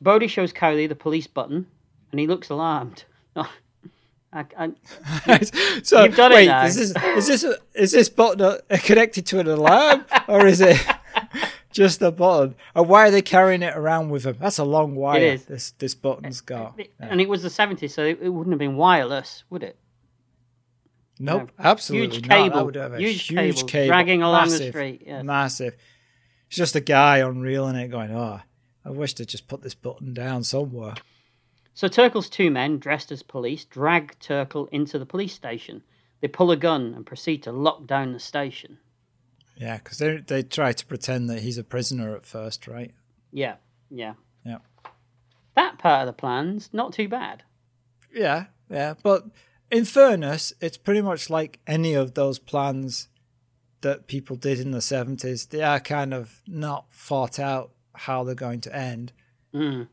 Bodie 0.00 0.26
shows 0.26 0.52
Cowley 0.52 0.88
the 0.88 0.96
police 0.96 1.28
button, 1.28 1.68
and 2.10 2.18
he 2.18 2.26
looks 2.26 2.50
alarmed. 2.50 3.04
I, 3.36 3.46
I, 4.32 4.72
so 5.84 6.02
You've 6.02 6.16
done 6.16 6.32
it 6.32 6.34
wait, 6.34 6.46
now. 6.46 6.64
is 6.64 6.74
this 6.74 7.28
is 7.28 7.42
this 7.42 7.58
is 7.74 7.92
this 7.92 8.08
button 8.08 8.58
connected 8.82 9.24
to 9.26 9.38
an 9.38 9.46
alarm 9.46 10.04
or 10.26 10.44
is 10.44 10.60
it 10.60 10.84
just 11.70 12.02
a 12.02 12.10
button? 12.10 12.56
And 12.74 12.88
why 12.88 13.06
are 13.06 13.12
they 13.12 13.22
carrying 13.22 13.62
it 13.62 13.76
around 13.76 14.10
with 14.10 14.24
them? 14.24 14.36
That's 14.40 14.58
a 14.58 14.64
long 14.64 14.96
wire. 14.96 15.38
This 15.38 15.70
this 15.78 15.94
button's 15.94 16.40
got. 16.40 16.76
And 16.98 17.20
it 17.20 17.28
was 17.28 17.44
the 17.44 17.50
70s, 17.50 17.92
so 17.92 18.02
it, 18.02 18.18
it 18.20 18.30
wouldn't 18.30 18.52
have 18.52 18.58
been 18.58 18.76
wireless, 18.76 19.44
would 19.48 19.62
it? 19.62 19.78
Nope, 21.18 21.50
no. 21.58 21.64
absolutely 21.64 22.16
Huge 22.16 22.28
not. 22.28 22.36
cable, 22.36 22.56
That 22.56 22.64
would 22.66 22.74
have 22.74 22.94
a 22.94 22.98
huge 22.98 23.28
huge, 23.28 23.56
cable 23.56 23.68
cable, 23.68 23.86
dragging 23.86 24.22
along 24.22 24.48
the 24.50 24.68
street, 24.68 25.02
yes. 25.06 25.24
Massive. 25.24 25.76
It's 26.48 26.56
just 26.56 26.76
a 26.76 26.80
guy 26.80 27.18
unreeling 27.18 27.76
it, 27.76 27.88
going, 27.88 28.10
"Oh, 28.10 28.40
I 28.84 28.90
wish 28.90 29.14
they'd 29.14 29.26
just 29.28 29.48
put 29.48 29.62
this 29.62 29.74
button 29.74 30.12
down 30.14 30.44
somewhere." 30.44 30.94
So 31.74 31.88
Turkle's 31.88 32.28
two 32.30 32.50
men, 32.50 32.78
dressed 32.78 33.10
as 33.12 33.22
police, 33.22 33.64
drag 33.64 34.18
Turkle 34.20 34.66
into 34.72 34.98
the 34.98 35.06
police 35.06 35.34
station. 35.34 35.82
They 36.20 36.28
pull 36.28 36.50
a 36.50 36.56
gun 36.56 36.94
and 36.94 37.04
proceed 37.04 37.42
to 37.42 37.52
lock 37.52 37.86
down 37.86 38.12
the 38.12 38.20
station. 38.20 38.78
Yeah, 39.56 39.78
because 39.78 39.98
they 39.98 40.18
they 40.18 40.42
try 40.42 40.72
to 40.72 40.86
pretend 40.86 41.28
that 41.30 41.40
he's 41.40 41.58
a 41.58 41.64
prisoner 41.64 42.14
at 42.14 42.26
first, 42.26 42.66
right? 42.68 42.92
Yeah, 43.32 43.56
yeah. 43.90 44.14
Yeah. 44.44 44.58
That 45.54 45.78
part 45.78 46.02
of 46.02 46.06
the 46.06 46.12
plan's 46.12 46.70
not 46.72 46.92
too 46.92 47.08
bad. 47.08 47.42
Yeah, 48.14 48.46
yeah. 48.70 48.94
But 49.02 49.24
in 49.70 49.84
fairness, 49.84 50.52
it's 50.60 50.76
pretty 50.76 51.02
much 51.02 51.28
like 51.30 51.58
any 51.66 51.94
of 51.94 52.14
those 52.14 52.38
plans 52.38 53.08
that 53.80 54.06
people 54.06 54.36
did 54.36 54.58
in 54.60 54.70
the 54.70 54.78
70s. 54.78 55.48
They 55.48 55.62
are 55.62 55.80
kind 55.80 56.14
of 56.14 56.42
not 56.46 56.86
thought 56.92 57.38
out 57.38 57.72
how 57.94 58.24
they're 58.24 58.34
going 58.34 58.60
to 58.62 58.74
end. 58.76 59.12
Mm. 59.54 59.88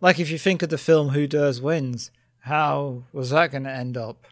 Like 0.00 0.18
if 0.18 0.30
you 0.30 0.38
think 0.38 0.62
of 0.62 0.68
the 0.68 0.78
film 0.78 1.10
Who 1.10 1.26
Dares 1.26 1.60
Wins, 1.60 2.10
how 2.40 3.04
was 3.12 3.30
that 3.30 3.50
going 3.50 3.64
to 3.64 3.70
end 3.72 3.96
up? 3.96 4.26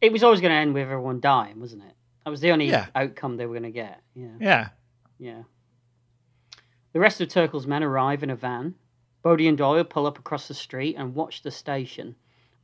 It 0.00 0.12
was 0.12 0.22
always 0.22 0.40
going 0.40 0.50
to 0.52 0.56
end 0.56 0.74
with 0.74 0.82
everyone 0.82 1.20
dying, 1.20 1.60
wasn't 1.60 1.84
it? 1.84 1.94
That 2.24 2.30
was 2.30 2.40
the 2.40 2.50
only 2.50 2.68
Yeah. 2.68 2.86
outcome 2.94 3.36
they 3.36 3.46
were 3.46 3.54
going 3.54 3.62
to 3.62 3.70
get. 3.70 4.00
Yeah, 4.14 4.28
Yeah. 4.40 4.68
yeah. 5.18 5.42
The 6.92 7.00
rest 7.00 7.20
of 7.20 7.28
Turkle's 7.28 7.66
men 7.66 7.82
arrive 7.84 8.22
in 8.22 8.30
a 8.30 8.36
van. 8.36 8.74
Bodie 9.22 9.48
and 9.48 9.58
Doyle 9.58 9.84
pull 9.84 10.06
up 10.06 10.18
across 10.18 10.48
the 10.48 10.54
street 10.54 10.96
and 10.98 11.14
watch 11.14 11.42
the 11.42 11.50
station. 11.50 12.16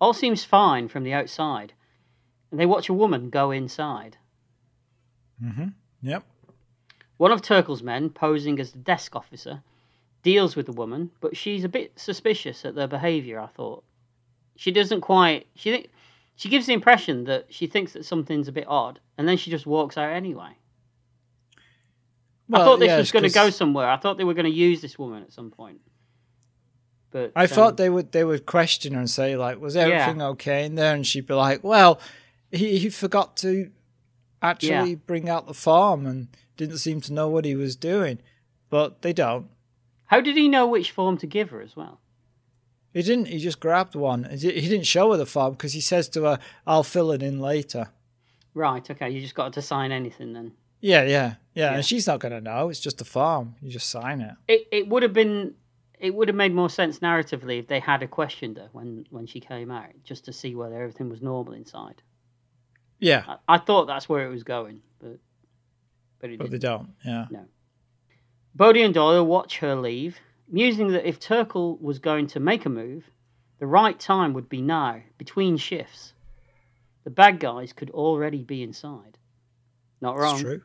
All 0.03 0.12
seems 0.12 0.43
fine 0.43 0.89
from 0.89 1.05
the 1.05 1.12
outside, 1.12 1.74
and 2.51 2.59
they 2.59 2.66
watch 2.66 2.89
a 2.89 2.93
woman 2.93 3.31
go 3.31 3.53
inside. 3.53 4.16
Mm-hmm. 5.41 5.69
Yep. 6.03 6.24
One 7.19 7.31
of 7.31 7.41
Turkle's 7.41 7.85
men, 7.85 8.11
posing 8.11 8.59
as 8.59 8.73
the 8.73 8.81
desk 8.81 9.15
officer, 9.15 9.62
deals 10.24 10.57
with 10.57 10.66
the 10.66 10.73
woman, 10.73 11.12
but 11.20 11.37
she's 11.37 11.62
a 11.62 11.69
bit 11.69 11.93
suspicious 11.95 12.65
at 12.65 12.74
their 12.74 12.89
behaviour. 12.89 13.39
I 13.39 13.47
thought 13.47 13.85
she 14.57 14.73
doesn't 14.73 15.03
quite. 15.03 15.47
She 15.55 15.70
think 15.70 15.91
she 16.35 16.49
gives 16.49 16.66
the 16.66 16.73
impression 16.73 17.23
that 17.27 17.47
she 17.51 17.69
thinks 17.69 17.93
that 17.93 18.05
something's 18.05 18.49
a 18.49 18.53
bit 18.53 18.66
odd, 18.66 18.99
and 19.16 19.29
then 19.29 19.37
she 19.37 19.53
just 19.53 19.66
walks 19.66 19.97
out 19.97 20.11
anyway. 20.12 20.57
I 22.53 22.59
thought 22.59 22.81
this 22.81 22.89
yeah, 22.89 22.99
was 22.99 23.12
going 23.12 23.23
to 23.23 23.31
go 23.31 23.51
somewhere. 23.51 23.89
I 23.89 23.99
thought 23.99 24.19
they 24.19 24.24
were 24.24 24.35
going 24.35 24.51
to 24.51 24.51
use 24.51 24.83
this 24.83 24.99
woman 24.99 25.23
at 25.23 25.33
some 25.33 25.53
point. 25.53 25.79
But 27.12 27.32
I 27.36 27.43
um, 27.43 27.48
thought 27.48 27.76
they 27.76 27.90
would 27.90 28.12
they 28.12 28.24
would 28.24 28.47
question 28.47 28.94
her 28.94 28.98
and 29.01 29.10
say 29.10 29.36
like, 29.36 29.60
"Was 29.60 29.76
everything 29.76 30.20
okay 30.22 30.64
in 30.64 30.74
there?" 30.74 30.94
And 30.94 31.06
she'd 31.06 31.26
be 31.26 31.34
like, 31.34 31.62
"Well, 31.62 32.01
he, 32.51 32.78
he 32.78 32.89
forgot 32.90 33.36
to 33.39 33.70
actually 34.40 34.90
Yeah. 34.90 34.97
bring 35.06 35.28
out 35.28 35.47
the 35.47 35.55
farm 35.55 36.06
and 36.06 36.28
didn't 36.56 36.78
seem 36.78 37.01
to 37.02 37.12
know 37.12 37.28
what 37.28 37.44
he 37.44 37.55
was 37.55 37.76
doing." 37.76 38.18
But 38.70 39.02
they 39.02 39.12
don't. 39.12 39.48
How 40.06 40.20
did 40.20 40.36
he 40.36 40.48
know 40.48 40.66
which 40.66 40.90
form 40.90 41.16
to 41.18 41.26
give 41.26 41.51
her 41.51 41.60
as 41.60 41.76
well? 41.76 42.01
He 42.94 43.02
didn't. 43.02 43.28
He 43.28 43.39
just 43.39 43.60
grabbed 43.60 43.94
one. 43.94 44.24
He 44.30 44.36
didn't 44.68 44.84
show 44.86 45.12
her 45.12 45.16
the 45.16 45.26
farm 45.26 45.52
because 45.52 45.72
he 45.74 45.80
says 45.80 46.09
to 46.10 46.24
her, 46.24 46.39
"I'll 46.66 46.82
fill 46.82 47.12
it 47.12 47.22
in 47.22 47.40
later." 47.40 47.89
Right. 48.55 48.90
Okay. 48.90 49.10
You 49.10 49.20
just 49.20 49.34
got 49.34 49.52
to 49.55 49.62
sign 49.62 49.93
anything 49.93 50.32
then. 50.34 50.52
Yeah, 50.80 51.02
yeah, 51.02 51.09
yeah. 51.09 51.34
Yeah. 51.55 51.74
And 51.74 51.84
she's 51.84 52.06
not 52.06 52.20
gonna 52.20 52.40
know. 52.40 52.68
It's 52.68 52.80
just 52.80 53.01
a 53.01 53.05
farm. 53.05 53.55
You 53.62 53.70
just 53.70 53.89
sign 53.89 54.20
it. 54.20 54.34
It 54.48 54.68
it 54.72 54.89
would 54.89 55.02
have 55.02 55.12
been 55.12 55.55
it 56.03 56.12
would 56.15 56.29
have 56.29 56.37
made 56.37 56.53
more 56.53 56.69
sense 56.69 56.99
narratively 56.99 57.61
if 57.61 57.69
they 57.69 57.81
had 57.81 58.03
a 58.03 58.09
questioned 58.09 58.59
her 58.59 58.69
when 58.73 59.07
when 59.11 59.27
she 59.27 59.41
came 59.41 59.70
out 59.70 59.91
just 60.05 60.24
to 60.27 60.33
see 60.33 60.55
whether 60.55 60.74
everything 60.74 61.09
was 61.09 61.23
normal 61.23 61.55
inside. 61.55 62.03
Yeah, 62.99 63.24
I, 63.27 63.55
I 63.55 63.59
thought 63.59 63.87
that's 63.87 64.09
where 64.09 64.27
it 64.27 64.31
was 64.31 64.43
going, 64.43 64.83
but 65.01 65.19
but 66.19 66.31
it 66.31 66.39
but 66.39 66.51
they 66.51 66.59
don't. 66.59 66.91
Yeah. 67.05 67.27
No. 67.31 67.45
Bodie 68.55 68.83
and 68.83 68.93
Doyle 68.93 69.24
watch 69.24 69.59
her 69.59 69.74
leave, 69.74 70.19
musing 70.49 70.89
that 70.93 71.09
if 71.09 71.19
Turkle 71.19 71.79
was 71.79 71.99
going 71.99 72.27
to 72.29 72.41
make 72.41 72.66
a 72.66 72.69
move, 72.69 73.05
The 73.62 73.69
right 73.69 73.97
time 73.97 74.33
would 74.33 74.49
be 74.49 74.61
now, 74.61 75.01
between 75.19 75.57
shifts. 75.57 76.15
The 77.05 77.11
bad 77.11 77.39
guys 77.39 77.73
could 77.73 77.91
already 77.91 78.43
be 78.43 78.61
inside. 78.65 79.16
Not 80.01 80.19
wrong. 80.19 80.35
It's 80.35 80.43
true. 80.43 80.62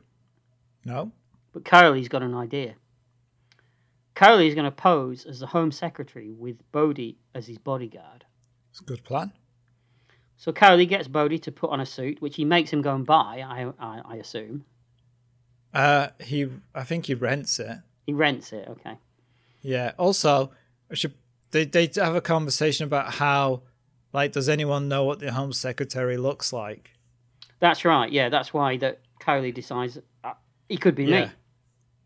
No. 0.84 1.12
But 1.54 1.64
Cowley's 1.64 2.08
got 2.08 2.24
an 2.24 2.34
idea. 2.34 2.74
Cowley's 4.18 4.56
going 4.56 4.66
to 4.66 4.72
pose 4.72 5.26
as 5.26 5.40
the 5.42 5.46
Home 5.46 5.72
Secretary 5.72 6.32
with 6.32 6.58
Bodie 6.72 7.20
as 7.36 7.46
his 7.46 7.60
bodyguard. 7.60 8.26
It's 8.72 8.82
a 8.82 8.84
good 8.84 9.04
plan. 9.04 9.32
So 10.38 10.52
Cowley 10.52 10.88
gets 10.88 11.08
Bodie 11.08 11.38
to 11.38 11.52
put 11.52 11.70
on 11.70 11.80
a 11.82 11.86
suit, 11.86 12.20
which 12.20 12.36
he 12.36 12.44
makes 12.44 12.72
him 12.72 12.82
go 12.82 12.96
and 12.96 13.06
buy, 13.06 13.44
I, 13.46 13.72
I, 13.80 14.02
I 14.04 14.16
assume. 14.16 14.66
Uh, 15.72 16.08
he, 16.20 16.48
I 16.74 16.84
think 16.84 17.06
he 17.06 17.14
rents 17.14 17.60
it. 17.60 17.78
He 18.08 18.14
rents 18.14 18.54
it, 18.54 18.68
okay. 18.68 18.98
Yeah. 19.62 19.92
Also, 20.00 20.52
I 20.92 20.96
should 20.96 21.14
they 21.52 21.66
they 21.66 21.88
have 21.98 22.16
a 22.16 22.22
conversation 22.22 22.86
about 22.86 23.14
how, 23.14 23.62
like, 24.14 24.32
does 24.32 24.50
anyone 24.50 24.88
know 24.88 25.04
what 25.04 25.20
the 25.20 25.32
Home 25.32 25.54
Secretary 25.54 26.18
looks 26.18 26.52
like? 26.52 26.90
That's 27.60 27.86
right, 27.86 28.12
yeah, 28.12 28.30
that's 28.30 28.52
why 28.52 28.78
that 28.78 29.00
Cowley 29.20 29.52
decides 29.52 30.00
uh, 30.24 30.34
he 30.70 30.78
could 30.78 30.96
be 30.96 31.06
Yeah. 31.06 31.26
me. 31.26 31.32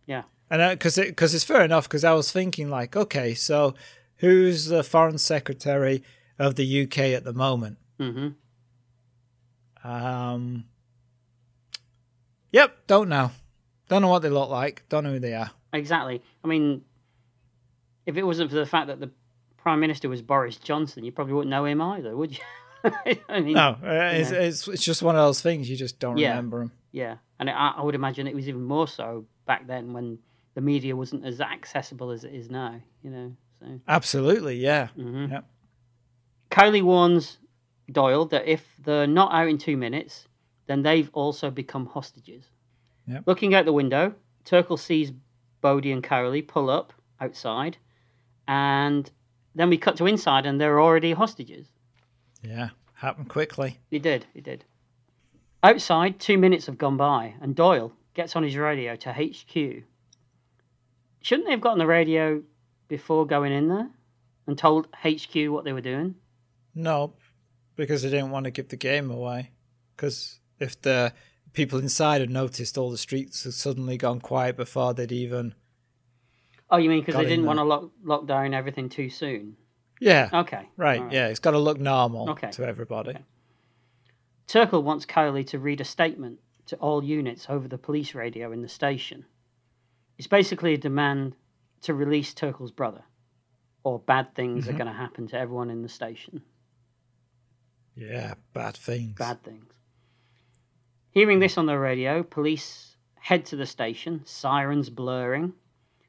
Yeah. 0.07 0.23
And 0.51 0.77
because 0.77 0.97
it, 0.97 1.15
cause 1.15 1.33
it's 1.33 1.45
fair 1.45 1.63
enough, 1.63 1.87
because 1.87 2.03
I 2.03 2.11
was 2.13 2.29
thinking, 2.31 2.69
like, 2.69 2.95
okay, 2.95 3.33
so 3.33 3.73
who's 4.17 4.65
the 4.65 4.83
Foreign 4.83 5.17
Secretary 5.17 6.03
of 6.37 6.55
the 6.55 6.83
UK 6.83 6.97
at 7.15 7.23
the 7.23 7.31
moment? 7.33 7.77
hmm 7.97 8.27
Um, 9.83 10.65
yep, 12.51 12.75
don't 12.87 13.07
know. 13.09 13.31
Don't 13.87 14.01
know 14.01 14.09
what 14.09 14.21
they 14.21 14.29
look 14.29 14.49
like. 14.49 14.83
Don't 14.89 15.03
know 15.05 15.11
who 15.13 15.19
they 15.19 15.33
are. 15.33 15.51
Exactly. 15.73 16.21
I 16.43 16.47
mean, 16.47 16.81
if 18.05 18.17
it 18.17 18.23
wasn't 18.23 18.49
for 18.49 18.57
the 18.57 18.65
fact 18.65 18.87
that 18.87 18.99
the 18.99 19.09
Prime 19.57 19.79
Minister 19.79 20.09
was 20.09 20.21
Boris 20.21 20.57
Johnson, 20.57 21.03
you 21.03 21.11
probably 21.11 21.33
wouldn't 21.33 21.49
know 21.49 21.65
him 21.65 21.81
either, 21.81 22.15
would 22.15 22.31
you? 22.31 22.43
I 23.29 23.39
mean, 23.41 23.53
No, 23.53 23.77
uh, 23.83 24.09
it's, 24.11 24.31
Yeah. 24.31 24.37
it's 24.39 24.67
it's 24.67 24.83
just 24.83 25.01
one 25.03 25.15
of 25.15 25.21
those 25.25 25.41
things 25.41 25.69
you 25.69 25.77
just 25.77 25.99
don't 25.99 26.17
Yeah. 26.17 26.29
remember 26.31 26.59
them. 26.59 26.71
Yeah, 26.91 27.17
and 27.39 27.49
I, 27.49 27.75
I 27.77 27.83
would 27.83 27.95
imagine 27.95 28.27
it 28.27 28.35
was 28.35 28.49
even 28.49 28.63
more 28.63 28.87
so 28.87 29.25
back 29.45 29.67
then 29.67 29.93
when 29.93 30.17
the 30.53 30.61
media 30.61 30.95
wasn't 30.95 31.25
as 31.25 31.41
accessible 31.41 32.11
as 32.11 32.23
it 32.23 32.33
is 32.33 32.49
now. 32.49 32.79
You 33.03 33.09
know, 33.09 33.35
so. 33.59 33.79
Absolutely, 33.87 34.57
yeah. 34.57 34.87
hmm 34.87 35.27
Yep. 35.31 35.45
Cowley 36.49 36.81
warns 36.81 37.37
Doyle 37.91 38.25
that 38.25 38.47
if 38.47 38.65
they're 38.83 39.07
not 39.07 39.33
out 39.33 39.47
in 39.47 39.57
two 39.57 39.77
minutes, 39.77 40.27
then 40.67 40.83
they've 40.83 41.09
also 41.13 41.49
become 41.49 41.85
hostages. 41.85 42.43
Yep. 43.07 43.23
Looking 43.25 43.53
out 43.55 43.65
the 43.65 43.73
window, 43.73 44.13
Turkle 44.45 44.77
sees 44.77 45.11
Bodie 45.61 45.91
and 45.91 46.03
Cowley 46.03 46.41
pull 46.41 46.69
up 46.69 46.93
outside, 47.19 47.77
and 48.47 49.09
then 49.55 49.69
we 49.69 49.77
cut 49.77 49.97
to 49.97 50.05
inside, 50.05 50.45
and 50.45 50.59
they're 50.59 50.81
already 50.81 51.13
hostages. 51.13 51.67
Yeah, 52.43 52.69
happened 52.95 53.29
quickly. 53.29 53.79
It 53.91 54.01
did, 54.01 54.25
it 54.33 54.43
did. 54.43 54.63
Outside, 55.63 56.19
two 56.19 56.37
minutes 56.37 56.65
have 56.65 56.77
gone 56.77 56.97
by, 56.97 57.35
and 57.41 57.55
Doyle 57.55 57.93
gets 58.13 58.35
on 58.35 58.43
his 58.43 58.55
radio 58.55 58.95
to 58.95 59.13
HQ. 59.13 59.83
Shouldn't 61.21 61.45
they 61.47 61.51
have 61.51 61.61
gotten 61.61 61.79
the 61.79 61.87
radio 61.87 62.41
before 62.87 63.25
going 63.25 63.51
in 63.51 63.69
there 63.69 63.89
and 64.47 64.57
told 64.57 64.87
HQ 65.03 65.35
what 65.49 65.63
they 65.63 65.73
were 65.73 65.81
doing? 65.81 66.15
No, 66.73 67.13
because 67.75 68.01
they 68.03 68.09
didn't 68.09 68.31
want 68.31 68.45
to 68.45 68.51
give 68.51 68.69
the 68.69 68.75
game 68.77 69.11
away. 69.11 69.51
Because 69.95 70.39
if 70.59 70.81
the 70.81 71.13
people 71.53 71.79
inside 71.79 72.21
had 72.21 72.29
noticed 72.29 72.77
all 72.77 72.89
the 72.91 72.97
streets 72.97 73.43
had 73.43 73.53
suddenly 73.53 73.97
gone 73.97 74.19
quiet 74.19 74.57
before 74.57 74.93
they'd 74.93 75.11
even. 75.11 75.53
Oh, 76.69 76.77
you 76.77 76.89
mean 76.89 77.01
because 77.01 77.15
they 77.15 77.25
didn't 77.25 77.45
want 77.45 77.59
to 77.59 77.63
lock, 77.63 77.91
lock 78.03 78.25
down 78.25 78.53
everything 78.53 78.89
too 78.89 79.09
soon? 79.09 79.57
Yeah, 79.99 80.29
Okay. 80.33 80.67
right, 80.77 81.01
all 81.01 81.13
yeah, 81.13 81.27
it's 81.27 81.39
got 81.39 81.51
to 81.51 81.59
look 81.59 81.79
normal 81.79 82.29
Okay. 82.31 82.49
to 82.51 82.65
everybody. 82.65 83.11
Okay. 83.11 83.21
Turkle 84.47 84.81
wants 84.81 85.05
Cowley 85.05 85.43
to 85.45 85.59
read 85.59 85.79
a 85.81 85.85
statement 85.85 86.39
to 86.67 86.75
all 86.77 87.03
units 87.03 87.45
over 87.49 87.67
the 87.67 87.77
police 87.77 88.15
radio 88.15 88.51
in 88.51 88.61
the 88.61 88.67
station. 88.69 89.25
It's 90.21 90.27
basically 90.27 90.75
a 90.75 90.77
demand 90.77 91.33
to 91.81 91.95
release 91.95 92.35
Turkle's 92.35 92.69
brother, 92.71 93.03
or 93.83 93.97
bad 93.97 94.35
things 94.35 94.67
are 94.67 94.73
Mhm. 94.73 94.77
going 94.77 94.85
to 94.85 94.93
happen 94.93 95.25
to 95.29 95.35
everyone 95.35 95.71
in 95.71 95.81
the 95.81 95.89
station. 95.89 96.43
Yeah, 97.95 98.35
bad 98.53 98.77
things. 98.77 99.17
Bad 99.17 99.41
things. 99.41 99.73
Hearing 101.09 101.39
this 101.39 101.57
on 101.57 101.65
the 101.65 101.75
radio, 101.79 102.21
police 102.21 102.95
head 103.15 103.47
to 103.47 103.55
the 103.55 103.65
station, 103.65 104.23
sirens 104.23 104.91
blaring. 104.91 105.55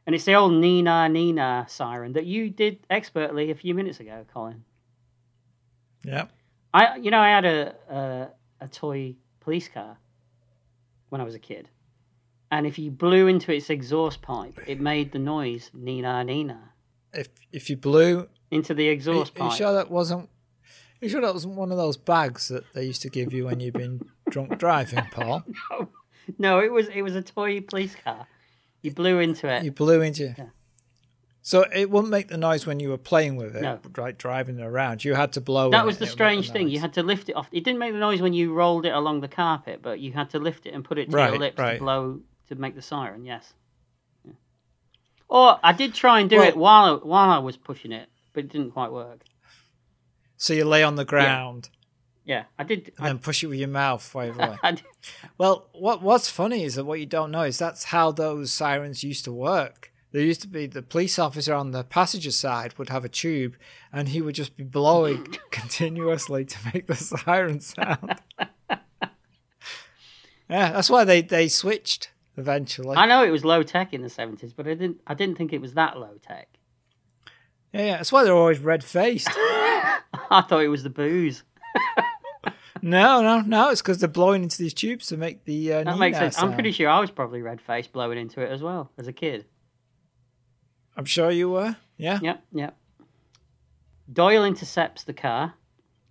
And 0.05 0.15
it's 0.15 0.27
the 0.27 0.35
old 0.35 0.53
Nina 0.53 1.09
Nina 1.09 1.65
siren 1.67 2.13
that 2.13 2.27
you 2.27 2.51
did 2.51 2.87
expertly 2.91 3.51
a 3.51 3.55
few 3.55 3.75
minutes 3.75 3.99
ago, 3.99 4.27
Colin. 4.29 4.63
Yeah. 6.05 6.27
I, 6.75 6.97
you 6.97 7.11
know, 7.11 7.21
I 7.21 7.31
had 7.31 7.47
a, 7.47 7.75
a 7.89 8.31
a 8.61 8.69
toy 8.69 9.17
police 9.41 9.69
car 9.69 9.97
when 11.09 11.23
I 11.23 11.25
was 11.25 11.35
a 11.35 11.39
kid, 11.39 11.71
and 12.53 12.67
if 12.67 12.79
you 12.79 12.91
blew 12.93 13.27
into 13.27 13.51
its 13.53 13.71
exhaust 13.71 14.23
pipe, 14.23 14.57
it 14.69 14.79
made 14.79 15.11
the 15.11 15.19
noise 15.19 15.71
Nina 15.75 16.23
Nina 16.23 16.71
If 17.13 17.29
if 17.51 17.69
you 17.71 17.77
blew, 17.77 18.29
into 18.51 18.75
the 18.75 18.85
are 18.85 18.87
you, 18.87 18.93
exhaust 18.93 19.33
are 19.37 19.45
you 19.45 19.49
pipe. 19.49 19.59
sure 19.59 19.73
that 19.73 19.91
wasn't? 19.91 20.29
Are 21.01 21.05
you 21.07 21.09
sure 21.09 21.21
that 21.23 21.33
wasn't 21.33 21.57
one 21.57 21.73
of 21.73 21.79
those 21.79 21.97
bags 21.97 22.47
that 22.49 22.65
they 22.75 22.85
used 22.85 23.03
to 23.03 23.11
give 23.11 23.33
you 23.33 23.47
when 23.47 23.59
you've 23.59 23.75
been 23.75 24.03
drunk 24.31 24.59
driving, 24.65 25.05
Paul? 25.11 25.43
No, 25.71 25.89
no, 26.39 26.59
it 26.61 26.71
was 26.71 26.87
it 26.89 27.03
was 27.03 27.17
a 27.17 27.23
toy 27.23 27.61
police 27.63 27.97
car. 27.97 28.27
You 28.83 28.93
blew 28.93 29.19
into 29.19 29.49
it. 29.49 29.65
You 29.65 29.73
blew 29.73 30.01
into. 30.03 30.35
Yeah. 30.37 30.47
So 31.45 31.65
it 31.75 31.91
wouldn't 31.91 32.11
make 32.11 32.29
the 32.29 32.37
noise 32.37 32.67
when 32.67 32.79
you 32.79 32.91
were 32.91 32.99
playing 32.99 33.35
with 33.35 33.57
it, 33.57 33.63
No. 33.63 33.81
right? 33.97 34.17
Driving 34.17 34.61
it 34.61 34.63
around, 34.65 35.05
you 35.05 35.15
had 35.15 35.33
to 35.33 35.41
blow. 35.41 35.71
that 35.71 35.85
was 35.85 35.97
it 35.97 35.99
the 35.99 36.05
and 36.05 36.09
it 36.09 36.13
would 36.13 36.19
make 36.19 36.45
strange 36.45 36.47
the 36.49 36.53
thing. 36.53 36.69
You 36.69 36.79
had 36.79 36.93
to 36.95 37.03
lift 37.03 37.29
it 37.29 37.33
off. 37.35 37.49
It 37.51 37.65
didn't 37.65 37.81
make 37.81 37.93
the 37.93 37.99
noise 37.99 38.23
when 38.23 38.33
you 38.33 38.53
rolled 38.55 38.87
it 38.87 38.93
along 38.93 39.23
the 39.23 39.29
carpet, 39.29 39.81
but 39.83 39.99
you 39.99 40.13
had 40.13 40.31
to 40.31 40.39
lift 40.39 40.67
it 40.67 40.75
and 40.75 40.85
put 40.85 40.99
it 40.99 41.11
to 41.11 41.17
your 41.17 41.39
lips 41.39 41.59
right. 41.59 41.75
to 41.75 41.79
blow 41.81 42.21
to 42.55 42.61
make 42.61 42.75
the 42.75 42.83
siren. 42.83 43.25
Yes. 43.25 43.53
Yeah. 44.25 44.33
Or 45.29 45.59
I 45.63 45.73
did 45.73 45.95
try 45.95 46.21
and 46.21 46.29
do 46.31 46.37
Well- 46.37 46.49
it 46.49 46.57
while 46.57 46.99
while 46.99 47.31
I 47.31 47.39
was 47.39 47.57
pushing 47.57 47.93
it, 47.93 48.09
but 48.33 48.45
it 48.45 48.51
didn't 48.53 48.73
quite 48.73 48.93
work. 48.93 49.21
So 50.37 50.53
you 50.55 50.65
lay 50.65 50.83
on 50.83 50.97
the 50.97 51.05
ground 51.05 51.71
Yeah, 52.25 52.45
I 52.59 52.65
did. 52.65 52.93
and 52.99 53.07
then 53.07 53.19
push 53.21 53.43
it 53.45 53.47
with 53.47 53.59
your 53.61 53.69
mouth 53.69 54.13
while 54.15 54.27
you're 54.27 54.35
I, 54.43 54.49
like- 54.49 54.59
I 54.63 54.71
did 54.73 54.85
Well, 55.39 55.69
what 55.73 56.03
what's 56.03 56.29
funny 56.29 56.65
is 56.65 56.75
that 56.75 56.85
what 56.85 57.01
you 57.01 57.07
don't 57.07 57.31
know 57.31 57.43
is 57.43 57.59
that's 57.59 57.85
how 57.85 58.11
those 58.13 58.53
sirens 58.53 59.05
used 59.05 59.25
to 59.25 59.33
work. 59.33 59.91
There 60.11 60.21
used 60.21 60.43
to 60.43 60.49
be 60.49 60.67
the 60.67 60.83
police 60.83 61.19
officer 61.19 61.55
on 61.55 61.71
the 61.71 61.85
passenger 61.85 62.33
side 62.33 62.77
would 62.77 62.91
have 62.91 63.03
a 63.05 63.09
tube, 63.09 63.57
and 63.91 64.09
he 64.11 64.21
would 64.21 64.35
just 64.35 64.57
be 64.59 64.65
blowing 64.65 65.27
continuously 65.51 66.45
to 66.45 66.59
make 66.75 66.87
the 66.87 66.97
siren 66.97 67.61
sound. 67.61 68.21
yeah, 70.51 70.73
that's 70.73 70.91
why 70.91 71.05
they 71.05 71.23
they 71.23 71.49
switched 71.49 72.11
eventually. 72.37 72.97
I 72.97 73.07
know 73.07 73.25
it 73.25 73.31
was 73.31 73.45
low 73.45 73.63
tech 73.63 73.93
in 73.93 74.03
the 74.03 74.09
seventies, 74.09 74.53
but 74.53 74.67
I 74.67 74.75
didn't. 74.75 75.01
I 75.07 75.15
didn't 75.15 75.37
think 75.37 75.53
it 75.53 75.61
was 75.61 75.75
that 75.75 75.99
low 75.99 76.19
tech. 76.27 76.49
Yeah, 77.73 77.85
yeah, 77.87 77.97
that's 77.97 78.13
why 78.13 78.25
they're 78.25 78.35
always 78.35 78.59
red 78.59 78.85
faced. 78.85 79.29
I 80.33 80.43
thought 80.49 80.63
it 80.63 80.69
was 80.69 80.83
the 80.83 80.91
booze. 80.91 81.43
no, 82.83 83.23
no, 83.23 83.41
no, 83.41 83.71
it's 83.71 83.81
because 83.81 83.99
they're 83.99 84.09
blowing 84.09 84.43
into 84.43 84.59
these 84.59 84.75
tubes 84.75 85.07
to 85.07 85.17
make 85.17 85.45
the 85.45 85.73
uh, 85.73 85.85
That 85.85 85.99
makes 85.99 86.19
sense. 86.19 86.39
I'm 86.39 86.53
pretty 86.53 86.73
sure 86.73 86.89
I 86.89 87.01
was 87.01 87.11
probably 87.11 87.41
red 87.41 87.61
faced 87.61 87.93
blowing 87.93 88.19
into 88.19 88.43
it 88.43 88.51
as 88.51 88.63
well 88.63 88.91
as 88.99 89.09
a 89.09 89.13
kid. 89.13 89.47
I'm 90.97 91.07
sure 91.07 91.31
you 91.31 91.51
were. 91.51 91.77
Yeah. 91.97 92.19
Yep, 92.21 92.45
yep. 92.53 92.77
Doyle 94.13 94.45
intercepts 94.45 95.05
the 95.05 95.15
car, 95.15 95.55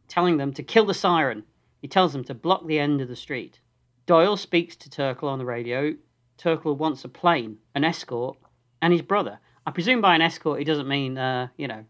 telling 0.07 0.37
them 0.37 0.53
to 0.53 0.63
kill 0.63 0.85
the 0.85 0.93
siren. 0.93 1.43
He 1.81 1.87
tells 1.87 2.13
them 2.13 2.23
to 2.25 2.33
block 2.33 2.65
the 2.65 2.79
end 2.79 3.01
of 3.01 3.07
the 3.07 3.15
street. 3.15 3.59
Doyle 4.07 4.37
speaks 4.37 4.75
to 4.77 4.89
Turkle 4.89 5.29
on 5.29 5.39
the 5.39 5.45
radio. 5.45 5.95
Turkle 6.41 6.75
wants 6.75 7.05
a 7.05 7.09
plane, 7.09 7.57
an 7.75 7.83
escort, 7.83 8.37
and 8.81 8.91
his 8.91 9.01
brother. 9.03 9.39
I 9.65 9.71
presume 9.71 10.01
by 10.01 10.15
an 10.15 10.21
escort 10.21 10.57
he 10.59 10.65
doesn't 10.65 10.87
mean, 10.87 11.17
uh, 11.17 11.49
you 11.55 11.67
know, 11.67 11.85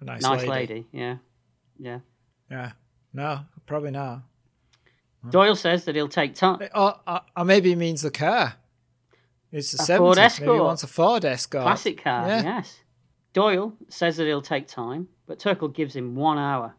A 0.00 0.04
nice, 0.04 0.22
nice 0.22 0.44
lady. 0.46 0.74
lady. 0.74 0.86
Yeah, 0.92 1.16
yeah. 1.78 1.98
Yeah. 2.50 2.72
No, 3.12 3.40
probably 3.66 3.92
not. 3.92 4.22
Doyle 5.30 5.54
says 5.56 5.84
that 5.84 5.94
he'll 5.94 6.08
take 6.08 6.34
time. 6.34 6.60
Or, 6.74 6.94
or, 7.06 7.20
or 7.36 7.44
maybe 7.44 7.68
he 7.70 7.74
means 7.76 8.02
the 8.02 8.10
car. 8.10 8.54
It's 9.52 9.72
the 9.72 9.94
A 9.94 9.98
Ford 9.98 10.16
70s. 10.16 10.18
Maybe 10.18 10.20
he 10.20 10.42
Escort. 10.50 10.62
wants 10.64 10.82
a 10.82 10.86
Ford 10.86 11.24
Escort. 11.24 11.62
Classic 11.64 12.02
car, 12.02 12.28
Yeah. 12.28 12.42
yes. 12.42 12.76
Doyle 13.32 13.74
says 13.88 14.16
that 14.16 14.24
he'll 14.26 14.42
take 14.42 14.66
time, 14.66 15.08
but 15.26 15.38
Turkle 15.38 15.68
gives 15.68 15.94
him 15.94 16.14
one 16.16 16.38
hour, 16.38 16.74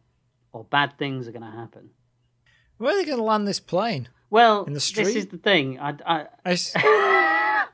or 0.52 0.64
bad 0.66 0.98
things 0.98 1.28
are 1.28 1.32
going 1.32 1.44
to 1.50 1.58
happen. 1.58 1.90
Where 2.78 2.94
are 2.94 2.98
they 2.98 3.06
going 3.06 3.18
to 3.20 3.24
land 3.24 3.48
this 3.48 3.60
plane? 3.60 4.10
Well, 4.30 4.66
In 4.66 4.74
the 4.74 4.80
this 4.80 5.16
is 5.16 5.28
the 5.28 5.38
thing. 5.38 5.80
I, 5.80 5.96
I, 6.06 6.28
s- 6.52 6.74
I, 6.76 7.66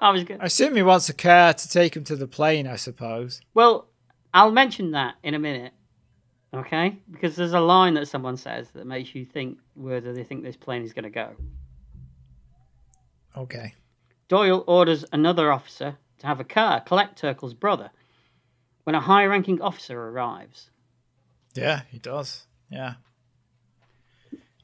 I 0.00 0.10
was 0.10 0.24
going. 0.24 0.40
I 0.40 0.44
assume 0.46 0.76
he 0.76 0.82
wants 0.82 1.08
a 1.08 1.14
car 1.14 1.52
to 1.52 1.68
take 1.68 1.96
him 1.96 2.04
to 2.04 2.16
the 2.16 2.28
plane, 2.28 2.66
I 2.66 2.76
suppose. 2.76 3.40
Well, 3.54 3.88
I'll 4.32 4.52
mention 4.52 4.92
that 4.92 5.14
in 5.22 5.34
a 5.34 5.38
minute, 5.38 5.72
okay? 6.54 6.98
Because 7.10 7.34
there's 7.36 7.54
a 7.54 7.60
line 7.60 7.94
that 7.94 8.06
someone 8.06 8.36
says 8.36 8.68
that 8.74 8.86
makes 8.86 9.14
you 9.14 9.24
think 9.24 9.58
whether 9.74 10.12
they 10.12 10.22
think 10.24 10.44
this 10.44 10.56
plane 10.56 10.82
is 10.82 10.92
going 10.92 11.04
to 11.04 11.10
go. 11.10 11.34
Okay. 13.36 13.74
Doyle 14.28 14.64
orders 14.66 15.04
another 15.12 15.52
officer 15.52 15.96
to 16.18 16.26
have 16.26 16.40
a 16.40 16.44
car 16.44 16.80
collect 16.80 17.18
Turkle's 17.18 17.54
brother. 17.54 17.90
When 18.84 18.94
a 18.94 19.00
high 19.00 19.24
ranking 19.26 19.60
officer 19.60 20.00
arrives, 20.00 20.70
Yeah, 21.54 21.82
he 21.90 21.98
does. 21.98 22.46
Yeah. 22.70 22.94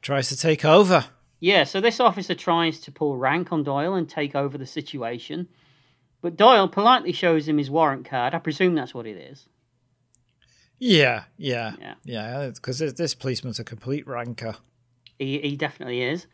Tries 0.01 0.29
to 0.29 0.37
take 0.37 0.63
over. 0.65 1.05
Yeah, 1.43 1.65
so 1.65 1.81
this 1.81 1.99
officer 1.99 2.35
tries 2.35 2.79
to 2.79 2.91
pull 2.93 3.17
rank 3.17 3.51
on 3.51 3.63
Doyle 3.63 3.95
and 3.95 4.07
take 4.07 4.33
over 4.33 4.57
the 4.57 4.65
situation. 4.65 5.49
But 6.21 6.37
Doyle 6.37 6.69
politely 6.69 7.11
shows 7.11 7.45
him 7.49 7.57
his 7.57 7.69
warrant 7.69 8.05
card. 8.05 8.33
I 8.33 8.39
presume 8.39 8.75
that's 8.75 8.93
what 8.93 9.05
it 9.05 9.17
is. 9.17 9.45
Yeah, 10.79 11.25
yeah, 11.35 11.73
Yeah. 11.81 11.95
yeah. 12.05 12.49
Because 12.55 12.79
this 12.79 13.13
policeman's 13.13 13.59
a 13.59 13.65
complete 13.65 14.07
ranker. 14.07 14.55
He, 15.19 15.37
he 15.41 15.57
definitely 15.57 16.01
is. 16.03 16.27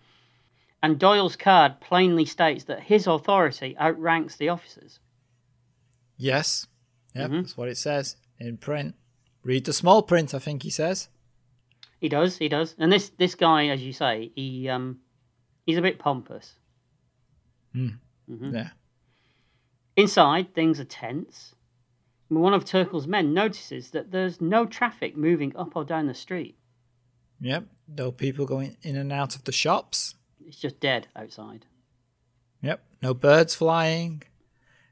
And 0.83 0.99
Doyle's 0.99 1.35
card 1.35 1.81
plainly 1.81 2.25
states 2.25 2.65
that 2.65 2.83
his 2.83 3.07
authority 3.07 3.75
outranks 3.79 4.35
the 4.35 4.49
officers. 4.49 4.99
Yes. 6.17 6.67
Yep, 7.15 7.31
Mhm. 7.31 7.41
that's 7.41 7.57
what 7.57 7.67
it 7.67 7.77
says 7.79 8.15
in 8.37 8.57
print. 8.57 8.93
Read 9.43 9.65
the 9.65 9.73
small 9.73 10.03
print, 10.03 10.35
I 10.35 10.39
think 10.39 10.61
he 10.61 10.69
says. 10.69 11.09
He 11.99 12.09
does, 12.09 12.37
he 12.37 12.49
does. 12.49 12.75
And 12.77 12.91
this 12.91 13.09
this 13.17 13.35
guy, 13.35 13.67
as 13.67 13.81
you 13.83 13.93
say, 13.93 14.31
he 14.35 14.69
um 14.69 14.99
he's 15.65 15.77
a 15.77 15.81
bit 15.81 15.99
pompous. 15.99 16.53
Hmm. 17.73 17.89
Mhm. 18.29 18.53
Yeah. 18.53 18.69
Inside, 19.95 20.53
things 20.53 20.79
are 20.79 20.85
tense. 20.85 21.55
One 22.29 22.53
of 22.53 22.63
Turkle's 22.63 23.07
men 23.07 23.33
notices 23.33 23.89
that 23.91 24.11
there's 24.11 24.39
no 24.39 24.65
traffic 24.65 25.17
moving 25.17 25.55
up 25.57 25.75
or 25.75 25.83
down 25.83 26.07
the 26.07 26.13
street. 26.13 26.57
Yep. 27.41 27.65
No 27.97 28.11
people 28.11 28.45
going 28.45 28.77
in 28.83 28.95
and 28.95 29.11
out 29.11 29.35
of 29.35 29.43
the 29.45 29.51
shops. 29.51 30.15
It's 30.45 30.57
just 30.59 30.79
dead 30.79 31.07
outside. 31.15 31.65
Yep. 32.61 32.83
No 33.01 33.13
birds 33.13 33.55
flying. 33.55 34.21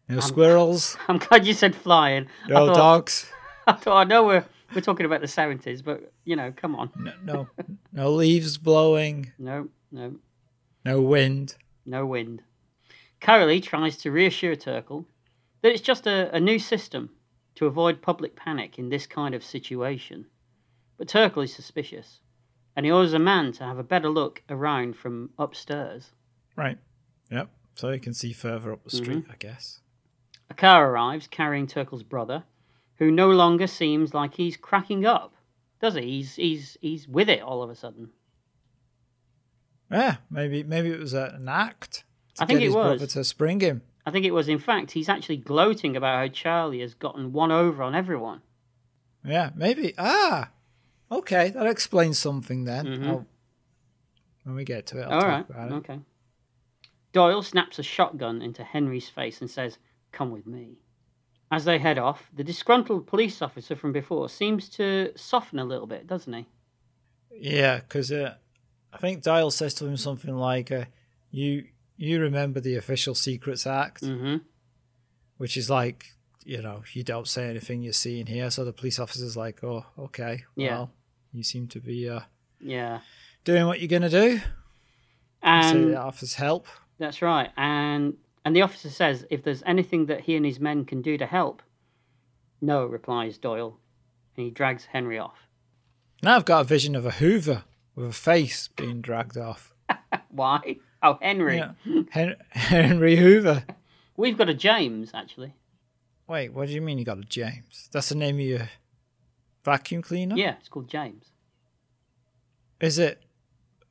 No 0.09 0.19
squirrels. 0.19 0.97
I'm 1.07 1.19
glad 1.19 1.45
you 1.45 1.53
said 1.53 1.75
flying. 1.75 2.27
I 2.45 2.49
No 2.49 2.67
thought, 2.67 2.75
dogs. 2.75 3.29
I 3.67 3.73
thought 3.73 3.97
I 3.97 4.03
know 4.05 4.25
we're 4.25 4.45
we're 4.73 4.81
talking 4.81 5.05
about 5.05 5.21
the 5.21 5.27
seventies, 5.27 5.81
but 5.81 6.11
you 6.25 6.35
know, 6.35 6.53
come 6.55 6.75
on. 6.75 6.91
No, 6.97 7.13
no, 7.23 7.47
no 7.93 8.11
leaves 8.11 8.57
blowing. 8.57 9.31
No, 9.37 9.69
no, 9.91 10.15
No 10.85 11.01
wind. 11.01 11.55
no 11.85 12.05
wind. 12.05 12.41
Cowley 13.19 13.61
tries 13.61 13.97
to 13.97 14.11
reassure 14.11 14.55
Turkle 14.55 15.05
that 15.61 15.71
it's 15.71 15.81
just 15.81 16.05
a, 16.07 16.33
a 16.35 16.39
new 16.39 16.59
system 16.59 17.09
to 17.55 17.65
avoid 17.65 18.01
public 18.01 18.35
panic 18.35 18.77
in 18.77 18.89
this 18.89 19.07
kind 19.07 19.33
of 19.33 19.43
situation. 19.43 20.25
But 20.97 21.07
Turkle 21.07 21.43
is 21.43 21.53
suspicious, 21.53 22.19
and 22.75 22.85
he 22.85 22.91
orders 22.91 23.13
a 23.13 23.19
man 23.19 23.51
to 23.53 23.63
have 23.63 23.79
a 23.79 23.83
better 23.83 24.09
look 24.09 24.43
around 24.49 24.95
from 24.95 25.31
upstairs. 25.39 26.11
Right. 26.55 26.77
Yep. 27.31 27.49
So 27.75 27.89
you 27.89 27.99
can 27.99 28.13
see 28.13 28.33
further 28.33 28.73
up 28.73 28.83
the 28.83 28.89
mm-hmm. 28.89 29.03
street, 29.03 29.25
I 29.31 29.35
guess. 29.37 29.79
A 30.49 30.53
car 30.53 30.89
arrives 30.89 31.27
carrying 31.27 31.67
Turkle's 31.67 32.03
brother, 32.03 32.43
who 32.97 33.11
no 33.11 33.29
longer 33.31 33.67
seems 33.67 34.13
like 34.13 34.33
he's 34.35 34.57
cracking 34.57 35.05
up, 35.05 35.33
does 35.81 35.95
he? 35.95 36.01
He's 36.01 36.35
he's 36.35 36.77
he's 36.81 37.07
with 37.07 37.29
it 37.29 37.41
all 37.41 37.63
of 37.63 37.69
a 37.69 37.75
sudden. 37.75 38.09
Yeah. 39.91 40.17
Maybe 40.29 40.63
maybe 40.63 40.89
it 40.91 40.99
was 40.99 41.13
an 41.13 41.47
act. 41.47 42.03
To 42.35 42.43
I 42.43 42.45
think 42.45 42.59
get 42.59 42.63
it 42.63 42.67
his 42.67 42.75
brother 42.75 42.99
was. 43.05 43.13
to 43.13 43.23
spring 43.23 43.59
him. 43.59 43.81
I 44.05 44.11
think 44.11 44.25
it 44.25 44.31
was, 44.31 44.47
in 44.47 44.59
fact, 44.59 44.91
he's 44.91 45.09
actually 45.09 45.37
gloating 45.37 45.97
about 45.97 46.17
how 46.17 46.27
Charlie 46.29 46.79
has 46.79 46.93
gotten 46.93 47.33
one 47.33 47.51
over 47.51 47.83
on 47.83 47.93
everyone. 47.95 48.41
Yeah. 49.25 49.49
Maybe. 49.55 49.93
Ah. 49.97 50.51
Okay. 51.11 51.49
That 51.49 51.65
explains 51.67 52.17
something 52.19 52.63
then. 52.65 52.85
Mhm. 52.85 53.07
I'll- 53.07 53.27
when 54.43 54.55
we 54.55 54.63
get 54.63 54.85
to 54.87 54.99
it, 55.01 55.03
I'll 55.03 55.11
All 55.13 55.19
talk 55.21 55.29
right, 55.29 55.49
about 55.49 55.71
it. 55.71 55.75
okay. 55.75 55.99
Doyle 57.11 57.41
snaps 57.41 57.79
a 57.79 57.83
shotgun 57.83 58.41
into 58.41 58.63
Henry's 58.63 59.09
face 59.09 59.41
and 59.41 59.49
says, 59.49 59.77
Come 60.13 60.31
with 60.31 60.47
me. 60.47 60.77
As 61.49 61.63
they 61.65 61.77
head 61.79 61.97
off, 61.97 62.29
the 62.33 62.43
disgruntled 62.43 63.07
police 63.07 63.41
officer 63.41 63.75
from 63.75 63.93
before 63.93 64.27
seems 64.27 64.67
to 64.69 65.11
soften 65.15 65.59
a 65.59 65.63
little 65.65 65.87
bit, 65.87 66.05
doesn't 66.05 66.33
he? 66.33 66.45
Yeah, 67.31 67.77
because 67.79 68.11
uh, 68.11 68.35
I 68.91 68.97
think 68.97 69.23
Doyle 69.23 69.51
says 69.51 69.73
to 69.75 69.85
him 69.85 69.95
something 69.97 70.35
like, 70.35 70.71
uh, 70.71 70.85
"You 71.31 71.65
you 71.95 72.19
remember 72.19 72.59
the 72.59 72.75
Official 72.75 73.15
Secrets 73.15 73.65
Act, 73.65 74.03
Mm-hmm. 74.03 74.37
which 75.37 75.55
is 75.55 75.69
like, 75.69 76.05
you 76.43 76.61
know, 76.61 76.83
you 76.93 77.03
don't 77.03 77.27
say 77.27 77.49
anything 77.49 77.81
you 77.81 77.93
see 77.93 78.19
in 78.19 78.27
here." 78.27 78.49
So 78.49 78.65
the 78.65 78.73
police 78.73 78.99
officer's 78.99 79.37
like, 79.37 79.63
"Oh, 79.63 79.85
okay, 79.97 80.43
Yeah. 80.55 80.71
well, 80.71 80.91
you 81.31 81.43
seem 81.43 81.67
to 81.69 81.79
be 81.79 82.09
uh, 82.09 82.21
Yeah. 82.59 82.99
doing 83.45 83.67
what 83.67 83.79
you're 83.79 83.87
gonna 83.87 84.09
do." 84.09 84.39
so 84.39 84.43
And 85.43 85.93
that 85.93 86.01
offers 86.01 86.33
help. 86.33 86.67
That's 86.97 87.21
right. 87.21 87.51
And 87.55 88.17
and 88.47 88.55
the 88.55 88.61
officer 88.61 88.89
says 88.89 89.25
if 89.29 89.43
there's 89.43 89.61
anything 89.65 90.05
that 90.05 90.21
he 90.21 90.33
and 90.37 90.45
his 90.45 90.57
men 90.57 90.85
can 90.85 91.01
do 91.01 91.17
to 91.17 91.25
help. 91.25 91.61
No, 92.61 92.85
replies 92.85 93.37
Doyle, 93.37 93.77
and 94.37 94.45
he 94.45 94.51
drags 94.51 94.85
Henry 94.85 95.19
off. 95.19 95.49
Now 96.23 96.37
I've 96.37 96.45
got 96.45 96.61
a 96.61 96.63
vision 96.63 96.95
of 96.95 97.05
a 97.05 97.11
Hoover 97.11 97.65
with 97.93 98.07
a 98.07 98.13
face 98.13 98.69
being 98.69 99.01
dragged 99.01 99.37
off. 99.37 99.73
Why? 100.29 100.77
Oh, 101.03 101.17
Henry. 101.21 101.57
Yeah, 101.57 101.71
Hen- 102.11 102.37
Henry 102.51 103.17
Hoover. 103.17 103.65
We've 104.15 104.37
got 104.37 104.47
a 104.47 104.53
James, 104.53 105.11
actually. 105.13 105.53
Wait, 106.25 106.53
what 106.53 106.67
do 106.67 106.73
you 106.73 106.79
mean 106.81 106.99
you 106.99 107.03
got 107.03 107.17
a 107.17 107.23
James? 107.23 107.89
That's 107.91 108.07
the 108.07 108.15
name 108.15 108.35
of 108.35 108.41
your 108.45 108.69
vacuum 109.65 110.01
cleaner? 110.01 110.37
Yeah, 110.37 110.55
it's 110.57 110.69
called 110.69 110.87
James. 110.87 111.31
Is 112.79 112.97
it 112.97 113.23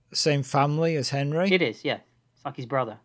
the 0.08 0.16
same 0.16 0.42
family 0.42 0.96
as 0.96 1.10
Henry? 1.10 1.52
It 1.52 1.60
is, 1.60 1.84
yeah. 1.84 1.98
It's 2.34 2.44
like 2.46 2.56
his 2.56 2.64
brother. 2.64 3.00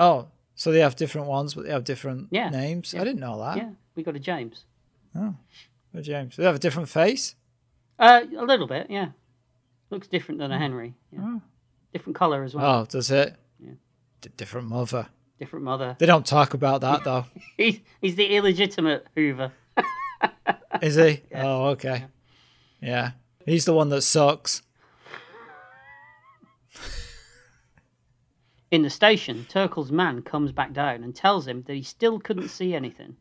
Oh, 0.00 0.26
so 0.60 0.70
they 0.70 0.80
have 0.80 0.94
different 0.94 1.26
ones, 1.26 1.54
but 1.54 1.64
they 1.64 1.70
have 1.70 1.84
different 1.84 2.28
Yeah, 2.30 2.50
names. 2.50 2.92
yeah. 2.92 3.00
I 3.00 3.04
didn't 3.04 3.20
know 3.20 3.38
that. 3.40 3.56
Yeah, 3.56 3.70
we 3.94 4.02
got 4.02 4.14
a 4.14 4.18
James. 4.20 4.64
Oh, 5.16 5.34
a 5.94 6.02
James. 6.02 6.36
They 6.36 6.44
have 6.44 6.54
a 6.56 6.58
different 6.58 6.90
face. 6.90 7.34
Uh, 7.98 8.20
a 8.38 8.44
little 8.44 8.66
bit, 8.66 8.88
yeah. 8.90 9.08
Looks 9.88 10.06
different 10.06 10.38
than 10.38 10.52
a 10.52 10.58
Henry. 10.58 10.92
Yeah. 11.12 11.20
Oh. 11.22 11.42
Different 11.94 12.14
colour 12.16 12.44
as 12.44 12.54
well. 12.54 12.82
Oh, 12.82 12.84
does 12.84 13.10
it? 13.10 13.36
Yeah. 13.58 13.72
D- 14.20 14.30
different 14.36 14.68
mother. 14.68 15.08
Different 15.38 15.64
mother. 15.64 15.96
They 15.98 16.04
don't 16.04 16.26
talk 16.26 16.52
about 16.52 16.82
that 16.82 17.04
though. 17.04 17.24
He's, 17.56 17.80
he's 18.02 18.16
the 18.16 18.26
illegitimate 18.36 19.06
Hoover. 19.16 19.52
Is 20.82 20.96
he? 20.96 21.22
Yeah. 21.30 21.46
Oh, 21.46 21.64
okay. 21.68 22.04
Yeah. 22.82 23.12
He's 23.46 23.64
the 23.64 23.72
one 23.72 23.88
that 23.88 24.02
sucks. 24.02 24.60
In 28.70 28.82
the 28.82 28.90
station, 28.90 29.46
Turkle's 29.48 29.90
man 29.90 30.22
comes 30.22 30.52
back 30.52 30.72
down 30.72 31.02
and 31.02 31.14
tells 31.14 31.48
him 31.48 31.62
that 31.62 31.74
he 31.74 31.82
still 31.82 32.20
couldn't 32.20 32.48
see 32.48 32.72
anything. 32.72 33.16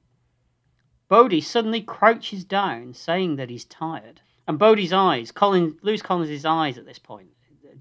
Bodie 1.07 1.41
suddenly 1.41 1.81
crouches 1.81 2.43
down, 2.43 2.93
saying 2.93 3.37
that 3.37 3.49
he's 3.49 3.65
tired. 3.65 4.21
And 4.47 4.59
Bodie's 4.59 4.93
eyes, 4.93 5.31
Colin, 5.31 5.79
Lewis 5.81 6.03
Collins' 6.03 6.45
eyes 6.45 6.77
at 6.77 6.85
this 6.85 6.99
point, 6.99 7.29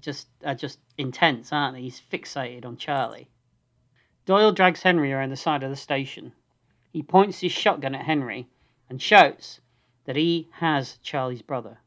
just 0.01 0.27
are 0.43 0.55
just 0.55 0.79
intense, 0.97 1.53
aren't 1.53 1.75
they? 1.75 1.83
He's 1.83 2.01
fixated 2.01 2.65
on 2.65 2.77
Charlie. 2.77 3.29
Doyle 4.25 4.51
drags 4.51 4.81
Henry 4.81 5.13
around 5.13 5.29
the 5.29 5.35
side 5.35 5.61
of 5.61 5.69
the 5.69 5.75
station. 5.75 6.33
He 6.91 7.03
points 7.03 7.41
his 7.41 7.51
shotgun 7.51 7.93
at 7.93 8.05
Henry 8.05 8.47
and 8.89 8.99
shouts 8.99 9.61
that 10.05 10.15
he 10.15 10.47
has 10.53 10.97
Charlie's 11.03 11.43
brother. 11.43 11.77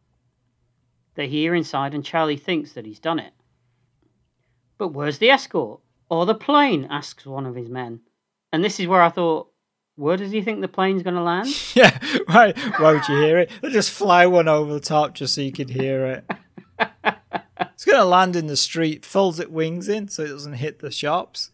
They 1.16 1.26
hear 1.26 1.56
inside, 1.56 1.92
and 1.92 2.04
Charlie 2.04 2.36
thinks 2.36 2.72
that 2.74 2.86
he's 2.86 3.00
done 3.00 3.18
it. 3.18 3.32
But 4.82 4.94
where's 4.94 5.18
the 5.18 5.30
escort? 5.30 5.78
Or 6.08 6.26
the 6.26 6.34
plane? 6.34 6.88
asks 6.90 7.24
one 7.24 7.46
of 7.46 7.54
his 7.54 7.68
men. 7.68 8.00
And 8.52 8.64
this 8.64 8.80
is 8.80 8.88
where 8.88 9.00
I 9.00 9.10
thought, 9.10 9.48
where 9.94 10.16
does 10.16 10.32
he 10.32 10.42
think 10.42 10.60
the 10.60 10.66
plane's 10.66 11.04
going 11.04 11.14
to 11.14 11.22
land? 11.22 11.46
Yeah. 11.76 11.96
right. 12.28 12.58
Why 12.80 12.92
would 12.94 13.06
you 13.08 13.14
hear 13.20 13.38
it? 13.38 13.50
They'll 13.60 13.70
just 13.70 13.92
fly 13.92 14.26
one 14.26 14.48
over 14.48 14.72
the 14.72 14.80
top 14.80 15.14
just 15.14 15.36
so 15.36 15.40
you 15.40 15.52
can 15.52 15.68
hear 15.68 16.04
it. 16.06 16.30
it's 17.60 17.84
gonna 17.84 18.04
land 18.04 18.34
in 18.34 18.48
the 18.48 18.56
street. 18.56 19.04
Folds 19.04 19.38
its 19.38 19.52
wings 19.52 19.88
in 19.88 20.08
so 20.08 20.24
it 20.24 20.28
doesn't 20.30 20.54
hit 20.54 20.80
the 20.80 20.90
shops. 20.90 21.52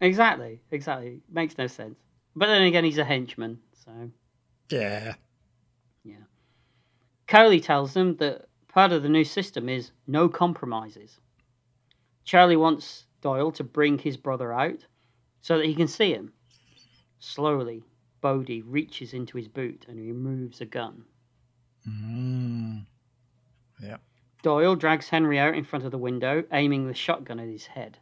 exactly, 0.00 0.62
exactly. 0.70 1.20
Makes 1.30 1.58
no 1.58 1.66
sense. 1.66 1.98
But 2.34 2.46
then 2.46 2.62
again, 2.62 2.84
he's 2.84 2.96
a 2.96 3.04
henchman, 3.04 3.58
so 3.84 3.90
Yeah. 4.70 5.16
yeah. 6.02 6.14
Cowley 7.26 7.60
tells 7.60 7.92
them 7.92 8.16
that 8.16 8.46
part 8.68 8.90
of 8.92 9.02
the 9.02 9.10
new 9.10 9.24
system 9.24 9.68
is 9.68 9.90
no 10.06 10.30
compromises. 10.30 11.18
Charlie 12.24 12.56
wants 12.56 13.04
Doyle 13.20 13.52
to 13.52 13.64
bring 13.64 13.98
his 13.98 14.16
brother 14.16 14.52
out 14.52 14.84
so 15.40 15.58
that 15.58 15.66
he 15.66 15.74
can 15.74 15.88
see 15.88 16.12
him. 16.12 16.32
Slowly, 17.18 17.84
Bodie 18.20 18.62
reaches 18.62 19.12
into 19.14 19.36
his 19.36 19.48
boot 19.48 19.86
and 19.88 19.98
removes 19.98 20.60
a 20.60 20.66
gun. 20.66 21.04
Mm. 21.88 22.86
Yeah. 23.82 23.96
Doyle 24.42 24.76
drags 24.76 25.08
Henry 25.08 25.38
out 25.38 25.54
in 25.54 25.64
front 25.64 25.84
of 25.84 25.90
the 25.90 25.98
window, 25.98 26.44
aiming 26.52 26.86
the 26.86 26.94
shotgun 26.94 27.38
at 27.38 27.48
his 27.48 27.66
head. 27.66 27.98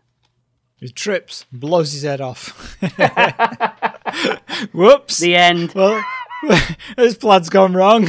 He 0.77 0.89
trips, 0.89 1.45
blows 1.53 1.93
his 1.93 2.03
head 2.03 2.23
off. 2.23 2.79
Whoops. 4.73 5.19
The 5.19 5.37
end. 5.37 5.75
well, 5.75 6.03
his 6.97 7.17
plan's 7.17 7.51
gone 7.51 7.75
wrong. 7.75 8.09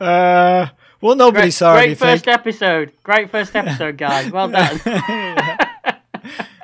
Uh, 0.00 0.68
well, 1.00 1.16
nobody 1.16 1.44
Great, 1.46 1.50
saw 1.54 1.74
great 1.74 1.84
anything. 1.86 2.08
first 2.08 2.28
episode. 2.28 2.92
Great 3.02 3.30
first 3.30 3.54
episode, 3.54 3.96
guys. 3.98 4.30
Well 4.30 4.48
done. 4.48 4.80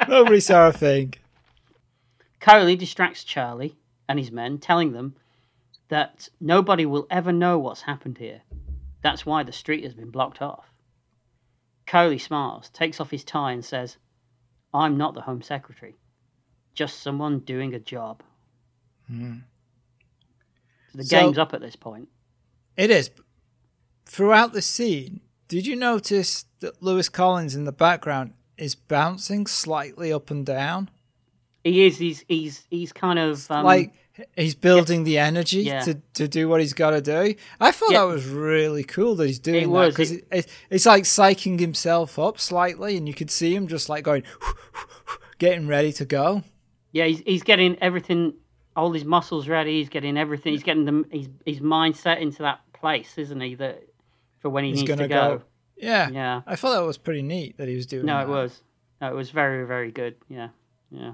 nobody 0.09 0.41
saw 0.41 0.69
a 0.69 0.73
thing. 0.73 1.15
Cowley 2.41 2.77
distracts 2.77 3.25
Charlie 3.25 3.77
and 4.09 4.19
his 4.19 4.33
men, 4.33 4.59
telling 4.59 4.93
them 4.93 5.15
that 5.89 6.29
nobody 6.41 6.87
will 6.87 7.07
ever 7.11 7.33
know 7.33 7.59
what's 7.59 7.83
happened 7.83 8.19
here. 8.19 8.43
That's 9.03 9.25
why 9.27 9.43
the 9.43 9.53
street 9.53 9.85
has 9.85 9.95
been 9.95 10.11
blocked 10.11 10.43
off. 10.43 10.65
Cowley 11.87 12.19
smiles, 12.19 12.69
takes 12.71 13.01
off 13.01 13.11
his 13.11 13.25
tie, 13.25 13.53
and 13.53 13.65
says, 13.65 13.97
I'm 14.73 14.97
not 14.97 15.15
the 15.15 15.21
Home 15.21 15.43
Secretary, 15.43 15.95
just 16.75 17.01
someone 17.03 17.41
doing 17.41 17.75
a 17.75 17.79
job. 17.81 18.23
Hmm. 19.09 19.39
So 20.93 20.99
the 20.99 21.05
So- 21.05 21.21
game's 21.21 21.39
up 21.39 21.53
at 21.55 21.61
this 21.61 21.77
point. 21.77 22.09
It 22.77 22.91
is. 22.91 23.11
Throughout 24.13 24.53
the 24.53 24.61
scene, 24.61 25.23
did 25.49 25.67
you 25.67 25.75
notice 25.75 26.45
that 26.61 26.83
Lewis 26.83 27.09
Collins 27.09 27.55
in 27.55 27.65
the 27.65 27.73
background 27.73 28.35
is 28.59 28.75
bouncing 28.75 29.47
slightly 29.47 30.13
up 30.13 30.31
and 30.31 30.45
down? 30.45 30.91
He 31.65 31.87
is. 31.87 31.97
He's. 31.97 32.23
He's. 32.29 32.67
He's 32.69 32.93
kind 32.93 33.19
of 33.19 33.51
um, 33.51 33.65
like 33.65 33.95
he's 34.37 34.55
building 34.55 35.05
the 35.05 35.17
energy 35.17 35.63
Yeah. 35.63 35.81
to, 35.81 35.95
to 36.13 36.29
do 36.29 36.47
what 36.47 36.61
he's 36.61 36.75
got 36.75 36.91
to 36.91 37.01
do. 37.01 37.35
I 37.59 37.71
thought 37.73 37.93
Yeah. 37.93 38.01
that 38.01 38.13
was 38.13 38.27
really 38.27 38.85
cool 38.85 39.15
that 39.15 39.27
he's 39.29 39.39
doing 39.39 39.71
It 39.71 39.73
that 39.73 39.89
because 39.89 40.13
It- 40.13 40.27
it, 40.31 40.47
it's 40.69 40.85
like 40.85 41.05
psyching 41.05 41.59
himself 41.59 42.19
up 42.19 42.39
slightly, 42.39 42.99
and 42.99 43.09
you 43.09 43.15
could 43.15 43.31
see 43.31 43.55
him 43.55 43.67
just 43.67 43.89
like 43.89 44.05
going, 44.05 44.25
getting 45.39 45.67
ready 45.67 45.91
to 45.95 46.05
go. 46.05 46.43
Yeah, 46.93 47.07
he's 47.07 47.21
he's 47.21 47.43
getting 47.45 47.79
everything, 47.81 48.35
all 48.77 48.93
his 48.93 49.07
muscles 49.07 49.49
ready. 49.49 49.79
He's 49.79 49.89
getting 49.89 50.19
everything. 50.19 50.53
He's 50.53 50.63
getting 50.63 50.85
the 50.85 51.05
his 51.11 51.29
his 51.47 51.61
mindset 51.61 52.21
into 52.21 52.43
that 52.43 52.61
place, 52.75 53.17
isn't 53.17 53.41
he? 53.41 53.55
That 53.55 53.85
for 54.43 54.51
when 54.51 54.65
he 54.65 54.71
He's 54.71 54.81
needs 54.81 54.89
gonna 54.89 55.03
to 55.05 55.09
go. 55.09 55.37
go. 55.39 55.43
Yeah, 55.77 56.11
Yeah. 56.11 56.43
I 56.47 56.55
thought 56.57 56.75
that 56.75 56.85
was 56.87 56.99
pretty 56.99 57.23
neat 57.23 57.57
that 57.57 57.67
he 57.69 57.75
was 57.75 57.87
doing. 57.87 58.05
No, 58.07 58.19
that. 58.19 58.23
it 58.25 58.29
was. 58.29 58.63
No, 59.01 59.09
it 59.09 59.15
was 59.15 59.31
very 59.31 59.67
very 59.67 59.91
good. 59.91 60.17
Yeah, 60.29 60.49
yeah. 60.91 61.13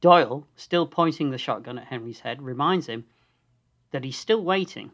Doyle, 0.00 0.46
still 0.56 0.86
pointing 0.86 1.30
the 1.30 1.38
shotgun 1.38 1.78
at 1.78 1.84
Henry's 1.86 2.20
head, 2.20 2.42
reminds 2.42 2.86
him 2.88 3.04
that 3.92 4.02
he's 4.04 4.16
still 4.18 4.42
waiting. 4.42 4.90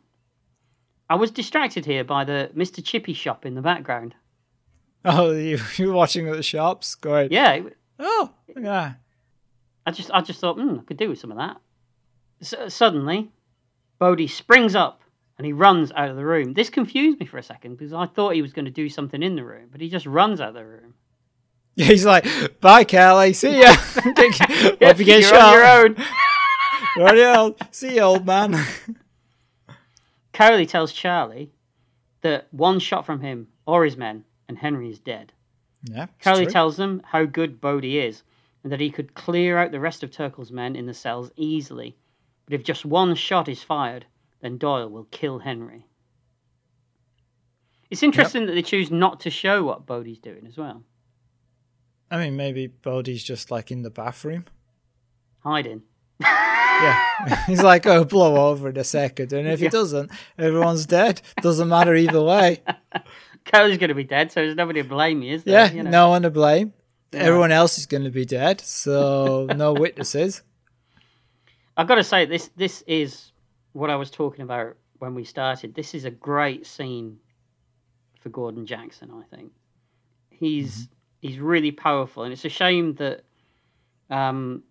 I 1.09 1.15
was 1.15 1.31
distracted 1.31 1.87
here 1.87 2.05
by 2.05 2.25
the 2.25 2.51
Mr. 2.55 2.85
Chippy 2.85 3.15
shop 3.15 3.47
in 3.47 3.55
the 3.55 3.63
background. 3.63 4.15
Oh, 5.05 5.31
you 5.31 5.59
you 5.77 5.87
were 5.89 5.95
watching 5.95 6.29
at 6.29 6.35
the 6.37 6.43
shops, 6.43 6.97
going, 6.97 7.29
Yeah, 7.31 7.53
it- 7.53 7.77
oh, 8.01 8.33
that. 8.57 8.99
I 9.87 9.91
just 9.93 10.11
I 10.13 10.21
just 10.21 10.41
thought, 10.41 10.57
hmm, 10.59 10.81
I 10.81 10.83
could 10.83 10.97
do 10.97 11.09
with 11.09 11.21
some 11.21 11.31
of 11.31 11.39
that. 11.39 11.57
S- 12.43 12.75
suddenly, 12.75 13.31
Bodie 14.01 14.27
springs 14.27 14.75
up 14.75 15.01
and 15.39 15.47
he 15.47 15.53
runs 15.53 15.93
out 15.93 16.11
of 16.11 16.17
the 16.17 16.25
room. 16.25 16.53
This 16.53 16.69
confused 16.69 17.21
me 17.21 17.27
for 17.27 17.39
a 17.39 17.43
second 17.43 17.77
because 17.77 17.93
I 17.93 18.07
thought 18.07 18.35
he 18.35 18.43
was 18.43 18.53
going 18.53 18.65
to 18.65 18.71
do 18.71 18.89
something 18.89 19.23
in 19.23 19.37
the 19.37 19.45
room, 19.45 19.69
but 19.71 19.81
he 19.81 19.89
just 19.89 20.05
runs 20.05 20.41
out 20.41 20.51
of 20.51 20.55
the 20.55 20.67
room. 20.67 20.95
Yeah, 21.77 21.87
He's 21.87 22.05
like, 22.05 22.27
bye, 22.61 22.85
Cowley. 22.85 23.33
See 23.33 23.61
ya. 23.61 23.73
Hope 23.77 24.99
you 24.99 25.05
get 25.05 25.21
You're 25.21 25.23
shot. 25.23 25.41
on 25.41 25.55
your 25.55 25.67
own. 25.67 25.97
Right, 26.97 27.37
old. 27.37 27.57
See 27.71 27.95
you, 27.95 28.03
old 28.03 28.27
man. 28.27 28.57
Cowley 30.33 30.67
tells 30.67 30.93
Charlie 30.93 31.53
that 32.23 32.49
one 32.53 32.81
shot 32.81 33.07
from 33.07 33.21
him 33.21 33.49
or 33.67 33.85
his 33.85 33.97
men 33.97 34.25
and 34.49 34.59
Henry 34.59 34.91
is 34.91 34.99
dead. 34.99 35.33
Yeah. 35.85 36.07
Cowley 36.21 36.45
true. 36.45 36.53
tells 36.53 36.77
them 36.77 37.01
how 37.05 37.25
good 37.25 37.61
Bodie 37.61 38.01
is 38.01 38.25
and 38.65 38.73
that 38.73 38.81
he 38.81 38.91
could 38.91 39.15
clear 39.15 39.57
out 39.57 39.71
the 39.71 39.79
rest 39.81 40.03
of 40.03 40.11
Turkle's 40.11 40.51
men 40.51 40.75
in 40.75 40.87
the 40.87 40.95
cells 40.95 41.31
easily. 41.37 41.97
But 42.47 42.55
if 42.55 42.65
just 42.65 42.85
one 42.85 43.15
shot 43.15 43.49
is 43.49 43.63
fired, 43.63 44.05
then 44.41 44.59
Doyle 44.59 44.89
will 44.89 45.05
kill 45.11 45.39
Henry. 45.39 45.87
It's 47.91 48.03
interesting 48.03 48.47
that 48.47 48.53
they 48.53 48.63
choose 48.63 48.91
not 48.91 49.21
to 49.21 49.31
show 49.31 49.65
what 49.65 49.87
Bodie's 49.87 50.19
doing 50.19 50.47
as 50.47 50.57
well. 50.57 50.83
I 52.11 52.19
mean, 52.19 52.37
maybe 52.37 52.67
Bodie's 52.67 53.25
just 53.25 53.51
like 53.51 53.71
in 53.71 53.83
the 53.83 53.91
bathroom. 53.91 54.45
Hiding. 55.41 55.83
Yeah. 56.21 57.45
He's 57.47 57.63
like, 57.63 57.87
oh, 57.87 58.05
blow 58.05 58.49
over 58.51 58.69
in 58.69 58.77
a 58.77 58.85
second. 58.85 59.33
And 59.33 59.49
if 59.49 59.61
he 59.61 59.69
doesn't, 59.69 60.11
everyone's 60.39 60.87
dead. 60.87 61.21
Doesn't 61.43 61.69
matter 61.69 61.95
either 61.95 62.23
way. 62.23 62.63
Cowley's 63.45 63.79
going 63.79 63.89
to 63.89 63.95
be 63.95 64.05
dead, 64.05 64.31
so 64.31 64.43
there's 64.43 64.57
nobody 64.57 64.83
to 64.83 64.89
blame 64.89 65.21
me, 65.21 65.31
is 65.31 65.45
there? 65.45 65.67
Yeah, 65.67 65.73
You 65.73 65.83
know? 65.83 65.91
no 65.91 66.09
one 66.11 66.23
to 66.23 66.31
blame. 66.31 66.75
Yeah. 67.13 67.21
Everyone 67.21 67.53
else 67.53 67.79
is 67.79 67.87
going 67.87 68.05
to 68.05 68.11
be 68.11 68.27
dead. 68.27 68.61
So 68.61 69.49
no 69.57 69.73
witnesses. 69.79 70.43
I've 71.77 71.89
got 71.89 71.95
to 71.95 72.05
say 72.05 72.27
this 72.27 72.51
this 72.57 72.83
is 72.87 73.33
what 73.79 73.91
I 73.91 73.97
was 73.97 74.11
talking 74.11 74.43
about 74.43 74.77
when 74.99 75.15
we 75.15 75.25
started. 75.25 75.75
This 75.75 75.95
is 75.95 76.05
a 76.05 76.11
great 76.11 76.67
scene 76.67 77.19
for 78.21 78.29
Gordon 78.29 78.67
Jackson. 78.67 79.11
I 79.13 79.23
think 79.35 79.53
he's 80.31 80.89
he's 81.21 81.39
really 81.39 81.71
powerful, 81.71 82.25
and 82.25 82.33
it's 82.33 82.45
a 82.45 82.49
shame 82.49 82.95
that 82.97 83.23
um 84.11 84.65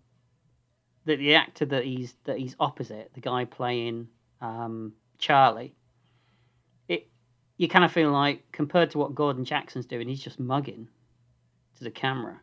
that 1.06 1.18
the 1.18 1.34
actor 1.34 1.64
that 1.64 1.84
he's 1.84 2.14
that 2.24 2.38
he's 2.38 2.54
opposite, 2.60 3.10
the 3.14 3.20
guy 3.20 3.46
playing 3.46 4.08
um, 4.42 4.92
Charlie, 5.16 5.74
it 6.86 7.08
you 7.56 7.66
kind 7.66 7.86
of 7.86 7.92
feel 7.92 8.10
like 8.10 8.44
compared 8.52 8.90
to 8.90 8.98
what 8.98 9.14
Gordon 9.14 9.46
Jackson's 9.46 9.86
doing, 9.86 10.06
he's 10.06 10.22
just 10.22 10.38
mugging 10.38 10.86
to 11.76 11.84
the 11.84 11.90
camera. 11.90 12.40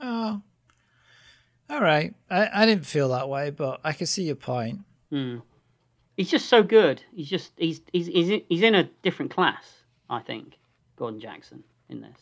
Oh. 0.00 0.42
All 1.68 1.80
right. 1.80 2.14
I, 2.30 2.62
I 2.62 2.66
didn't 2.66 2.86
feel 2.86 3.08
that 3.08 3.28
way, 3.28 3.50
but 3.50 3.80
I 3.82 3.92
can 3.92 4.06
see 4.06 4.24
your 4.24 4.36
point. 4.36 4.80
Hmm. 5.12 5.38
He's 6.16 6.30
just 6.30 6.48
so 6.48 6.62
good. 6.62 7.02
He's 7.14 7.28
just 7.28 7.52
he's 7.58 7.82
he's 7.92 8.06
he's 8.06 8.30
in, 8.30 8.40
he's 8.48 8.62
in 8.62 8.74
a 8.74 8.84
different 9.02 9.30
class. 9.30 9.82
I 10.08 10.20
think 10.20 10.56
Gordon 10.96 11.20
Jackson 11.20 11.64
in 11.90 12.00
this. 12.00 12.16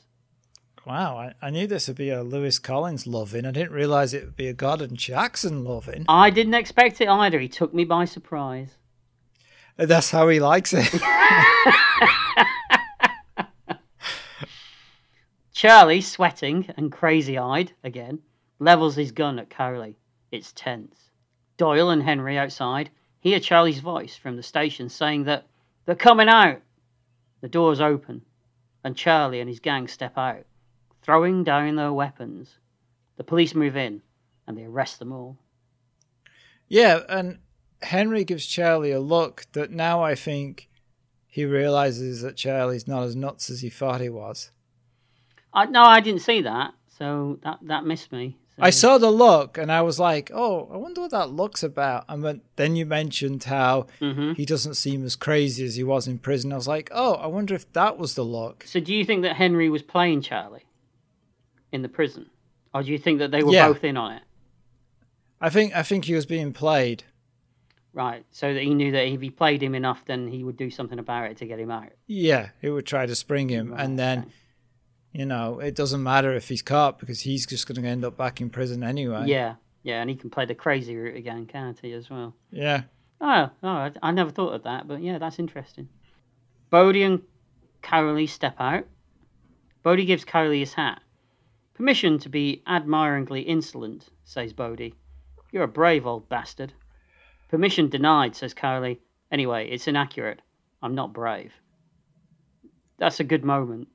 Wow, 0.85 1.17
I, 1.17 1.35
I 1.41 1.51
knew 1.51 1.69
this 1.69 1.87
would 1.87 1.99
be 1.99 2.11
a 2.11 2.25
Lewis 2.25 2.59
Collins 2.59 3.07
loving. 3.07 3.47
I 3.47 3.53
didn't 3.53 3.71
realize 3.73 4.13
it 4.13 4.25
would 4.25 4.35
be 4.35 4.49
a 4.49 4.55
Gordon 4.55 4.97
Jackson 4.97 5.63
loving. 5.63 6.05
I 6.09 6.31
didn't 6.31 6.55
expect 6.55 7.01
it 7.01 7.09
either. 7.09 7.39
He 7.39 7.49
took 7.49 7.73
me 7.73 7.85
by 7.85 8.07
surprise. 8.07 8.77
That's 9.77 10.11
how 10.11 10.27
he 10.29 10.41
likes 10.41 10.75
it. 10.75 10.91
Charlie, 15.53 16.01
sweating 16.01 16.75
and 16.77 16.91
crazy 16.91 17.39
eyed 17.39 17.73
again, 17.85 18.19
levels 18.59 18.97
his 18.97 19.13
gun 19.13 19.39
at 19.39 19.51
Cowley. 19.51 19.97
It's 20.33 20.53
tense. 20.53 21.10
Doyle 21.61 21.91
and 21.91 22.03
Henry 22.03 22.39
outside 22.39 22.89
hear 23.19 23.39
Charlie's 23.39 23.81
voice 23.81 24.17
from 24.17 24.35
the 24.35 24.43
station 24.43 24.89
saying 24.89 25.25
that 25.25 25.45
they're 25.85 25.95
coming 25.95 26.27
out. 26.27 26.63
The 27.43 27.51
doors 27.51 27.83
open, 27.83 28.23
and 28.83 28.97
Charlie 28.97 29.41
and 29.41 29.49
his 29.49 29.61
gang 29.61 29.87
step 29.87 30.17
out, 30.17 30.47
throwing 31.03 31.45
down 31.45 31.77
their 31.77 31.93
weapons. 31.93 32.57
The 33.19 33.25
police 33.25 33.55
move 33.55 33.77
in, 33.77 34.01
and 34.47 34.57
they 34.57 34.65
arrest 34.65 35.01
them 35.01 35.13
all. 35.13 35.37
yeah, 36.67 37.01
and 37.11 37.41
Henry 37.83 38.25
gives 38.25 38.47
Charlie 38.47 38.93
a 38.93 38.99
look 38.99 39.45
that 39.53 39.71
now 39.71 40.03
I 40.03 40.15
think 40.15 40.71
he 41.27 41.45
realizes 41.45 42.23
that 42.23 42.39
Charlie's 42.39 42.89
not 42.89 43.03
as 43.03 43.15
nuts 43.15 43.51
as 43.51 43.61
he 43.61 43.69
thought 43.69 44.01
he 44.01 44.09
was. 44.09 44.51
I, 45.53 45.67
no, 45.67 45.83
I 45.83 46.01
didn't 46.01 46.23
see 46.23 46.41
that, 46.41 46.73
so 46.99 47.39
that, 47.43 47.59
that 47.65 47.85
missed 47.85 48.13
me. 48.13 48.39
I 48.63 48.71
saw 48.71 48.99
the 48.99 49.11
look 49.11 49.57
and 49.59 49.71
I 49.73 49.83
was 49.83 49.99
like, 49.99 50.31
oh, 50.33 50.69
I 50.73 50.77
wonder 50.77 51.01
what 51.03 51.11
that 51.13 51.31
look's 51.31 51.63
about. 51.63 52.05
And 52.09 52.41
then 52.57 52.77
you 52.77 52.87
mentioned 52.87 53.45
how 53.45 53.87
Mhm. 54.01 54.37
he 54.37 54.45
doesn't 54.45 54.75
seem 54.75 55.05
as 55.05 55.17
crazy 55.17 55.65
as 55.65 55.77
he 55.77 55.85
was 55.85 56.07
in 56.07 56.19
prison. 56.19 56.53
I 56.53 56.57
was 56.57 56.69
like, 56.69 56.91
oh, 56.93 57.15
I 57.15 57.27
wonder 57.27 57.55
if 57.55 57.71
that 57.73 57.99
was 57.99 58.15
the 58.15 58.25
look. 58.25 58.65
So, 58.67 58.81
do 58.81 58.95
you 58.95 59.05
think 59.05 59.23
that 59.23 59.37
Henry 59.37 59.69
was 59.69 59.83
playing 59.83 60.23
Charlie 60.23 60.65
in 61.73 61.83
the 61.83 61.89
prison, 61.89 62.31
or 62.75 62.83
do 62.83 62.91
you 62.91 62.99
think 62.99 63.19
that 63.19 63.31
they 63.31 63.43
were 63.43 63.53
Yeah. 63.53 63.69
both 63.69 63.85
in 63.85 63.97
on 63.97 64.13
it? 64.13 64.23
I 65.41 65.49
think 65.51 65.75
I 65.75 65.83
think 65.83 66.05
he 66.05 66.15
was 66.15 66.27
being 66.27 66.53
played. 66.53 67.05
Right, 67.93 68.25
so 68.31 68.55
that 68.55 68.63
he 68.63 68.73
knew 68.73 68.93
that 68.93 69.05
if 69.09 69.21
he 69.21 69.31
played 69.31 69.61
him 69.63 69.75
enough, 69.75 70.05
then 70.05 70.29
he 70.29 70.45
would 70.45 70.57
do 70.57 70.71
something 70.71 71.01
about 71.01 71.29
it 71.33 71.37
to 71.39 71.47
get 71.47 71.59
him 71.59 71.73
out. 71.73 71.89
Yeah, 72.07 72.51
he 72.61 72.71
would 72.71 72.87
try 72.87 73.05
to 73.05 73.17
spring 73.17 73.49
him, 73.49 73.73
Right, 73.73 73.81
and 73.85 73.99
then 73.99 74.19
okay. 74.21 74.29
You 75.13 75.25
know 75.25 75.59
it 75.61 75.75
doesn't 75.75 76.03
matter 76.03 76.33
if 76.35 76.49
he's 76.49 76.63
caught 76.63 76.99
because 76.99 77.21
he's 77.21 77.47
just 77.47 77.67
going 77.67 77.83
to 77.83 77.89
end 77.89 78.05
up 78.05 78.17
back 78.17 78.41
in 78.41 78.51
prison 78.51 78.83
anyway. 78.83 79.25
Yeah, 79.27 79.55
yeah, 79.83 80.01
and 80.01 80.11
he 80.11 80.17
can 80.17 80.31
play 80.31 80.47
the 80.47 80.55
crazy 80.55 80.97
route 80.97 81.17
again, 81.17 81.47
can't 81.47 81.79
he, 81.81 81.93
as 81.93 82.11
well? 82.11 82.35
yeah. 82.51 82.83
Oh, 83.21 83.51
oh 83.63 83.69
I, 83.69 83.93
I 84.03 84.11
never 84.13 84.31
thought 84.31 84.55
of 84.55 84.63
that, 84.63 84.89
but 84.89 85.03
yeah, 85.03 85.19
that's 85.19 85.39
interesting. 85.39 85.89
Bodie 86.71 87.03
and 87.03 87.23
Cowley 87.83 88.27
step 88.27 88.57
out. 88.59 88.87
Bodie 89.83 90.05
gives 90.05 90.25
Cowley 90.25 90.61
his 90.61 90.75
hat. 90.75 91.01
Permission 91.75 92.19
to 92.19 92.29
be 92.29 92.63
admiringly 92.67 93.41
insolent, 93.41 94.09
says 94.25 94.53
Bodie. 94.53 94.95
You're 95.51 95.65
a 95.65 95.69
brave 95.69 96.07
old 96.07 96.29
bastard. 96.29 96.73
Permission 97.49 97.89
denied, 97.89 98.37
says 98.37 98.55
Cowley. 98.55 99.01
Anyway, 99.33 99.69
it's 99.69 99.89
inaccurate. 99.89 100.41
I'm 100.83 100.95
not 100.95 101.13
brave. 101.13 101.53
That's 102.99 103.21
a 103.21 103.25
good 103.25 103.45
moment. 103.45 103.89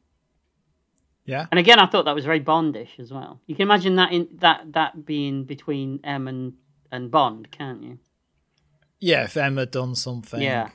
Yeah. 1.26 1.48
And 1.52 1.60
again, 1.60 1.80
I 1.80 1.88
thought 1.88 2.06
that 2.06 2.14
was 2.16 2.26
very 2.26 2.40
Bondish 2.40 3.00
as 3.00 3.12
well. 3.12 3.40
You 3.48 3.56
can 3.56 3.64
imagine 3.64 3.96
that 3.96 4.12
in 4.12 4.28
that 4.40 4.74
that 4.74 5.06
being 5.06 5.44
between 5.46 6.00
M 6.04 6.28
and 6.28 6.54
and 6.92 7.10
Bond, 7.10 7.50
can't 7.52 7.82
you? 7.84 7.98
Yeah, 9.00 9.24
if 9.24 9.36
Emma 9.36 9.62
had 9.62 9.72
done 9.72 9.96
something 9.96 10.42
Yeah. 10.42 10.70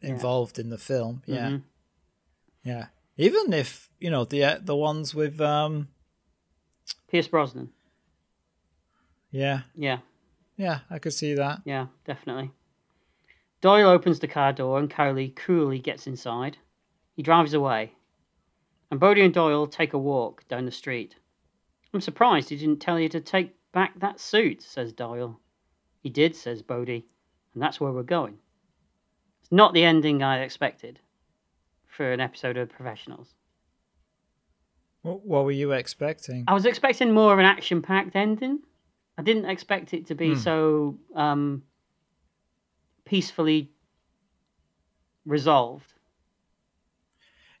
involved 0.00 0.58
in 0.58 0.70
the 0.70 0.78
film, 0.78 1.22
yeah, 1.26 1.50
Mhm. 1.50 1.62
yeah. 2.64 2.86
Even 3.16 3.52
if 3.52 3.90
you 4.00 4.08
know 4.10 4.24
the 4.24 4.60
the 4.62 4.76
ones 4.76 5.14
with 5.14 5.40
um, 5.40 5.88
Pierce 7.08 7.28
Brosnan. 7.28 7.72
yeah, 9.30 9.62
Yeah, 9.74 9.98
yeah, 10.56 10.80
I 10.90 10.98
could 10.98 11.12
see 11.12 11.34
that. 11.34 11.60
yeah, 11.64 11.86
definitely. 12.04 12.52
Doyle 13.60 13.88
opens 13.88 14.20
the 14.20 14.28
car 14.28 14.52
door 14.52 14.78
and 14.78 14.88
Cowley 14.90 15.30
coolly 15.30 15.78
gets 15.80 16.06
inside. 16.06 16.58
He 17.14 17.22
drives 17.22 17.52
away. 17.54 17.94
And 18.90 19.00
Bodie 19.00 19.22
and 19.22 19.34
Doyle 19.34 19.66
take 19.66 19.92
a 19.92 19.98
walk 19.98 20.46
down 20.48 20.64
the 20.64 20.70
street. 20.70 21.16
I'm 21.92 22.00
surprised 22.00 22.48
he 22.48 22.56
didn't 22.56 22.80
tell 22.80 23.00
you 23.00 23.08
to 23.08 23.20
take 23.20 23.54
back 23.72 23.98
that 24.00 24.20
suit, 24.20 24.62
says 24.62 24.92
Doyle. 24.92 25.40
He 26.02 26.10
did, 26.10 26.36
says 26.36 26.62
Bodie, 26.62 27.06
and 27.54 27.62
that's 27.62 27.80
where 27.80 27.92
we're 27.92 28.02
going. 28.02 28.38
It's 29.42 29.52
not 29.52 29.74
the 29.74 29.84
ending 29.84 30.22
I 30.22 30.42
expected 30.42 31.00
for 31.86 32.12
an 32.12 32.20
episode 32.20 32.56
of 32.56 32.68
Professionals. 32.68 33.34
What, 35.02 35.44
were 35.44 35.52
you 35.52 35.72
expecting? 35.72 36.44
I 36.48 36.54
was 36.54 36.66
expecting 36.66 37.12
more 37.12 37.32
of 37.32 37.38
an 37.38 37.44
action 37.44 37.80
packed 37.80 38.16
ending. 38.16 38.58
I 39.16 39.22
didn't 39.22 39.46
expect 39.46 39.94
it 39.94 40.06
to 40.06 40.14
be 40.14 40.34
so 40.34 40.98
um, 41.14 41.62
peacefully 43.04 43.70
resolved. 45.24 45.92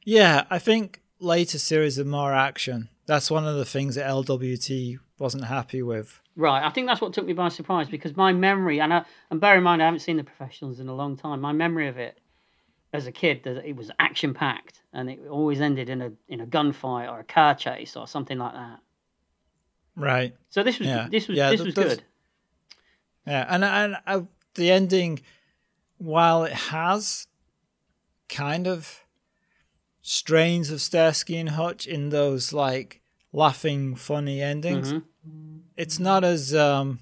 Yeah, 0.04 0.44
I 0.50 0.58
think 0.58 1.02
later 1.18 1.58
series 1.58 1.98
of 1.98 2.06
more 2.06 2.32
action. 2.32 2.88
That's 3.06 3.30
one 3.30 3.46
of 3.46 3.56
the 3.56 3.64
things 3.64 3.94
that 3.94 4.08
LWT 4.10 4.98
wasn't 5.18 5.44
happy 5.44 5.82
with. 5.82 6.20
Right, 6.34 6.62
I 6.62 6.70
think 6.70 6.86
that's 6.86 7.00
what 7.00 7.14
took 7.14 7.24
me 7.26 7.32
by 7.32 7.48
surprise 7.48 7.88
because 7.88 8.16
my 8.16 8.32
memory, 8.32 8.80
and 8.80 8.92
I, 8.92 9.04
and 9.30 9.40
bear 9.40 9.56
in 9.56 9.62
mind 9.62 9.80
I 9.80 9.86
haven't 9.86 10.00
seen 10.00 10.18
the 10.18 10.24
professionals 10.24 10.80
in 10.80 10.88
a 10.88 10.94
long 10.94 11.16
time. 11.16 11.40
My 11.40 11.52
memory 11.52 11.88
of 11.88 11.96
it 11.96 12.18
as 12.92 13.06
a 13.06 13.12
kid, 13.12 13.42
that 13.44 13.64
it 13.66 13.74
was 13.76 13.90
action 13.98 14.34
packed, 14.34 14.82
and 14.92 15.08
it 15.08 15.20
always 15.30 15.60
ended 15.60 15.88
in 15.88 16.02
a 16.02 16.12
in 16.28 16.40
a 16.40 16.46
gunfight 16.46 17.10
or 17.10 17.20
a 17.20 17.24
car 17.24 17.54
chase 17.54 17.96
or 17.96 18.06
something 18.06 18.38
like 18.38 18.52
that. 18.52 18.78
Right. 19.96 20.36
So 20.50 20.62
this 20.62 20.78
was 20.78 20.88
Yeah. 20.88 21.08
this 21.10 21.28
was 21.28 21.38
Yeah, 21.38 21.50
this 21.50 21.62
was 21.62 21.74
good. 21.74 22.02
Yeah, 23.26 23.46
and 23.48 23.64
and 23.64 23.96
uh, 24.06 24.22
the 24.54 24.70
ending, 24.70 25.20
while 25.98 26.44
it 26.44 26.52
has 26.52 27.26
kind 28.28 28.66
of 28.66 29.05
strains 30.08 30.70
of 30.70 30.80
Starsky 30.80 31.36
and 31.36 31.48
Hutch 31.50 31.84
in 31.86 32.10
those 32.10 32.52
like 32.52 33.00
laughing, 33.32 33.96
funny 33.96 34.40
endings, 34.40 34.92
Mhm. 34.92 35.62
it's 35.76 35.98
not 35.98 36.22
as 36.22 36.54
um 36.54 37.00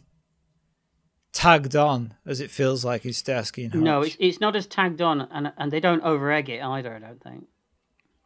tagged 1.32 1.74
on 1.76 2.14
as 2.24 2.40
it 2.40 2.50
feels 2.50 2.84
like 2.84 3.04
in 3.04 3.12
Starsky 3.12 3.64
and 3.64 3.74
Hutch. 3.74 3.82
No, 3.82 4.02
it's 4.02 4.16
it's 4.18 4.40
not 4.40 4.56
as 4.56 4.66
tagged 4.66 5.02
on, 5.02 5.20
and 5.22 5.52
and 5.58 5.70
they 5.70 5.80
don't 5.80 6.02
over 6.02 6.32
egg 6.32 6.48
it 6.48 6.62
either. 6.62 6.94
I 6.94 6.98
don't 6.98 7.22
think. 7.22 7.46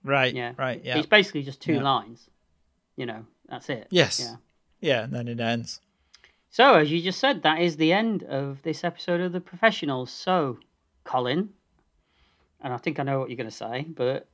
right. 0.05 0.33
Yeah, 0.35 0.53
Right. 0.57 0.81
Yeah. 0.85 0.97
It's 0.99 1.07
basically 1.09 1.43
just 1.43 1.61
two 1.61 1.75
Yeah. 1.75 1.83
lines. 1.83 2.31
You 2.97 3.07
know, 3.07 3.27
that's 3.49 3.69
it. 3.69 3.89
Yes. 3.91 4.21
Yeah. 4.21 4.37
Yeah. 4.81 5.05
And 5.05 5.13
then 5.13 5.29
it 5.29 5.41
ends. 5.41 5.81
So, 6.51 6.77
as 6.77 6.91
you 6.91 7.03
just 7.03 7.19
said, 7.21 7.43
that 7.43 7.61
is 7.61 7.77
the 7.77 7.93
end 7.93 8.23
of 8.23 8.63
this 8.63 8.85
episode 8.85 9.21
of 9.21 9.33
The 9.33 9.41
Professionals. 9.41 10.11
So, 10.11 10.61
Colin, 11.05 11.53
and 12.63 12.73
I 12.73 12.79
think 12.79 12.99
I 12.99 13.03
know 13.03 13.19
what 13.19 13.29
you're 13.29 13.37
going 13.37 13.51
to 13.51 13.55
say, 13.67 13.83
but 13.83 14.29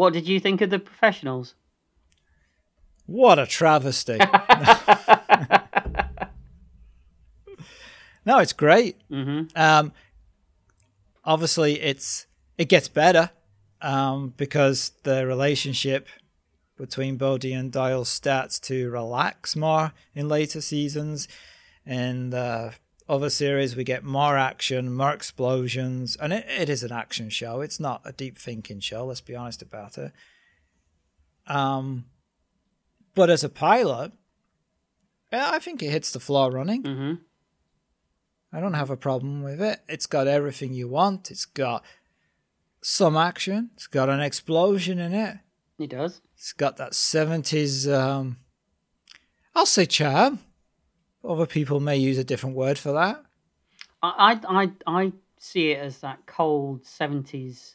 what 0.00 0.14
did 0.14 0.26
you 0.26 0.40
think 0.40 0.62
of 0.62 0.70
The 0.70 0.78
Professionals? 0.78 1.54
What 3.04 3.38
a 3.38 3.46
travesty. 3.46 4.16
no, 8.24 8.38
it's 8.38 8.54
great. 8.54 8.96
hmm 9.10 9.42
Um, 9.54 9.92
obviously, 11.22 11.78
it's 11.80 12.26
it 12.56 12.70
gets 12.70 12.88
better 12.88 13.28
um, 13.82 14.32
because 14.38 14.92
the 15.02 15.26
relationship 15.26 16.08
between 16.78 17.18
Bodie 17.18 17.52
and 17.52 17.70
Doyle 17.70 18.06
starts 18.06 18.58
to 18.60 18.88
relax 18.88 19.54
more 19.54 19.92
in 20.14 20.28
later 20.30 20.62
seasons. 20.62 21.28
In 21.84 22.30
the 22.30 22.72
other 23.10 23.28
series, 23.28 23.74
we 23.76 23.84
get 23.84 24.04
more 24.04 24.38
action, 24.38 24.94
more 24.94 25.12
explosions, 25.12 26.16
and 26.16 26.32
it, 26.32 26.46
it 26.48 26.68
is 26.68 26.82
an 26.82 26.92
action 26.92 27.28
show. 27.28 27.60
It's 27.60 27.80
not 27.80 28.02
a 28.04 28.12
deep 28.12 28.38
thinking 28.38 28.80
show. 28.80 29.04
Let's 29.04 29.20
be 29.20 29.34
honest 29.34 29.60
about 29.62 29.98
it. 29.98 30.12
Um, 31.46 32.04
but 33.14 33.28
as 33.28 33.42
a 33.42 33.48
pilot, 33.48 34.12
yeah, 35.32 35.50
I 35.52 35.58
think 35.58 35.82
it 35.82 35.90
hits 35.90 36.12
the 36.12 36.20
floor 36.20 36.50
running. 36.50 36.84
hmm 36.84 37.14
I 38.52 38.58
don't 38.58 38.74
have 38.74 38.90
a 38.90 38.96
problem 38.96 39.44
with 39.44 39.62
it. 39.62 39.80
It's 39.88 40.06
got 40.06 40.26
everything 40.26 40.74
you 40.74 40.88
want. 40.88 41.30
It's 41.30 41.44
got 41.44 41.84
some 42.82 43.16
action. 43.16 43.70
It's 43.74 43.86
got 43.86 44.08
an 44.08 44.18
explosion 44.20 44.98
in 44.98 45.14
it. 45.14 45.36
It 45.78 45.90
does. 45.90 46.20
It's 46.34 46.52
got 46.52 46.76
that 46.78 46.92
70s, 46.92 47.92
um, 47.92 48.38
I'll 49.54 49.66
say 49.66 49.86
charm. 49.86 50.40
Other 51.22 51.46
people 51.46 51.80
may 51.80 51.96
use 51.96 52.18
a 52.18 52.24
different 52.24 52.56
word 52.56 52.78
for 52.78 52.92
that. 52.92 53.22
I, 54.02 54.40
I, 54.48 54.70
I, 54.86 55.12
see 55.38 55.70
it 55.70 55.78
as 55.78 55.98
that 55.98 56.26
cold 56.26 56.84
70s 56.84 57.74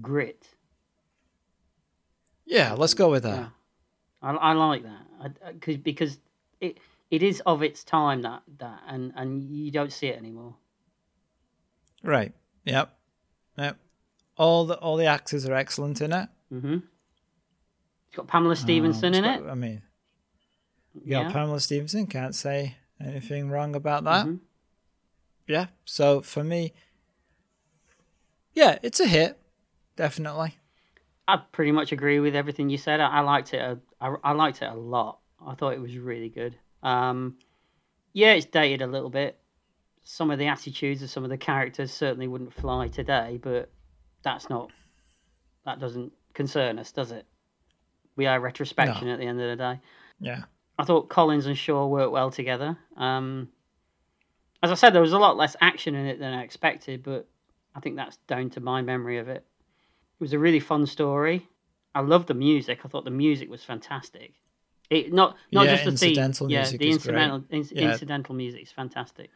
grit. 0.00 0.48
Yeah, 2.44 2.74
let's 2.74 2.94
go 2.94 3.10
with 3.10 3.22
that. 3.22 3.38
Yeah. 3.38 3.48
I, 4.22 4.32
I 4.32 4.52
like 4.52 4.82
that 4.82 5.06
I, 5.20 5.48
I, 5.48 5.52
cause, 5.54 5.76
because 5.76 6.18
it 6.60 6.78
it 7.10 7.22
is 7.22 7.42
of 7.44 7.62
its 7.62 7.84
time 7.84 8.22
that 8.22 8.42
that 8.58 8.82
and 8.86 9.12
and 9.16 9.42
you 9.42 9.70
don't 9.70 9.92
see 9.92 10.08
it 10.08 10.16
anymore. 10.18 10.54
Right. 12.02 12.32
Yep. 12.64 12.94
Yep. 13.58 13.78
All 14.36 14.66
the 14.66 14.74
all 14.78 14.96
the 14.96 15.06
actors 15.06 15.46
are 15.46 15.54
excellent 15.54 16.00
in 16.00 16.12
it. 16.12 16.28
hmm 16.50 16.78
It's 18.08 18.16
got 18.16 18.28
Pamela 18.28 18.56
Stephenson 18.56 19.14
Um, 19.14 19.24
in 19.24 19.24
it. 19.24 19.50
I 19.50 19.54
mean, 19.54 19.82
got 20.94 21.04
Yeah. 21.06 21.32
Pamela 21.32 21.60
Stephenson. 21.60 22.06
Can't 22.06 22.34
say 22.34 22.76
anything 23.00 23.50
wrong 23.50 23.74
about 23.74 24.04
that. 24.04 24.26
Mhm. 24.26 24.40
Yeah. 25.46 25.66
So 25.84 26.20
for 26.20 26.44
me, 26.44 26.72
yeah, 28.54 28.78
it's 28.82 29.00
a 29.00 29.06
hit. 29.06 29.38
Definitely. 29.96 30.56
I 31.28 31.36
pretty 31.52 31.72
much 31.72 31.92
agree 31.92 32.20
with 32.20 32.34
everything 32.34 32.68
you 32.68 32.78
said. 32.78 33.00
I, 33.00 33.08
I 33.08 33.20
liked 33.20 33.54
it. 33.54 33.58
A, 33.60 33.78
I, 34.00 34.14
I 34.24 34.32
liked 34.32 34.62
it 34.62 34.66
a 34.70 34.74
lot. 34.74 35.18
I 35.44 35.54
thought 35.54 35.74
it 35.74 35.80
was 35.80 35.96
really 35.96 36.28
good. 36.28 36.56
Um, 36.82 37.38
yeah, 38.12 38.32
it's 38.34 38.46
dated 38.46 38.82
a 38.82 38.86
little 38.86 39.10
bit. 39.10 39.38
Some 40.04 40.30
of 40.30 40.38
the 40.38 40.46
attitudes 40.48 41.02
of 41.02 41.10
some 41.10 41.24
of 41.24 41.30
the 41.30 41.38
characters 41.38 41.92
certainly 41.92 42.26
wouldn't 42.26 42.52
fly 42.52 42.88
today, 42.88 43.38
but 43.42 43.70
that's 44.22 44.50
not. 44.50 44.70
That 45.64 45.78
doesn't 45.78 46.12
concern 46.34 46.78
us, 46.78 46.90
does 46.90 47.12
it? 47.12 47.24
We 48.16 48.26
are 48.26 48.40
retrospection 48.40 49.08
at 49.08 49.18
the 49.20 49.26
end 49.26 49.40
of 49.40 49.48
the 49.50 49.56
day. 49.56 49.80
Yeah. 50.20 50.42
I 50.78 50.84
thought 50.84 51.08
Collins 51.08 51.46
and 51.46 51.56
Shaw 51.56 51.86
worked 51.86 52.12
well 52.12 52.30
together. 52.30 52.76
Um, 52.96 53.48
as 54.62 54.70
I 54.70 54.74
said, 54.74 54.90
there 54.94 55.02
was 55.02 55.12
a 55.12 55.18
lot 55.18 55.36
less 55.36 55.56
action 55.60 55.94
in 55.94 56.06
it 56.06 56.18
than 56.18 56.32
I 56.32 56.42
expected, 56.42 57.02
but 57.02 57.26
I 57.74 57.80
think 57.80 57.96
that's 57.96 58.16
down 58.28 58.50
to 58.50 58.60
my 58.60 58.80
memory 58.82 59.18
of 59.18 59.28
it. 59.28 59.44
It 60.18 60.20
was 60.20 60.32
a 60.32 60.38
really 60.38 60.60
fun 60.60 60.86
story. 60.86 61.48
I 61.94 62.00
loved 62.00 62.28
the 62.28 62.34
music. 62.34 62.80
I 62.84 62.88
thought 62.88 63.04
the 63.04 63.10
music 63.10 63.50
was 63.50 63.64
fantastic. 63.64 64.34
It 64.88 65.12
not 65.12 65.36
not 65.52 65.66
Yeah, 65.66 65.72
just 65.72 65.84
the 65.84 65.90
theme. 65.92 66.08
incidental 66.10 66.50
Yeah, 66.50 66.70
the 66.70 66.90
incidental 66.90 67.44
in- 67.50 67.68
Yeah. 67.72 67.90
incidental 67.92 68.34
music 68.34 68.62
is 68.62 68.72
fantastic. 68.72 69.30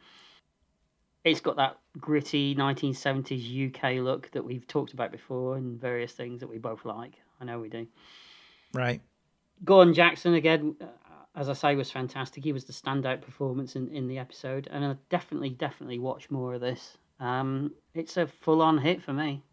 It's 1.23 1.41
got 1.41 1.57
that 1.57 1.77
gritty 1.99 2.55
1970s 2.55 3.43
UK 3.73 3.99
look 3.99 4.31
that 4.31 4.43
we've 4.43 4.65
talked 4.65 4.93
about 4.93 5.11
before 5.11 5.57
and 5.57 5.79
various 5.79 6.13
things 6.13 6.39
that 6.39 6.47
we 6.47 6.57
both 6.57 6.85
like. 6.85 7.15
I 7.41 7.45
know 7.45 7.59
we 7.59 7.69
do. 7.69 7.85
Right. 8.73 9.01
Gordon 9.65 9.93
Jackson 9.93 10.35
again, 10.35 10.75
as 11.37 11.49
I 11.49 11.53
say, 11.53 11.75
was 11.75 11.91
fantastic. 11.91 12.43
He 12.43 12.51
was 12.51 12.65
the 12.65 12.73
standout 12.73 13.21
performance 13.21 13.75
in, 13.75 13.87
in 13.89 14.07
the 14.07 14.17
episode, 14.17 14.67
and 14.71 14.83
I 14.83 14.95
definitely, 15.09 15.51
definitely 15.51 15.99
watch 15.99 16.31
more 16.31 16.55
of 16.55 16.61
this. 16.61 16.97
Um, 17.19 17.73
it's 17.93 18.17
a 18.17 18.25
full 18.27 18.61
on 18.61 18.79
hit 18.79 19.03
for 19.03 19.13
me. 19.13 19.43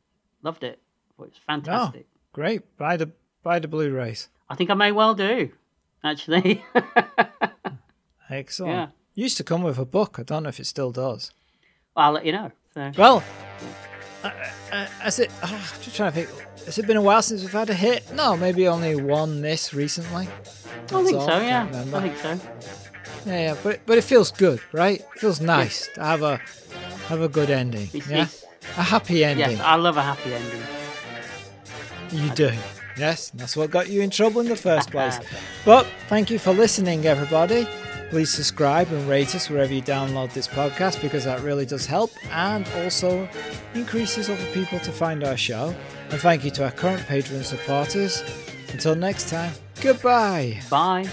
Loved 0.42 0.64
it. 0.64 0.80
It 1.10 1.18
was 1.22 1.32
fantastic. 1.46 2.06
Great. 2.32 2.76
Buy 2.78 2.96
the 2.96 3.10
buy 3.42 3.58
the 3.58 3.68
Blu-rays. 3.68 4.28
I 4.48 4.54
think 4.54 4.70
I 4.70 4.74
may 4.74 4.92
well 4.92 5.14
do, 5.14 5.50
actually. 6.02 6.64
Excellent. 8.30 8.72
Yeah. 8.72 8.88
Used 9.14 9.36
to 9.36 9.44
come 9.44 9.62
with 9.62 9.78
a 9.78 9.84
book. 9.84 10.16
I 10.18 10.22
don't 10.22 10.42
know 10.42 10.48
if 10.48 10.58
it 10.58 10.66
still 10.66 10.90
does. 10.90 11.30
I'll 11.94 12.12
let 12.12 12.26
you 12.26 12.32
know. 12.32 12.50
So, 12.72 12.90
Well, 12.96 13.22
Uh, 14.24 14.30
uh, 14.72 14.86
has 15.00 15.18
it? 15.18 15.30
Oh, 15.42 15.48
I'm 15.52 15.82
just 15.82 15.96
trying 15.96 16.12
to 16.12 16.24
think. 16.24 16.64
Has 16.64 16.78
it 16.78 16.86
been 16.86 16.96
a 16.96 17.02
while 17.02 17.20
since 17.20 17.42
we've 17.42 17.52
had 17.52 17.68
a 17.68 17.74
hit? 17.74 18.10
No, 18.14 18.36
maybe 18.36 18.66
only 18.66 18.96
one 18.96 19.42
this 19.42 19.74
recently. 19.74 20.26
I 20.26 21.04
think 21.04 21.14
all. 21.14 21.28
so. 21.28 21.40
Yeah, 21.40 21.66
remember. 21.66 21.98
I 21.98 22.08
think 22.08 22.16
so. 22.16 22.40
Yeah, 23.26 23.40
yeah, 23.40 23.56
but 23.62 23.80
but 23.84 23.98
it 23.98 24.04
feels 24.04 24.30
good, 24.30 24.60
right? 24.72 25.00
It 25.00 25.20
feels 25.20 25.40
nice 25.40 25.88
to 25.94 26.02
have 26.02 26.22
a 26.22 26.38
have 27.08 27.20
a 27.20 27.28
good 27.28 27.50
ending. 27.50 27.90
It's, 27.92 28.08
yeah, 28.08 28.22
it's, 28.22 28.44
a 28.78 28.82
happy 28.82 29.24
ending. 29.24 29.50
yes, 29.50 29.60
I 29.60 29.76
love 29.76 29.98
a 29.98 30.02
happy 30.02 30.32
ending. 30.32 30.62
You 32.10 32.30
do. 32.30 32.50
Yes, 32.96 33.30
that's 33.30 33.56
what 33.56 33.70
got 33.70 33.88
you 33.90 34.00
in 34.00 34.10
trouble 34.10 34.40
in 34.40 34.48
the 34.48 34.56
first 34.56 34.90
place. 34.90 35.18
But 35.64 35.86
thank 36.08 36.30
you 36.30 36.38
for 36.38 36.52
listening, 36.52 37.04
everybody. 37.06 37.66
Please 38.10 38.30
subscribe 38.30 38.88
and 38.92 39.08
rate 39.08 39.34
us 39.34 39.50
wherever 39.50 39.72
you 39.72 39.82
download 39.82 40.32
this 40.32 40.46
podcast 40.46 41.02
because 41.02 41.24
that 41.24 41.40
really 41.40 41.66
does 41.66 41.86
help 41.86 42.12
and 42.30 42.66
also 42.76 43.28
increases 43.74 44.30
other 44.30 44.46
people 44.52 44.78
to 44.80 44.92
find 44.92 45.24
our 45.24 45.36
show. 45.36 45.74
And 46.10 46.20
thank 46.20 46.44
you 46.44 46.50
to 46.52 46.64
our 46.64 46.70
current 46.70 47.04
patrons 47.06 47.50
and 47.50 47.58
supporters. 47.60 48.22
Until 48.72 48.94
next 48.94 49.28
time, 49.28 49.52
goodbye. 49.80 50.60
Bye. 50.70 51.08